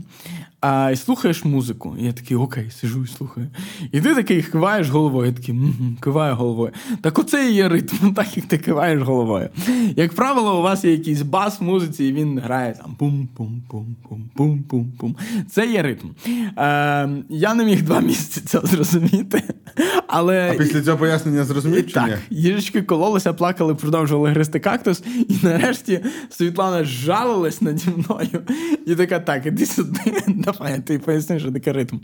а, 0.61 0.89
і 0.93 0.95
слухаєш 0.95 1.45
музику. 1.45 1.95
І 1.99 2.05
я 2.05 2.13
такий, 2.13 2.37
окей, 2.37 2.71
сижу 2.71 3.03
і 3.03 3.07
слухаю. 3.07 3.47
І 3.91 4.01
ти 4.01 4.15
такий 4.15 4.43
киваєш 4.43 4.89
головою. 4.89 5.27
Я 5.27 5.33
такий, 5.33 5.55
киваю 5.99 6.35
головою. 6.35 6.71
Так 7.01 7.19
оце 7.19 7.49
і 7.49 7.53
є 7.53 7.69
ритм, 7.69 8.11
так 8.15 8.37
як 8.37 8.45
ти 8.45 8.57
киваєш 8.57 9.01
головою. 9.01 9.49
Як 9.95 10.13
правило, 10.13 10.59
у 10.59 10.61
вас 10.61 10.85
є 10.85 10.91
якийсь 10.91 11.21
бас 11.21 11.59
в 11.59 11.63
музиці, 11.63 12.05
і 12.05 12.13
він 12.13 12.39
грає 12.39 12.73
там 12.81 12.95
пум-пум-пум-пум-пум-пум-пум. 12.99 15.15
Це 15.49 15.67
є 15.67 15.81
ритм. 15.81 16.07
Е, 16.27 17.09
Я 17.29 17.53
не 17.53 17.65
міг 17.65 17.83
два 17.83 17.99
місяці 18.01 18.41
це 18.45 18.59
зрозуміти. 18.63 19.43
Але... 20.07 20.51
А 20.51 20.53
після 20.57 20.81
цього 20.81 20.97
пояснення 20.97 21.43
зрозумів? 21.43 21.87
чи 21.87 21.93
Так, 21.93 22.07
ні? 22.07 22.13
їжечки 22.37 22.81
кололися, 22.81 23.33
плакали, 23.33 23.75
продовжували 23.75 24.29
гристи 24.29 24.59
кактус. 24.59 25.03
І 25.29 25.35
нарешті 25.43 25.99
Світлана 26.29 26.83
жалилась 26.83 27.61
наді 27.61 27.85
мною 27.97 28.41
і 28.85 28.95
така: 28.95 29.19
так, 29.19 29.45
іди 29.45 29.65
сюди, 29.65 29.99
давай 30.51 30.79
ти 30.79 30.99
поясни, 30.99 31.39
що 31.39 31.51
таке 31.51 31.73
ритм. 31.73 31.97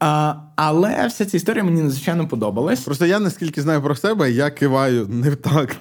А, 0.00 0.34
Але 0.56 1.06
вся 1.06 1.24
ця 1.24 1.36
історія 1.36 1.64
мені 1.64 1.82
надзвичайно 1.82 2.28
подобалась. 2.28 2.80
Просто 2.80 3.06
я 3.06 3.20
наскільки 3.20 3.62
знаю 3.62 3.82
про 3.82 3.96
себе, 3.96 4.30
я 4.30 4.50
киваю 4.50 5.06
не 5.08 5.30
в 5.30 5.36
такт. 5.36 5.78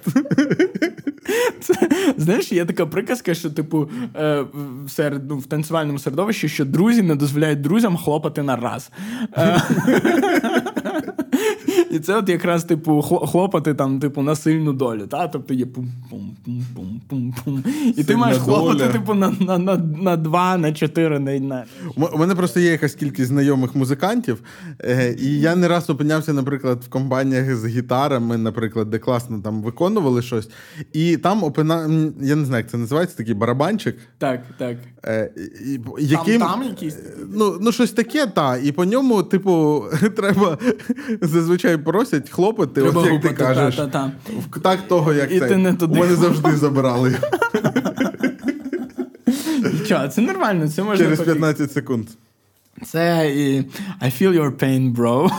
Це, 1.62 1.74
Знаєш, 2.18 2.52
є 2.52 2.66
така 2.66 2.86
приказка, 2.86 3.34
що, 3.34 3.50
типу, 3.50 3.90
е, 4.16 4.46
серед, 4.88 5.30
ну, 5.30 5.38
в 5.38 5.46
танцювальному 5.46 6.00
середовищі, 6.00 6.50
що 6.50 6.66
друзі 6.66 7.02
не 7.02 7.16
дозволяють 7.16 7.62
друзям 7.62 7.98
хлопати 7.98 8.44
на 8.44 8.56
раз. 8.56 8.90
Е, 9.38 9.62
і 11.96 12.00
це 12.00 12.18
от 12.18 12.30
якраз, 12.30 12.64
типу, 12.64 13.02
хлопати 13.02 13.74
там, 13.74 14.00
типу, 14.00 14.22
на 14.22 14.36
сильну 14.36 14.74
долю. 14.74 15.08
Та? 15.08 15.28
Тобто 15.28 15.54
є 15.54 15.66
пум-пум-пум-пум-пум. 15.66 17.64
І 17.98 18.04
ти 18.04 18.16
маєш 18.16 18.38
хлопати, 18.38 18.88
типу, 18.88 19.14
на 19.14 19.36
на, 19.40 19.58
на, 19.58 19.78
на 19.78 20.18
два, 20.18 20.58
на 20.58 20.74
чотири. 20.74 21.20
На, 21.20 21.40
на... 21.40 21.66
У 22.14 22.18
мене 22.18 22.36
просто 22.36 22.60
є 22.60 22.72
якась 22.72 22.96
кількість 22.96 23.28
знайомих 23.28 23.76
музикантів, 23.76 24.42
е, 24.80 25.16
і 25.20 25.40
я 25.40 25.56
не 25.56 25.68
раз 25.68 25.90
опинявся, 25.90 26.34
наприклад, 26.34 26.84
в 26.86 26.90
компаніях 26.90 27.56
з 27.56 27.68
гітарами, 27.68 28.38
наприклад, 28.38 28.90
де 28.90 29.00
класно 29.00 29.40
там 29.40 29.62
виконували 29.62 30.22
щось. 30.22 30.50
І 30.94 31.18
там 31.18 31.44
опина... 31.44 31.82
я 32.22 32.36
не 32.36 32.46
знаю, 32.46 32.64
як 32.64 32.72
це 32.72 32.78
називається, 32.78 33.18
такий 33.18 33.34
барабанчик. 33.34 33.98
Так, 34.18 34.42
так. 34.58 34.78
Е, 35.08 35.30
яким... 36.00 36.40
Там, 36.40 36.50
там 36.50 36.64
якісь? 36.64 36.98
Ну, 37.34 37.58
ну 37.62 37.72
щось 37.72 37.92
таке, 37.92 38.26
так. 38.26 38.60
І 38.64 38.72
по 38.72 38.86
ньому, 38.86 39.24
типу, 39.24 39.86
треба 40.16 40.58
зазвичай 41.22 41.78
просять 41.78 42.30
хлопати, 42.30 42.82
Треба 42.82 43.00
от 43.00 43.06
як 43.06 43.14
гупати, 43.14 43.36
ти 43.36 43.44
кажеш. 43.44 43.76
Та, 43.76 43.88
та, 43.88 44.12
та. 44.52 44.60
Так 44.60 44.88
того, 44.88 45.14
як 45.14 45.32
І 45.32 45.40
ти 45.40 45.58
не 45.58 45.74
туди. 45.74 46.00
Вони 46.00 46.16
завжди 46.16 46.56
забирали. 46.56 47.16
Нічого, 49.74 50.08
це 50.08 50.22
нормально, 50.22 50.70
це 50.70 50.84
можна 50.84 51.06
Через 51.06 51.22
15 51.22 51.72
секунд. 51.72 52.08
Це 52.86 53.34
і 53.36 53.60
I 54.02 54.22
feel 54.22 54.40
your 54.40 54.52
pain, 54.52 54.96
bro. 54.96 55.30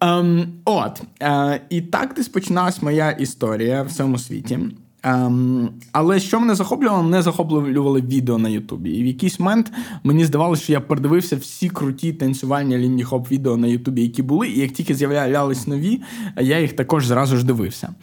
um, 0.00 0.46
От. 0.64 1.02
Uh, 1.20 1.60
і 1.70 1.80
так 1.80 2.14
десь 2.16 2.28
починалась 2.28 2.82
моя 2.82 3.10
історія 3.10 3.82
в 3.82 3.92
цьому 3.92 4.18
світі. 4.18 4.58
Um, 5.02 5.68
але 5.92 6.20
що 6.20 6.40
мене 6.40 6.54
захоплювало, 6.54 7.02
мене 7.02 7.22
захоплювали 7.22 8.00
відео 8.00 8.38
на 8.38 8.48
Ютубі. 8.48 8.90
І 8.90 9.02
в 9.02 9.06
якийсь 9.06 9.40
момент 9.40 9.72
мені 10.04 10.24
здавалося, 10.24 10.62
що 10.62 10.72
я 10.72 10.80
передивився 10.80 11.36
всі 11.36 11.68
круті 11.68 12.12
танцювальні 12.12 12.78
лінії 12.78 13.04
хоп 13.04 13.30
відео 13.30 13.56
на 13.56 13.66
Ютубі, 13.66 14.02
які 14.02 14.22
були, 14.22 14.48
і 14.48 14.60
як 14.60 14.70
тільки 14.70 14.94
з'являлись 14.94 15.66
нові, 15.66 16.00
я 16.40 16.60
їх 16.60 16.72
також 16.72 17.06
зразу 17.06 17.36
ж 17.36 17.46
дивився. 17.46 17.94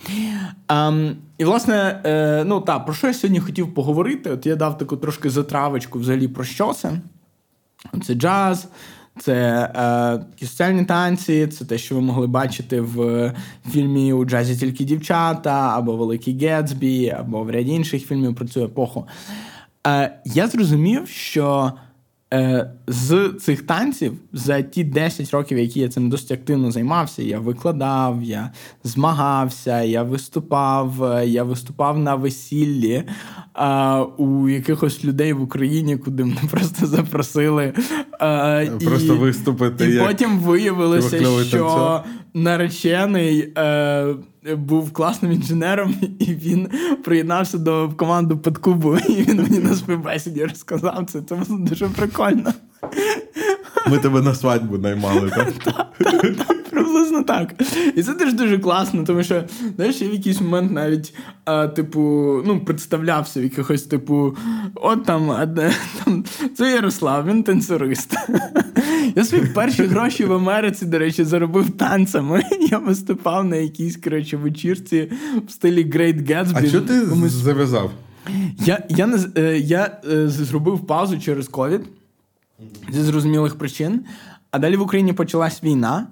Um, 0.67 1.13
і, 1.37 1.45
власне, 1.45 2.01
е, 2.05 2.43
ну 2.47 2.61
так, 2.61 2.85
про 2.85 2.93
що 2.93 3.07
я 3.07 3.13
сьогодні 3.13 3.39
хотів 3.39 3.73
поговорити? 3.73 4.29
От 4.29 4.45
я 4.45 4.55
дав 4.55 4.77
таку 4.77 4.97
трошки 4.97 5.29
затравочку 5.29 5.99
взагалі 5.99 6.27
про 6.27 6.43
що 6.43 6.73
це. 6.73 6.91
Це 8.03 8.13
джаз, 8.13 8.67
це 9.19 9.33
е, 10.41 10.45
соціальні 10.45 10.85
танці, 10.85 11.47
це 11.47 11.65
те, 11.65 11.77
що 11.77 11.95
ви 11.95 12.01
могли 12.01 12.27
бачити 12.27 12.81
в 12.81 13.33
фільмі 13.71 14.13
у 14.13 14.25
джазі 14.25 14.55
тільки 14.57 14.83
дівчата, 14.83 15.77
або 15.77 15.95
Великий 15.95 16.37
Гетсбі, 16.37 17.09
або 17.09 17.43
в 17.43 17.49
ряді 17.49 17.71
інших 17.71 18.07
фільмів 18.07 18.35
про 18.35 18.47
цю 18.47 18.63
епоху. 18.63 19.07
Е, 19.87 20.19
Я 20.25 20.47
зрозумів, 20.47 21.07
що 21.07 21.73
Е, 22.33 22.71
з 22.87 23.29
цих 23.39 23.61
танців 23.61 24.13
за 24.33 24.61
ті 24.61 24.83
10 24.83 25.31
років, 25.31 25.57
які 25.57 25.79
я 25.79 25.89
цим 25.89 26.09
досить 26.09 26.31
активно 26.31 26.71
займався, 26.71 27.23
я 27.23 27.39
викладав, 27.39 28.23
я 28.23 28.51
змагався, 28.83 29.81
я 29.81 30.03
виступав, 30.03 31.03
е, 31.03 31.27
я 31.27 31.43
виступав 31.43 31.99
на 31.99 32.15
весіллі 32.15 33.03
а, 33.53 34.03
у 34.17 34.49
якихось 34.49 35.05
людей 35.05 35.33
в 35.33 35.41
Україні, 35.41 35.97
куди 35.97 36.23
мене 36.23 36.41
просто 36.51 36.85
запросили. 36.85 37.73
А, 38.19 38.65
Просто 38.85 39.15
і, 39.15 39.17
виступити. 39.17 39.89
І 39.89 39.93
як 39.93 40.07
потім 40.07 40.39
виявилося, 40.39 41.17
що 41.43 41.59
танцор. 41.59 42.01
наречений. 42.33 43.53
Е, 43.57 44.15
був 44.55 44.93
класним 44.93 45.31
інженером, 45.31 45.95
і 46.19 46.25
він 46.25 46.69
приєднався 47.03 47.57
до 47.57 47.91
команди 47.97 48.35
Подкубу, 48.35 48.97
і 49.09 49.13
він 49.13 49.41
мені 49.41 49.59
на 49.59 49.75
співбесіді 49.75 50.43
розказав 50.43 51.05
це. 51.09 51.21
Це 51.21 51.35
було 51.35 51.59
дуже 51.59 51.87
прикольно. 51.87 52.53
Ми 53.89 53.97
тебе 53.97 54.21
на 54.21 54.35
свадьбу 54.35 54.77
наймали, 54.77 55.29
так? 55.35 55.53
Так, 56.37 56.69
приблизно 56.69 57.23
так. 57.23 57.53
І 57.95 58.03
це 58.03 58.13
теж 58.13 58.33
дуже 58.33 58.59
класно, 58.59 59.03
тому 59.03 59.23
що, 59.23 59.43
знаєш, 59.75 60.01
я 60.01 60.09
в 60.09 60.13
якийсь 60.13 60.41
момент 60.41 60.71
навіть, 60.71 61.13
а, 61.45 61.67
типу, 61.67 62.01
ну, 62.45 62.59
представлявся 62.65 63.39
в 63.39 63.43
якихось, 63.43 63.83
типу, 63.83 64.37
от 64.75 65.05
там, 65.05 65.31
а, 65.31 65.47
там 66.05 66.23
це 66.57 66.71
Ярослав, 66.71 67.25
він 67.25 67.43
танцюрист. 67.43 68.15
Я 69.17 69.23
свої 69.23 69.45
перші 69.45 69.83
гроші 69.83 70.25
в 70.25 70.33
Америці, 70.33 70.85
до 70.85 70.99
речі, 70.99 71.23
заробив 71.23 71.69
танцями. 71.69 72.43
Я 72.71 72.77
виступав 72.77 73.45
на 73.45 73.55
якійсь 73.55 73.97
коротше, 73.97 74.37
вечірці 74.37 75.11
в 75.47 75.51
стилі 75.51 75.85
Great 75.85 76.29
Gatsby. 76.31 76.51
А 76.53 76.65
що 76.65 76.81
ти 76.81 77.01
Комусь... 77.01 77.31
зав'язав? 77.31 77.91
Я 78.65 78.83
я, 78.89 79.07
не, 79.07 79.17
е, 79.37 79.57
я 79.59 80.01
е, 80.11 80.27
зробив 80.29 80.87
паузу 80.87 81.19
через 81.19 81.47
ковід 81.47 81.81
зі 82.91 83.01
зрозумілих 83.01 83.55
причин. 83.55 84.05
А 84.51 84.59
далі 84.59 84.75
в 84.77 84.81
Україні 84.81 85.13
почалась 85.13 85.63
війна. 85.63 86.07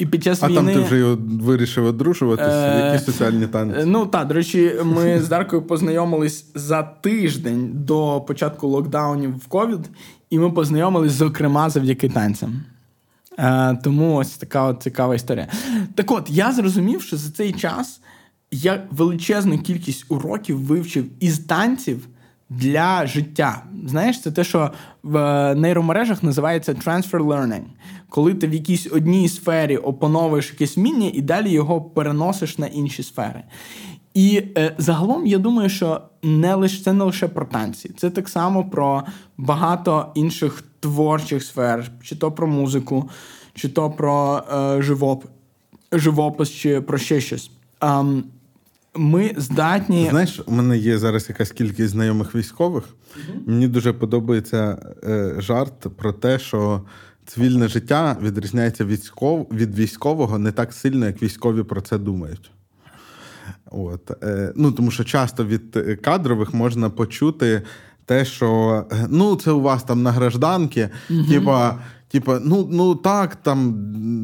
І 0.00 0.06
під 0.06 0.24
час 0.24 0.42
а 0.42 0.48
війни... 0.48 0.56
там 0.56 0.66
ти 0.66 0.80
вже 0.80 1.16
вирішив 1.44 1.86
одружуватися? 1.86 2.50
Е... 2.50 2.92
Які 2.92 3.04
соціальні 3.04 3.46
танці? 3.46 3.76
Ну 3.84 4.06
так, 4.06 4.28
до 4.28 4.34
речі, 4.34 4.72
ми 4.84 5.20
з 5.20 5.28
Даркою 5.28 5.62
познайомились 5.62 6.46
за 6.54 6.82
тиждень 6.82 7.70
до 7.74 8.20
початку 8.20 8.68
локдаунів 8.68 9.36
в 9.36 9.46
ковід, 9.46 9.90
і 10.30 10.38
ми 10.38 10.50
познайомились, 10.50 11.12
зокрема, 11.12 11.70
завдяки 11.70 12.08
танцям. 12.08 12.62
Е, 13.38 13.78
Тому 13.84 14.14
ось 14.14 14.30
така 14.30 14.64
от 14.64 14.82
цікава 14.82 15.14
історія. 15.14 15.48
Так 15.94 16.10
от, 16.10 16.30
я 16.30 16.52
зрозумів, 16.52 17.02
що 17.02 17.16
за 17.16 17.30
цей 17.30 17.52
час 17.52 18.00
я 18.50 18.82
величезну 18.90 19.58
кількість 19.58 20.04
уроків 20.08 20.58
вивчив 20.58 21.04
із 21.20 21.38
танців 21.38 22.08
для 22.50 23.06
життя. 23.06 23.64
Знаєш, 23.86 24.20
це 24.20 24.30
те, 24.30 24.44
що 24.44 24.70
в 25.02 25.16
е, 25.16 25.54
нейромережах 25.54 26.22
називається 26.22 26.72
transfer 26.72 27.26
learning. 27.26 27.62
Коли 28.08 28.34
ти 28.34 28.46
в 28.46 28.54
якійсь 28.54 28.86
одній 28.92 29.28
сфері 29.28 29.76
опановуєш 29.76 30.50
якесь 30.50 30.76
вміння 30.76 31.10
і 31.14 31.22
далі 31.22 31.50
його 31.50 31.80
переносиш 31.80 32.58
на 32.58 32.66
інші 32.66 33.02
сфери. 33.02 33.42
І 34.14 34.42
е, 34.58 34.74
загалом 34.78 35.26
я 35.26 35.38
думаю, 35.38 35.68
що 35.68 36.00
не 36.22 36.54
лише 36.54 36.82
це 36.84 36.92
не 36.92 37.04
лише 37.04 37.28
про 37.28 37.46
танці, 37.46 37.90
це 37.96 38.10
так 38.10 38.28
само 38.28 38.64
про 38.64 39.02
багато 39.38 40.12
інших 40.14 40.64
творчих 40.80 41.42
сфер, 41.42 41.90
чи 42.02 42.16
то 42.16 42.32
про 42.32 42.46
музику, 42.46 43.10
чи 43.54 43.68
то 43.68 43.90
про 43.90 44.42
е, 44.52 44.82
живоп, 44.82 45.24
живопис, 45.92 46.50
чи 46.50 46.80
про 46.80 46.98
ще 46.98 47.20
щось. 47.20 47.50
Um, 47.80 48.22
ми 48.94 49.34
здатні. 49.36 50.06
Знаєш, 50.10 50.40
у 50.46 50.52
мене 50.52 50.78
є 50.78 50.98
зараз 50.98 51.28
якась 51.28 51.50
кількість 51.50 51.88
знайомих 51.88 52.34
військових. 52.34 52.84
Угу. 53.16 53.38
Мені 53.46 53.68
дуже 53.68 53.92
подобається 53.92 54.78
е, 55.04 55.34
жарт 55.38 55.86
про 55.96 56.12
те, 56.12 56.38
що 56.38 56.82
цивільне 57.26 57.68
життя 57.68 58.16
відрізняється 58.22 58.84
військов... 58.84 59.48
від 59.52 59.78
військового 59.78 60.38
не 60.38 60.52
так 60.52 60.72
сильно, 60.72 61.06
як 61.06 61.22
військові 61.22 61.62
про 61.62 61.80
це 61.80 61.98
думають. 61.98 62.50
От. 63.70 64.10
Е, 64.22 64.52
ну, 64.56 64.72
Тому 64.72 64.90
що 64.90 65.04
часто 65.04 65.44
від 65.44 65.78
кадрових 66.02 66.54
можна 66.54 66.90
почути 66.90 67.62
те, 68.04 68.24
що 68.24 68.84
ну, 69.08 69.36
це 69.36 69.50
у 69.50 69.60
вас 69.60 69.82
там 69.82 70.02
на 70.02 70.12
гражданки, 70.12 70.88
угу. 71.10 71.24
типа. 71.24 71.78
Типа, 72.10 72.40
ну 72.44 72.68
ну 72.70 72.94
так, 72.94 73.36
там, 73.36 73.74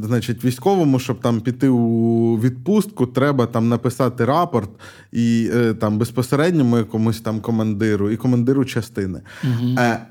значить, 0.04 0.44
військовому, 0.44 0.98
щоб 0.98 1.20
там 1.20 1.40
піти 1.40 1.68
у 1.68 2.36
відпустку, 2.40 3.06
треба 3.06 3.46
там 3.46 3.68
написати 3.68 4.24
рапорт 4.24 4.70
і 5.12 5.50
е, 5.54 5.74
там 5.74 5.98
безпосередньому 5.98 6.78
якомусь 6.78 7.20
там 7.20 7.40
командиру 7.40 8.10
і 8.10 8.16
командиру 8.16 8.64
частини. 8.64 9.20
Угу. 9.44 9.74
Е, 9.78 10.06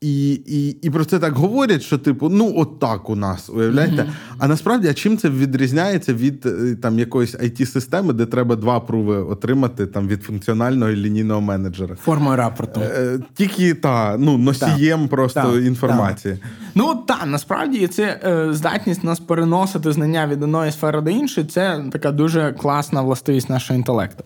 і 0.00 0.32
і, 0.32 0.70
і 0.70 0.90
про 0.90 1.04
це 1.04 1.18
так 1.18 1.34
говорять, 1.34 1.82
що 1.82 1.98
типу, 1.98 2.28
ну 2.28 2.52
от 2.56 2.78
так 2.78 3.10
у 3.10 3.16
нас, 3.16 3.50
уявляєте? 3.50 4.02
Mm-hmm. 4.02 4.36
А 4.38 4.48
насправді, 4.48 4.88
а 4.88 4.94
чим 4.94 5.18
це 5.18 5.30
відрізняється 5.30 6.14
від 6.14 6.46
е, 6.46 6.76
там 6.82 6.98
якоїсь 6.98 7.34
it 7.34 7.66
системи 7.66 8.12
де 8.12 8.26
треба 8.26 8.56
два 8.56 8.80
пруви 8.80 9.16
отримати 9.16 9.86
там 9.86 10.08
від 10.08 10.22
функціонального 10.22 10.90
і 10.90 10.96
лінійного 10.96 11.40
менеджера? 11.40 11.94
Формою 11.94 12.36
рапорту. 12.36 12.80
Е, 12.80 13.18
Тільки 13.34 13.74
та 13.74 14.16
ну 14.18 14.38
носієм 14.38 15.02
та, 15.02 15.08
просто 15.08 15.52
та, 15.52 15.60
інформації. 15.60 16.36
Та. 16.42 16.48
Ну 16.74 16.94
так, 16.94 17.22
насправді 17.26 17.86
це 17.86 18.20
е, 18.24 18.52
здатність 18.52 19.04
нас 19.04 19.20
переносити 19.20 19.92
знання 19.92 20.26
від 20.26 20.42
одної 20.42 20.72
сфери 20.72 21.00
до 21.00 21.10
іншої. 21.10 21.46
Це 21.46 21.84
така 21.92 22.12
дуже 22.12 22.52
класна 22.52 23.02
властивість 23.02 23.50
нашого 23.50 23.78
інтелекту. 23.78 24.24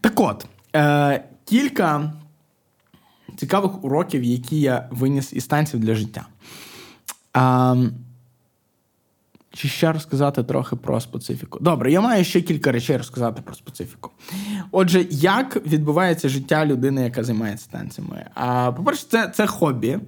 Так 0.00 0.20
от, 0.20 0.46
е, 0.76 1.24
кілька 1.44 2.12
цікавих 3.44 3.84
уроків, 3.84 4.24
які 4.24 4.60
я 4.60 4.88
виніс 4.90 5.32
із 5.32 5.46
танців 5.46 5.80
для 5.80 5.94
життя. 5.94 6.26
А, 7.32 7.76
Чи 9.52 9.68
ще 9.68 9.92
розказати 9.92 10.42
трохи 10.42 10.76
про 10.76 11.00
специфіку? 11.00 11.58
Добре, 11.60 11.92
я 11.92 12.00
маю 12.00 12.24
ще 12.24 12.40
кілька 12.40 12.72
речей 12.72 12.96
розказати 12.96 13.42
про 13.42 13.54
специфіку. 13.54 14.10
Отже, 14.70 15.06
як 15.10 15.66
відбувається 15.66 16.28
життя 16.28 16.66
людини, 16.66 17.02
яка 17.02 17.24
займається 17.24 17.66
танцями? 17.70 18.26
А, 18.34 18.72
По-перше, 18.72 19.06
це 19.08 19.28
це 19.34 19.46
хобі. 19.46 19.98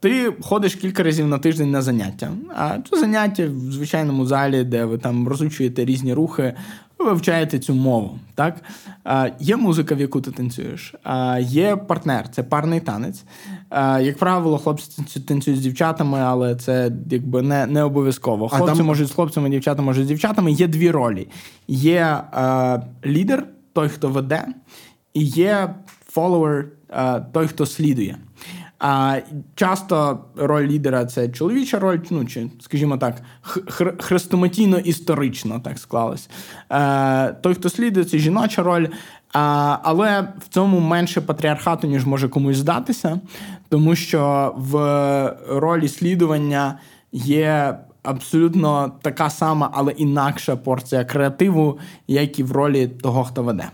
Ти 0.00 0.32
ходиш 0.40 0.74
кілька 0.74 1.02
разів 1.02 1.26
на 1.26 1.38
тиждень 1.38 1.70
на 1.70 1.82
заняття. 1.82 2.32
А 2.56 2.78
це 2.90 3.00
заняття 3.00 3.46
в 3.46 3.72
звичайному 3.72 4.26
залі, 4.26 4.64
де 4.64 4.84
ви 4.84 4.98
там 4.98 5.28
розучуєте 5.28 5.84
різні 5.84 6.14
рухи, 6.14 6.54
ви 7.04 7.10
вивчаєте 7.10 7.58
цю 7.58 7.74
мову. 7.74 8.18
Так? 8.34 8.56
А, 9.04 9.28
Є 9.40 9.56
музика, 9.56 9.94
в 9.94 10.00
яку 10.00 10.20
ти 10.20 10.30
танцюєш, 10.30 10.94
а, 11.02 11.38
є 11.38 11.76
партнер, 11.76 12.28
це 12.28 12.42
парний 12.42 12.80
танець. 12.80 13.24
А, 13.68 14.00
Як 14.00 14.18
правило, 14.18 14.58
хлопці 14.58 15.20
танцюють 15.20 15.60
з 15.60 15.62
дівчатами, 15.62 16.18
але 16.20 16.56
це 16.56 16.92
якби 17.10 17.42
не 17.42 17.66
не 17.66 17.82
обов'язково. 17.82 18.48
Хлопці 18.48 18.76
там... 18.76 18.86
можуть 18.86 19.08
з 19.08 19.12
хлопцями, 19.12 19.50
дівчата 19.50 19.82
можуть 19.82 20.04
з 20.04 20.08
дівчатами. 20.08 20.52
Є 20.52 20.66
дві 20.66 20.90
ролі: 20.90 21.28
є 21.68 22.20
лідер, 23.06 23.46
той, 23.72 23.88
хто 23.88 24.08
веде, 24.08 24.46
і 25.14 25.24
є 25.24 25.74
фоловер, 26.08 26.66
той, 27.32 27.46
хто 27.46 27.66
слідує. 27.66 28.16
А 28.84 29.20
часто 29.54 30.18
роль 30.36 30.66
лідера 30.66 31.06
це 31.06 31.28
чоловіча 31.28 31.78
роль, 31.78 31.98
ну 32.10 32.24
чи, 32.24 32.50
скажімо 32.60 32.96
так, 32.96 33.22
хрестоматійно 33.98 34.78
історично 34.78 35.60
так 35.60 35.78
склалось. 35.78 36.28
Е, 36.70 37.32
Той, 37.32 37.54
хто 37.54 37.70
слідує, 37.70 38.04
це 38.06 38.18
жіноча 38.18 38.62
роль. 38.62 38.86
Але 39.32 40.28
в 40.38 40.48
цьому 40.48 40.80
менше 40.80 41.20
патріархату, 41.20 41.86
ніж 41.86 42.06
може 42.06 42.28
комусь 42.28 42.56
здатися, 42.56 43.20
тому 43.68 43.94
що 43.94 44.54
в 44.56 44.76
ролі 45.48 45.88
слідування 45.88 46.78
є 47.12 47.78
абсолютно 48.02 48.92
така 49.02 49.30
сама, 49.30 49.70
але 49.72 49.92
інакша 49.92 50.56
порція 50.56 51.04
креативу, 51.04 51.78
як 52.08 52.38
і 52.38 52.42
в 52.42 52.52
ролі 52.52 52.86
того, 52.88 53.24
хто 53.24 53.42
веде. 53.42 53.68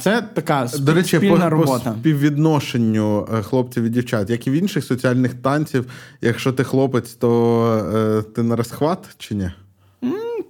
Це 0.00 0.22
така 0.34 0.68
спіль, 0.68 0.84
До 0.84 0.94
речі, 0.94 1.16
спільна 1.16 1.44
по, 1.44 1.50
робота. 1.50 1.90
по 1.90 1.98
співвідношенню 1.98 3.28
е, 3.34 3.42
хлопців 3.42 3.84
і 3.84 3.88
дівчат, 3.88 4.30
як 4.30 4.46
і 4.46 4.50
в 4.50 4.52
інших 4.52 4.84
соціальних 4.84 5.34
танців, 5.34 5.86
якщо 6.20 6.52
ти 6.52 6.64
хлопець, 6.64 7.14
то 7.14 7.64
е, 7.94 8.22
ти 8.22 8.42
на 8.42 8.56
розхват 8.56 8.98
чи 9.18 9.34
ні? 9.34 9.50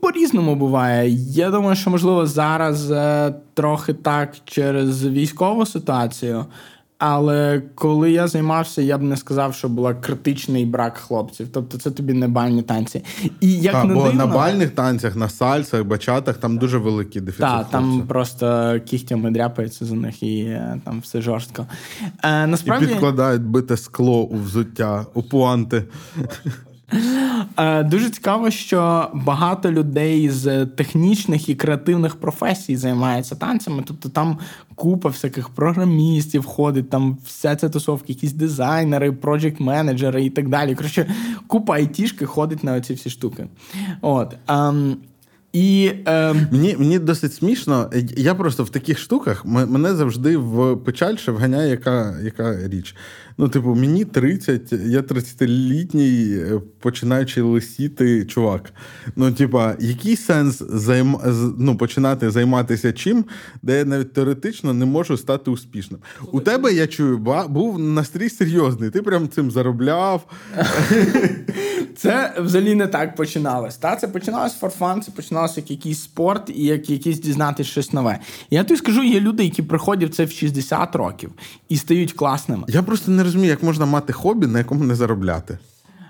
По-різному 0.00 0.54
буває. 0.54 1.10
Я 1.30 1.50
думаю, 1.50 1.76
що 1.76 1.90
можливо 1.90 2.26
зараз 2.26 2.90
е, 2.90 3.34
трохи 3.54 3.94
так 3.94 4.34
через 4.44 5.06
військову 5.06 5.66
ситуацію. 5.66 6.46
Але 7.04 7.62
коли 7.74 8.12
я 8.12 8.28
займався, 8.28 8.82
я 8.82 8.98
б 8.98 9.02
не 9.02 9.16
сказав, 9.16 9.54
що 9.54 9.68
була 9.68 9.94
критичний 9.94 10.66
брак 10.66 10.96
хлопців. 10.96 11.48
Тобто 11.52 11.78
це 11.78 11.90
тобі 11.90 12.12
не 12.12 12.28
бальні 12.28 12.62
танці. 12.62 13.04
І 13.40 13.52
як 13.52 13.74
а, 13.74 13.84
не 13.84 13.94
бо 13.94 14.04
дивно, 14.04 14.26
на 14.26 14.34
бальних 14.34 14.70
танцях, 14.70 15.16
на 15.16 15.28
сальсах, 15.28 15.84
бачатах 15.84 16.36
там 16.36 16.58
дуже 16.58 16.78
великі 16.78 17.20
дефіцит. 17.20 17.46
Так, 17.46 17.70
там 17.70 18.02
просто 18.08 18.76
кігтями 18.86 19.30
дряпаються 19.30 19.84
за 19.84 19.94
них 19.94 20.22
і 20.22 20.40
е, 20.40 20.80
там 20.84 21.00
все 21.00 21.20
жорстко. 21.20 21.66
Е, 22.22 22.46
насправді... 22.46 22.84
І 22.84 22.88
підкладають 22.88 23.42
бите 23.42 23.76
скло 23.76 24.22
у 24.22 24.36
взуття, 24.36 25.06
у 25.14 25.22
пуанти. 25.22 25.84
Е, 27.56 27.82
дуже 27.82 28.10
цікаво, 28.10 28.50
що 28.50 29.10
багато 29.14 29.72
людей 29.72 30.30
з 30.30 30.66
технічних 30.66 31.48
і 31.48 31.54
креативних 31.54 32.16
професій 32.16 32.76
займаються 32.76 33.34
танцями. 33.34 33.82
Тобто 33.86 34.08
там 34.08 34.38
купа 34.74 35.08
всяких 35.08 35.48
програмістів 35.48 36.44
ходить, 36.44 36.90
там 36.90 37.18
вся 37.26 37.56
ця 37.56 37.68
тусовка, 37.68 38.04
якісь 38.08 38.32
дизайнери, 38.32 39.10
проджект-менеджери 39.10 40.18
і 40.18 40.30
так 40.30 40.48
далі. 40.48 40.74
Коротше, 40.74 41.14
купа 41.46 41.74
айтішки 41.74 42.26
ходить 42.26 42.64
на 42.64 42.74
оці 42.74 42.94
всі 42.94 43.10
штуки. 43.10 43.46
От. 44.00 44.36
Um, 44.46 44.96
і 45.52 45.92
е... 46.06 46.34
Мені 46.50 46.76
мені 46.78 46.98
досить 46.98 47.34
смішно. 47.34 47.90
Я 48.16 48.34
просто 48.34 48.64
в 48.64 48.70
таких 48.70 48.98
штуках 48.98 49.44
мене 49.44 49.94
завжди 49.94 50.36
в 50.36 50.76
печаль 50.76 51.16
ще 51.16 51.32
вганяє 51.32 51.70
яка 51.70 52.20
яка 52.22 52.68
річ. 52.68 52.96
Ну, 53.38 53.48
типу, 53.48 53.74
мені 53.74 54.04
30, 54.04 54.72
я 54.72 55.00
30-літній 55.00 56.36
е, 56.36 56.60
починаючи 56.80 57.42
лисіти 57.42 58.24
чувак. 58.24 58.72
Ну, 59.16 59.32
типа, 59.32 59.74
який 59.80 60.16
сенс 60.16 60.62
займ... 60.68 61.16
ну, 61.58 61.76
починати 61.76 62.30
займатися 62.30 62.92
чим, 62.92 63.24
де 63.62 63.78
я 63.78 63.84
навіть 63.84 64.12
теоретично 64.12 64.74
не 64.74 64.84
можу 64.84 65.16
стати 65.16 65.50
успішним? 65.50 66.00
У 66.32 66.40
тебе 66.40 66.72
я 66.72 66.86
чую, 66.86 67.18
був 67.48 67.78
настрій 67.78 68.28
серйозний. 68.28 68.90
Ти 68.90 69.02
прям 69.02 69.28
цим 69.28 69.50
заробляв. 69.50 70.26
Це 71.96 72.34
взагалі 72.38 72.74
не 72.74 72.86
так 72.86 73.16
починалось. 73.16 73.76
Та? 73.76 73.96
Це 73.96 74.08
починалось 74.08 74.54
форфан, 74.54 75.02
це 75.02 75.10
починалося 75.10 75.60
як 75.60 75.70
якийсь 75.70 76.02
спорт 76.02 76.50
і 76.54 76.64
як 76.64 76.90
якийсь 76.90 77.20
дізнатися 77.20 77.70
щось 77.70 77.92
нове. 77.92 78.18
Я 78.50 78.64
тобі 78.64 78.78
скажу, 78.78 79.02
є 79.02 79.20
люди, 79.20 79.44
які 79.44 79.62
приходять 79.62 80.14
це 80.14 80.24
в 80.24 80.30
60 80.30 80.96
років 80.96 81.30
і 81.68 81.76
стають 81.76 82.12
класними. 82.12 82.64
Я 82.68 82.82
просто 82.82 83.10
не 83.10 83.21
розумію, 83.22 83.50
як 83.50 83.62
можна 83.62 83.86
мати 83.86 84.12
хобі, 84.12 84.46
на 84.46 84.58
якому 84.58 84.84
не 84.84 84.94
заробляти. 84.94 85.58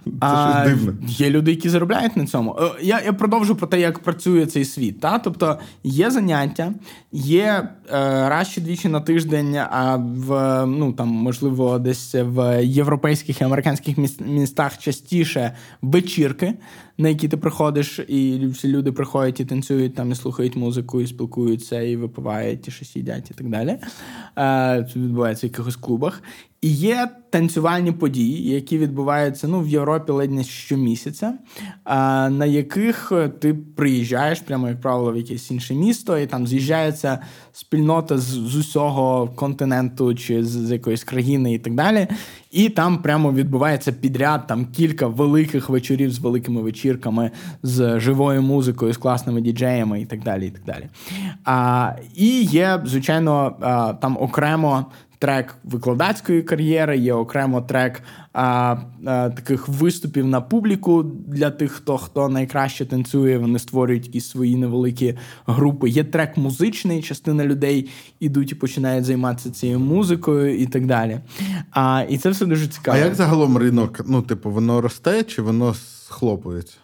Це 0.04 0.10
а, 0.20 0.64
щось 0.64 0.72
дивне. 0.72 0.92
Є 1.08 1.30
люди, 1.30 1.50
які 1.50 1.68
заробляють 1.68 2.16
на 2.16 2.26
цьому. 2.26 2.56
Е, 2.60 2.70
я 2.82 3.00
я 3.04 3.12
продовжу 3.12 3.56
про 3.56 3.66
те, 3.66 3.80
як 3.80 3.98
працює 3.98 4.46
цей 4.46 4.64
світ. 4.64 5.00
Та? 5.00 5.18
Тобто 5.18 5.58
є 5.84 6.10
заняття, 6.10 6.72
є 7.12 7.68
е, 7.92 8.28
раз 8.28 8.50
чи 8.50 8.60
двічі 8.60 8.88
на 8.88 9.00
тиждень, 9.00 9.56
а 9.56 9.96
в 9.96 10.66
ну 10.66 10.92
там, 10.92 11.08
можливо, 11.08 11.78
десь 11.78 12.14
в 12.14 12.64
європейських 12.64 13.40
і 13.40 13.44
американських 13.44 13.96
містах 14.20 14.78
частіше 14.78 15.52
вечірки, 15.82 16.54
на 16.98 17.08
які 17.08 17.28
ти 17.28 17.36
приходиш, 17.36 17.98
і 18.08 18.46
всі 18.46 18.68
люди 18.68 18.92
приходять 18.92 19.40
і 19.40 19.44
танцюють 19.44 19.94
там, 19.94 20.12
і 20.12 20.14
слухають 20.14 20.56
музику, 20.56 21.00
і 21.00 21.06
спілкуються, 21.06 21.80
і 21.80 21.96
випивають, 21.96 22.68
і 22.68 22.70
щось 22.70 22.96
їдять, 22.96 23.30
і 23.30 23.34
так 23.34 23.48
далі. 23.48 23.70
Е, 23.70 23.78
Це 24.92 25.00
відбувається 25.00 25.46
в 25.46 25.50
якихось 25.50 25.76
клубах. 25.76 26.22
І 26.62 26.68
є 26.68 27.08
танцювальні 27.30 27.92
події, 27.92 28.50
які 28.50 28.78
відбуваються 28.78 29.48
ну, 29.48 29.60
в 29.60 29.68
Європі 29.68 30.12
ледь 30.12 30.30
не 30.30 30.44
щомісяця, 30.44 31.34
на 32.30 32.46
яких 32.46 33.12
ти 33.40 33.54
приїжджаєш, 33.54 34.40
прямо 34.40 34.68
як 34.68 34.80
правило, 34.80 35.12
в 35.12 35.16
якесь 35.16 35.50
інше 35.50 35.74
місто, 35.74 36.18
і 36.18 36.26
там 36.26 36.46
з'їжджається 36.46 37.18
спільнота 37.52 38.18
з, 38.18 38.24
з 38.24 38.56
усього 38.56 39.28
континенту 39.34 40.14
чи 40.14 40.44
з, 40.44 40.48
з 40.48 40.70
якоїсь 40.70 41.04
країни 41.04 41.54
і 41.54 41.58
так 41.58 41.74
далі. 41.74 42.06
І 42.50 42.68
там 42.68 43.02
прямо 43.02 43.32
відбувається 43.32 43.92
підряд 43.92 44.46
там 44.46 44.66
кілька 44.66 45.06
великих 45.06 45.68
вечорів 45.68 46.12
з 46.12 46.18
великими 46.18 46.62
вечірками, 46.62 47.30
з 47.62 48.00
живою 48.00 48.42
музикою, 48.42 48.92
з 48.92 48.96
класними 48.96 49.40
діджеями 49.40 50.00
і 50.00 50.06
так 50.06 50.22
далі. 50.22 50.46
І 50.46 50.50
так 50.50 50.64
далі. 50.64 50.88
А, 51.44 51.92
І 52.14 52.42
є, 52.42 52.82
звичайно, 52.84 53.56
там 54.00 54.16
окремо 54.20 54.86
трек 55.22 55.54
викладацької 55.64 56.42
кар'єри, 56.42 56.98
є 56.98 57.14
окремо 57.14 57.60
трек 57.60 58.02
а, 58.32 58.76
а, 59.06 59.30
таких 59.30 59.68
виступів 59.68 60.26
на 60.26 60.40
публіку 60.40 61.02
для 61.26 61.50
тих, 61.50 61.72
хто 61.72 61.98
хто 61.98 62.28
найкраще 62.28 62.86
танцює. 62.86 63.38
Вони 63.38 63.58
створюють 63.58 64.14
і 64.16 64.20
свої 64.20 64.56
невеликі 64.56 65.18
групи. 65.46 65.88
Є 65.88 66.04
трек 66.04 66.36
музичний, 66.36 67.02
частина 67.02 67.44
людей 67.44 67.90
ідуть 68.20 68.52
і 68.52 68.54
починають 68.54 69.04
займатися 69.04 69.50
цією 69.50 69.80
музикою 69.80 70.58
і 70.58 70.66
так 70.66 70.86
далі. 70.86 71.20
А, 71.70 72.04
І 72.08 72.18
це 72.18 72.30
все 72.30 72.46
дуже 72.46 72.66
цікаво. 72.66 72.96
А 72.96 73.04
як 73.04 73.14
загалом 73.14 73.56
ринок? 73.56 74.00
Ну, 74.06 74.22
типу, 74.22 74.50
воно 74.50 74.80
росте 74.80 75.22
чи 75.22 75.42
воно 75.42 75.74
схлопується? 75.74 76.76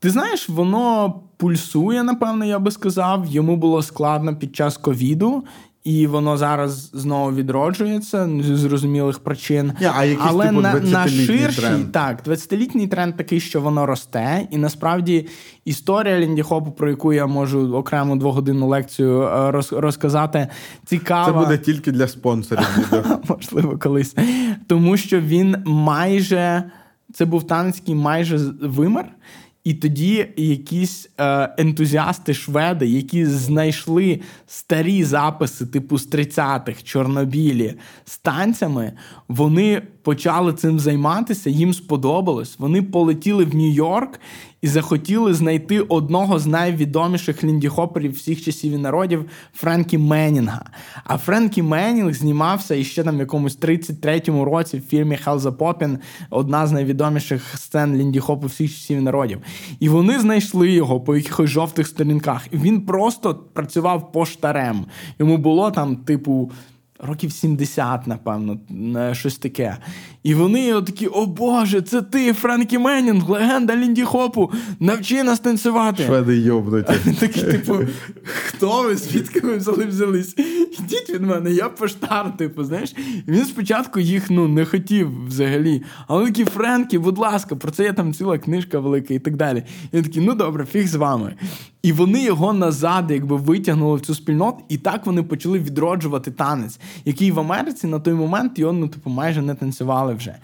Ти 0.00 0.10
знаєш, 0.10 0.48
воно 0.48 1.14
пульсує, 1.36 2.02
напевно, 2.02 2.44
я 2.44 2.58
би 2.58 2.70
сказав. 2.70 3.26
Йому 3.26 3.56
було 3.56 3.82
складно 3.82 4.36
під 4.36 4.56
час 4.56 4.76
ковіду, 4.76 5.44
і 5.84 6.06
воно 6.06 6.36
зараз 6.36 6.90
знову 6.92 7.32
відроджується 7.32 8.28
з 8.40 8.44
зрозумілих 8.44 9.18
причин. 9.18 9.72
Yeah, 9.82 9.92
а 9.96 10.04
якийсь, 10.04 10.28
Але 10.30 10.48
типу, 10.48 10.60
на 10.60 10.74
на 10.74 11.08
ширший 11.08 11.64
тренд? 11.68 11.92
так, 11.92 12.26
20-літній 12.26 12.88
тренд 12.88 13.16
такий, 13.16 13.40
що 13.40 13.60
воно 13.60 13.86
росте, 13.86 14.46
і 14.50 14.58
насправді 14.58 15.28
історія 15.64 16.18
Ліндіхопу, 16.18 16.70
про 16.70 16.90
яку 16.90 17.12
я 17.12 17.26
можу 17.26 17.74
окрему 17.74 18.16
двогодинну 18.16 18.68
лекцію 18.68 19.22
е, 19.22 19.50
роз, 19.50 19.72
розказати, 19.72 20.48
цікава. 20.84 21.26
Це 21.26 21.32
буде 21.32 21.58
тільки 21.58 21.92
для 21.92 22.08
спонсорів. 22.08 22.92
Можливо, 23.28 23.78
колись. 23.78 24.16
Тому 24.66 24.96
що 24.96 25.20
він 25.20 25.56
майже 25.64 26.70
це 27.14 27.24
був 27.24 27.46
танець, 27.46 27.76
який 27.76 27.94
майже 27.94 28.38
вимер. 28.62 29.06
І 29.70 29.74
тоді 29.74 30.28
якісь 30.36 31.08
е, 31.18 31.54
ентузіасти 31.58 32.34
шведи, 32.34 32.86
які 32.86 33.26
знайшли 33.26 34.20
старі 34.46 35.04
записи, 35.04 35.66
типу 35.66 35.98
з 35.98 36.08
30-х, 36.08 36.82
чорнобілі 36.82 37.74
з 38.04 38.18
танцями, 38.18 38.92
вони 39.28 39.82
почали 40.02 40.52
цим 40.52 40.80
займатися, 40.80 41.50
їм 41.50 41.74
сподобалось. 41.74 42.58
Вони 42.58 42.82
полетіли 42.82 43.44
в 43.44 43.54
Нью-Йорк 43.54 44.20
і 44.62 44.68
захотіли 44.68 45.34
знайти 45.34 45.80
одного 45.80 46.38
з 46.38 46.46
найвідоміших 46.46 47.44
ліндіхоперів 47.44 48.12
всіх 48.12 48.44
часів 48.44 48.72
і 48.72 48.78
народів 48.78 49.24
Френкі 49.54 49.98
Меннінга. 49.98 50.64
А 51.04 51.18
Френкі 51.18 51.62
Меннінг 51.62 52.14
знімався 52.14 52.74
іще 52.74 53.04
там 53.04 53.16
в 53.16 53.20
якомусь 53.20 53.58
33-му 53.58 54.44
році 54.44 54.78
в 54.78 54.82
фільмі 54.82 55.16
Хелза 55.16 55.52
Попін, 55.52 55.98
одна 56.30 56.66
з 56.66 56.72
найвідоміших 56.72 57.58
сцен 57.58 57.96
ліндіхопу 57.96 58.46
всіх 58.46 58.70
часів 58.70 58.98
і 58.98 59.00
народів. 59.00 59.40
І 59.80 59.88
вони 59.88 60.18
знайшли 60.18 60.70
його 60.70 61.00
по 61.00 61.16
якихось 61.16 61.50
жовтих 61.50 61.86
сторінках. 61.86 62.46
І 62.50 62.56
він 62.56 62.80
просто 62.80 63.34
працював 63.34 64.12
поштарем. 64.12 64.86
Йому 65.18 65.36
було 65.36 65.70
там, 65.70 65.96
типу 65.96 66.50
років 67.02 67.32
70, 67.32 68.06
напевно, 68.06 68.58
щось 69.14 69.38
таке. 69.38 69.76
І 70.22 70.34
вони 70.34 70.82
такі: 70.82 71.06
о 71.06 71.26
Боже, 71.26 71.82
це 71.82 72.02
ти, 72.02 72.32
Френкі 72.32 72.78
Меннінг, 72.78 73.30
легенда 73.30 73.76
Лінді 73.76 74.02
Хопу, 74.02 74.50
навчи 74.80 75.22
нас 75.22 75.40
танцювати. 75.40 76.02
Шведи 76.02 76.38
йобнуті. 76.38 76.92
Такі, 77.20 77.42
типу, 77.42 77.78
хто 78.24 78.82
ви? 78.82 78.96
Звідки 78.96 79.40
ви 79.40 79.56
взяли 79.56 79.84
взялись? 79.84 80.34
Ідіть 80.78 81.10
від 81.10 81.22
мене, 81.22 81.50
я 81.50 81.68
поштар, 81.68 82.36
типу, 82.36 82.64
знаєш. 82.64 82.94
І 83.26 83.30
він 83.30 83.44
спочатку 83.44 84.00
їх 84.00 84.30
ну, 84.30 84.48
не 84.48 84.64
хотів 84.64 85.26
взагалі. 85.26 85.82
А 86.06 86.14
вони 86.14 86.26
такі, 86.26 86.44
Френкі, 86.44 86.98
будь 86.98 87.18
ласка, 87.18 87.56
про 87.56 87.70
це 87.70 87.84
є 87.84 87.92
там 87.92 88.14
ціла 88.14 88.38
книжка 88.38 88.78
велика 88.78 89.14
і 89.14 89.18
так 89.18 89.36
далі. 89.36 89.62
І 89.92 89.96
він 89.96 90.02
такий, 90.02 90.22
ну 90.22 90.34
добре, 90.34 90.66
фіг 90.66 90.86
з 90.86 90.94
вами. 90.94 91.34
І 91.82 91.92
вони 91.92 92.22
його 92.24 92.52
назад, 92.52 93.10
якби 93.10 93.36
витягнули 93.36 93.96
в 93.96 94.00
цю 94.00 94.14
спільноту, 94.14 94.58
і 94.68 94.78
так 94.78 95.06
вони 95.06 95.22
почали 95.22 95.58
відроджувати 95.58 96.30
танець, 96.30 96.80
який 97.04 97.30
в 97.30 97.40
Америці 97.40 97.86
на 97.86 98.00
той 98.00 98.14
момент 98.14 98.58
його 98.58 98.72
ну, 98.72 98.88
типу, 98.88 99.10
майже 99.10 99.42
не 99.42 99.54
танцювали 99.54 100.09
вже. 100.12 100.34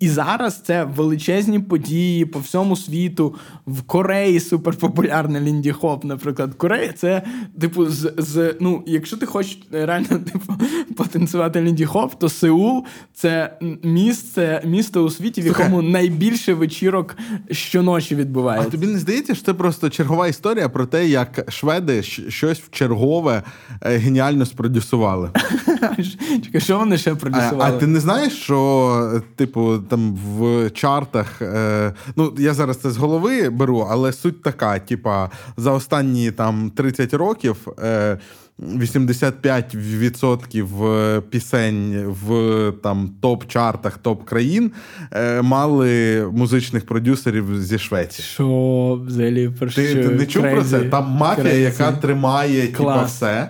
І 0.00 0.08
зараз 0.08 0.60
це 0.60 0.84
величезні 0.84 1.58
події 1.58 2.24
по 2.24 2.38
всьому 2.38 2.76
світу. 2.76 3.34
В 3.66 3.82
Кореї 3.82 4.40
суперпопулярний 4.40 5.42
лінді 5.42 5.72
хоп, 5.72 6.04
наприклад. 6.04 6.54
Корея 6.54 6.92
це, 6.92 7.22
типу, 7.60 7.86
з, 7.86 8.12
з 8.18 8.54
ну, 8.60 8.82
якщо 8.86 9.16
ти 9.16 9.26
хочеш 9.26 9.58
реально 9.72 10.06
типу, 10.32 10.54
потанцювати 10.96 11.60
лінді 11.60 11.84
хоп, 11.84 12.14
то 12.14 12.28
Сеул 12.28 12.84
це 13.14 13.58
місце, 13.82 14.62
місто 14.64 15.04
у 15.04 15.10
світі, 15.10 15.40
в 15.40 15.46
якому 15.46 15.82
найбільше 15.82 16.54
вечірок 16.54 17.16
щоночі 17.50 18.14
відбувається. 18.14 18.68
А 18.68 18.70
тобі 18.70 18.86
не 18.86 18.98
здається, 18.98 19.34
що 19.34 19.44
це 19.44 19.54
просто 19.54 19.90
чергова 19.90 20.28
історія 20.28 20.68
про 20.68 20.86
те, 20.86 21.08
як 21.08 21.52
шведи 21.52 22.02
щось 22.02 22.58
в 22.58 22.70
чергове 22.70 23.42
е, 23.82 23.96
геніально 23.96 24.46
спродюсували. 24.46 25.30
Чекай, 26.44 26.60
що 26.60 26.78
вони 26.78 26.98
ще 26.98 27.14
продюсували? 27.14 27.72
А, 27.72 27.76
а 27.76 27.78
ти 27.78 27.86
не 27.86 28.00
знаєш, 28.00 28.32
що, 28.32 29.11
типу, 29.36 29.78
там 29.78 30.14
в 30.14 30.70
чартах, 30.70 31.42
е, 31.42 31.92
ну 32.16 32.34
я 32.38 32.54
зараз 32.54 32.76
це 32.76 32.90
з 32.90 32.96
голови 32.96 33.50
беру, 33.50 33.86
але 33.90 34.12
суть 34.12 34.42
така: 34.42 34.78
типа, 34.78 35.30
за 35.56 35.72
останні 35.72 36.30
там 36.30 36.70
30 36.70 37.14
років. 37.14 37.56
Е, 37.82 38.18
85% 38.60 40.86
е, 40.86 41.20
пісень 41.20 42.16
в 42.26 42.72
там 42.82 43.10
топ-чартах 43.22 43.92
топ-країн 44.02 44.70
е, 45.12 45.42
мали 45.42 46.26
музичних 46.32 46.86
продюсерів 46.86 47.62
зі 47.62 47.78
Швеції. 47.78 48.26
Що 48.26 49.00
взагалі 49.06 49.48
про 49.48 49.68
Ти, 49.68 49.94
ти 49.94 50.08
не 50.08 50.26
чув 50.26 50.42
про 50.42 50.64
це? 50.64 50.80
Там 50.80 51.10
мафія, 51.10 51.54
яка 51.54 51.92
тримає 51.92 52.66
типа, 52.66 53.02
все. 53.02 53.48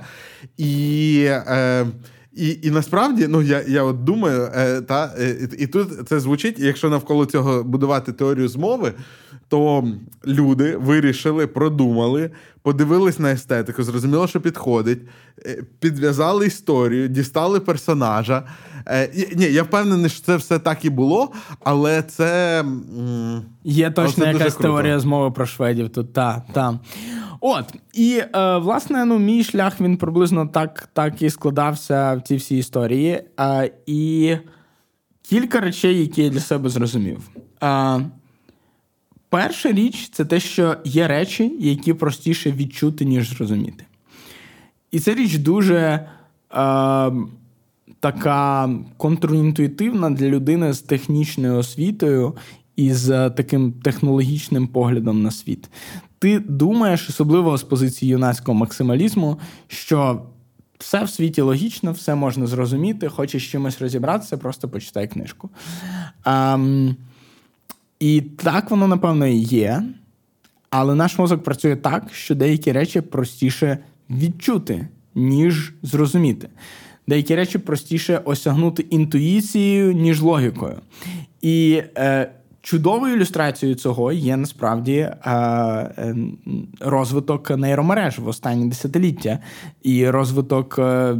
І 0.56 1.24
е, 1.28 1.86
і 2.36 2.59
і 2.62 2.70
насправді, 2.70 3.26
ну 3.28 3.42
я 3.42 3.62
я 3.68 3.82
от 3.82 4.04
думаю, 4.04 4.50
е, 4.54 4.80
та 4.80 5.14
е, 5.18 5.48
і, 5.59 5.66
тут 5.66 6.09
це 6.09 6.20
звучить, 6.20 6.59
якщо 6.59 6.90
навколо 6.90 7.26
цього 7.26 7.64
будувати 7.64 8.12
теорію 8.12 8.48
змови, 8.48 8.92
то 9.48 9.88
люди 10.26 10.76
вирішили, 10.76 11.46
продумали, 11.46 12.30
подивились 12.62 13.18
на 13.18 13.32
естетику, 13.32 13.82
зрозуміло, 13.82 14.26
що 14.26 14.40
підходить, 14.40 15.01
е, 15.47 15.62
підв'язали 15.80 16.47
історію, 16.47 17.09
дістали 17.09 17.60
персонажа. 17.60 18.43
Е, 18.86 19.28
ні, 19.36 19.44
я 19.44 19.62
впевнений, 19.62 20.10
що 20.10 20.22
це 20.22 20.36
все 20.36 20.59
так 20.59 20.84
і 20.84 20.90
було, 20.90 21.32
але 21.60 22.02
це 22.02 22.64
є 23.64 23.90
точно 23.90 24.26
якась 24.26 24.55
теорія 24.55 24.98
змови 24.98 25.30
про 25.30 25.47
шведів. 25.47 25.90
Тут 25.90 26.12
та, 26.12 26.43
та. 26.52 26.78
От, 27.44 27.64
і 27.93 28.22
е, 28.34 28.56
власне, 28.56 29.05
ну, 29.05 29.18
мій 29.18 29.44
шлях 29.44 29.80
він 29.80 29.97
приблизно 29.97 30.47
так 30.47 30.89
так 30.93 31.22
і 31.22 31.30
складався 31.30 32.14
в 32.14 32.22
цій 32.22 32.36
всій 32.36 32.59
історії. 32.59 33.24
Е, 33.40 33.70
і 33.86 34.36
кілька 35.22 35.60
речей, 35.60 36.01
які 36.01 36.22
я 36.22 36.30
для 36.30 36.40
себе 36.40 36.68
зрозумів. 36.68 37.30
Е, 37.62 38.01
перша 39.32 39.72
річ 39.72 40.09
це 40.12 40.24
те, 40.24 40.40
що 40.40 40.76
є 40.84 41.09
речі, 41.09 41.56
які 41.60 41.94
простіше 41.94 42.52
відчути, 42.52 43.04
ніж 43.04 43.28
зрозуміти. 43.28 43.84
І 44.90 45.00
ця 45.00 45.14
річ 45.14 45.38
дуже 45.38 45.78
е, 45.78 46.06
така 48.00 48.70
контрінтуїтивна 48.96 50.10
для 50.10 50.26
людини 50.26 50.72
з 50.72 50.80
технічною 50.80 51.59
освітою 51.59 52.36
і 52.76 52.92
з 52.92 53.30
таким 53.30 53.72
технологічним 53.72 54.66
поглядом 54.66 55.22
на 55.22 55.30
світ 55.30 55.68
ти 56.22 56.38
думаєш, 56.38 57.09
особливо 57.09 57.59
з 57.59 57.62
позиції 57.62 58.10
юнацького 58.12 58.59
максималізму, 58.59 59.38
що 59.66 60.22
все 60.78 61.04
в 61.04 61.10
світі 61.10 61.40
логічно, 61.40 61.92
все 61.92 62.14
можна 62.14 62.46
зрозуміти, 62.46 63.09
хочеш 63.09 63.52
чимось 63.52 63.80
розібратися, 63.80 64.36
просто 64.36 64.68
почитай 64.68 65.09
книжку. 65.09 65.50
Um, 66.24 66.94
і 68.03 68.20
так 68.20 68.70
воно, 68.70 68.89
напевно, 68.89 69.27
і 69.27 69.37
є. 69.37 69.83
Але 70.70 70.95
наш 70.95 71.19
мозок 71.19 71.43
працює 71.43 71.77
так, 71.77 72.05
що 72.12 72.35
деякі 72.35 72.73
речі 72.73 73.01
простіше 73.01 73.79
відчути, 74.11 74.89
ніж 75.15 75.74
зрозуміти. 75.83 76.49
Деякі 77.09 77.35
речі 77.35 77.59
простіше 77.59 78.20
осягнути 78.24 78.83
інтуїцією, 78.83 79.93
ніж 79.93 80.20
логікою. 80.20 80.79
І 81.43 81.83
е, 81.97 82.31
Чудовою 82.62 83.15
ілюстрацією 83.15 83.77
цього 83.77 84.12
є 84.12 84.37
насправді 84.37 84.97
е, 84.97 85.31
е, 85.31 86.16
розвиток 86.81 87.51
нейромереж 87.51 88.19
в 88.19 88.29
останні 88.29 88.69
десятиліття 88.69 89.39
і 89.83 90.11
розвиток 90.11 90.79
е, 90.79 91.15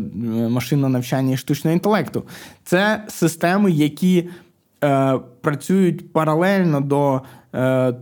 машинного 0.51 0.89
навчання 0.89 1.35
і 1.35 1.37
штучного 1.37 1.75
інтелекту. 1.75 2.23
Це 2.65 3.05
системи, 3.09 3.71
які 3.71 4.29
працюють 5.41 6.13
паралельно 6.13 6.81
до 6.81 7.23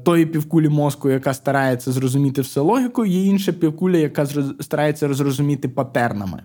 тої 0.04 0.26
півкулі 0.26 0.68
мозку, 0.68 1.10
яка 1.10 1.34
старається 1.34 1.92
зрозуміти 1.92 2.40
все 2.40 2.60
логікою, 2.60 3.12
є 3.12 3.24
інша 3.24 3.52
півкуля, 3.52 3.96
яка 3.96 4.26
старається 4.60 5.14
зрозуміти 5.14 5.68
патернами. 5.68 6.42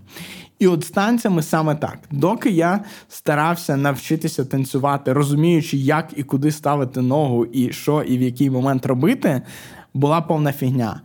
І 0.59 0.67
от 0.67 0.83
з 0.83 0.89
саме 1.41 1.75
так. 1.75 1.99
Доки 2.11 2.49
я 2.49 2.83
старався 3.09 3.77
навчитися 3.77 4.45
танцювати, 4.45 5.13
розуміючи, 5.13 5.77
як 5.77 6.13
і 6.15 6.23
куди 6.23 6.51
ставити 6.51 7.01
ногу, 7.01 7.45
і 7.45 7.71
що 7.71 8.01
і 8.01 8.17
в 8.17 8.21
який 8.21 8.49
момент 8.49 8.85
робити, 8.85 9.41
була 9.93 10.21
повна 10.21 10.51
фігня. 10.51 11.01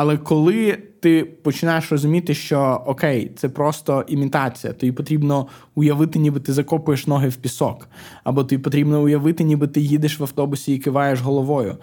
Але 0.00 0.16
коли 0.16 0.78
ти 1.00 1.24
починаєш 1.24 1.92
розуміти, 1.92 2.34
що 2.34 2.82
окей, 2.86 3.32
це 3.36 3.48
просто 3.48 4.04
імітація, 4.08 4.72
тобі 4.72 4.92
потрібно 4.92 5.46
уявити, 5.74 6.18
ніби 6.18 6.40
ти 6.40 6.52
закопуєш 6.52 7.06
ноги 7.06 7.28
в 7.28 7.36
пісок, 7.36 7.88
або 8.24 8.44
тобі 8.44 8.62
потрібно 8.62 9.02
уявити, 9.02 9.44
ніби 9.44 9.66
ти 9.66 9.80
їдеш 9.80 10.18
в 10.18 10.22
автобусі 10.22 10.74
і 10.74 10.78
киваєш 10.78 11.20
головою. 11.20 11.76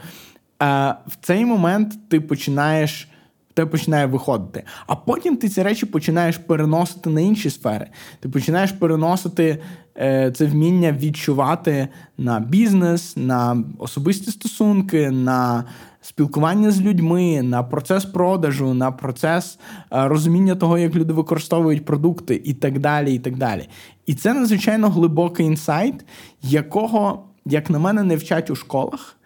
А 0.60 0.94
В 1.08 1.18
цей 1.22 1.46
момент 1.46 2.10
ти 2.10 2.22
починаєш. 2.22 3.10
Тебе 3.54 3.72
починає 3.72 4.06
виходити. 4.06 4.64
А 4.88 4.96
потім 4.96 5.38
ти 5.38 5.50
ці 5.50 5.64
речі 5.64 5.86
починаєш 5.86 6.38
переносити 6.38 7.10
на 7.10 7.22
інші 7.22 7.50
сфери. 7.50 7.88
Ти 8.20 8.30
починаєш 8.30 8.72
переносити 8.72 9.58
е, 9.98 10.32
це 10.32 10.46
вміння 10.46 10.92
відчувати 10.92 11.88
на 12.18 12.40
бізнес, 12.40 13.18
на 13.18 13.64
особисті 13.80 14.32
стосунки, 14.32 15.12
на 15.12 15.64
спілкування 16.06 16.72
з 16.72 16.82
людьми, 16.82 17.42
на 17.42 17.64
процес 17.64 18.06
продажу, 18.06 18.74
на 18.74 18.92
процес 18.92 19.60
е, 19.92 20.08
розуміння 20.08 20.56
того, 20.56 20.78
як 20.78 20.96
люди 20.96 21.14
використовують 21.14 21.86
продукти, 21.86 22.42
і 22.46 22.54
так 22.54 22.80
далі. 22.80 23.16
І 23.16 23.20
так 23.20 23.38
далі. 23.38 23.70
І 24.06 24.16
це 24.16 24.34
надзвичайно 24.34 24.90
глибокий 24.90 25.46
інсайт, 25.46 26.06
якого, 26.42 27.24
як 27.46 27.70
на 27.70 27.80
мене, 27.80 28.04
не 28.04 28.16
вчать 28.16 28.50
у 28.50 28.56
школах. 28.56 29.18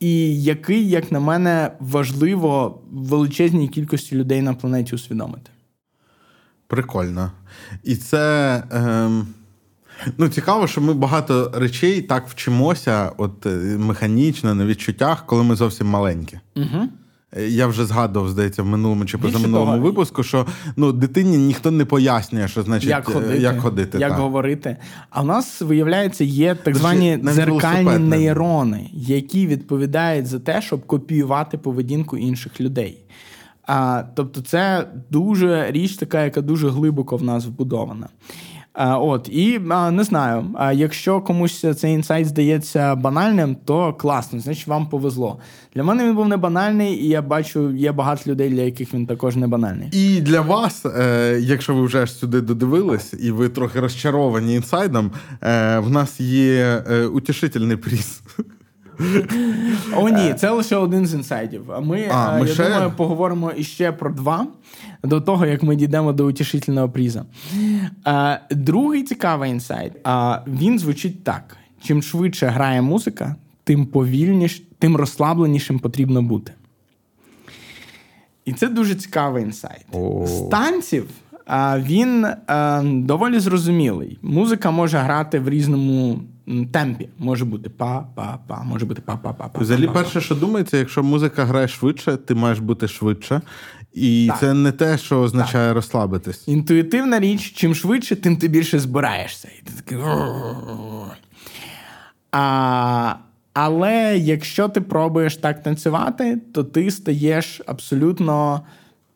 І 0.00 0.42
який, 0.42 0.88
як 0.88 1.12
на 1.12 1.20
мене, 1.20 1.70
важливо 1.80 2.80
величезній 2.92 3.68
кількості 3.68 4.16
людей 4.16 4.42
на 4.42 4.54
планеті 4.54 4.94
усвідомити. 4.94 5.50
Прикольно. 6.66 7.32
І 7.84 7.96
це. 7.96 8.54
Е... 8.72 9.10
Ну, 10.18 10.28
цікаво, 10.28 10.66
що 10.66 10.80
ми 10.80 10.94
багато 10.94 11.52
речей 11.54 12.02
так 12.02 12.28
вчимося, 12.28 13.12
от 13.16 13.46
е, 13.46 13.50
механічно, 13.78 14.54
на 14.54 14.66
відчуттях, 14.66 15.26
коли 15.26 15.42
ми 15.42 15.56
зовсім 15.56 15.86
маленькі. 15.86 16.38
Угу. 16.56 16.88
Я 17.48 17.66
вже 17.66 17.86
згадував, 17.86 18.28
здається, 18.28 18.62
в 18.62 18.66
минулому 18.66 19.04
чи 19.04 19.18
позаминулому 19.18 19.82
випуску, 19.82 20.22
що 20.22 20.46
ну, 20.76 20.92
дитині 20.92 21.36
ніхто 21.36 21.70
не 21.70 21.84
пояснює, 21.84 22.48
що 22.48 22.62
значить 22.62 22.90
як 22.90 23.04
ходити, 23.08 23.38
як, 23.38 23.60
ходити, 23.60 23.98
як 23.98 24.12
говорити. 24.12 24.76
А 25.10 25.22
в 25.22 25.26
нас, 25.26 25.60
виявляється, 25.60 26.24
є 26.24 26.54
так 26.54 26.76
звані 26.76 27.16
дзеркальні 27.16 27.98
нейрони, 27.98 28.90
які 28.92 29.46
відповідають 29.46 30.26
за 30.26 30.38
те, 30.38 30.62
щоб 30.62 30.86
копіювати 30.86 31.58
поведінку 31.58 32.16
інших 32.16 32.60
людей. 32.60 32.98
А, 33.66 34.02
Тобто, 34.14 34.40
це 34.40 34.88
дуже 35.10 35.70
річ, 35.70 35.96
така, 35.96 36.24
яка 36.24 36.40
дуже 36.40 36.68
глибоко 36.68 37.16
в 37.16 37.22
нас 37.22 37.46
вбудована. 37.46 38.08
От 38.74 39.28
і 39.28 39.58
не 39.92 40.04
знаю. 40.04 40.44
Якщо 40.74 41.20
комусь 41.20 41.64
цей 41.76 41.94
інсайт 41.94 42.26
здається 42.26 42.94
банальним, 42.94 43.56
то 43.64 43.94
класно, 43.94 44.40
значить 44.40 44.66
вам 44.66 44.86
повезло. 44.86 45.38
Для 45.74 45.82
мене 45.84 46.04
він 46.04 46.14
був 46.14 46.28
не 46.28 46.36
банальний, 46.36 46.94
і 46.94 47.08
я 47.08 47.22
бачу, 47.22 47.70
є 47.70 47.92
багато 47.92 48.30
людей, 48.30 48.50
для 48.50 48.62
яких 48.62 48.94
він 48.94 49.06
також 49.06 49.36
не 49.36 49.46
банальний. 49.46 49.88
І 49.92 50.20
для 50.20 50.40
вас, 50.40 50.86
е, 50.86 51.38
якщо 51.40 51.74
ви 51.74 51.82
вже 51.82 52.06
сюди 52.06 52.40
додивились, 52.40 53.14
і 53.20 53.30
ви 53.30 53.48
трохи 53.48 53.80
розчаровані 53.80 54.54
інсайдом, 54.54 55.12
е, 55.42 55.78
в 55.78 55.90
нас 55.90 56.20
є 56.20 56.82
е, 56.90 57.06
утішительний 57.06 57.76
приз. 57.76 58.22
О, 59.96 60.08
ні, 60.08 60.34
це 60.34 60.50
лише 60.50 60.76
один 60.76 61.06
з 61.06 61.14
інсайдів. 61.14 61.72
А 61.72 61.80
ми, 61.80 62.08
а, 62.12 62.38
ми 62.38 62.48
я 62.48 62.54
ще... 62.54 62.64
думаю, 62.64 62.92
поговоримо 62.96 63.52
іще 63.56 63.92
про 63.92 64.10
два 64.10 64.46
до 65.02 65.20
того, 65.20 65.46
як 65.46 65.62
ми 65.62 65.76
дійдемо 65.76 66.12
до 66.12 66.26
утішительного 66.26 66.88
пріза. 66.88 67.24
А, 68.04 68.38
Другий 68.50 69.02
цікавий 69.02 69.50
інсайт. 69.50 69.92
А, 70.04 70.40
Він 70.46 70.78
звучить 70.78 71.24
так: 71.24 71.56
чим 71.82 72.02
швидше 72.02 72.46
грає 72.46 72.82
музика, 72.82 73.36
тим 73.64 73.86
повільніш, 73.86 74.62
тим 74.78 74.96
розслабленішим 74.96 75.78
потрібно 75.78 76.22
бути. 76.22 76.52
І 78.44 78.52
це 78.52 78.68
дуже 78.68 78.94
цікавий 78.94 79.42
інсайт. 79.44 79.86
З 80.24 80.48
танців 80.50 81.08
він 81.76 82.26
доволі 83.06 83.38
зрозумілий. 83.38 84.18
Музика 84.22 84.70
може 84.70 84.98
грати 84.98 85.38
в 85.38 85.48
різному 85.48 86.20
темпі. 86.72 87.08
Може 87.18 87.44
бути 87.44 87.70
па-па-па, 87.70 88.62
може 88.62 88.86
бути 88.86 89.02
па-па-па. 89.02 89.50
Взагалі, 89.54 89.88
перше, 89.88 90.20
що 90.20 90.34
думається, 90.34 90.76
якщо 90.76 91.02
музика 91.02 91.44
грає 91.44 91.68
швидше, 91.68 92.16
ти 92.16 92.34
маєш 92.34 92.58
бути 92.58 92.88
швидше. 92.88 93.40
І 93.92 94.26
так. 94.30 94.40
це 94.40 94.54
не 94.54 94.72
те, 94.72 94.98
що 94.98 95.20
означає 95.20 95.68
так. 95.68 95.74
розслабитись. 95.74 96.48
Інтуїтивна 96.48 97.20
річ, 97.20 97.52
чим 97.52 97.74
швидше, 97.74 98.16
тим 98.16 98.36
ти 98.36 98.48
більше 98.48 98.78
збираєшся. 98.78 99.48
І 99.58 99.62
ти 99.62 99.72
такий. 99.82 99.98
А, 102.32 103.14
Але 103.52 104.18
якщо 104.18 104.68
ти 104.68 104.80
пробуєш 104.80 105.36
так 105.36 105.62
танцювати, 105.62 106.38
то 106.54 106.64
ти 106.64 106.90
стаєш 106.90 107.62
абсолютно 107.66 108.60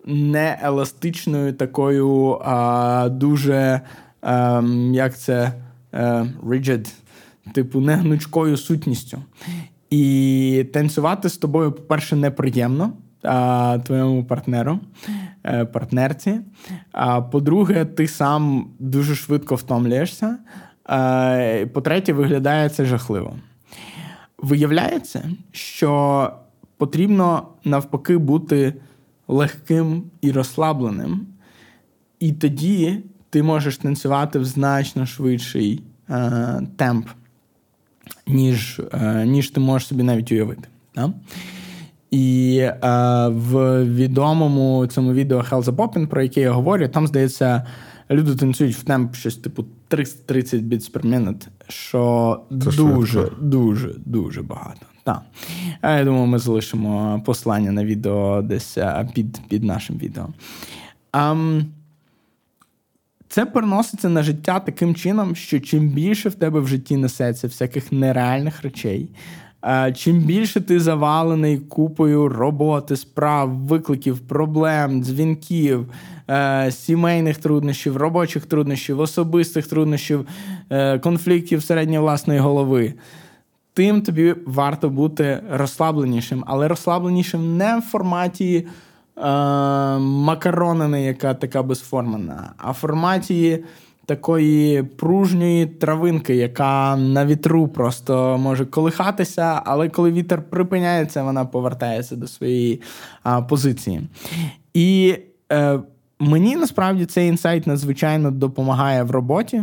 нееластичною 0.05 1.53
такою 1.53 2.39
а, 2.45 3.09
дуже 3.11 3.81
а, 4.21 4.59
ем, 4.59 4.95
як 4.95 5.19
це 5.19 5.53
а, 5.93 5.99
е, 5.99 6.27
rigid, 6.47 6.93
типу 7.53 7.81
негнучкою 7.81 8.57
сутністю. 8.57 9.19
І 9.91 10.67
танцювати 10.73 11.29
з 11.29 11.37
тобою, 11.37 11.73
по-перше, 11.73 12.17
неприємно 12.17 12.93
а, 13.23 13.79
твоєму 13.85 14.25
партнеру, 14.25 14.81
е, 15.45 15.65
партнерці. 15.65 16.41
А 16.93 17.23
по-друге, 17.23 17.85
ти 17.85 18.09
сам 18.09 18.71
дуже 18.79 19.15
швидко 19.15 19.55
втомлюєшся. 19.55 20.39
А, 20.85 21.67
По-третє, 21.73 22.13
виглядає 22.13 22.69
це 22.69 22.85
жахливо. 22.85 23.37
Виявляється, 24.39 25.31
що 25.53 26.33
потрібно 26.77 27.49
навпаки 27.65 28.19
бути 28.19 28.75
легким 29.29 30.03
і 30.21 30.33
розслабленим, 30.33 31.27
і 32.19 32.33
тоді 32.33 32.99
ти 33.31 33.43
можеш 33.43 33.77
танцювати 33.77 34.39
в 34.39 34.45
значно 34.45 35.07
швидший 35.07 35.83
е, 36.11 36.61
темп, 36.77 37.09
ніж 38.27 38.81
е, 38.93 39.27
ніж 39.27 39.51
ти 39.51 39.61
можеш 39.61 39.89
собі 39.89 40.03
навіть 40.03 40.33
уявити. 40.33 40.69
Да? 40.95 41.13
І 42.11 42.57
е, 42.59 42.79
в 43.29 43.85
відомому 43.85 44.87
цьому 44.87 45.13
відео 45.13 45.39
Hell 45.39 45.63
the 45.63 45.77
Poppin, 45.77 46.07
про 46.07 46.23
яке 46.23 46.41
я 46.41 46.53
говорю, 46.53 46.89
там, 46.89 47.07
здається, 47.07 47.67
люди 48.11 48.35
танцюють 48.37 48.77
в 48.77 48.85
темп 48.85 49.15
щось 49.15 49.37
типу 49.37 49.65
330 49.89 50.63
beats 50.63 50.93
per 50.93 51.07
minute, 51.07 51.47
що 51.69 52.41
Це 52.51 52.57
дуже, 52.57 53.07
швидко. 53.07 53.37
дуже, 53.41 53.95
дуже 54.07 54.43
багато. 54.43 54.87
Так. 55.05 55.23
Я 55.83 56.05
думаю, 56.05 56.27
ми 56.27 56.39
залишимо 56.39 57.23
послання 57.27 57.73
на 57.73 57.85
відео 57.85 58.43
десь 58.43 58.79
під 59.15 59.41
під 59.49 59.65
нашим 59.65 59.97
відео. 59.97 60.29
Um, 61.13 61.65
це 63.33 63.47
переноситься 63.47 64.09
на 64.09 64.23
життя 64.23 64.61
таким 64.61 64.95
чином, 64.95 65.37
що 65.37 65.61
чим 65.61 65.89
більше 65.89 66.29
в 66.29 66.35
тебе 66.35 66.61
в 66.61 66.69
житті 66.69 66.97
несеться 66.97 67.47
всяких 67.47 67.93
нереальних 67.93 68.63
речей, 68.63 69.09
чим 69.95 70.19
більше 70.19 70.61
ти 70.61 70.81
завалений 70.81 71.59
купою 71.59 72.29
роботи, 72.29 72.97
справ, 72.97 73.51
викликів, 73.51 74.19
проблем, 74.19 75.03
дзвінків, 75.03 75.87
е, 76.31 76.71
сімейних 76.71 77.37
труднощів, 77.37 77.97
робочих 77.97 78.47
труднощів, 78.47 79.01
особистих 79.01 79.67
труднощів, 79.67 80.27
е, 80.71 80.99
конфліктів 80.99 81.63
середньої 81.63 82.01
власної 82.01 82.41
голови 82.41 82.95
тим 83.75 84.03
тобі 84.03 84.35
варто 84.47 84.91
бути 84.91 85.41
розслабленішим, 85.51 86.45
але 86.47 86.69
розслабленішим 86.69 87.57
не 87.57 87.79
в 87.79 87.81
форматі 87.81 88.57
е, 88.57 88.71
макаронини, 90.01 91.03
яка 91.03 91.35
така 91.35 91.63
безформена, 91.63 92.53
а 92.57 92.71
в 92.71 92.75
форматі 92.75 93.65
такої 94.07 94.83
пружньої 94.83 95.67
травинки, 95.67 96.35
яка 96.35 96.97
на 96.97 97.27
вітру 97.27 97.69
просто 97.69 98.39
може 98.39 98.67
колихатися, 98.67 99.63
але 99.65 99.89
коли 99.89 100.13
вітер 100.13 100.43
припиняється, 100.43 101.23
вона 101.23 101.45
повертається 101.45 102.17
до 102.17 102.27
своєї 102.27 102.83
е, 103.27 103.43
позиції. 103.43 104.09
І 104.75 105.17
е, 105.53 105.81
Мені 106.23 106.57
насправді 106.57 107.07
цей 107.07 107.29
інсайт 107.29 107.67
надзвичайно 107.67 108.31
допомагає 108.31 109.03
в 109.03 109.11
роботі, 109.11 109.63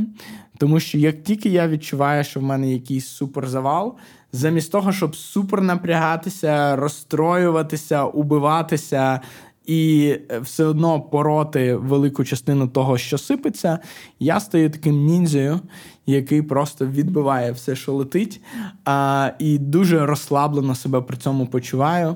тому 0.59 0.79
що 0.79 0.97
як 0.97 1.23
тільки 1.23 1.49
я 1.49 1.67
відчуваю, 1.67 2.23
що 2.23 2.39
в 2.39 2.43
мене 2.43 2.71
якийсь 2.71 3.07
суперзавал, 3.07 3.95
замість 4.31 4.71
того, 4.71 4.91
щоб 4.91 5.15
супер 5.15 5.61
напрягатися, 5.61 6.75
розстроюватися, 6.75 8.03
убиватися 8.03 9.21
і 9.65 10.15
все 10.41 10.65
одно 10.65 11.01
пороти 11.01 11.75
велику 11.75 12.23
частину 12.23 12.67
того, 12.67 12.97
що 12.97 13.17
сипеться, 13.17 13.79
я 14.19 14.39
стаю 14.39 14.69
таким 14.69 15.05
ніндзею, 15.05 15.59
який 16.05 16.41
просто 16.41 16.85
відбиває 16.85 17.51
все, 17.51 17.75
що 17.75 17.93
летить, 17.93 18.41
а, 18.85 19.31
і 19.39 19.57
дуже 19.57 20.05
розслаблено 20.05 20.75
себе 20.75 21.01
при 21.01 21.17
цьому 21.17 21.47
почуваю. 21.47 22.15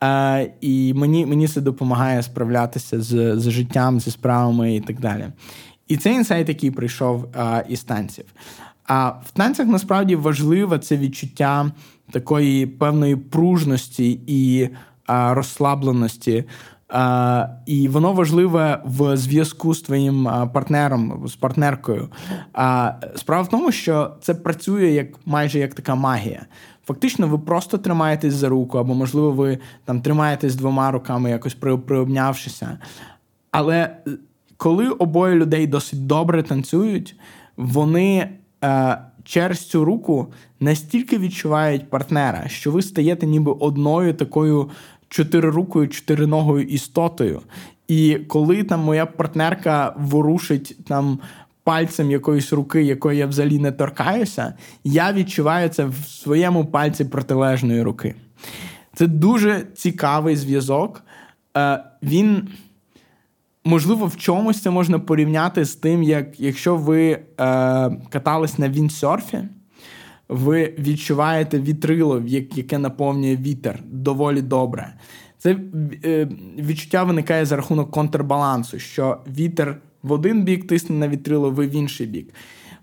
А, 0.00 0.44
І 0.60 0.94
мені 0.94 1.26
мені 1.26 1.48
це 1.48 1.60
допомагає 1.60 2.22
справлятися 2.22 3.00
з, 3.00 3.36
з 3.36 3.50
життям, 3.50 4.00
зі 4.00 4.10
справами 4.10 4.76
і 4.76 4.80
так 4.80 5.00
далі. 5.00 5.26
І 5.90 5.96
цей 5.96 6.14
інсайт, 6.14 6.48
який 6.48 6.70
прийшов 6.70 7.28
а, 7.34 7.62
із 7.68 7.84
танців. 7.84 8.24
А 8.86 9.08
в 9.08 9.30
танцях 9.32 9.66
насправді 9.66 10.16
важливе 10.16 10.78
це 10.78 10.96
відчуття 10.96 11.70
такої 12.10 12.66
певної 12.66 13.16
пружності 13.16 14.20
і 14.26 14.68
а, 15.06 15.34
розслабленості. 15.34 16.44
А, 16.88 17.46
І 17.66 17.88
воно 17.88 18.12
важливе 18.12 18.82
в 18.84 19.16
зв'язку 19.16 19.74
з 19.74 19.82
твоїм 19.82 20.24
партнером, 20.54 21.28
з 21.28 21.34
партнеркою. 21.34 22.08
А 22.52 22.92
справа 23.16 23.42
в 23.42 23.48
тому, 23.48 23.72
що 23.72 24.10
це 24.20 24.34
працює 24.34 24.86
як 24.86 25.06
майже 25.26 25.58
як 25.58 25.74
така 25.74 25.94
магія. 25.94 26.46
Фактично, 26.86 27.28
ви 27.28 27.38
просто 27.38 27.78
тримаєтесь 27.78 28.34
за 28.34 28.48
руку, 28.48 28.78
або, 28.78 28.94
можливо, 28.94 29.30
ви 29.30 29.58
там 29.84 30.00
тримаєтесь 30.00 30.54
двома 30.54 30.90
руками, 30.90 31.30
якось 31.30 31.54
при, 31.54 31.76
приобнявшися. 31.76 32.78
Але 33.50 33.96
коли 34.60 34.88
обоє 34.88 35.34
людей 35.34 35.66
досить 35.66 36.06
добре 36.06 36.42
танцюють, 36.42 37.16
вони 37.56 38.28
е, 38.64 38.98
через 39.24 39.68
цю 39.68 39.84
руку 39.84 40.32
настільки 40.60 41.18
відчувають 41.18 41.90
партнера, 41.90 42.48
що 42.48 42.70
ви 42.70 42.82
стаєте 42.82 43.26
ніби 43.26 43.52
одною 43.52 44.14
такою 44.14 44.70
чотирирукою, 45.08 45.88
чотириногою 45.88 46.66
істотою. 46.66 47.40
І 47.88 48.18
коли 48.28 48.64
там 48.64 48.80
моя 48.80 49.06
партнерка 49.06 49.94
ворушить 49.98 50.76
там 50.86 51.18
пальцем 51.64 52.10
якоїсь 52.10 52.52
руки, 52.52 52.82
якої 52.82 53.18
я 53.18 53.26
взагалі 53.26 53.58
не 53.58 53.72
торкаюся, 53.72 54.54
я 54.84 55.12
відчуваю 55.12 55.68
це 55.68 55.84
в 55.84 55.94
своєму 56.08 56.64
пальці 56.64 57.04
протилежної 57.04 57.82
руки. 57.82 58.14
Це 58.94 59.06
дуже 59.06 59.66
цікавий 59.74 60.36
зв'язок. 60.36 61.04
Е, 61.56 61.84
Він, 62.02 62.48
можливо, 63.64 64.06
в 64.06 64.16
чомусь 64.16 64.62
це 64.62 64.70
можна 64.70 64.98
порівняти 64.98 65.64
з 65.64 65.74
тим, 65.74 66.02
як 66.02 66.40
якщо 66.40 66.76
ви 66.76 67.10
е, 67.10 67.20
катались 68.10 68.58
на 68.58 68.68
віндсерфі, 68.68 69.38
ви 70.28 70.74
відчуваєте 70.78 71.60
вітрило, 71.60 72.22
яке 72.26 72.78
наповнює 72.78 73.36
вітер 73.36 73.80
доволі 73.84 74.42
добре. 74.42 74.94
Це 75.38 75.56
е, 76.04 76.28
відчуття 76.58 77.04
виникає 77.04 77.44
за 77.44 77.56
рахунок 77.56 77.90
контрбалансу, 77.90 78.78
що 78.78 79.18
вітер 79.38 79.80
в 80.02 80.12
один 80.12 80.44
бік 80.44 80.66
тисне 80.66 80.96
на 80.96 81.08
вітрило, 81.08 81.50
ви 81.50 81.66
в 81.66 81.74
інший 81.74 82.06
бік. 82.06 82.34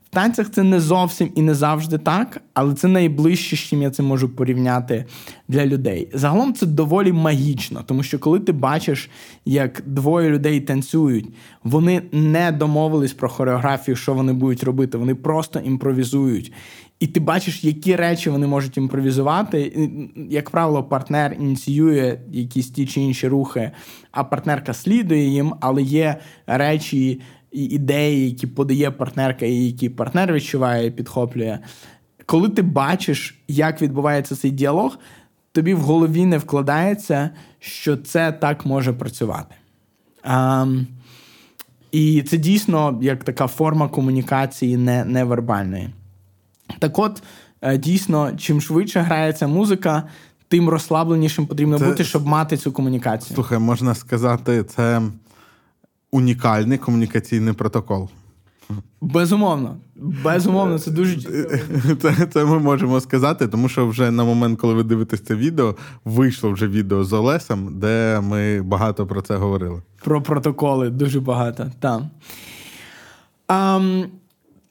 В 0.08 0.10
танцях 0.10 0.50
це 0.50 0.64
не 0.64 0.80
зовсім 0.80 1.30
і 1.36 1.42
не 1.42 1.54
завжди 1.54 1.98
так, 1.98 2.42
але 2.54 2.74
це 2.74 2.88
найближче, 2.88 3.56
з 3.56 3.60
чим 3.60 3.82
я 3.82 3.90
це 3.90 4.04
можу 4.04 4.30
порівняти 4.30 5.06
для 5.48 5.66
людей. 5.66 6.10
Загалом 6.14 6.54
це 6.54 6.66
доволі 6.66 7.12
магічно, 7.12 7.84
тому 7.86 8.04
що 8.04 8.20
коли 8.20 8.40
ти 8.40 8.52
бачиш, 8.52 9.10
як 9.46 9.84
двоє 9.86 10.30
людей 10.30 10.60
танцюють, 10.62 11.30
вони 11.64 12.02
не 12.12 12.52
домовились 12.52 13.14
про 13.14 13.30
хореографію, 13.30 13.96
що 13.96 14.14
вони 14.14 14.34
будуть 14.34 14.64
робити, 14.64 14.98
вони 14.98 15.16
просто 15.16 15.60
імпровізують. 15.60 16.54
І 17.00 17.08
ти 17.08 17.20
бачиш, 17.20 17.64
які 17.64 17.96
речі 17.96 18.30
вони 18.30 18.48
можуть 18.48 18.78
імпровізувати. 18.78 19.90
Як 20.30 20.50
правило, 20.50 20.84
партнер 20.84 21.34
ініціює 21.40 22.20
якісь 22.32 22.70
ті 22.70 22.86
чи 22.86 23.02
інші 23.02 23.28
рухи, 23.28 23.72
а 24.12 24.24
партнерка 24.24 24.74
слідує 24.74 25.28
їм, 25.28 25.54
але 25.60 25.82
є 25.82 26.18
речі 26.48 27.22
і 27.52 27.64
ідеї, 27.64 28.30
які 28.30 28.48
подає 28.48 28.92
партнерка, 28.92 29.46
і 29.46 29.56
які 29.56 29.90
партнер 29.90 30.34
відчуває 30.34 30.88
і 30.88 30.92
підхоплює. 30.92 31.60
Коли 32.26 32.50
ти 32.50 32.62
бачиш, 32.62 33.40
як 33.48 33.82
відбувається 33.82 34.36
цей 34.36 34.52
діалог, 34.52 34.98
тобі 35.52 35.74
в 35.74 35.80
голові 35.80 36.26
не 36.26 36.38
вкладається, 36.38 37.30
що 37.60 37.98
це 37.98 38.32
так 38.32 38.66
може 38.66 38.94
працювати. 38.94 39.56
А, 40.24 40.66
І 41.92 42.22
це 42.22 42.38
дійсно 42.38 43.00
як 43.02 43.24
така 43.24 43.48
форма 43.48 43.88
комунікації 43.88 44.78
не, 44.78 45.06
невербальної. 45.06 45.90
Так 46.80 47.00
от, 47.00 47.24
е, 47.62 47.78
дійсно, 47.78 48.32
чим 48.38 48.62
швидше 48.62 49.00
грається 49.00 49.48
музика, 49.48 50.04
тим 50.48 50.70
розслабленішим 50.70 51.46
потрібно 51.46 51.80
це... 51.80 51.86
бути, 51.86 52.04
щоб 52.04 52.26
мати 52.26 52.58
цю 52.58 52.72
комунікацію. 52.72 53.36
Слухай, 53.36 53.60
можна 53.60 53.96
сказати, 53.96 54.64
це 54.64 55.02
унікальний 56.12 56.78
комунікаційний 56.78 57.54
протокол. 57.54 58.10
Безумовно, 59.02 59.78
безумовно, 59.96 60.80
це 60.80 60.92
дуже 60.92 61.18
Це 62.02 62.14
це 62.34 62.46
ми 62.46 62.60
можемо 62.60 63.00
сказати, 63.00 63.48
тому 63.48 63.70
що 63.70 63.88
вже 63.88 64.12
на 64.12 64.24
момент, 64.24 64.60
коли 64.60 64.74
ви 64.74 64.84
дивитесь 64.84 65.22
це 65.22 65.36
відео, 65.36 65.76
вийшло 66.06 66.52
вже 66.52 66.68
відео 66.68 67.04
з 67.04 67.14
Олесом, 67.14 67.80
де 67.80 68.22
ми 68.24 68.62
багато 68.62 69.08
про 69.08 69.22
це 69.22 69.36
говорили. 69.36 69.82
Про 70.04 70.22
протоколи 70.22 70.90
дуже 70.90 71.20
багато. 71.20 71.72
так. 71.80 72.02
Um, 73.48 74.06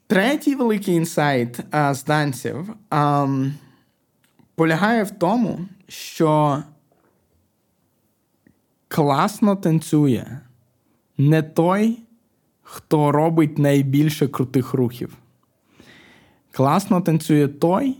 Третій 0.07 0.55
великий 0.55 0.95
інсайт 0.95 1.59
а, 1.71 1.93
з 1.93 2.03
танців 2.03 2.73
а, 2.89 3.27
полягає 4.55 5.03
в 5.03 5.11
тому, 5.11 5.59
що 5.87 6.57
класно 8.87 9.55
танцює 9.55 10.25
не 11.17 11.41
той, 11.41 11.99
хто 12.61 13.11
робить 13.11 13.57
найбільше 13.57 14.27
крутих 14.27 14.73
рухів. 14.73 15.13
Класно 16.51 17.01
танцює 17.01 17.47
той, 17.47 17.97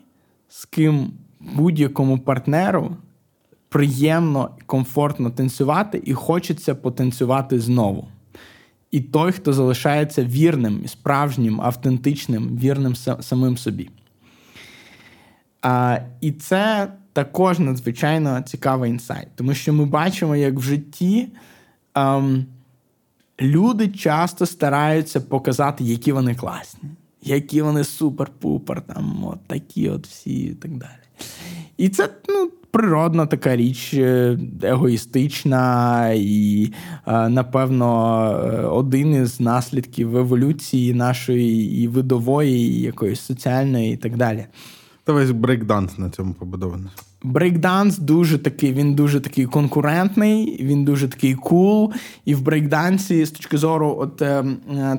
з 0.50 0.66
ким 0.66 1.12
будь-якому 1.40 2.20
партнеру 2.20 2.96
приємно 3.70 4.50
і 4.60 4.62
комфортно 4.62 5.30
танцювати, 5.30 6.02
і 6.06 6.14
хочеться 6.14 6.76
потанцювати 6.76 7.60
знову 7.60 8.08
і 8.92 9.02
той, 9.02 9.32
хто 9.32 9.54
залишається 9.54 10.24
вірним, 10.24 10.88
справжнім, 10.88 11.62
автентичним, 11.62 12.58
вірним 12.58 12.96
самим 12.96 13.58
собі. 13.58 13.90
А, 15.62 16.00
І 16.22 16.32
це 16.32 16.92
також 17.14 17.60
надзвичайно 17.60 18.42
цікавий 18.42 18.92
інсайт, 18.92 19.28
тому 19.36 19.54
що 19.54 19.74
ми 19.74 19.86
бачимо, 19.86 20.36
як 20.36 20.54
в 20.54 20.62
житті 20.62 21.28
ем, 21.96 22.46
люди 23.42 23.88
часто 23.88 24.46
стараються 24.46 25.22
показати, 25.22 25.84
які 25.84 26.12
вони 26.12 26.36
класні, 26.36 26.90
які 27.22 27.62
вони 27.62 27.82
супер-пупер, 27.82 28.82
там 28.82 29.24
от 29.24 29.40
такі 29.48 29.90
от 29.90 30.08
всі 30.08 30.40
і 30.40 30.54
так 30.54 30.72
далі. 30.72 30.92
І 31.78 31.90
це 31.90 32.10
ну, 32.30 32.52
природна 32.72 33.26
така 33.26 33.56
річ, 33.56 33.94
е, 33.94 34.40
егоїстична 34.64 36.10
і, 36.16 36.72
е, 37.08 37.30
напевно, 37.30 38.30
е, 38.32 38.62
один 38.62 39.14
із 39.14 39.40
наслідків 39.40 40.18
еволюції 40.18 40.94
нашої 40.94 41.82
і 41.84 41.88
видової, 41.88 42.58
і 42.58 42.82
якоїсь 42.82 43.20
соціальної, 43.20 43.94
і 43.94 43.98
так 43.98 44.18
далі. 44.18 44.46
Та 45.04 45.14
весь 45.14 45.32
брейкданс 45.32 45.98
на 45.98 46.10
цьому 46.10 46.34
побудований. 46.34 46.90
Брейкданс 47.28 47.98
дуже 47.98 48.38
такий, 48.38 48.74
він 48.74 48.94
дуже 48.94 49.20
такий 49.20 49.46
конкурентний, 49.46 50.64
він 50.64 50.86
дуже 50.86 51.08
такий 51.08 51.34
cool. 51.34 51.94
І 52.26 52.36
в 52.36 52.42
брейкдансі, 52.42 53.26
з 53.26 53.32
точки 53.32 53.58
зору 53.58 53.96
от, 54.00 54.22
е, 54.22 54.46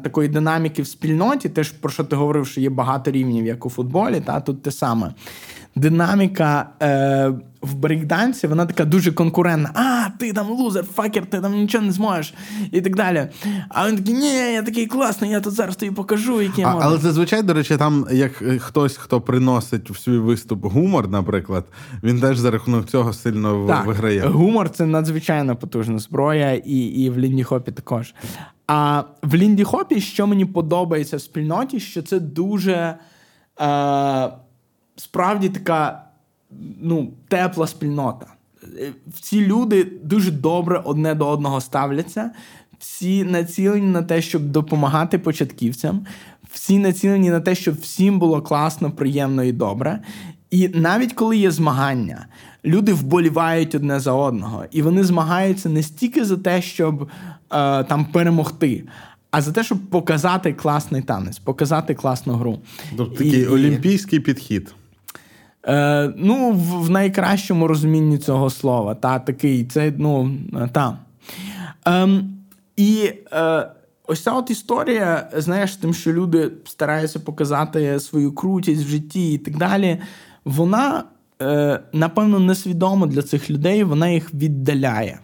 такої 0.03 0.29
динаміки 0.29 0.83
в 0.83 0.87
спільноті, 0.87 1.49
теж 1.49 1.71
про 1.71 1.91
що 1.91 2.05
ти 2.05 2.17
говорив, 2.17 2.47
що 2.47 2.61
є 2.61 2.71
багато 2.71 3.11
рівнів, 3.11 3.47
як 3.47 3.67
у 3.67 3.71
футболі, 3.71 4.21
та 4.21 4.41
тут 4.41 4.63
те 4.63 4.71
саме 4.71 5.15
динаміка 5.77 6.71
е, 6.83 7.33
в 7.63 7.75
брейкдансі, 7.75 8.47
вона 8.47 8.67
така 8.67 8.85
дуже 8.85 9.13
конкурентна. 9.13 9.71
А, 9.75 10.11
ти 10.19 10.33
там 10.33 10.51
лузер, 10.51 10.85
fucker, 10.85 11.27
ти 11.27 11.41
там 11.41 11.53
нічого 11.53 11.85
не 11.85 11.93
зможеш 11.93 12.35
і 12.73 12.81
так 12.81 12.97
далі. 12.97 13.29
А 13.69 13.89
він 13.89 13.97
такий, 13.97 14.15
ні, 14.15 14.35
я 14.35 14.63
такий 14.63 14.87
класний, 14.87 15.31
я 15.31 15.41
тут 15.41 15.53
зараз 15.53 15.77
тобі 15.77 15.93
покажу, 15.93 16.43
який 16.43 16.61
я 16.61 16.73
можу. 16.73 16.87
Але 16.87 16.99
зазвичай, 16.99 17.43
до 17.43 17.55
речі, 17.55 17.77
там 17.77 18.07
як 18.13 18.43
е, 18.43 18.59
хтось, 18.59 18.97
хто 18.97 19.21
приносить 19.21 19.91
в 19.91 19.99
свій 19.99 20.19
виступ 20.19 20.65
гумор, 20.65 21.09
наприклад, 21.09 21.65
він 22.03 22.21
теж 22.21 22.39
за 22.39 22.51
рахунок 22.51 22.87
цього 22.87 23.13
сильно 23.13 23.67
так, 23.67 23.87
виграє. 23.87 24.21
Гумор 24.21 24.71
це 24.71 24.87
надзвичайно 24.87 25.57
потужна 25.57 25.99
зброя, 25.99 26.53
і 26.53 26.79
і 26.79 27.11
в 27.11 27.19
Лінді 27.19 27.45
Хопі 27.45 27.73
також. 27.73 28.15
А 28.67 29.03
в 29.23 29.35
Лінді 29.35 29.65
Хопі, 29.65 30.01
що 30.01 30.27
мені 30.27 30.45
подобається 30.45 31.17
в 31.17 31.21
спільноті, 31.21 31.81
що 31.81 32.03
це 32.03 32.21
дуже. 32.21 32.95
Е, 33.61 34.29
справді 34.97 35.49
така 35.49 36.08
ну, 36.81 37.13
тепла 37.29 37.67
спільнота. 37.67 38.27
Ці 39.21 39.47
люди 39.47 39.87
дуже 40.03 40.31
добре 40.31 40.83
одне 40.85 41.15
до 41.15 41.29
одного 41.29 41.61
ставляться, 41.61 42.31
всі 42.79 43.25
націлені 43.25 43.87
на 43.87 44.03
те, 44.03 44.23
щоб 44.23 44.43
допомагати 44.43 45.19
початківцям, 45.19 46.07
всі 46.53 46.79
націлені 46.79 47.31
на 47.31 47.41
те, 47.41 47.55
щоб 47.55 47.81
всім 47.81 48.19
було 48.19 48.43
класно, 48.43 48.91
приємно 48.91 49.45
і 49.45 49.53
добре. 49.53 50.01
І 50.51 50.69
навіть 50.69 51.13
коли 51.13 51.37
є 51.37 51.51
змагання, 51.51 52.27
люди 52.65 52.93
вболівають 52.93 53.75
одне 53.75 54.01
за 54.01 54.13
одного, 54.13 54.65
і 54.71 54.83
вони 54.83 55.05
змагаються 55.05 55.69
не 55.69 55.83
стільки 55.83 56.25
за 56.25 56.37
те, 56.37 56.63
щоб 56.63 57.03
е, 57.03 57.09
там 57.85 58.05
перемогти, 58.13 58.85
а 59.31 59.43
за 59.43 59.53
те, 59.53 59.65
щоб 59.65 59.79
показати 59.79 60.53
класний 60.53 61.03
танець, 61.03 61.39
показати 61.39 61.95
класну 61.95 62.35
гру. 62.35 62.59
Тобто 62.97 63.17
такий 63.17 63.41
і, 63.41 63.47
олімпійський 63.47 64.21
підхід. 64.21 64.75
Е, 65.69 66.13
Ну, 66.17 66.51
в, 66.51 66.85
в 66.85 66.91
найкращому 66.91 67.67
розумінні 67.67 68.19
цього 68.19 68.51
слова. 68.51 68.95
Та, 68.95 69.19
такий, 69.19 69.65
це, 69.65 69.93
ну, 69.99 70.31
е, 70.55 70.69
та. 70.73 70.99
Е, 71.89 72.09
І 72.77 73.13
е, 73.33 73.69
ось 74.07 74.23
ця 74.23 74.33
от 74.33 74.51
історія, 74.51 75.31
знаєш, 75.37 75.77
тим, 75.77 75.95
що 75.95 76.13
люди 76.13 76.51
стараються 76.65 77.21
показати 77.21 78.01
свою 78.01 78.33
крутість 78.33 78.85
в 78.85 78.89
житті 78.89 79.33
і 79.33 79.39
так 79.39 79.57
далі, 79.57 79.99
вона, 80.45 81.05
е, 81.43 81.81
напевно, 81.93 82.39
несвідомо 82.39 83.07
для 83.07 83.23
цих 83.23 83.51
людей, 83.51 83.85
вона 83.85 84.09
їх 84.09 84.35
віддаляє. 84.35 85.19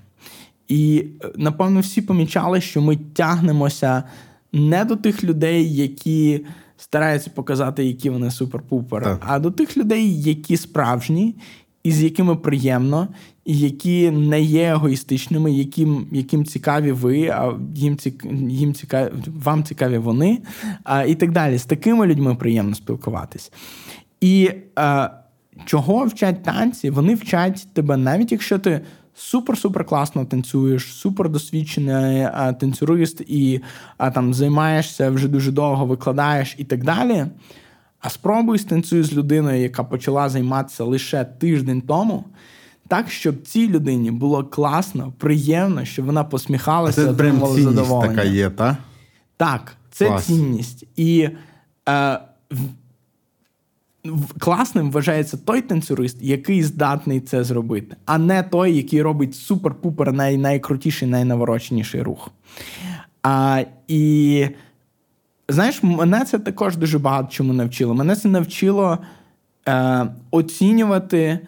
І 0.69 1.07
напевно 1.37 1.81
всі 1.81 2.03
помічали, 2.03 2.61
що 2.61 2.83
ми 2.83 2.97
тягнемося 2.97 4.03
не 4.53 4.85
до 4.85 4.97
тих 4.97 5.25
людей, 5.25 5.75
які 5.75 6.47
стараються 6.77 7.31
показати, 7.31 7.85
які 7.85 8.11
вони 8.11 8.27
супер-пупер, 8.27 9.19
а 9.21 9.39
до 9.39 9.51
тих 9.51 9.77
людей, 9.77 10.23
які 10.23 10.57
справжні, 10.57 11.35
і 11.85 11.93
з 11.93 12.03
якими 12.03 12.37
приємно, 12.37 13.09
і 13.45 13.59
які 13.59 14.11
не 14.11 14.43
є 14.43 14.71
егоїстичними, 14.71 15.53
яким 15.53 16.07
яким 16.13 16.45
цікаві 16.45 16.93
ви, 16.93 17.27
а 17.27 17.53
їм 17.75 17.97
цік, 17.97 18.25
їм 18.49 18.75
цікаві, 18.75 19.13
вам 19.27 19.65
цікаві 19.65 19.99
вони, 19.99 20.39
а, 20.85 21.05
і 21.05 21.15
так 21.15 21.33
далі. 21.33 21.59
З 21.59 21.65
такими 21.65 22.07
людьми 22.07 22.35
приємно 22.35 22.75
спілкуватись. 22.75 23.53
І 24.21 24.51
а, 24.77 25.11
чого 25.65 26.05
вчать 26.05 26.43
танці? 26.43 26.91
Вони 26.91 27.15
вчать 27.15 27.67
тебе, 27.73 27.97
навіть 27.97 28.33
якщо 28.33 28.59
ти 28.59 28.81
супер-супер 29.17 29.85
класно 29.85 30.25
танцюєш, 30.25 30.95
супер 30.95 31.29
досвідчений 31.29 32.23
а, 32.23 32.53
танцюрист 32.53 33.21
і 33.21 33.61
а, 33.99 34.11
там 34.11 34.35
займаєшся 34.35 35.11
вже 35.11 35.29
дуже 35.29 35.53
довго, 35.53 35.87
викладаєш 35.87 36.55
і 36.59 36.65
так 36.65 36.85
далі. 36.85 37.27
А 38.01 38.11
спробуй 38.11 38.59
станцюй 38.59 39.03
з 39.03 39.13
людиною, 39.13 39.63
яка 39.63 39.85
почала 39.85 40.29
займатися 40.29 40.85
лише 40.85 41.25
тиждень 41.25 41.81
тому. 41.81 42.25
Так, 42.89 43.11
щоб 43.11 43.43
цій 43.43 43.69
людині 43.69 44.11
було 44.11 44.45
класно, 44.45 45.13
приємно, 45.19 45.85
щоб 45.85 46.05
вона 46.07 46.25
посміхалася, 46.25 47.11
отримувала 47.11 47.61
задоволення. 47.61 48.15
така 48.15 48.29
є, 48.29 48.51
та? 48.51 48.77
Так, 49.37 49.77
це 49.91 50.07
Клас. 50.07 50.25
цінність. 50.25 50.87
І 50.97 51.29
е, 51.89 52.19
класним 54.39 54.91
вважається 54.91 55.37
той 55.37 55.63
танцюрист, 55.63 56.17
який 56.21 56.63
здатний 56.63 57.21
це 57.21 57.45
зробити, 57.45 57.97
а 58.05 58.19
не 58.19 58.43
той, 58.43 58.77
який 58.77 59.03
робить 59.03 59.33
супер-пупер 59.51 60.13
най- 60.13 60.37
найкрутіший, 60.37 61.09
найнавороченіший 61.09 62.03
рух. 62.03 62.31
А, 63.23 63.65
І 63.89 64.47
знаєш, 65.49 65.83
мене 65.83 66.25
це 66.25 66.39
також 66.39 66.77
дуже 66.77 66.99
багато 66.99 67.29
чому 67.31 67.53
навчило. 67.53 67.95
Мене 67.95 68.17
це 68.17 68.29
навчило 68.29 68.99
е, 69.69 70.07
оцінювати 70.31 71.39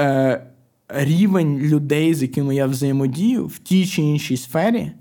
е, 0.00 0.46
рівень 0.88 1.58
людей, 1.58 2.14
з 2.14 2.22
якими 2.22 2.54
я 2.54 2.66
взаємодію 2.66 3.46
в 3.46 3.58
тій 3.58 3.86
чи 3.86 4.02
іншій 4.02 4.36
сфері, 4.36 4.92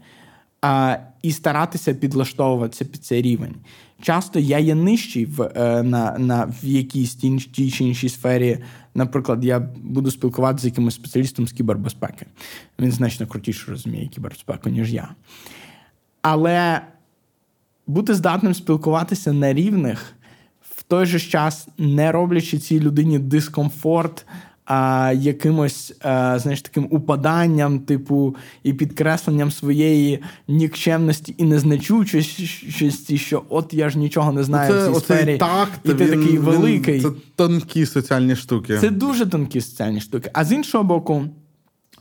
е, 0.65 0.99
і 1.21 1.31
старатися 1.31 1.93
підлаштовуватися 1.93 2.85
під 2.85 3.05
цей 3.05 3.21
рівень. 3.21 3.55
Часто 4.01 4.39
я 4.39 4.59
є 4.59 4.75
нижчий 4.75 5.25
в 5.25 5.41
е, 5.41 5.83
на, 5.83 6.17
на, 6.19 6.45
в 6.45 6.65
якійсь 6.65 7.15
тій 7.15 7.71
чи 7.71 7.83
іншій 7.83 8.09
сфері. 8.09 8.57
Наприклад, 8.95 9.45
я 9.45 9.59
буду 9.83 10.11
спілкуватися 10.11 10.61
з 10.61 10.65
якимось 10.65 10.95
спеціалістом 10.95 11.47
з 11.47 11.51
кібербезпеки. 11.51 12.25
Він 12.79 12.91
значно 12.91 13.27
крутіше 13.27 13.71
розуміє 13.71 14.07
кібербезпеку, 14.07 14.69
ніж 14.69 14.93
я. 14.93 15.09
Але 16.21 16.81
бути 17.87 18.13
здатним 18.13 18.53
спілкуватися 18.53 19.33
на 19.33 19.53
рівних, 19.53 20.13
в 20.61 20.83
той 20.83 21.05
же 21.05 21.19
час 21.19 21.67
не 21.77 22.11
роблячи 22.11 22.59
цій 22.59 22.79
людині 22.79 23.19
дискомфорт 23.19 24.25
а, 24.71 25.13
якимось 25.13 25.93
а, 26.01 26.39
знаєш, 26.39 26.61
таким 26.61 26.87
упаданням, 26.89 27.79
типу, 27.79 28.35
і 28.63 28.73
підкресленням 28.73 29.51
своєї 29.51 30.19
нікчемності 30.47 31.35
і 31.37 31.43
незначучості, 31.43 33.17
що 33.17 33.43
от 33.49 33.73
я 33.73 33.89
ж 33.89 33.97
нічого 33.97 34.31
не 34.31 34.43
знаю 34.43 34.73
це, 34.73 34.89
в 34.89 34.93
цій 34.93 34.99
сфері. 34.99 35.37
Так, 35.37 35.69
і 35.83 35.87
ти 35.87 36.05
він, 36.05 36.19
такий 36.19 36.37
великий. 36.37 36.99
Він, 36.99 37.01
це 37.01 37.09
тонкі 37.35 37.85
соціальні 37.85 38.35
штуки. 38.35 38.77
Це 38.77 38.89
дуже 38.89 39.25
тонкі 39.25 39.61
соціальні 39.61 40.01
штуки. 40.01 40.29
А 40.33 40.45
з 40.45 40.51
іншого 40.51 40.83
боку, 40.83 41.25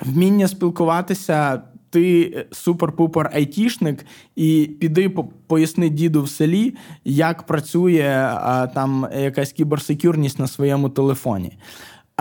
вміння 0.01 0.49
спілкуватися 0.49 1.63
ти 1.91 2.47
супер-пупер 2.53 3.37
айтішник, 3.37 4.07
і 4.37 4.71
піди 4.81 5.09
поясни 5.47 5.89
діду 5.89 6.23
в 6.23 6.31
селі, 6.31 6.75
як 7.05 7.47
працює 7.47 8.31
а, 8.35 8.67
там 8.67 9.07
якась 9.19 9.53
кіберсекюрність 9.53 10.39
на 10.39 10.47
своєму 10.47 10.89
телефоні. 10.89 11.53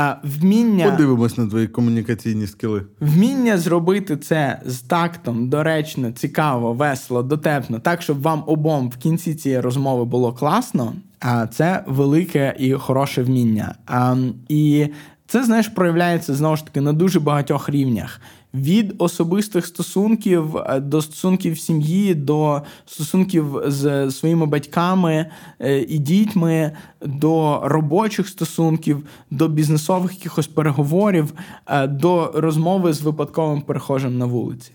А 0.01 0.15
вміння 0.23 0.91
подивимось 0.91 1.37
на 1.37 1.47
твої 1.47 1.67
комунікаційні 1.67 2.47
скіли. 2.47 2.85
Вміння 2.99 3.57
зробити 3.57 4.17
це 4.17 4.61
з 4.65 4.79
тактом, 4.79 5.49
доречно, 5.49 6.11
цікаво, 6.11 6.73
весело, 6.73 7.23
дотепно, 7.23 7.79
так 7.79 8.01
щоб 8.01 8.21
вам 8.21 8.43
обом 8.47 8.89
в 8.89 8.97
кінці 8.97 9.35
цієї 9.35 9.61
розмови 9.61 10.05
було 10.05 10.33
класно. 10.33 10.93
А 11.19 11.47
це 11.47 11.83
велике 11.87 12.55
і 12.59 12.73
хороше 12.73 13.23
вміння. 13.23 13.75
А, 13.85 14.15
І 14.49 14.87
це 15.27 15.43
знаєш 15.43 15.67
проявляється 15.67 16.33
знову 16.35 16.55
ж 16.55 16.65
таки 16.65 16.81
на 16.81 16.93
дуже 16.93 17.19
багатьох 17.19 17.69
рівнях 17.69 18.21
від 18.53 18.95
особистих 18.97 19.65
стосунків 19.65 20.57
е, 20.57 20.79
до 20.79 21.01
стосунків 21.01 21.59
сім'ї, 21.59 22.15
до 22.15 22.61
стосунків 22.85 23.61
з 23.65 24.11
своїми 24.11 24.45
батьками 24.45 25.25
е, 25.59 25.79
і 25.79 25.97
дітьми, 25.97 26.71
до 27.05 27.61
робочих 27.63 28.27
стосунків, 28.27 29.05
до 29.31 29.47
бізнесових 29.47 30.13
якихось 30.13 30.47
переговорів, 30.47 31.33
е, 31.67 31.87
до 31.87 32.31
розмови 32.35 32.93
з 32.93 33.01
випадковим 33.01 33.61
перехожим 33.61 34.17
на 34.17 34.25
вулиці. 34.25 34.71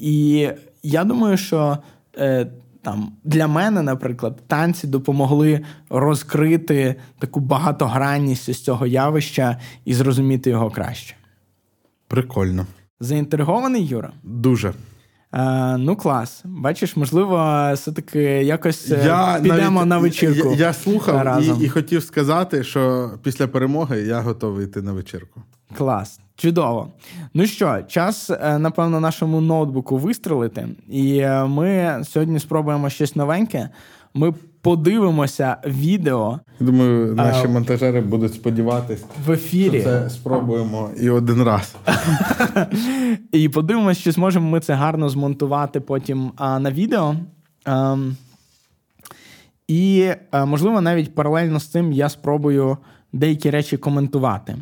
І 0.00 0.48
я 0.82 1.04
думаю, 1.04 1.36
що. 1.36 1.78
Там 2.82 3.12
для 3.24 3.46
мене, 3.46 3.82
наприклад, 3.82 4.42
танці 4.46 4.86
допомогли 4.86 5.60
розкрити 5.90 6.94
таку 7.18 7.40
багатогранність 7.40 8.52
з 8.52 8.60
цього 8.60 8.86
явища 8.86 9.60
і 9.84 9.94
зрозуміти 9.94 10.50
його 10.50 10.70
краще. 10.70 11.14
Прикольно. 12.10 12.66
Заінтригований, 13.00 13.86
Юра? 13.86 14.12
Дуже. 14.22 14.72
А, 15.30 15.76
Ну, 15.78 15.96
клас. 15.96 16.42
Бачиш, 16.44 16.96
можливо, 16.96 17.36
все-таки 17.74 18.22
якось 18.22 18.90
е, 18.90 19.02
я 19.04 19.38
підемо 19.42 19.70
навіть, 19.70 19.88
на 19.88 19.98
вечірку. 19.98 20.50
Я, 20.50 20.56
я 20.56 20.72
слухав 20.72 21.22
разом. 21.22 21.60
І, 21.60 21.64
і 21.64 21.68
хотів 21.68 22.02
сказати, 22.02 22.64
що 22.64 23.10
після 23.22 23.46
перемоги 23.48 24.00
я 24.00 24.20
готовий 24.20 24.64
йти 24.66 24.82
на 24.82 24.92
вечірку. 24.92 25.42
Клас. 25.76 26.20
Чудово. 26.36 26.92
Ну 27.34 27.46
що, 27.46 27.82
час, 27.88 28.30
е, 28.30 28.58
напевно, 28.58 29.00
нашому 29.00 29.40
ноутбуку 29.40 29.98
вистрелити. 29.98 30.68
І 30.88 31.18
е, 31.18 31.44
ми 31.44 32.00
сьогодні 32.04 32.38
спробуємо 32.40 32.90
щось 32.90 33.16
новеньке. 33.16 33.68
Ми 34.14 34.34
подивимося 34.62 35.56
відео. 35.66 36.40
Думаю, 36.60 37.14
наші 37.14 37.46
а, 37.46 37.48
монтажери 37.48 38.00
будуть 38.00 38.34
сподіватися, 38.34 39.04
в 39.26 39.32
ефірі. 39.32 39.80
що 39.80 39.90
це 39.90 40.10
спробуємо 40.10 40.90
і 41.00 41.10
один 41.10 41.42
раз. 41.42 41.76
І 43.32 43.48
подивимося, 43.48 44.02
чи 44.02 44.12
зможемо 44.12 44.50
ми 44.50 44.60
це 44.60 44.74
гарно 44.74 45.08
змонтувати 45.08 45.80
потім 45.80 46.32
а, 46.36 46.58
на 46.58 46.70
відео. 46.70 47.14
А, 47.64 47.92
ем, 47.92 48.16
і, 49.68 50.10
а, 50.30 50.44
можливо, 50.44 50.80
навіть 50.80 51.14
паралельно 51.14 51.60
з 51.60 51.66
цим 51.66 51.92
я 51.92 52.08
спробую 52.08 52.76
деякі 53.12 53.50
речі 53.50 53.76
коментувати. 53.76 54.56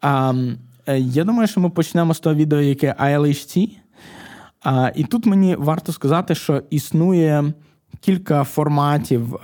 А, 0.00 0.30
ем, 0.30 0.56
Я 0.96 1.24
думаю, 1.24 1.48
що 1.48 1.60
ми 1.60 1.70
почнемо 1.70 2.14
з 2.14 2.20
того 2.20 2.34
відео, 2.34 2.60
яке 2.60 2.94
ILHC. 3.00 3.68
А, 4.62 4.90
І 4.94 5.04
тут 5.04 5.26
мені 5.26 5.56
варто 5.56 5.92
сказати, 5.92 6.34
що 6.34 6.62
існує 6.70 7.52
кілька 8.00 8.44
форматів, 8.44 9.36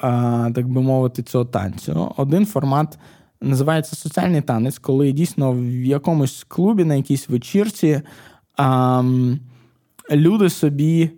так 0.54 0.68
би 0.68 0.80
мовити, 0.80 1.22
цього 1.22 1.44
танцю. 1.44 2.14
Один 2.16 2.46
формат 2.46 2.98
називається 3.40 3.96
соціальний 3.96 4.40
танець, 4.40 4.78
коли 4.78 5.12
дійсно 5.12 5.52
в 5.52 5.84
якомусь 5.84 6.44
клубі 6.48 6.84
на 6.84 6.94
якійсь 6.94 7.28
вечірці 7.28 8.02
люди 10.10 10.50
собі 10.50 11.10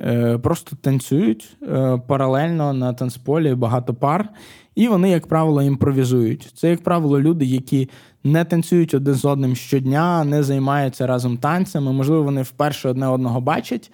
е, 0.00 0.38
просто 0.38 0.76
танцюють 0.76 1.56
е, 1.62 1.98
паралельно 2.06 2.72
на 2.72 2.92
танцполі 2.92 3.54
багато 3.54 3.94
пар, 3.94 4.28
і 4.74 4.88
вони, 4.88 5.10
як 5.10 5.26
правило, 5.26 5.62
імпровізують. 5.62 6.52
Це, 6.54 6.70
як 6.70 6.84
правило, 6.84 7.20
люди, 7.20 7.44
які 7.44 7.90
не 8.24 8.44
танцюють 8.44 8.94
один 8.94 9.14
з 9.14 9.24
одним 9.24 9.56
щодня, 9.56 10.24
не 10.24 10.42
займаються 10.42 11.06
разом 11.06 11.36
танцями. 11.36 11.92
Можливо, 11.92 12.22
вони 12.22 12.42
вперше 12.42 12.88
одне 12.88 13.06
одного 13.06 13.40
бачать, 13.40 13.92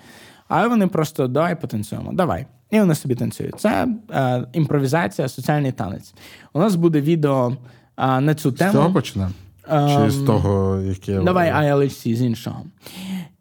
а 0.48 0.68
вони 0.68 0.86
просто 0.86 1.28
давай 1.28 1.60
потанцюємо. 1.60 2.12
Давай. 2.12 2.46
І 2.70 2.80
вони 2.80 2.94
собі 2.94 3.14
танцюють. 3.14 3.60
Це 3.60 3.88
е, 4.10 4.44
імпровізація, 4.52 5.28
соціальний 5.28 5.72
танець. 5.72 6.14
У 6.52 6.58
нас 6.58 6.74
буде 6.74 7.00
відео 7.00 7.56
е, 7.96 8.20
на 8.20 8.34
цю 8.34 8.52
тему. 8.52 8.70
З 8.70 8.74
цього 8.74 8.92
почнемо? 8.92 9.30
Чи 9.68 10.10
з 10.10 10.18
ем, 10.18 10.26
того, 10.26 10.80
яке. 10.80 11.20
Давай 11.20 11.52
ILHC 11.52 12.16
з 12.16 12.22
іншого. 12.22 12.62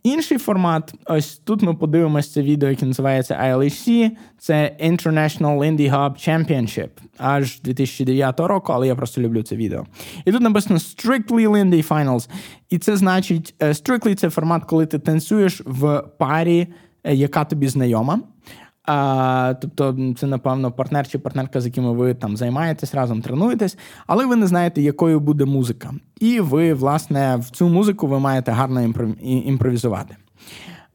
Інший 0.03 0.37
формат, 0.37 0.93
ось 1.05 1.37
тут 1.37 1.61
ми 1.61 1.73
подивимося 1.73 2.33
це 2.33 2.41
відео, 2.41 2.69
яке 2.69 2.85
називається 2.85 3.39
ILHC. 3.43 4.11
Це 4.39 4.75
International 4.83 5.57
Indie 5.57 5.91
Hub 5.91 6.29
Championship 6.29 6.89
аж 7.17 7.61
2009 7.61 8.39
року, 8.39 8.73
але 8.73 8.87
я 8.87 8.95
просто 8.95 9.21
люблю 9.21 9.43
це 9.43 9.55
відео. 9.55 9.85
І 10.25 10.31
тут 10.31 10.41
написано 10.41 10.79
Strictly 10.79 11.49
Lindy 11.49 11.87
Finals. 11.87 12.29
І 12.69 12.77
це 12.77 12.97
значить, 12.97 13.55
е, 13.59 13.67
Strictly 13.67 14.15
це 14.15 14.29
формат, 14.29 14.65
коли 14.65 14.85
ти 14.85 14.99
танцюєш 14.99 15.61
в 15.65 16.03
парі, 16.17 16.67
е, 17.03 17.15
яка 17.15 17.45
тобі 17.45 17.67
знайома. 17.67 18.19
А, 18.85 19.53
Тобто, 19.61 19.97
це, 20.17 20.27
напевно, 20.27 20.71
партнер 20.71 21.07
чи 21.07 21.19
партнерка, 21.19 21.61
з 21.61 21.65
якими 21.65 21.93
ви 21.93 22.13
там 22.13 22.37
займаєтесь 22.37 22.95
разом, 22.95 23.21
тренуєтесь, 23.21 23.77
але 24.07 24.25
ви 24.25 24.35
не 24.35 24.47
знаєте, 24.47 24.81
якою 24.81 25.19
буде 25.19 25.45
музика. 25.45 25.93
І 26.19 26.39
ви, 26.39 26.73
власне, 26.73 27.35
в 27.35 27.49
цю 27.49 27.69
музику 27.69 28.07
ви 28.07 28.19
маєте 28.19 28.51
гарно 28.51 28.93
імпровізувати. 29.21 30.15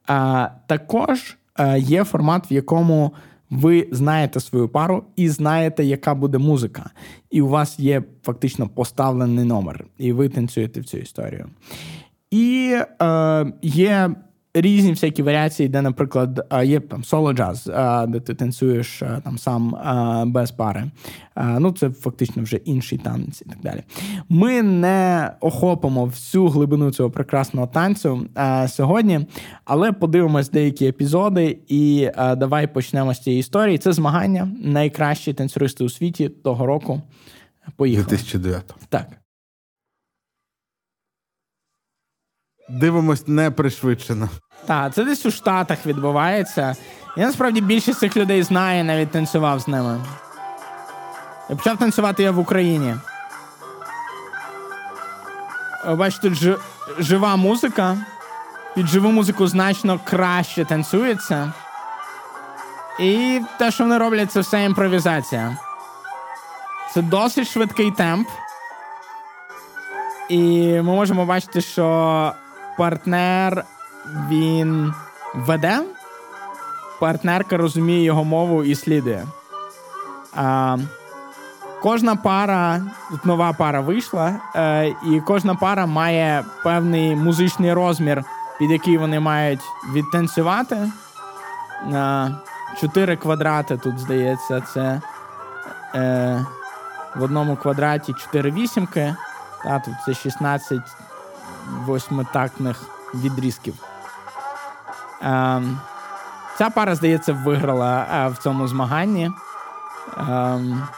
А, 0.06 0.48
Також 0.66 1.36
є 1.78 2.04
формат, 2.04 2.50
в 2.50 2.52
якому 2.52 3.12
ви 3.50 3.88
знаєте 3.92 4.40
свою 4.40 4.68
пару 4.68 5.04
і 5.16 5.28
знаєте, 5.28 5.84
яка 5.84 6.14
буде 6.14 6.38
музика. 6.38 6.90
І 7.30 7.42
у 7.42 7.48
вас 7.48 7.80
є 7.80 8.02
фактично 8.22 8.68
поставлений 8.68 9.44
номер, 9.44 9.84
і 9.98 10.12
ви 10.12 10.28
танцюєте 10.28 10.80
в 10.80 10.84
цю 10.84 10.98
історію. 10.98 11.46
І 12.30 12.76
е, 13.02 13.52
є 13.62 14.10
різні 14.54 14.90
всякі 14.90 15.22
варіації, 15.22 15.68
де, 15.68 15.82
наприклад, 15.82 16.46
є 16.64 16.80
там 16.80 17.04
соло 17.04 17.32
джаз, 17.32 17.70
де 18.08 18.20
ти 18.20 18.34
танцюєш 18.34 19.02
там 19.24 19.38
сам 19.38 19.74
без 20.32 20.50
пари. 20.50 20.84
Ну, 21.36 21.72
це 21.72 21.90
фактично 21.90 22.42
вже 22.42 22.56
інший 22.56 22.98
танець 22.98 23.42
і 23.46 23.50
так 23.50 23.58
далі. 23.62 23.82
Ми 24.28 24.62
не 24.62 25.30
охопимо 25.40 26.04
всю 26.04 26.48
глибину 26.48 26.90
цього 26.90 27.10
прекрасного 27.10 27.66
танцю 27.66 28.26
сьогодні, 28.68 29.26
але 29.64 29.92
подивимось 29.92 30.50
деякі 30.50 30.86
епізоди, 30.86 31.58
і 31.68 32.10
давай 32.36 32.66
почнемо 32.66 33.14
з 33.14 33.20
цієї 33.20 33.40
історії. 33.40 33.78
Це 33.78 33.92
змагання 33.92 34.48
найкращі 34.64 35.32
танцюристи 35.32 35.84
у 35.84 35.88
світі 35.88 36.28
того 36.28 36.66
року. 36.66 37.02
Поїхали. 37.76 38.06
2009. 38.08 38.74
Так. 38.88 39.06
Дивимось 42.68 43.28
не 43.28 43.50
пришвидшено. 43.50 44.28
Так, 44.66 44.94
це 44.94 45.04
десь 45.04 45.26
у 45.26 45.30
Штатах 45.30 45.86
відбувається. 45.86 46.76
І 47.16 47.20
насправді 47.20 47.60
більшість 47.60 47.98
цих 47.98 48.16
людей 48.16 48.42
знає, 48.42 48.84
навіть 48.84 49.10
танцював 49.10 49.60
з 49.60 49.68
ними. 49.68 50.00
Я 51.50 51.56
почав 51.56 51.78
танцювати 51.78 52.22
я 52.22 52.30
в 52.30 52.38
Україні. 52.38 52.94
Бачите, 55.86 56.28
тут 56.28 56.38
ж, 56.38 56.56
жива 56.98 57.36
музика. 57.36 57.96
Під 58.74 58.86
живу 58.86 59.10
музику 59.10 59.46
значно 59.46 60.00
краще 60.04 60.64
танцюється. 60.64 61.52
І 63.00 63.40
те, 63.58 63.70
що 63.70 63.84
вони 63.84 63.98
роблять, 63.98 64.32
це 64.32 64.40
все 64.40 64.64
імпровізація. 64.64 65.56
Це 66.94 67.02
досить 67.02 67.48
швидкий 67.48 67.90
темп. 67.90 68.28
І 70.28 70.66
ми 70.66 70.82
можемо 70.82 71.24
бачити, 71.24 71.60
що 71.60 72.32
партнер 72.78 73.64
він 74.30 74.94
веде, 75.34 75.80
партнерка 77.00 77.56
розуміє 77.56 78.02
його 78.02 78.24
мову 78.24 78.64
і 78.64 78.74
слідує. 78.74 79.26
А, 80.36 80.76
Кожна 81.82 82.16
пара, 82.16 82.80
тут 83.10 83.24
нова 83.24 83.52
пара 83.52 83.80
вийшла, 83.80 84.32
е, 84.56 84.86
і 84.86 85.20
кожна 85.26 85.54
пара 85.54 85.86
має 85.86 86.44
певний 86.64 87.16
музичний 87.16 87.72
розмір, 87.72 88.24
під 88.58 88.70
який 88.70 88.98
вони 88.98 89.20
мають 89.20 89.60
відтанцювати. 89.92 90.76
Чотири 92.80 93.16
квадрати 93.16 93.76
тут, 93.76 93.98
здається, 93.98 94.60
це 94.60 95.00
е, 95.94 96.46
в 97.16 97.22
одному 97.22 97.56
квадраті 97.56 98.12
чотири 98.12 98.50
вісімки. 98.50 99.14
Та, 99.64 99.78
тут 99.78 99.94
це 100.06 100.14
16 100.14 100.80
восьмитактних 101.86 102.82
відрізків. 103.14 103.74
Ем, 105.22 105.78
Ця 106.58 106.70
пара, 106.70 106.94
здається, 106.94 107.32
виграла 107.32 108.06
е, 108.12 108.28
в 108.28 108.36
цьому 108.36 108.68
змаганні. 108.68 109.30
Ем, 110.18 110.88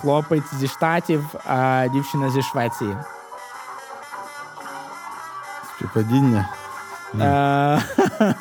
Хлопець 0.00 0.54
зі 0.54 0.68
штатів, 0.68 1.24
а 1.46 1.86
дівчина 1.92 2.30
зі 2.30 2.42
Швеції. 2.42 2.96
Співпадіння. 5.76 6.48
Е, 7.20 7.82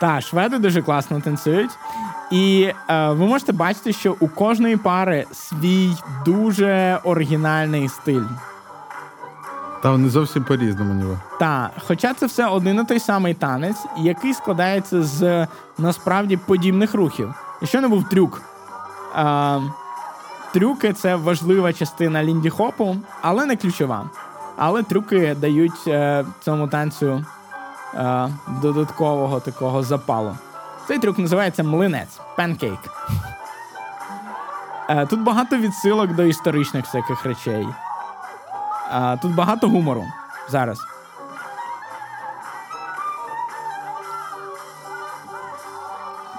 Так, 0.00 0.22
шведи 0.22 0.58
дуже 0.58 0.82
класно 0.82 1.20
танцюють. 1.20 1.70
І 2.30 2.72
е, 2.90 3.08
ви 3.08 3.26
можете 3.26 3.52
бачити, 3.52 3.92
що 3.92 4.16
у 4.20 4.28
кожної 4.28 4.76
пари 4.76 5.26
свій 5.32 5.96
дуже 6.24 7.00
оригінальний 7.04 7.88
стиль. 7.88 8.24
Та 9.82 9.90
вони 9.90 10.10
зовсім 10.10 10.44
по-різному 10.44 10.94
ніби. 10.94 11.18
Так, 11.40 11.70
хоча 11.86 12.14
це 12.14 12.26
все 12.26 12.46
один 12.46 12.80
і 12.80 12.84
той 12.84 12.98
самий 12.98 13.34
танець, 13.34 13.84
який 13.98 14.34
складається 14.34 15.02
з 15.02 15.46
насправді 15.78 16.36
подібних 16.36 16.94
рухів. 16.94 17.34
І 17.62 17.66
що 17.66 17.80
не 17.80 17.88
був 17.88 18.08
трюк. 18.08 18.42
А, 19.14 19.60
Трюки 20.52 20.92
це 20.92 21.16
важлива 21.16 21.72
частина 21.72 22.24
лінді-хопу, 22.24 22.96
але 23.22 23.46
не 23.46 23.56
ключова. 23.56 24.10
Але 24.56 24.82
трюки 24.82 25.34
дають 25.34 25.86
е, 25.86 26.24
цьому 26.40 26.68
танцю 26.68 27.24
е, 27.94 28.28
додаткового 28.62 29.40
такого 29.40 29.82
запалу. 29.82 30.36
Цей 30.88 30.98
трюк 30.98 31.18
називається 31.18 31.62
млинець 31.62 32.20
панкейк. 32.36 32.80
Е, 34.88 35.06
тут 35.06 35.20
багато 35.20 35.56
відсилок 35.56 36.14
до 36.14 36.22
історичних 36.22 36.84
всяких 36.84 37.24
речей. 37.24 37.66
А, 38.92 39.16
Тут 39.16 39.34
багато 39.34 39.68
гумору 39.68 40.04
зараз. 40.48 40.78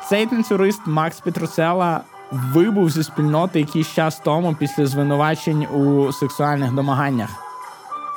Цей 0.10 0.26
танцюрист 0.26 0.82
Макс 0.86 1.20
Петруцела 1.20 2.02
вибув 2.32 2.90
зі 2.90 3.04
спільноти 3.04 3.60
якийсь 3.60 3.94
час 3.94 4.22
тому 4.24 4.56
після 4.56 4.86
звинувачень 4.86 5.66
у 5.66 6.12
сексуальних 6.12 6.74
домаганнях. 6.74 7.30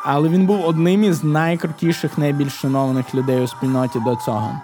Але 0.04 0.28
він 0.28 0.46
був 0.46 0.66
одним 0.66 1.04
із 1.04 1.24
найкрутіших, 1.24 2.18
найбільш 2.18 2.52
шанованих 2.52 3.14
людей 3.14 3.40
у 3.40 3.46
спільноті 3.46 4.00
до 4.00 4.16
цього. 4.16 4.60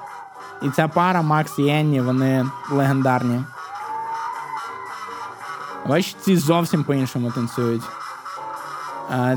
І 0.62 0.70
ця 0.70 0.88
пара 0.88 1.22
Макс 1.22 1.58
і 1.58 1.68
Енні, 1.68 2.00
вони 2.00 2.46
легендарні. 2.70 3.40
Бачите, 5.88 6.20
ці 6.20 6.36
зовсім 6.36 6.84
по-іншому 6.84 7.30
танцюють. 7.30 7.82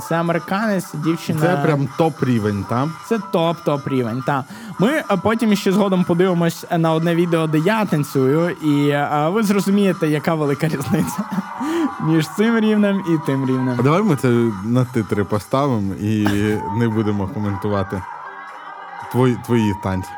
Це 0.07 0.15
американець, 0.15 0.93
дівчина. 0.93 1.39
Це 1.39 1.57
прям 1.63 1.87
топ 1.97 2.23
рівень, 2.23 2.65
так? 2.69 2.87
Це 3.07 3.17
топ-топ 3.33 3.89
рівень. 3.89 4.23
так. 4.25 4.43
Ми 4.79 5.03
потім 5.23 5.55
ще 5.55 5.71
згодом 5.71 6.03
подивимось 6.03 6.65
на 6.77 6.93
одне 6.93 7.15
відео, 7.15 7.47
де 7.47 7.57
я 7.57 7.85
танцюю, 7.85 8.49
і 8.49 8.97
ви 9.31 9.43
зрозумієте, 9.43 10.07
яка 10.07 10.35
велика 10.35 10.67
різниця 10.67 11.23
між 12.01 12.27
цим 12.37 12.59
рівнем 12.59 13.03
і 13.09 13.25
тим 13.25 13.45
рівнем. 13.45 13.75
А 13.79 13.83
давай 13.83 14.01
ми 14.01 14.15
це 14.15 14.27
на 14.63 14.85
титри 14.85 15.23
поставимо 15.23 15.93
і 15.93 16.27
не 16.77 16.89
будемо 16.89 17.27
коментувати 17.27 18.01
твої, 19.11 19.37
твої 19.45 19.73
танці. 19.83 20.09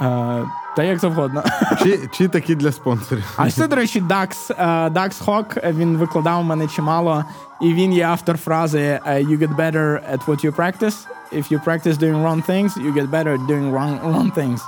А, 0.00 0.42
та 0.76 0.82
як 0.82 0.98
завгодно. 0.98 1.42
Чи 1.82 2.08
чи 2.12 2.28
такі 2.28 2.54
для 2.54 2.72
спонсорів? 2.72 3.24
А 3.36 3.50
це, 3.50 3.66
до 3.68 3.76
речі, 3.76 4.02
Dax, 4.02 4.56
Dax 4.92 5.24
Hawk, 5.24 5.72
Він 5.72 5.96
викладав 5.96 6.44
мене 6.44 6.68
чимало, 6.68 7.24
і 7.60 7.74
він 7.74 7.92
є 7.92 8.04
автор 8.04 8.36
фрази 8.36 9.00
You 9.06 9.38
get 9.38 9.56
better 9.56 10.00
at 10.12 10.24
what 10.26 10.44
you 10.44 10.56
practice. 10.56 10.96
If 11.32 11.52
you 11.52 11.64
practice 11.64 11.96
doing 11.96 12.16
wrong 12.24 12.42
things, 12.50 12.76
you 12.76 12.92
get 12.92 13.10
better 13.10 13.32
at 13.38 13.46
doing 13.46 13.72
wrong, 13.72 14.00
wrong 14.02 14.32
things. 14.34 14.60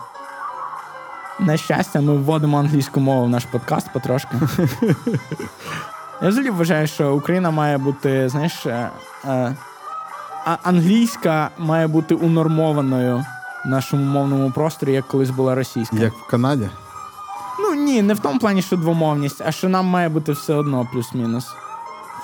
На 1.41 1.57
щастя, 1.57 2.01
ми 2.01 2.17
вводимо 2.17 2.59
англійську 2.59 3.01
мову 3.01 3.25
в 3.25 3.29
наш 3.29 3.45
подкаст 3.45 3.93
потрошки. 3.93 4.37
Я 6.23 6.29
взагалі 6.29 6.51
вважаю, 6.51 6.87
що 6.87 7.15
Україна 7.15 7.51
має 7.51 7.79
бути, 7.79 8.29
знаєш, 8.29 8.67
е, 8.67 8.91
е, 9.25 9.55
англійська 10.63 11.51
має 11.59 11.87
бути 11.87 12.15
унормованою 12.15 13.25
нашому 13.65 14.05
мовному 14.05 14.51
просторі, 14.51 14.93
як 14.93 15.09
колись 15.09 15.31
була 15.31 15.55
російська. 15.55 15.97
Як 15.97 16.13
в 16.13 16.27
Канаді? 16.27 16.69
Ну 17.61 17.75
ні, 17.75 18.03
не 18.03 18.15
в 18.15 18.19
тому 18.19 18.39
плані, 18.39 18.63
що 18.63 18.77
двомовність, 18.77 19.43
а 19.47 19.53
що 19.53 19.69
нам 19.69 19.87
має 19.87 20.09
бути 20.09 20.33
все 20.33 20.55
одно 20.55 20.89
плюс-мінус. 20.93 21.47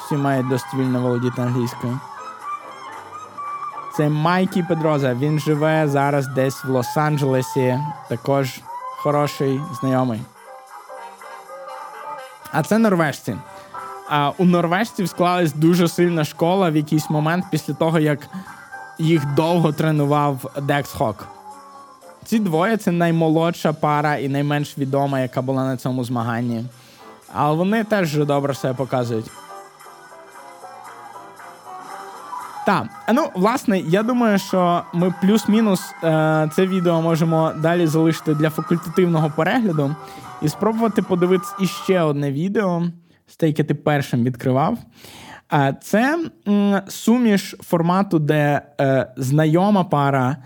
Всі 0.06 0.16
мають 0.16 0.48
досить 0.48 0.74
вільно 0.74 1.00
володіти 1.02 1.42
англійською. 1.42 1.98
Це 3.96 4.08
Майкі 4.08 4.62
Педроза. 4.62 5.14
Він 5.14 5.38
живе 5.38 5.88
зараз 5.88 6.26
десь 6.26 6.64
в 6.64 6.70
Лос-Анджелесі. 6.70 7.84
Також 8.08 8.60
хороший 9.02 9.60
знайомий. 9.80 10.20
А 12.52 12.62
це 12.62 12.78
норвежці. 12.78 13.36
А 14.08 14.32
У 14.38 14.44
норвежців 14.44 15.08
склалась 15.08 15.52
дуже 15.52 15.88
сильна 15.88 16.24
школа 16.24 16.70
в 16.70 16.76
якийсь 16.76 17.10
момент 17.10 17.44
після 17.50 17.74
того, 17.74 17.98
як 17.98 18.18
їх 18.98 19.34
довго 19.34 19.72
тренував 19.72 20.50
Декс 20.62 20.92
Хок. 20.92 21.28
Ці 22.24 22.38
двоє 22.38 22.76
це 22.76 22.90
наймолодша 22.90 23.72
пара 23.72 24.16
і 24.16 24.28
найменш 24.28 24.78
відома, 24.78 25.20
яка 25.20 25.42
була 25.42 25.64
на 25.64 25.76
цьому 25.76 26.04
змаганні. 26.04 26.64
Але 27.32 27.56
вони 27.56 27.84
теж 27.84 28.08
вже 28.08 28.24
добре 28.24 28.54
себе 28.54 28.74
показують. 28.74 29.30
Так, 32.66 32.86
ну 33.14 33.28
власне, 33.34 33.78
я 33.78 34.02
думаю, 34.02 34.38
що 34.38 34.82
ми 34.92 35.14
плюс-мінус 35.20 35.94
е, 36.04 36.50
це 36.54 36.66
відео 36.66 37.02
можемо 37.02 37.52
далі 37.56 37.86
залишити 37.86 38.34
для 38.34 38.50
факультативного 38.50 39.32
перегляду 39.36 39.96
і 40.42 40.48
спробувати 40.48 41.02
подивитися 41.02 41.54
іще 41.60 42.00
одне 42.00 42.32
відео, 42.32 42.82
з 43.26 43.36
те, 43.36 43.46
яке 43.46 43.64
ти 43.64 43.74
першим 43.74 44.24
відкривав. 44.24 44.78
Е, 45.52 45.76
це 45.82 46.30
суміш 46.88 47.54
формату, 47.60 48.18
де 48.18 48.62
е, 48.80 49.12
знайома 49.16 49.84
пара 49.84 50.36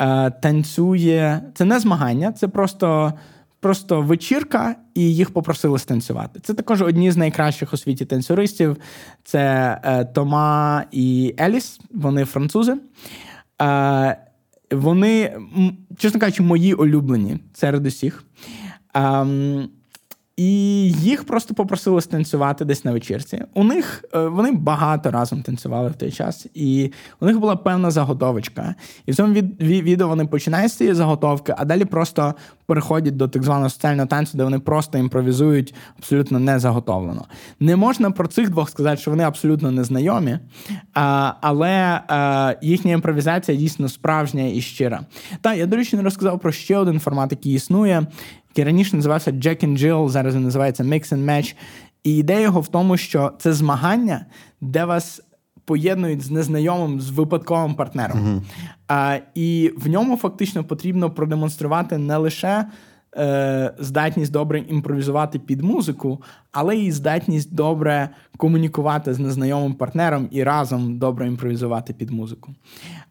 е, 0.00 0.30
танцює. 0.30 1.40
Це 1.54 1.64
не 1.64 1.80
змагання, 1.80 2.32
це 2.32 2.48
просто 2.48 3.12
просто 3.60 4.02
вечірка, 4.02 4.76
і 4.94 5.14
їх 5.14 5.30
попросили 5.30 5.78
станцювати. 5.78 6.40
Це 6.40 6.54
також 6.54 6.82
одні 6.82 7.10
з 7.10 7.16
найкращих 7.16 7.72
у 7.72 7.76
світі 7.76 8.04
танцюристів. 8.04 8.76
Це 9.24 10.08
Тома 10.14 10.84
і 10.90 11.34
Еліс, 11.40 11.80
вони 11.94 12.24
французи. 12.24 12.76
Вони, 14.70 15.38
чесно 15.98 16.20
кажучи, 16.20 16.42
мої 16.42 16.74
улюблені 16.74 17.38
серед 17.54 17.86
усіх. 17.86 18.24
Е, 18.96 19.26
і 20.40 20.92
їх 20.92 21.24
просто 21.24 21.54
попросили 21.54 22.00
станцювати 22.00 22.64
десь 22.64 22.84
на 22.84 22.92
вечірці. 22.92 23.44
У 23.54 23.64
них 23.64 24.04
е, 24.14 24.26
вони 24.26 24.52
багато 24.52 25.10
разом 25.10 25.42
танцювали 25.42 25.88
в 25.88 25.94
той 25.94 26.12
час, 26.12 26.46
і 26.54 26.92
у 27.20 27.26
них 27.26 27.38
була 27.38 27.56
певна 27.56 27.90
заготовочка. 27.90 28.74
І 29.06 29.12
в 29.12 29.16
цьому 29.16 29.32
від, 29.32 29.62
відео 29.62 30.08
вони 30.08 30.26
починають 30.26 30.72
з 30.72 30.76
цієї 30.76 30.94
заготовки, 30.94 31.54
а 31.58 31.64
далі 31.64 31.84
просто 31.84 32.34
переходять 32.66 33.16
до 33.16 33.28
так 33.28 33.42
званого 33.42 33.70
соціального 33.70 34.06
танцю, 34.06 34.38
де 34.38 34.44
вони 34.44 34.58
просто 34.58 34.98
імпровізують 34.98 35.74
абсолютно 35.98 36.38
не 36.38 36.58
заготовлено. 36.58 37.24
Не 37.60 37.76
можна 37.76 38.10
про 38.10 38.28
цих 38.28 38.50
двох 38.50 38.70
сказати, 38.70 39.00
що 39.00 39.10
вони 39.10 39.24
абсолютно 39.24 39.70
незнайомі, 39.70 40.38
а, 40.94 41.32
але 41.40 42.00
а, 42.08 42.54
їхня 42.62 42.92
імпровізація 42.92 43.58
дійсно 43.58 43.88
справжня 43.88 44.42
і 44.44 44.60
щира. 44.60 45.00
Та 45.40 45.54
я, 45.54 45.66
до 45.66 45.76
речі, 45.76 45.96
не 45.96 46.02
розказав 46.02 46.40
про 46.40 46.52
ще 46.52 46.76
один 46.76 47.00
формат, 47.00 47.32
який 47.32 47.54
існує 47.54 48.06
який 48.50 48.64
раніше 48.64 48.96
називався 48.96 49.30
Jack 49.30 49.64
and 49.64 49.78
Jill, 49.78 50.08
зараз 50.08 50.34
він 50.34 50.42
називається 50.42 50.84
Mix 50.84 51.14
and 51.14 51.24
Match. 51.24 51.54
І 52.04 52.16
ідея 52.16 52.40
його 52.40 52.60
в 52.60 52.68
тому, 52.68 52.96
що 52.96 53.32
це 53.38 53.52
змагання, 53.52 54.26
де 54.60 54.84
вас 54.84 55.22
поєднують 55.64 56.22
з 56.22 56.30
незнайомим, 56.30 57.00
з 57.00 57.10
випадковим 57.10 57.74
партнером. 57.74 58.18
Mm-hmm. 58.18 58.42
А, 58.88 59.18
І 59.34 59.72
в 59.76 59.88
ньому 59.88 60.16
фактично 60.16 60.64
потрібно 60.64 61.10
продемонструвати 61.10 61.98
не 61.98 62.16
лише 62.16 62.64
е, 63.16 63.74
здатність 63.78 64.32
добре 64.32 64.58
імпровізувати 64.58 65.38
під 65.38 65.60
музику, 65.60 66.22
але 66.52 66.76
й 66.76 66.92
здатність 66.92 67.54
добре 67.54 68.08
комунікувати 68.36 69.14
з 69.14 69.18
незнайомим 69.18 69.74
партнером 69.74 70.28
і 70.30 70.44
разом 70.44 70.98
добре 70.98 71.26
імпровізувати 71.26 71.92
під 71.92 72.10
музику. 72.10 72.54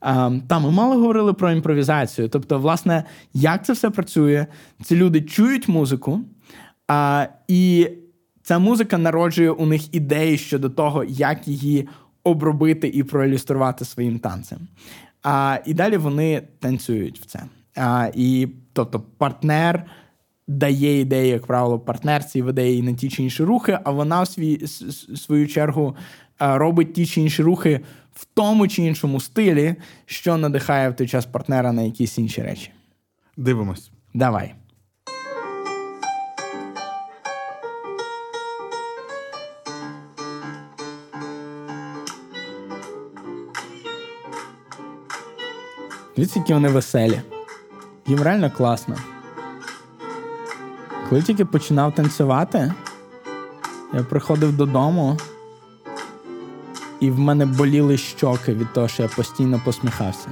Е, 0.03 0.31
та 0.47 0.59
ми 0.59 0.71
мало 0.71 0.95
говорили 0.95 1.33
про 1.33 1.51
імпровізацію. 1.51 2.29
Тобто, 2.29 2.59
власне, 2.59 3.03
як 3.33 3.65
це 3.65 3.73
все 3.73 3.89
працює? 3.89 4.45
Ці 4.83 4.95
люди 4.95 5.21
чують 5.21 5.67
музику, 5.67 6.19
і 7.47 7.89
ця 8.43 8.59
музика 8.59 8.97
народжує 8.97 9.51
у 9.51 9.65
них 9.65 9.95
ідеї 9.95 10.37
щодо 10.37 10.69
того, 10.69 11.03
як 11.03 11.47
її 11.47 11.87
обробити 12.23 12.87
і 12.87 13.03
проілюструвати 13.03 13.85
своїм 13.85 14.19
танцем. 14.19 14.59
А, 15.23 15.59
І 15.65 15.73
далі 15.73 15.97
вони 15.97 16.41
танцюють 16.59 17.19
в 17.19 17.25
це. 17.25 17.43
А, 17.75 18.09
І 18.15 18.47
тобто 18.85 18.99
партнер 19.17 19.85
дає 20.47 20.99
ідеї, 20.99 21.29
як 21.29 21.45
правило, 21.45 21.79
партнерці, 21.79 22.41
веде 22.41 22.69
її 22.69 22.81
на 22.81 22.93
ті 22.93 23.09
чи 23.09 23.23
інші 23.23 23.43
рухи, 23.43 23.79
а 23.83 23.91
вона 23.91 24.21
в 24.21 24.27
свій, 24.27 24.67
свою 25.15 25.47
чергу 25.47 25.95
робить 26.39 26.93
ті 26.93 27.05
чи 27.05 27.21
інші 27.21 27.43
рухи 27.43 27.79
в 28.13 28.25
тому 28.33 28.67
чи 28.67 28.83
іншому 28.83 29.19
стилі, 29.19 29.75
що 30.05 30.37
надихає 30.37 30.89
в 30.89 30.95
той 30.95 31.07
час 31.07 31.25
партнера 31.25 31.71
на 31.71 31.81
якісь 31.81 32.17
інші 32.17 32.41
речі. 32.41 32.71
Дивимось. 33.37 33.91
Давай. 34.13 34.53
Дивіться, 46.15 46.39
які 46.39 46.53
вони 46.53 46.69
веселі. 46.69 47.21
Їм 48.09 48.21
реально 48.21 48.51
класно. 48.51 48.95
Коли 51.09 51.21
тільки 51.21 51.45
починав 51.45 51.95
танцювати, 51.95 52.73
я 53.93 54.03
приходив 54.03 54.57
додому, 54.57 55.17
і 56.99 57.11
в 57.11 57.19
мене 57.19 57.45
боліли 57.45 57.97
щоки 57.97 58.53
від 58.53 58.73
того, 58.73 58.87
що 58.87 59.03
я 59.03 59.09
постійно 59.09 59.61
посміхався. 59.65 60.27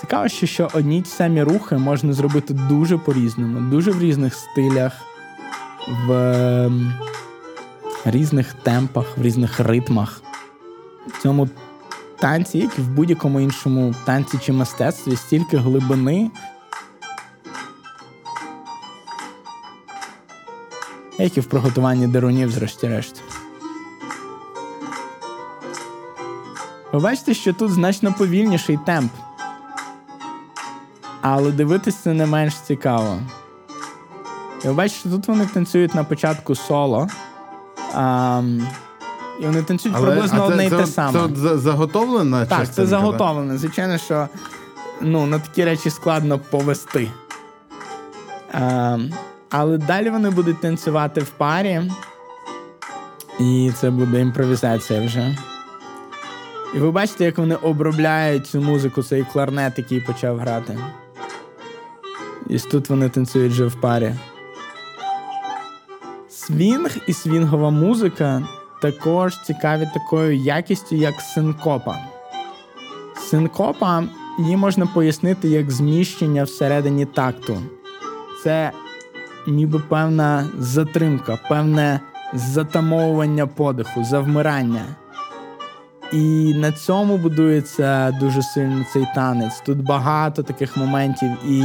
Цікаво, 0.00 0.28
що, 0.28 0.46
що 0.46 0.68
одні 0.74 0.98
й 0.98 1.04
самі 1.04 1.42
рухи 1.42 1.76
можна 1.76 2.12
зробити 2.12 2.54
дуже 2.54 2.98
по-різному, 2.98 3.70
дуже 3.70 3.90
в 3.90 4.00
різних 4.00 4.34
стилях, 4.34 4.92
в 6.06 6.12
ем, 6.12 6.94
різних 8.04 8.52
темпах, 8.54 9.18
в 9.18 9.22
різних 9.22 9.60
ритмах. 9.60 10.22
В 11.06 11.22
цьому 11.22 11.48
танці, 12.20 12.58
як 12.58 12.78
і 12.78 12.80
в 12.80 12.88
будь-якому 12.88 13.40
іншому 13.40 13.94
танці 14.04 14.38
чи 14.38 14.52
мистецтві, 14.52 15.16
стільки 15.16 15.56
глибини. 15.56 16.30
Як 21.18 21.36
і 21.36 21.40
в 21.40 21.46
приготуванні 21.46 22.06
дерунів, 22.06 22.50
зрешті-решт. 22.50 23.22
Ви 26.92 27.00
бачите, 27.00 27.34
що 27.34 27.52
тут 27.52 27.70
значно 27.70 28.12
повільніший 28.12 28.78
темп. 28.86 29.12
Але 31.20 31.52
дивитися 31.52 32.14
не 32.14 32.26
менш 32.26 32.54
цікаво. 32.54 33.18
Ви 34.64 34.72
бачите, 34.72 35.08
тут 35.08 35.28
вони 35.28 35.46
танцюють 35.46 35.94
на 35.94 36.04
початку 36.04 36.54
соло. 36.54 37.08
А, 37.94 38.42
і 39.40 39.46
вони 39.46 39.62
танцюють 39.62 39.96
Але, 39.98 40.06
приблизно 40.06 40.44
одне 40.46 40.70
це, 40.70 40.76
і 40.76 40.78
те 40.78 40.86
саме. 40.86 41.28
Це 41.42 41.58
заготовлена 41.58 42.46
Так, 42.46 42.74
це 42.74 42.86
заготовлене. 42.86 43.58
Звичайно, 43.58 43.98
що 43.98 44.28
ну, 45.00 45.26
на 45.26 45.38
такі 45.38 45.64
речі 45.64 45.90
складно 45.90 46.38
повести. 46.38 47.10
А, 48.52 48.98
але 49.50 49.78
далі 49.78 50.10
вони 50.10 50.30
будуть 50.30 50.60
танцювати 50.60 51.20
в 51.20 51.28
парі, 51.28 51.82
і 53.40 53.72
це 53.80 53.90
буде 53.90 54.20
імпровізація 54.20 55.06
вже. 55.06 55.36
І 56.74 56.78
ви 56.78 56.90
бачите, 56.90 57.24
як 57.24 57.38
вони 57.38 57.54
обробляють 57.54 58.46
цю 58.46 58.60
музику, 58.60 59.02
цей 59.02 59.26
кларнет, 59.32 59.78
який 59.78 60.00
почав 60.00 60.38
грати. 60.38 60.78
І 62.48 62.58
тут 62.58 62.88
вони 62.90 63.08
танцюють 63.08 63.52
вже 63.52 63.66
в 63.66 63.80
парі. 63.80 64.14
Свінг 66.28 66.96
і 67.06 67.12
свінгова 67.12 67.70
музика 67.70 68.42
також 68.82 69.42
цікаві 69.42 69.88
такою 69.94 70.36
якістю, 70.36 70.96
як 70.96 71.20
синкопа. 71.20 71.96
Синкопа 73.30 74.04
її 74.38 74.56
можна 74.56 74.86
пояснити 74.86 75.48
як 75.48 75.70
зміщення 75.70 76.44
всередині 76.44 77.04
такту. 77.04 77.58
Це 78.42 78.72
ніби 79.46 79.78
певна 79.78 80.44
затримка, 80.58 81.38
певне 81.48 82.00
затамовування 82.34 83.46
подиху, 83.46 84.04
завмирання. 84.04 84.84
І 86.12 86.54
на 86.54 86.72
цьому 86.72 87.16
будується 87.16 88.10
дуже 88.20 88.42
сильно 88.42 88.84
цей 88.92 89.06
танець. 89.14 89.60
Тут 89.66 89.82
багато 89.82 90.42
таких 90.42 90.76
моментів, 90.76 91.30
і 91.48 91.62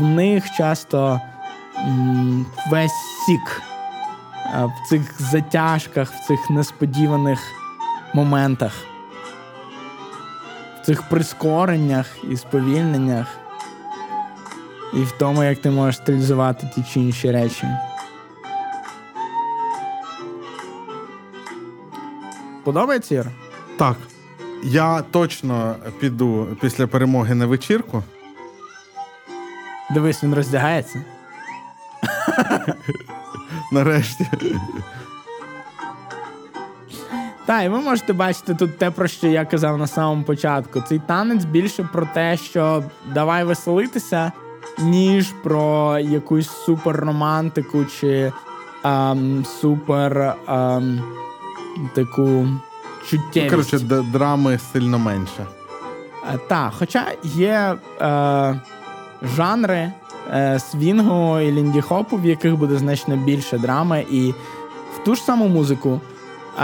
в 0.00 0.04
них 0.04 0.50
часто 0.56 1.20
весь 2.70 2.92
сік 3.26 3.62
в 4.54 4.88
цих 4.88 5.20
затяжках, 5.20 6.12
в 6.12 6.26
цих 6.26 6.50
несподіваних 6.50 7.40
моментах, 8.14 8.72
в 10.82 10.86
цих 10.86 11.02
прискореннях 11.02 12.06
і 12.30 12.36
сповільненнях, 12.36 13.26
і 14.94 15.02
в 15.02 15.12
тому, 15.18 15.44
як 15.44 15.58
ти 15.58 15.70
можеш 15.70 15.96
стилізувати 15.96 16.70
ті 16.74 16.84
чи 16.92 17.00
інші 17.00 17.30
речі. 17.30 17.66
Подобається 22.64 23.14
Ір? 23.14 23.26
Так. 23.78 23.96
Я 24.64 25.02
точно 25.10 25.76
піду 26.00 26.48
після 26.60 26.86
перемоги 26.86 27.34
на 27.34 27.46
вечірку. 27.46 28.02
Дивись, 29.90 30.24
він 30.24 30.34
роздягається. 30.34 31.04
Нарешті. 33.70 34.26
Так, 37.46 37.64
і 37.64 37.68
ви 37.68 37.80
можете 37.80 38.12
бачити 38.12 38.54
тут 38.54 38.78
те, 38.78 38.90
про 38.90 39.08
що 39.08 39.26
я 39.26 39.44
казав 39.44 39.78
на 39.78 39.86
самому 39.86 40.24
початку. 40.24 40.80
Цей 40.80 40.98
танець 40.98 41.44
більше 41.44 41.88
про 41.92 42.06
те, 42.14 42.36
що 42.36 42.84
давай 43.14 43.44
веселитися, 43.44 44.32
ніж 44.78 45.32
про 45.42 45.98
якусь 45.98 46.50
суперромантику 46.50 47.84
чи 47.84 48.32
ем, 48.84 49.44
супер 49.60 50.34
ем, 50.48 51.02
таку 51.94 52.48
чуттєвість. 53.08 53.72
Ну, 53.72 53.78
коротше, 53.78 53.78
драми 54.12 54.58
сильно 54.72 54.98
менше. 54.98 55.46
Е, 56.34 56.38
так, 56.48 56.72
хоча 56.78 57.06
є 57.24 57.76
е, 58.00 58.60
жанри 59.22 59.92
свінгу 60.58 61.40
і 61.40 61.52
лінді-хопу, 61.52 62.22
в 62.22 62.26
яких 62.26 62.56
буде 62.56 62.76
значно 62.76 63.16
більше 63.16 63.58
драми, 63.58 64.06
і 64.10 64.30
в 64.94 65.04
ту 65.04 65.14
ж 65.14 65.22
саму 65.22 65.48
музику 65.48 66.00
е, 66.58 66.60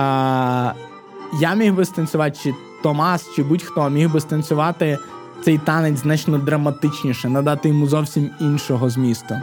я 1.41 1.55
міг 1.57 1.75
би 1.75 1.85
станцювати, 1.85 2.39
чи 2.43 2.55
Томас, 2.83 3.35
чи 3.37 3.43
будь-хто 3.43 3.91
міг 3.91 4.13
би 4.13 4.21
станцювати 4.21 4.99
цей 5.45 5.59
танець 5.59 5.99
значно 5.99 6.39
драматичніше, 6.39 7.29
надати 7.29 7.69
йому 7.69 7.87
зовсім 7.87 8.31
іншого 8.41 8.91
змісту. 8.91 9.35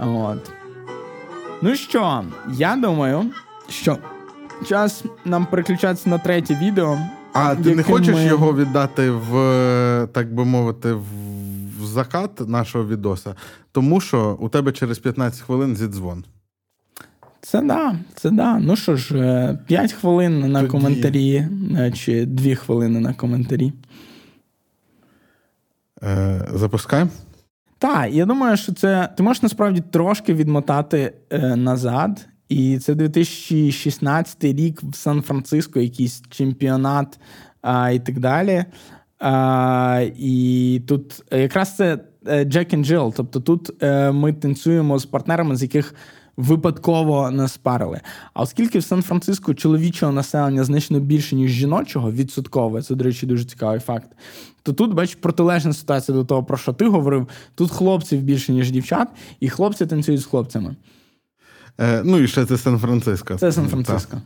От. 0.00 0.52
Ну 1.62 1.74
що, 1.74 2.24
я 2.52 2.76
думаю, 2.76 3.24
що 3.68 3.98
час 4.66 5.04
нам 5.24 5.46
переключатися 5.46 6.10
на 6.10 6.18
третє 6.18 6.58
відео. 6.62 6.98
А 7.32 7.54
ти 7.54 7.74
не 7.74 7.82
хочеш 7.82 8.14
ми... 8.14 8.24
його 8.24 8.54
віддати 8.54 9.10
в, 9.10 10.08
так 10.12 10.34
би 10.34 10.44
мовити, 10.44 10.92
в 10.92 11.33
закат 11.94 12.48
нашого 12.48 12.86
відоса, 12.86 13.34
тому 13.72 14.00
що 14.00 14.36
у 14.40 14.48
тебе 14.48 14.72
через 14.72 14.98
15 14.98 15.40
хвилин 15.40 15.76
зідзвон. 15.76 16.24
Це 17.40 17.62
да, 17.62 17.96
це 18.14 18.30
да. 18.30 18.58
Ну 18.58 18.76
що 18.76 18.96
ж, 18.96 19.08
5 19.66 19.90
е, 19.90 19.94
хвилин 19.94 20.52
на 20.52 20.60
Тоді... 20.60 20.70
коментарі, 20.70 21.48
е, 21.78 21.92
чи 21.92 22.26
2 22.26 22.54
хвилини 22.54 23.00
на 23.00 23.14
коментарі. 23.14 23.72
Е, 26.02 26.48
Запускаємо? 26.54 27.10
Так, 27.78 28.12
я 28.12 28.26
думаю, 28.26 28.56
що 28.56 28.74
це 28.74 29.08
ти 29.16 29.22
можеш 29.22 29.42
насправді 29.42 29.82
трошки 29.90 30.34
відмотати 30.34 31.12
е, 31.30 31.56
назад. 31.56 32.26
І 32.48 32.78
це 32.78 32.94
2016 32.94 34.44
рік 34.44 34.82
в 34.82 34.94
Сан-Франциско, 34.94 35.80
якийсь 35.80 36.22
чемпіонат 36.30 37.18
а, 37.62 37.90
і 37.90 37.98
так 37.98 38.18
далі. 38.18 38.64
А, 39.18 40.06
І 40.16 40.82
тут 40.86 41.22
якраз 41.30 41.76
це 41.76 41.98
Джек 42.44 42.72
і 42.72 42.76
Джилл. 42.76 43.14
Тобто 43.16 43.40
тут 43.40 43.82
е, 43.82 44.12
ми 44.12 44.32
танцюємо 44.32 44.98
з 44.98 45.06
партнерами, 45.06 45.56
з 45.56 45.62
яких 45.62 45.94
випадково 46.36 47.30
нас 47.30 47.56
парили. 47.56 48.00
А 48.34 48.42
оскільки 48.42 48.78
в 48.78 48.84
Сан-Франциско 48.84 49.54
чоловічого 49.54 50.12
населення 50.12 50.64
значно 50.64 51.00
більше, 51.00 51.36
ніж 51.36 51.50
жіночого, 51.50 52.12
відсоткове, 52.12 52.82
це, 52.82 52.94
до 52.94 53.04
речі, 53.04 53.26
дуже 53.26 53.44
цікавий 53.44 53.80
факт. 53.80 54.08
То 54.62 54.72
тут, 54.72 54.94
бач, 54.94 55.14
протилежна 55.14 55.72
ситуація 55.72 56.18
до 56.18 56.24
того, 56.24 56.44
про 56.44 56.56
що 56.56 56.72
ти 56.72 56.88
говорив. 56.88 57.28
Тут 57.54 57.70
хлопців 57.70 58.22
більше, 58.22 58.52
ніж 58.52 58.70
дівчат, 58.70 59.08
і 59.40 59.48
хлопці 59.48 59.86
танцюють 59.86 60.20
з 60.20 60.24
хлопцями. 60.24 60.76
Е, 61.80 62.02
Ну 62.04 62.18
і 62.18 62.28
ще 62.28 62.46
це 62.46 62.58
Сан-Франциско. 62.58 63.34
Це 63.34 63.52
Сан-Франциско. 63.52 64.20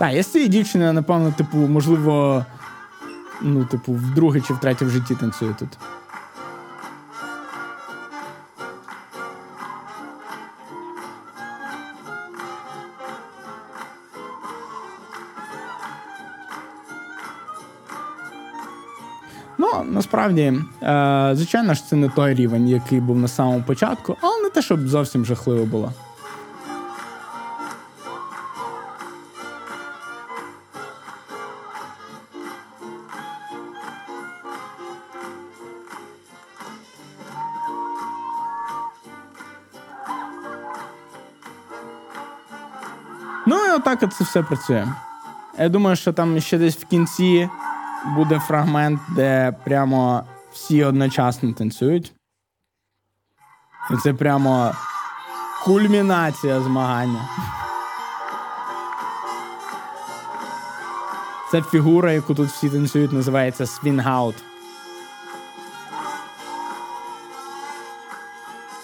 Так, 0.00 0.14
я 0.14 0.22
з 0.22 0.26
цією 0.26 0.50
дівчиною, 0.50 0.92
напевно, 0.92 1.32
типу, 1.36 1.58
можливо, 1.58 2.44
ну, 3.40 3.64
типу, 3.64 3.92
вдруге 3.92 4.40
чи 4.40 4.54
втретє 4.54 4.84
в 4.84 4.90
житті 4.90 5.14
танцюю 5.14 5.56
тут. 5.58 5.68
Ну, 19.58 19.68
насправді, 19.84 20.42
е, 20.82 21.30
звичайно 21.34 21.74
ж, 21.74 21.86
це 21.86 21.96
не 21.96 22.08
той 22.08 22.34
рівень, 22.34 22.68
який 22.68 23.00
був 23.00 23.18
на 23.18 23.28
самому 23.28 23.62
початку, 23.62 24.16
але 24.20 24.42
не 24.42 24.50
те, 24.50 24.62
щоб 24.62 24.88
зовсім 24.88 25.24
жахливо 25.24 25.64
було. 25.64 25.92
Отак 43.74 44.12
це 44.12 44.24
все 44.24 44.42
працює. 44.42 44.88
Я 45.58 45.68
думаю, 45.68 45.96
що 45.96 46.12
там 46.12 46.40
ще 46.40 46.58
десь 46.58 46.76
в 46.76 46.84
кінці 46.84 47.48
буде 48.14 48.38
фрагмент, 48.38 49.00
де 49.08 49.56
прямо 49.64 50.24
всі 50.52 50.84
одночасно 50.84 51.52
танцюють. 51.52 52.12
І 53.90 53.96
це 53.96 54.14
прямо 54.14 54.72
кульмінація 55.64 56.60
змагання. 56.60 57.28
Це 61.50 61.62
фігура, 61.62 62.12
яку 62.12 62.34
тут 62.34 62.48
всі 62.48 62.70
танцюють, 62.70 63.12
називається 63.12 63.66
swingout. 63.66 64.34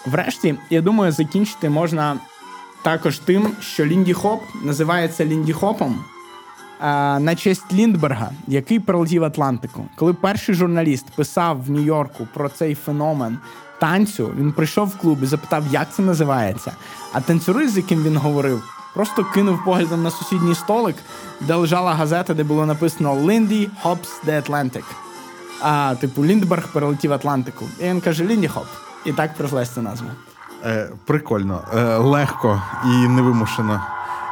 Врешті, 0.05 0.59
я 0.69 0.81
думаю, 0.81 1.11
закінчити 1.11 1.69
можна 1.69 2.17
також 2.87 3.19
тим, 3.19 3.51
що 3.61 3.85
Лінді 3.85 4.13
Хоп 4.13 4.43
називається 4.63 5.25
Лінді 5.25 5.53
Хопом 5.53 6.03
на 7.19 7.35
честь 7.35 7.73
Ліндберга, 7.73 8.31
який 8.47 8.79
пролетів 8.79 9.23
Атлантику. 9.23 9.85
Коли 9.95 10.13
перший 10.13 10.55
журналіст 10.55 11.05
писав 11.15 11.63
в 11.63 11.69
Нью-Йорку 11.69 12.27
про 12.33 12.49
цей 12.49 12.75
феномен 12.75 13.37
танцю, 13.79 14.31
він 14.39 14.51
прийшов 14.51 14.87
в 14.87 14.97
клуб 14.97 15.23
і 15.23 15.25
запитав, 15.25 15.63
як 15.71 15.93
це 15.93 16.01
називається. 16.01 16.71
А 17.13 17.21
танцюрист, 17.21 17.73
з 17.73 17.77
яким 17.77 18.03
він 18.03 18.17
говорив, 18.17 18.63
просто 18.93 19.23
кинув 19.23 19.65
поглядом 19.65 20.03
на 20.03 20.11
сусідній 20.11 20.55
столик, 20.55 20.95
де 21.41 21.55
лежала 21.55 21.93
газета, 21.93 22.33
де 22.33 22.43
було 22.43 22.65
написано 22.65 23.29
Lindy 23.29 23.69
Hops 23.81 24.09
the 24.25 24.39
Atlantic. 24.39 24.85
А, 25.61 25.95
типу, 26.01 26.25
Ліндберг 26.25 26.67
перелетів 26.73 27.13
Атлантику. 27.13 27.65
І 27.79 27.83
він 27.83 28.01
каже: 28.01 28.25
Лінді 28.25 28.47
Хоп. 28.47 28.67
І 29.05 29.13
так 29.13 29.31
ця 29.73 29.81
назва. 29.81 30.07
Е, 30.65 30.89
Прикольно, 31.05 31.61
е, 31.73 31.97
легко 31.97 32.61
і 32.85 33.07
невимушено. 33.07 33.81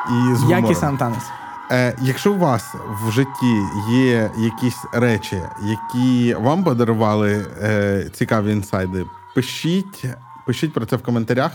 І 0.09 0.35
з 0.35 0.49
Як 0.49 0.71
і 0.71 0.75
сам 0.75 0.97
танець. 0.97 1.29
Е, 1.71 1.95
Якщо 2.01 2.33
у 2.33 2.37
вас 2.37 2.75
в 3.03 3.11
житті 3.11 3.61
є 3.89 4.31
якісь 4.37 4.85
речі, 4.93 5.41
які 5.63 6.33
вам 6.33 6.63
подарували 6.63 7.45
е, 7.61 8.09
цікаві 8.13 8.51
інсайди, 8.51 9.05
пишіть, 9.35 10.05
пишіть 10.45 10.73
про 10.73 10.85
це 10.85 10.95
в 10.95 11.03
коментарях 11.03 11.51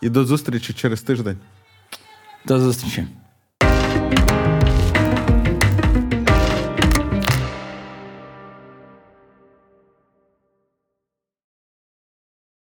і 0.00 0.08
до 0.08 0.24
зустрічі 0.24 0.72
через 0.72 1.02
тиждень. 1.02 1.38
До 2.44 2.60
зустрічі. 2.60 3.06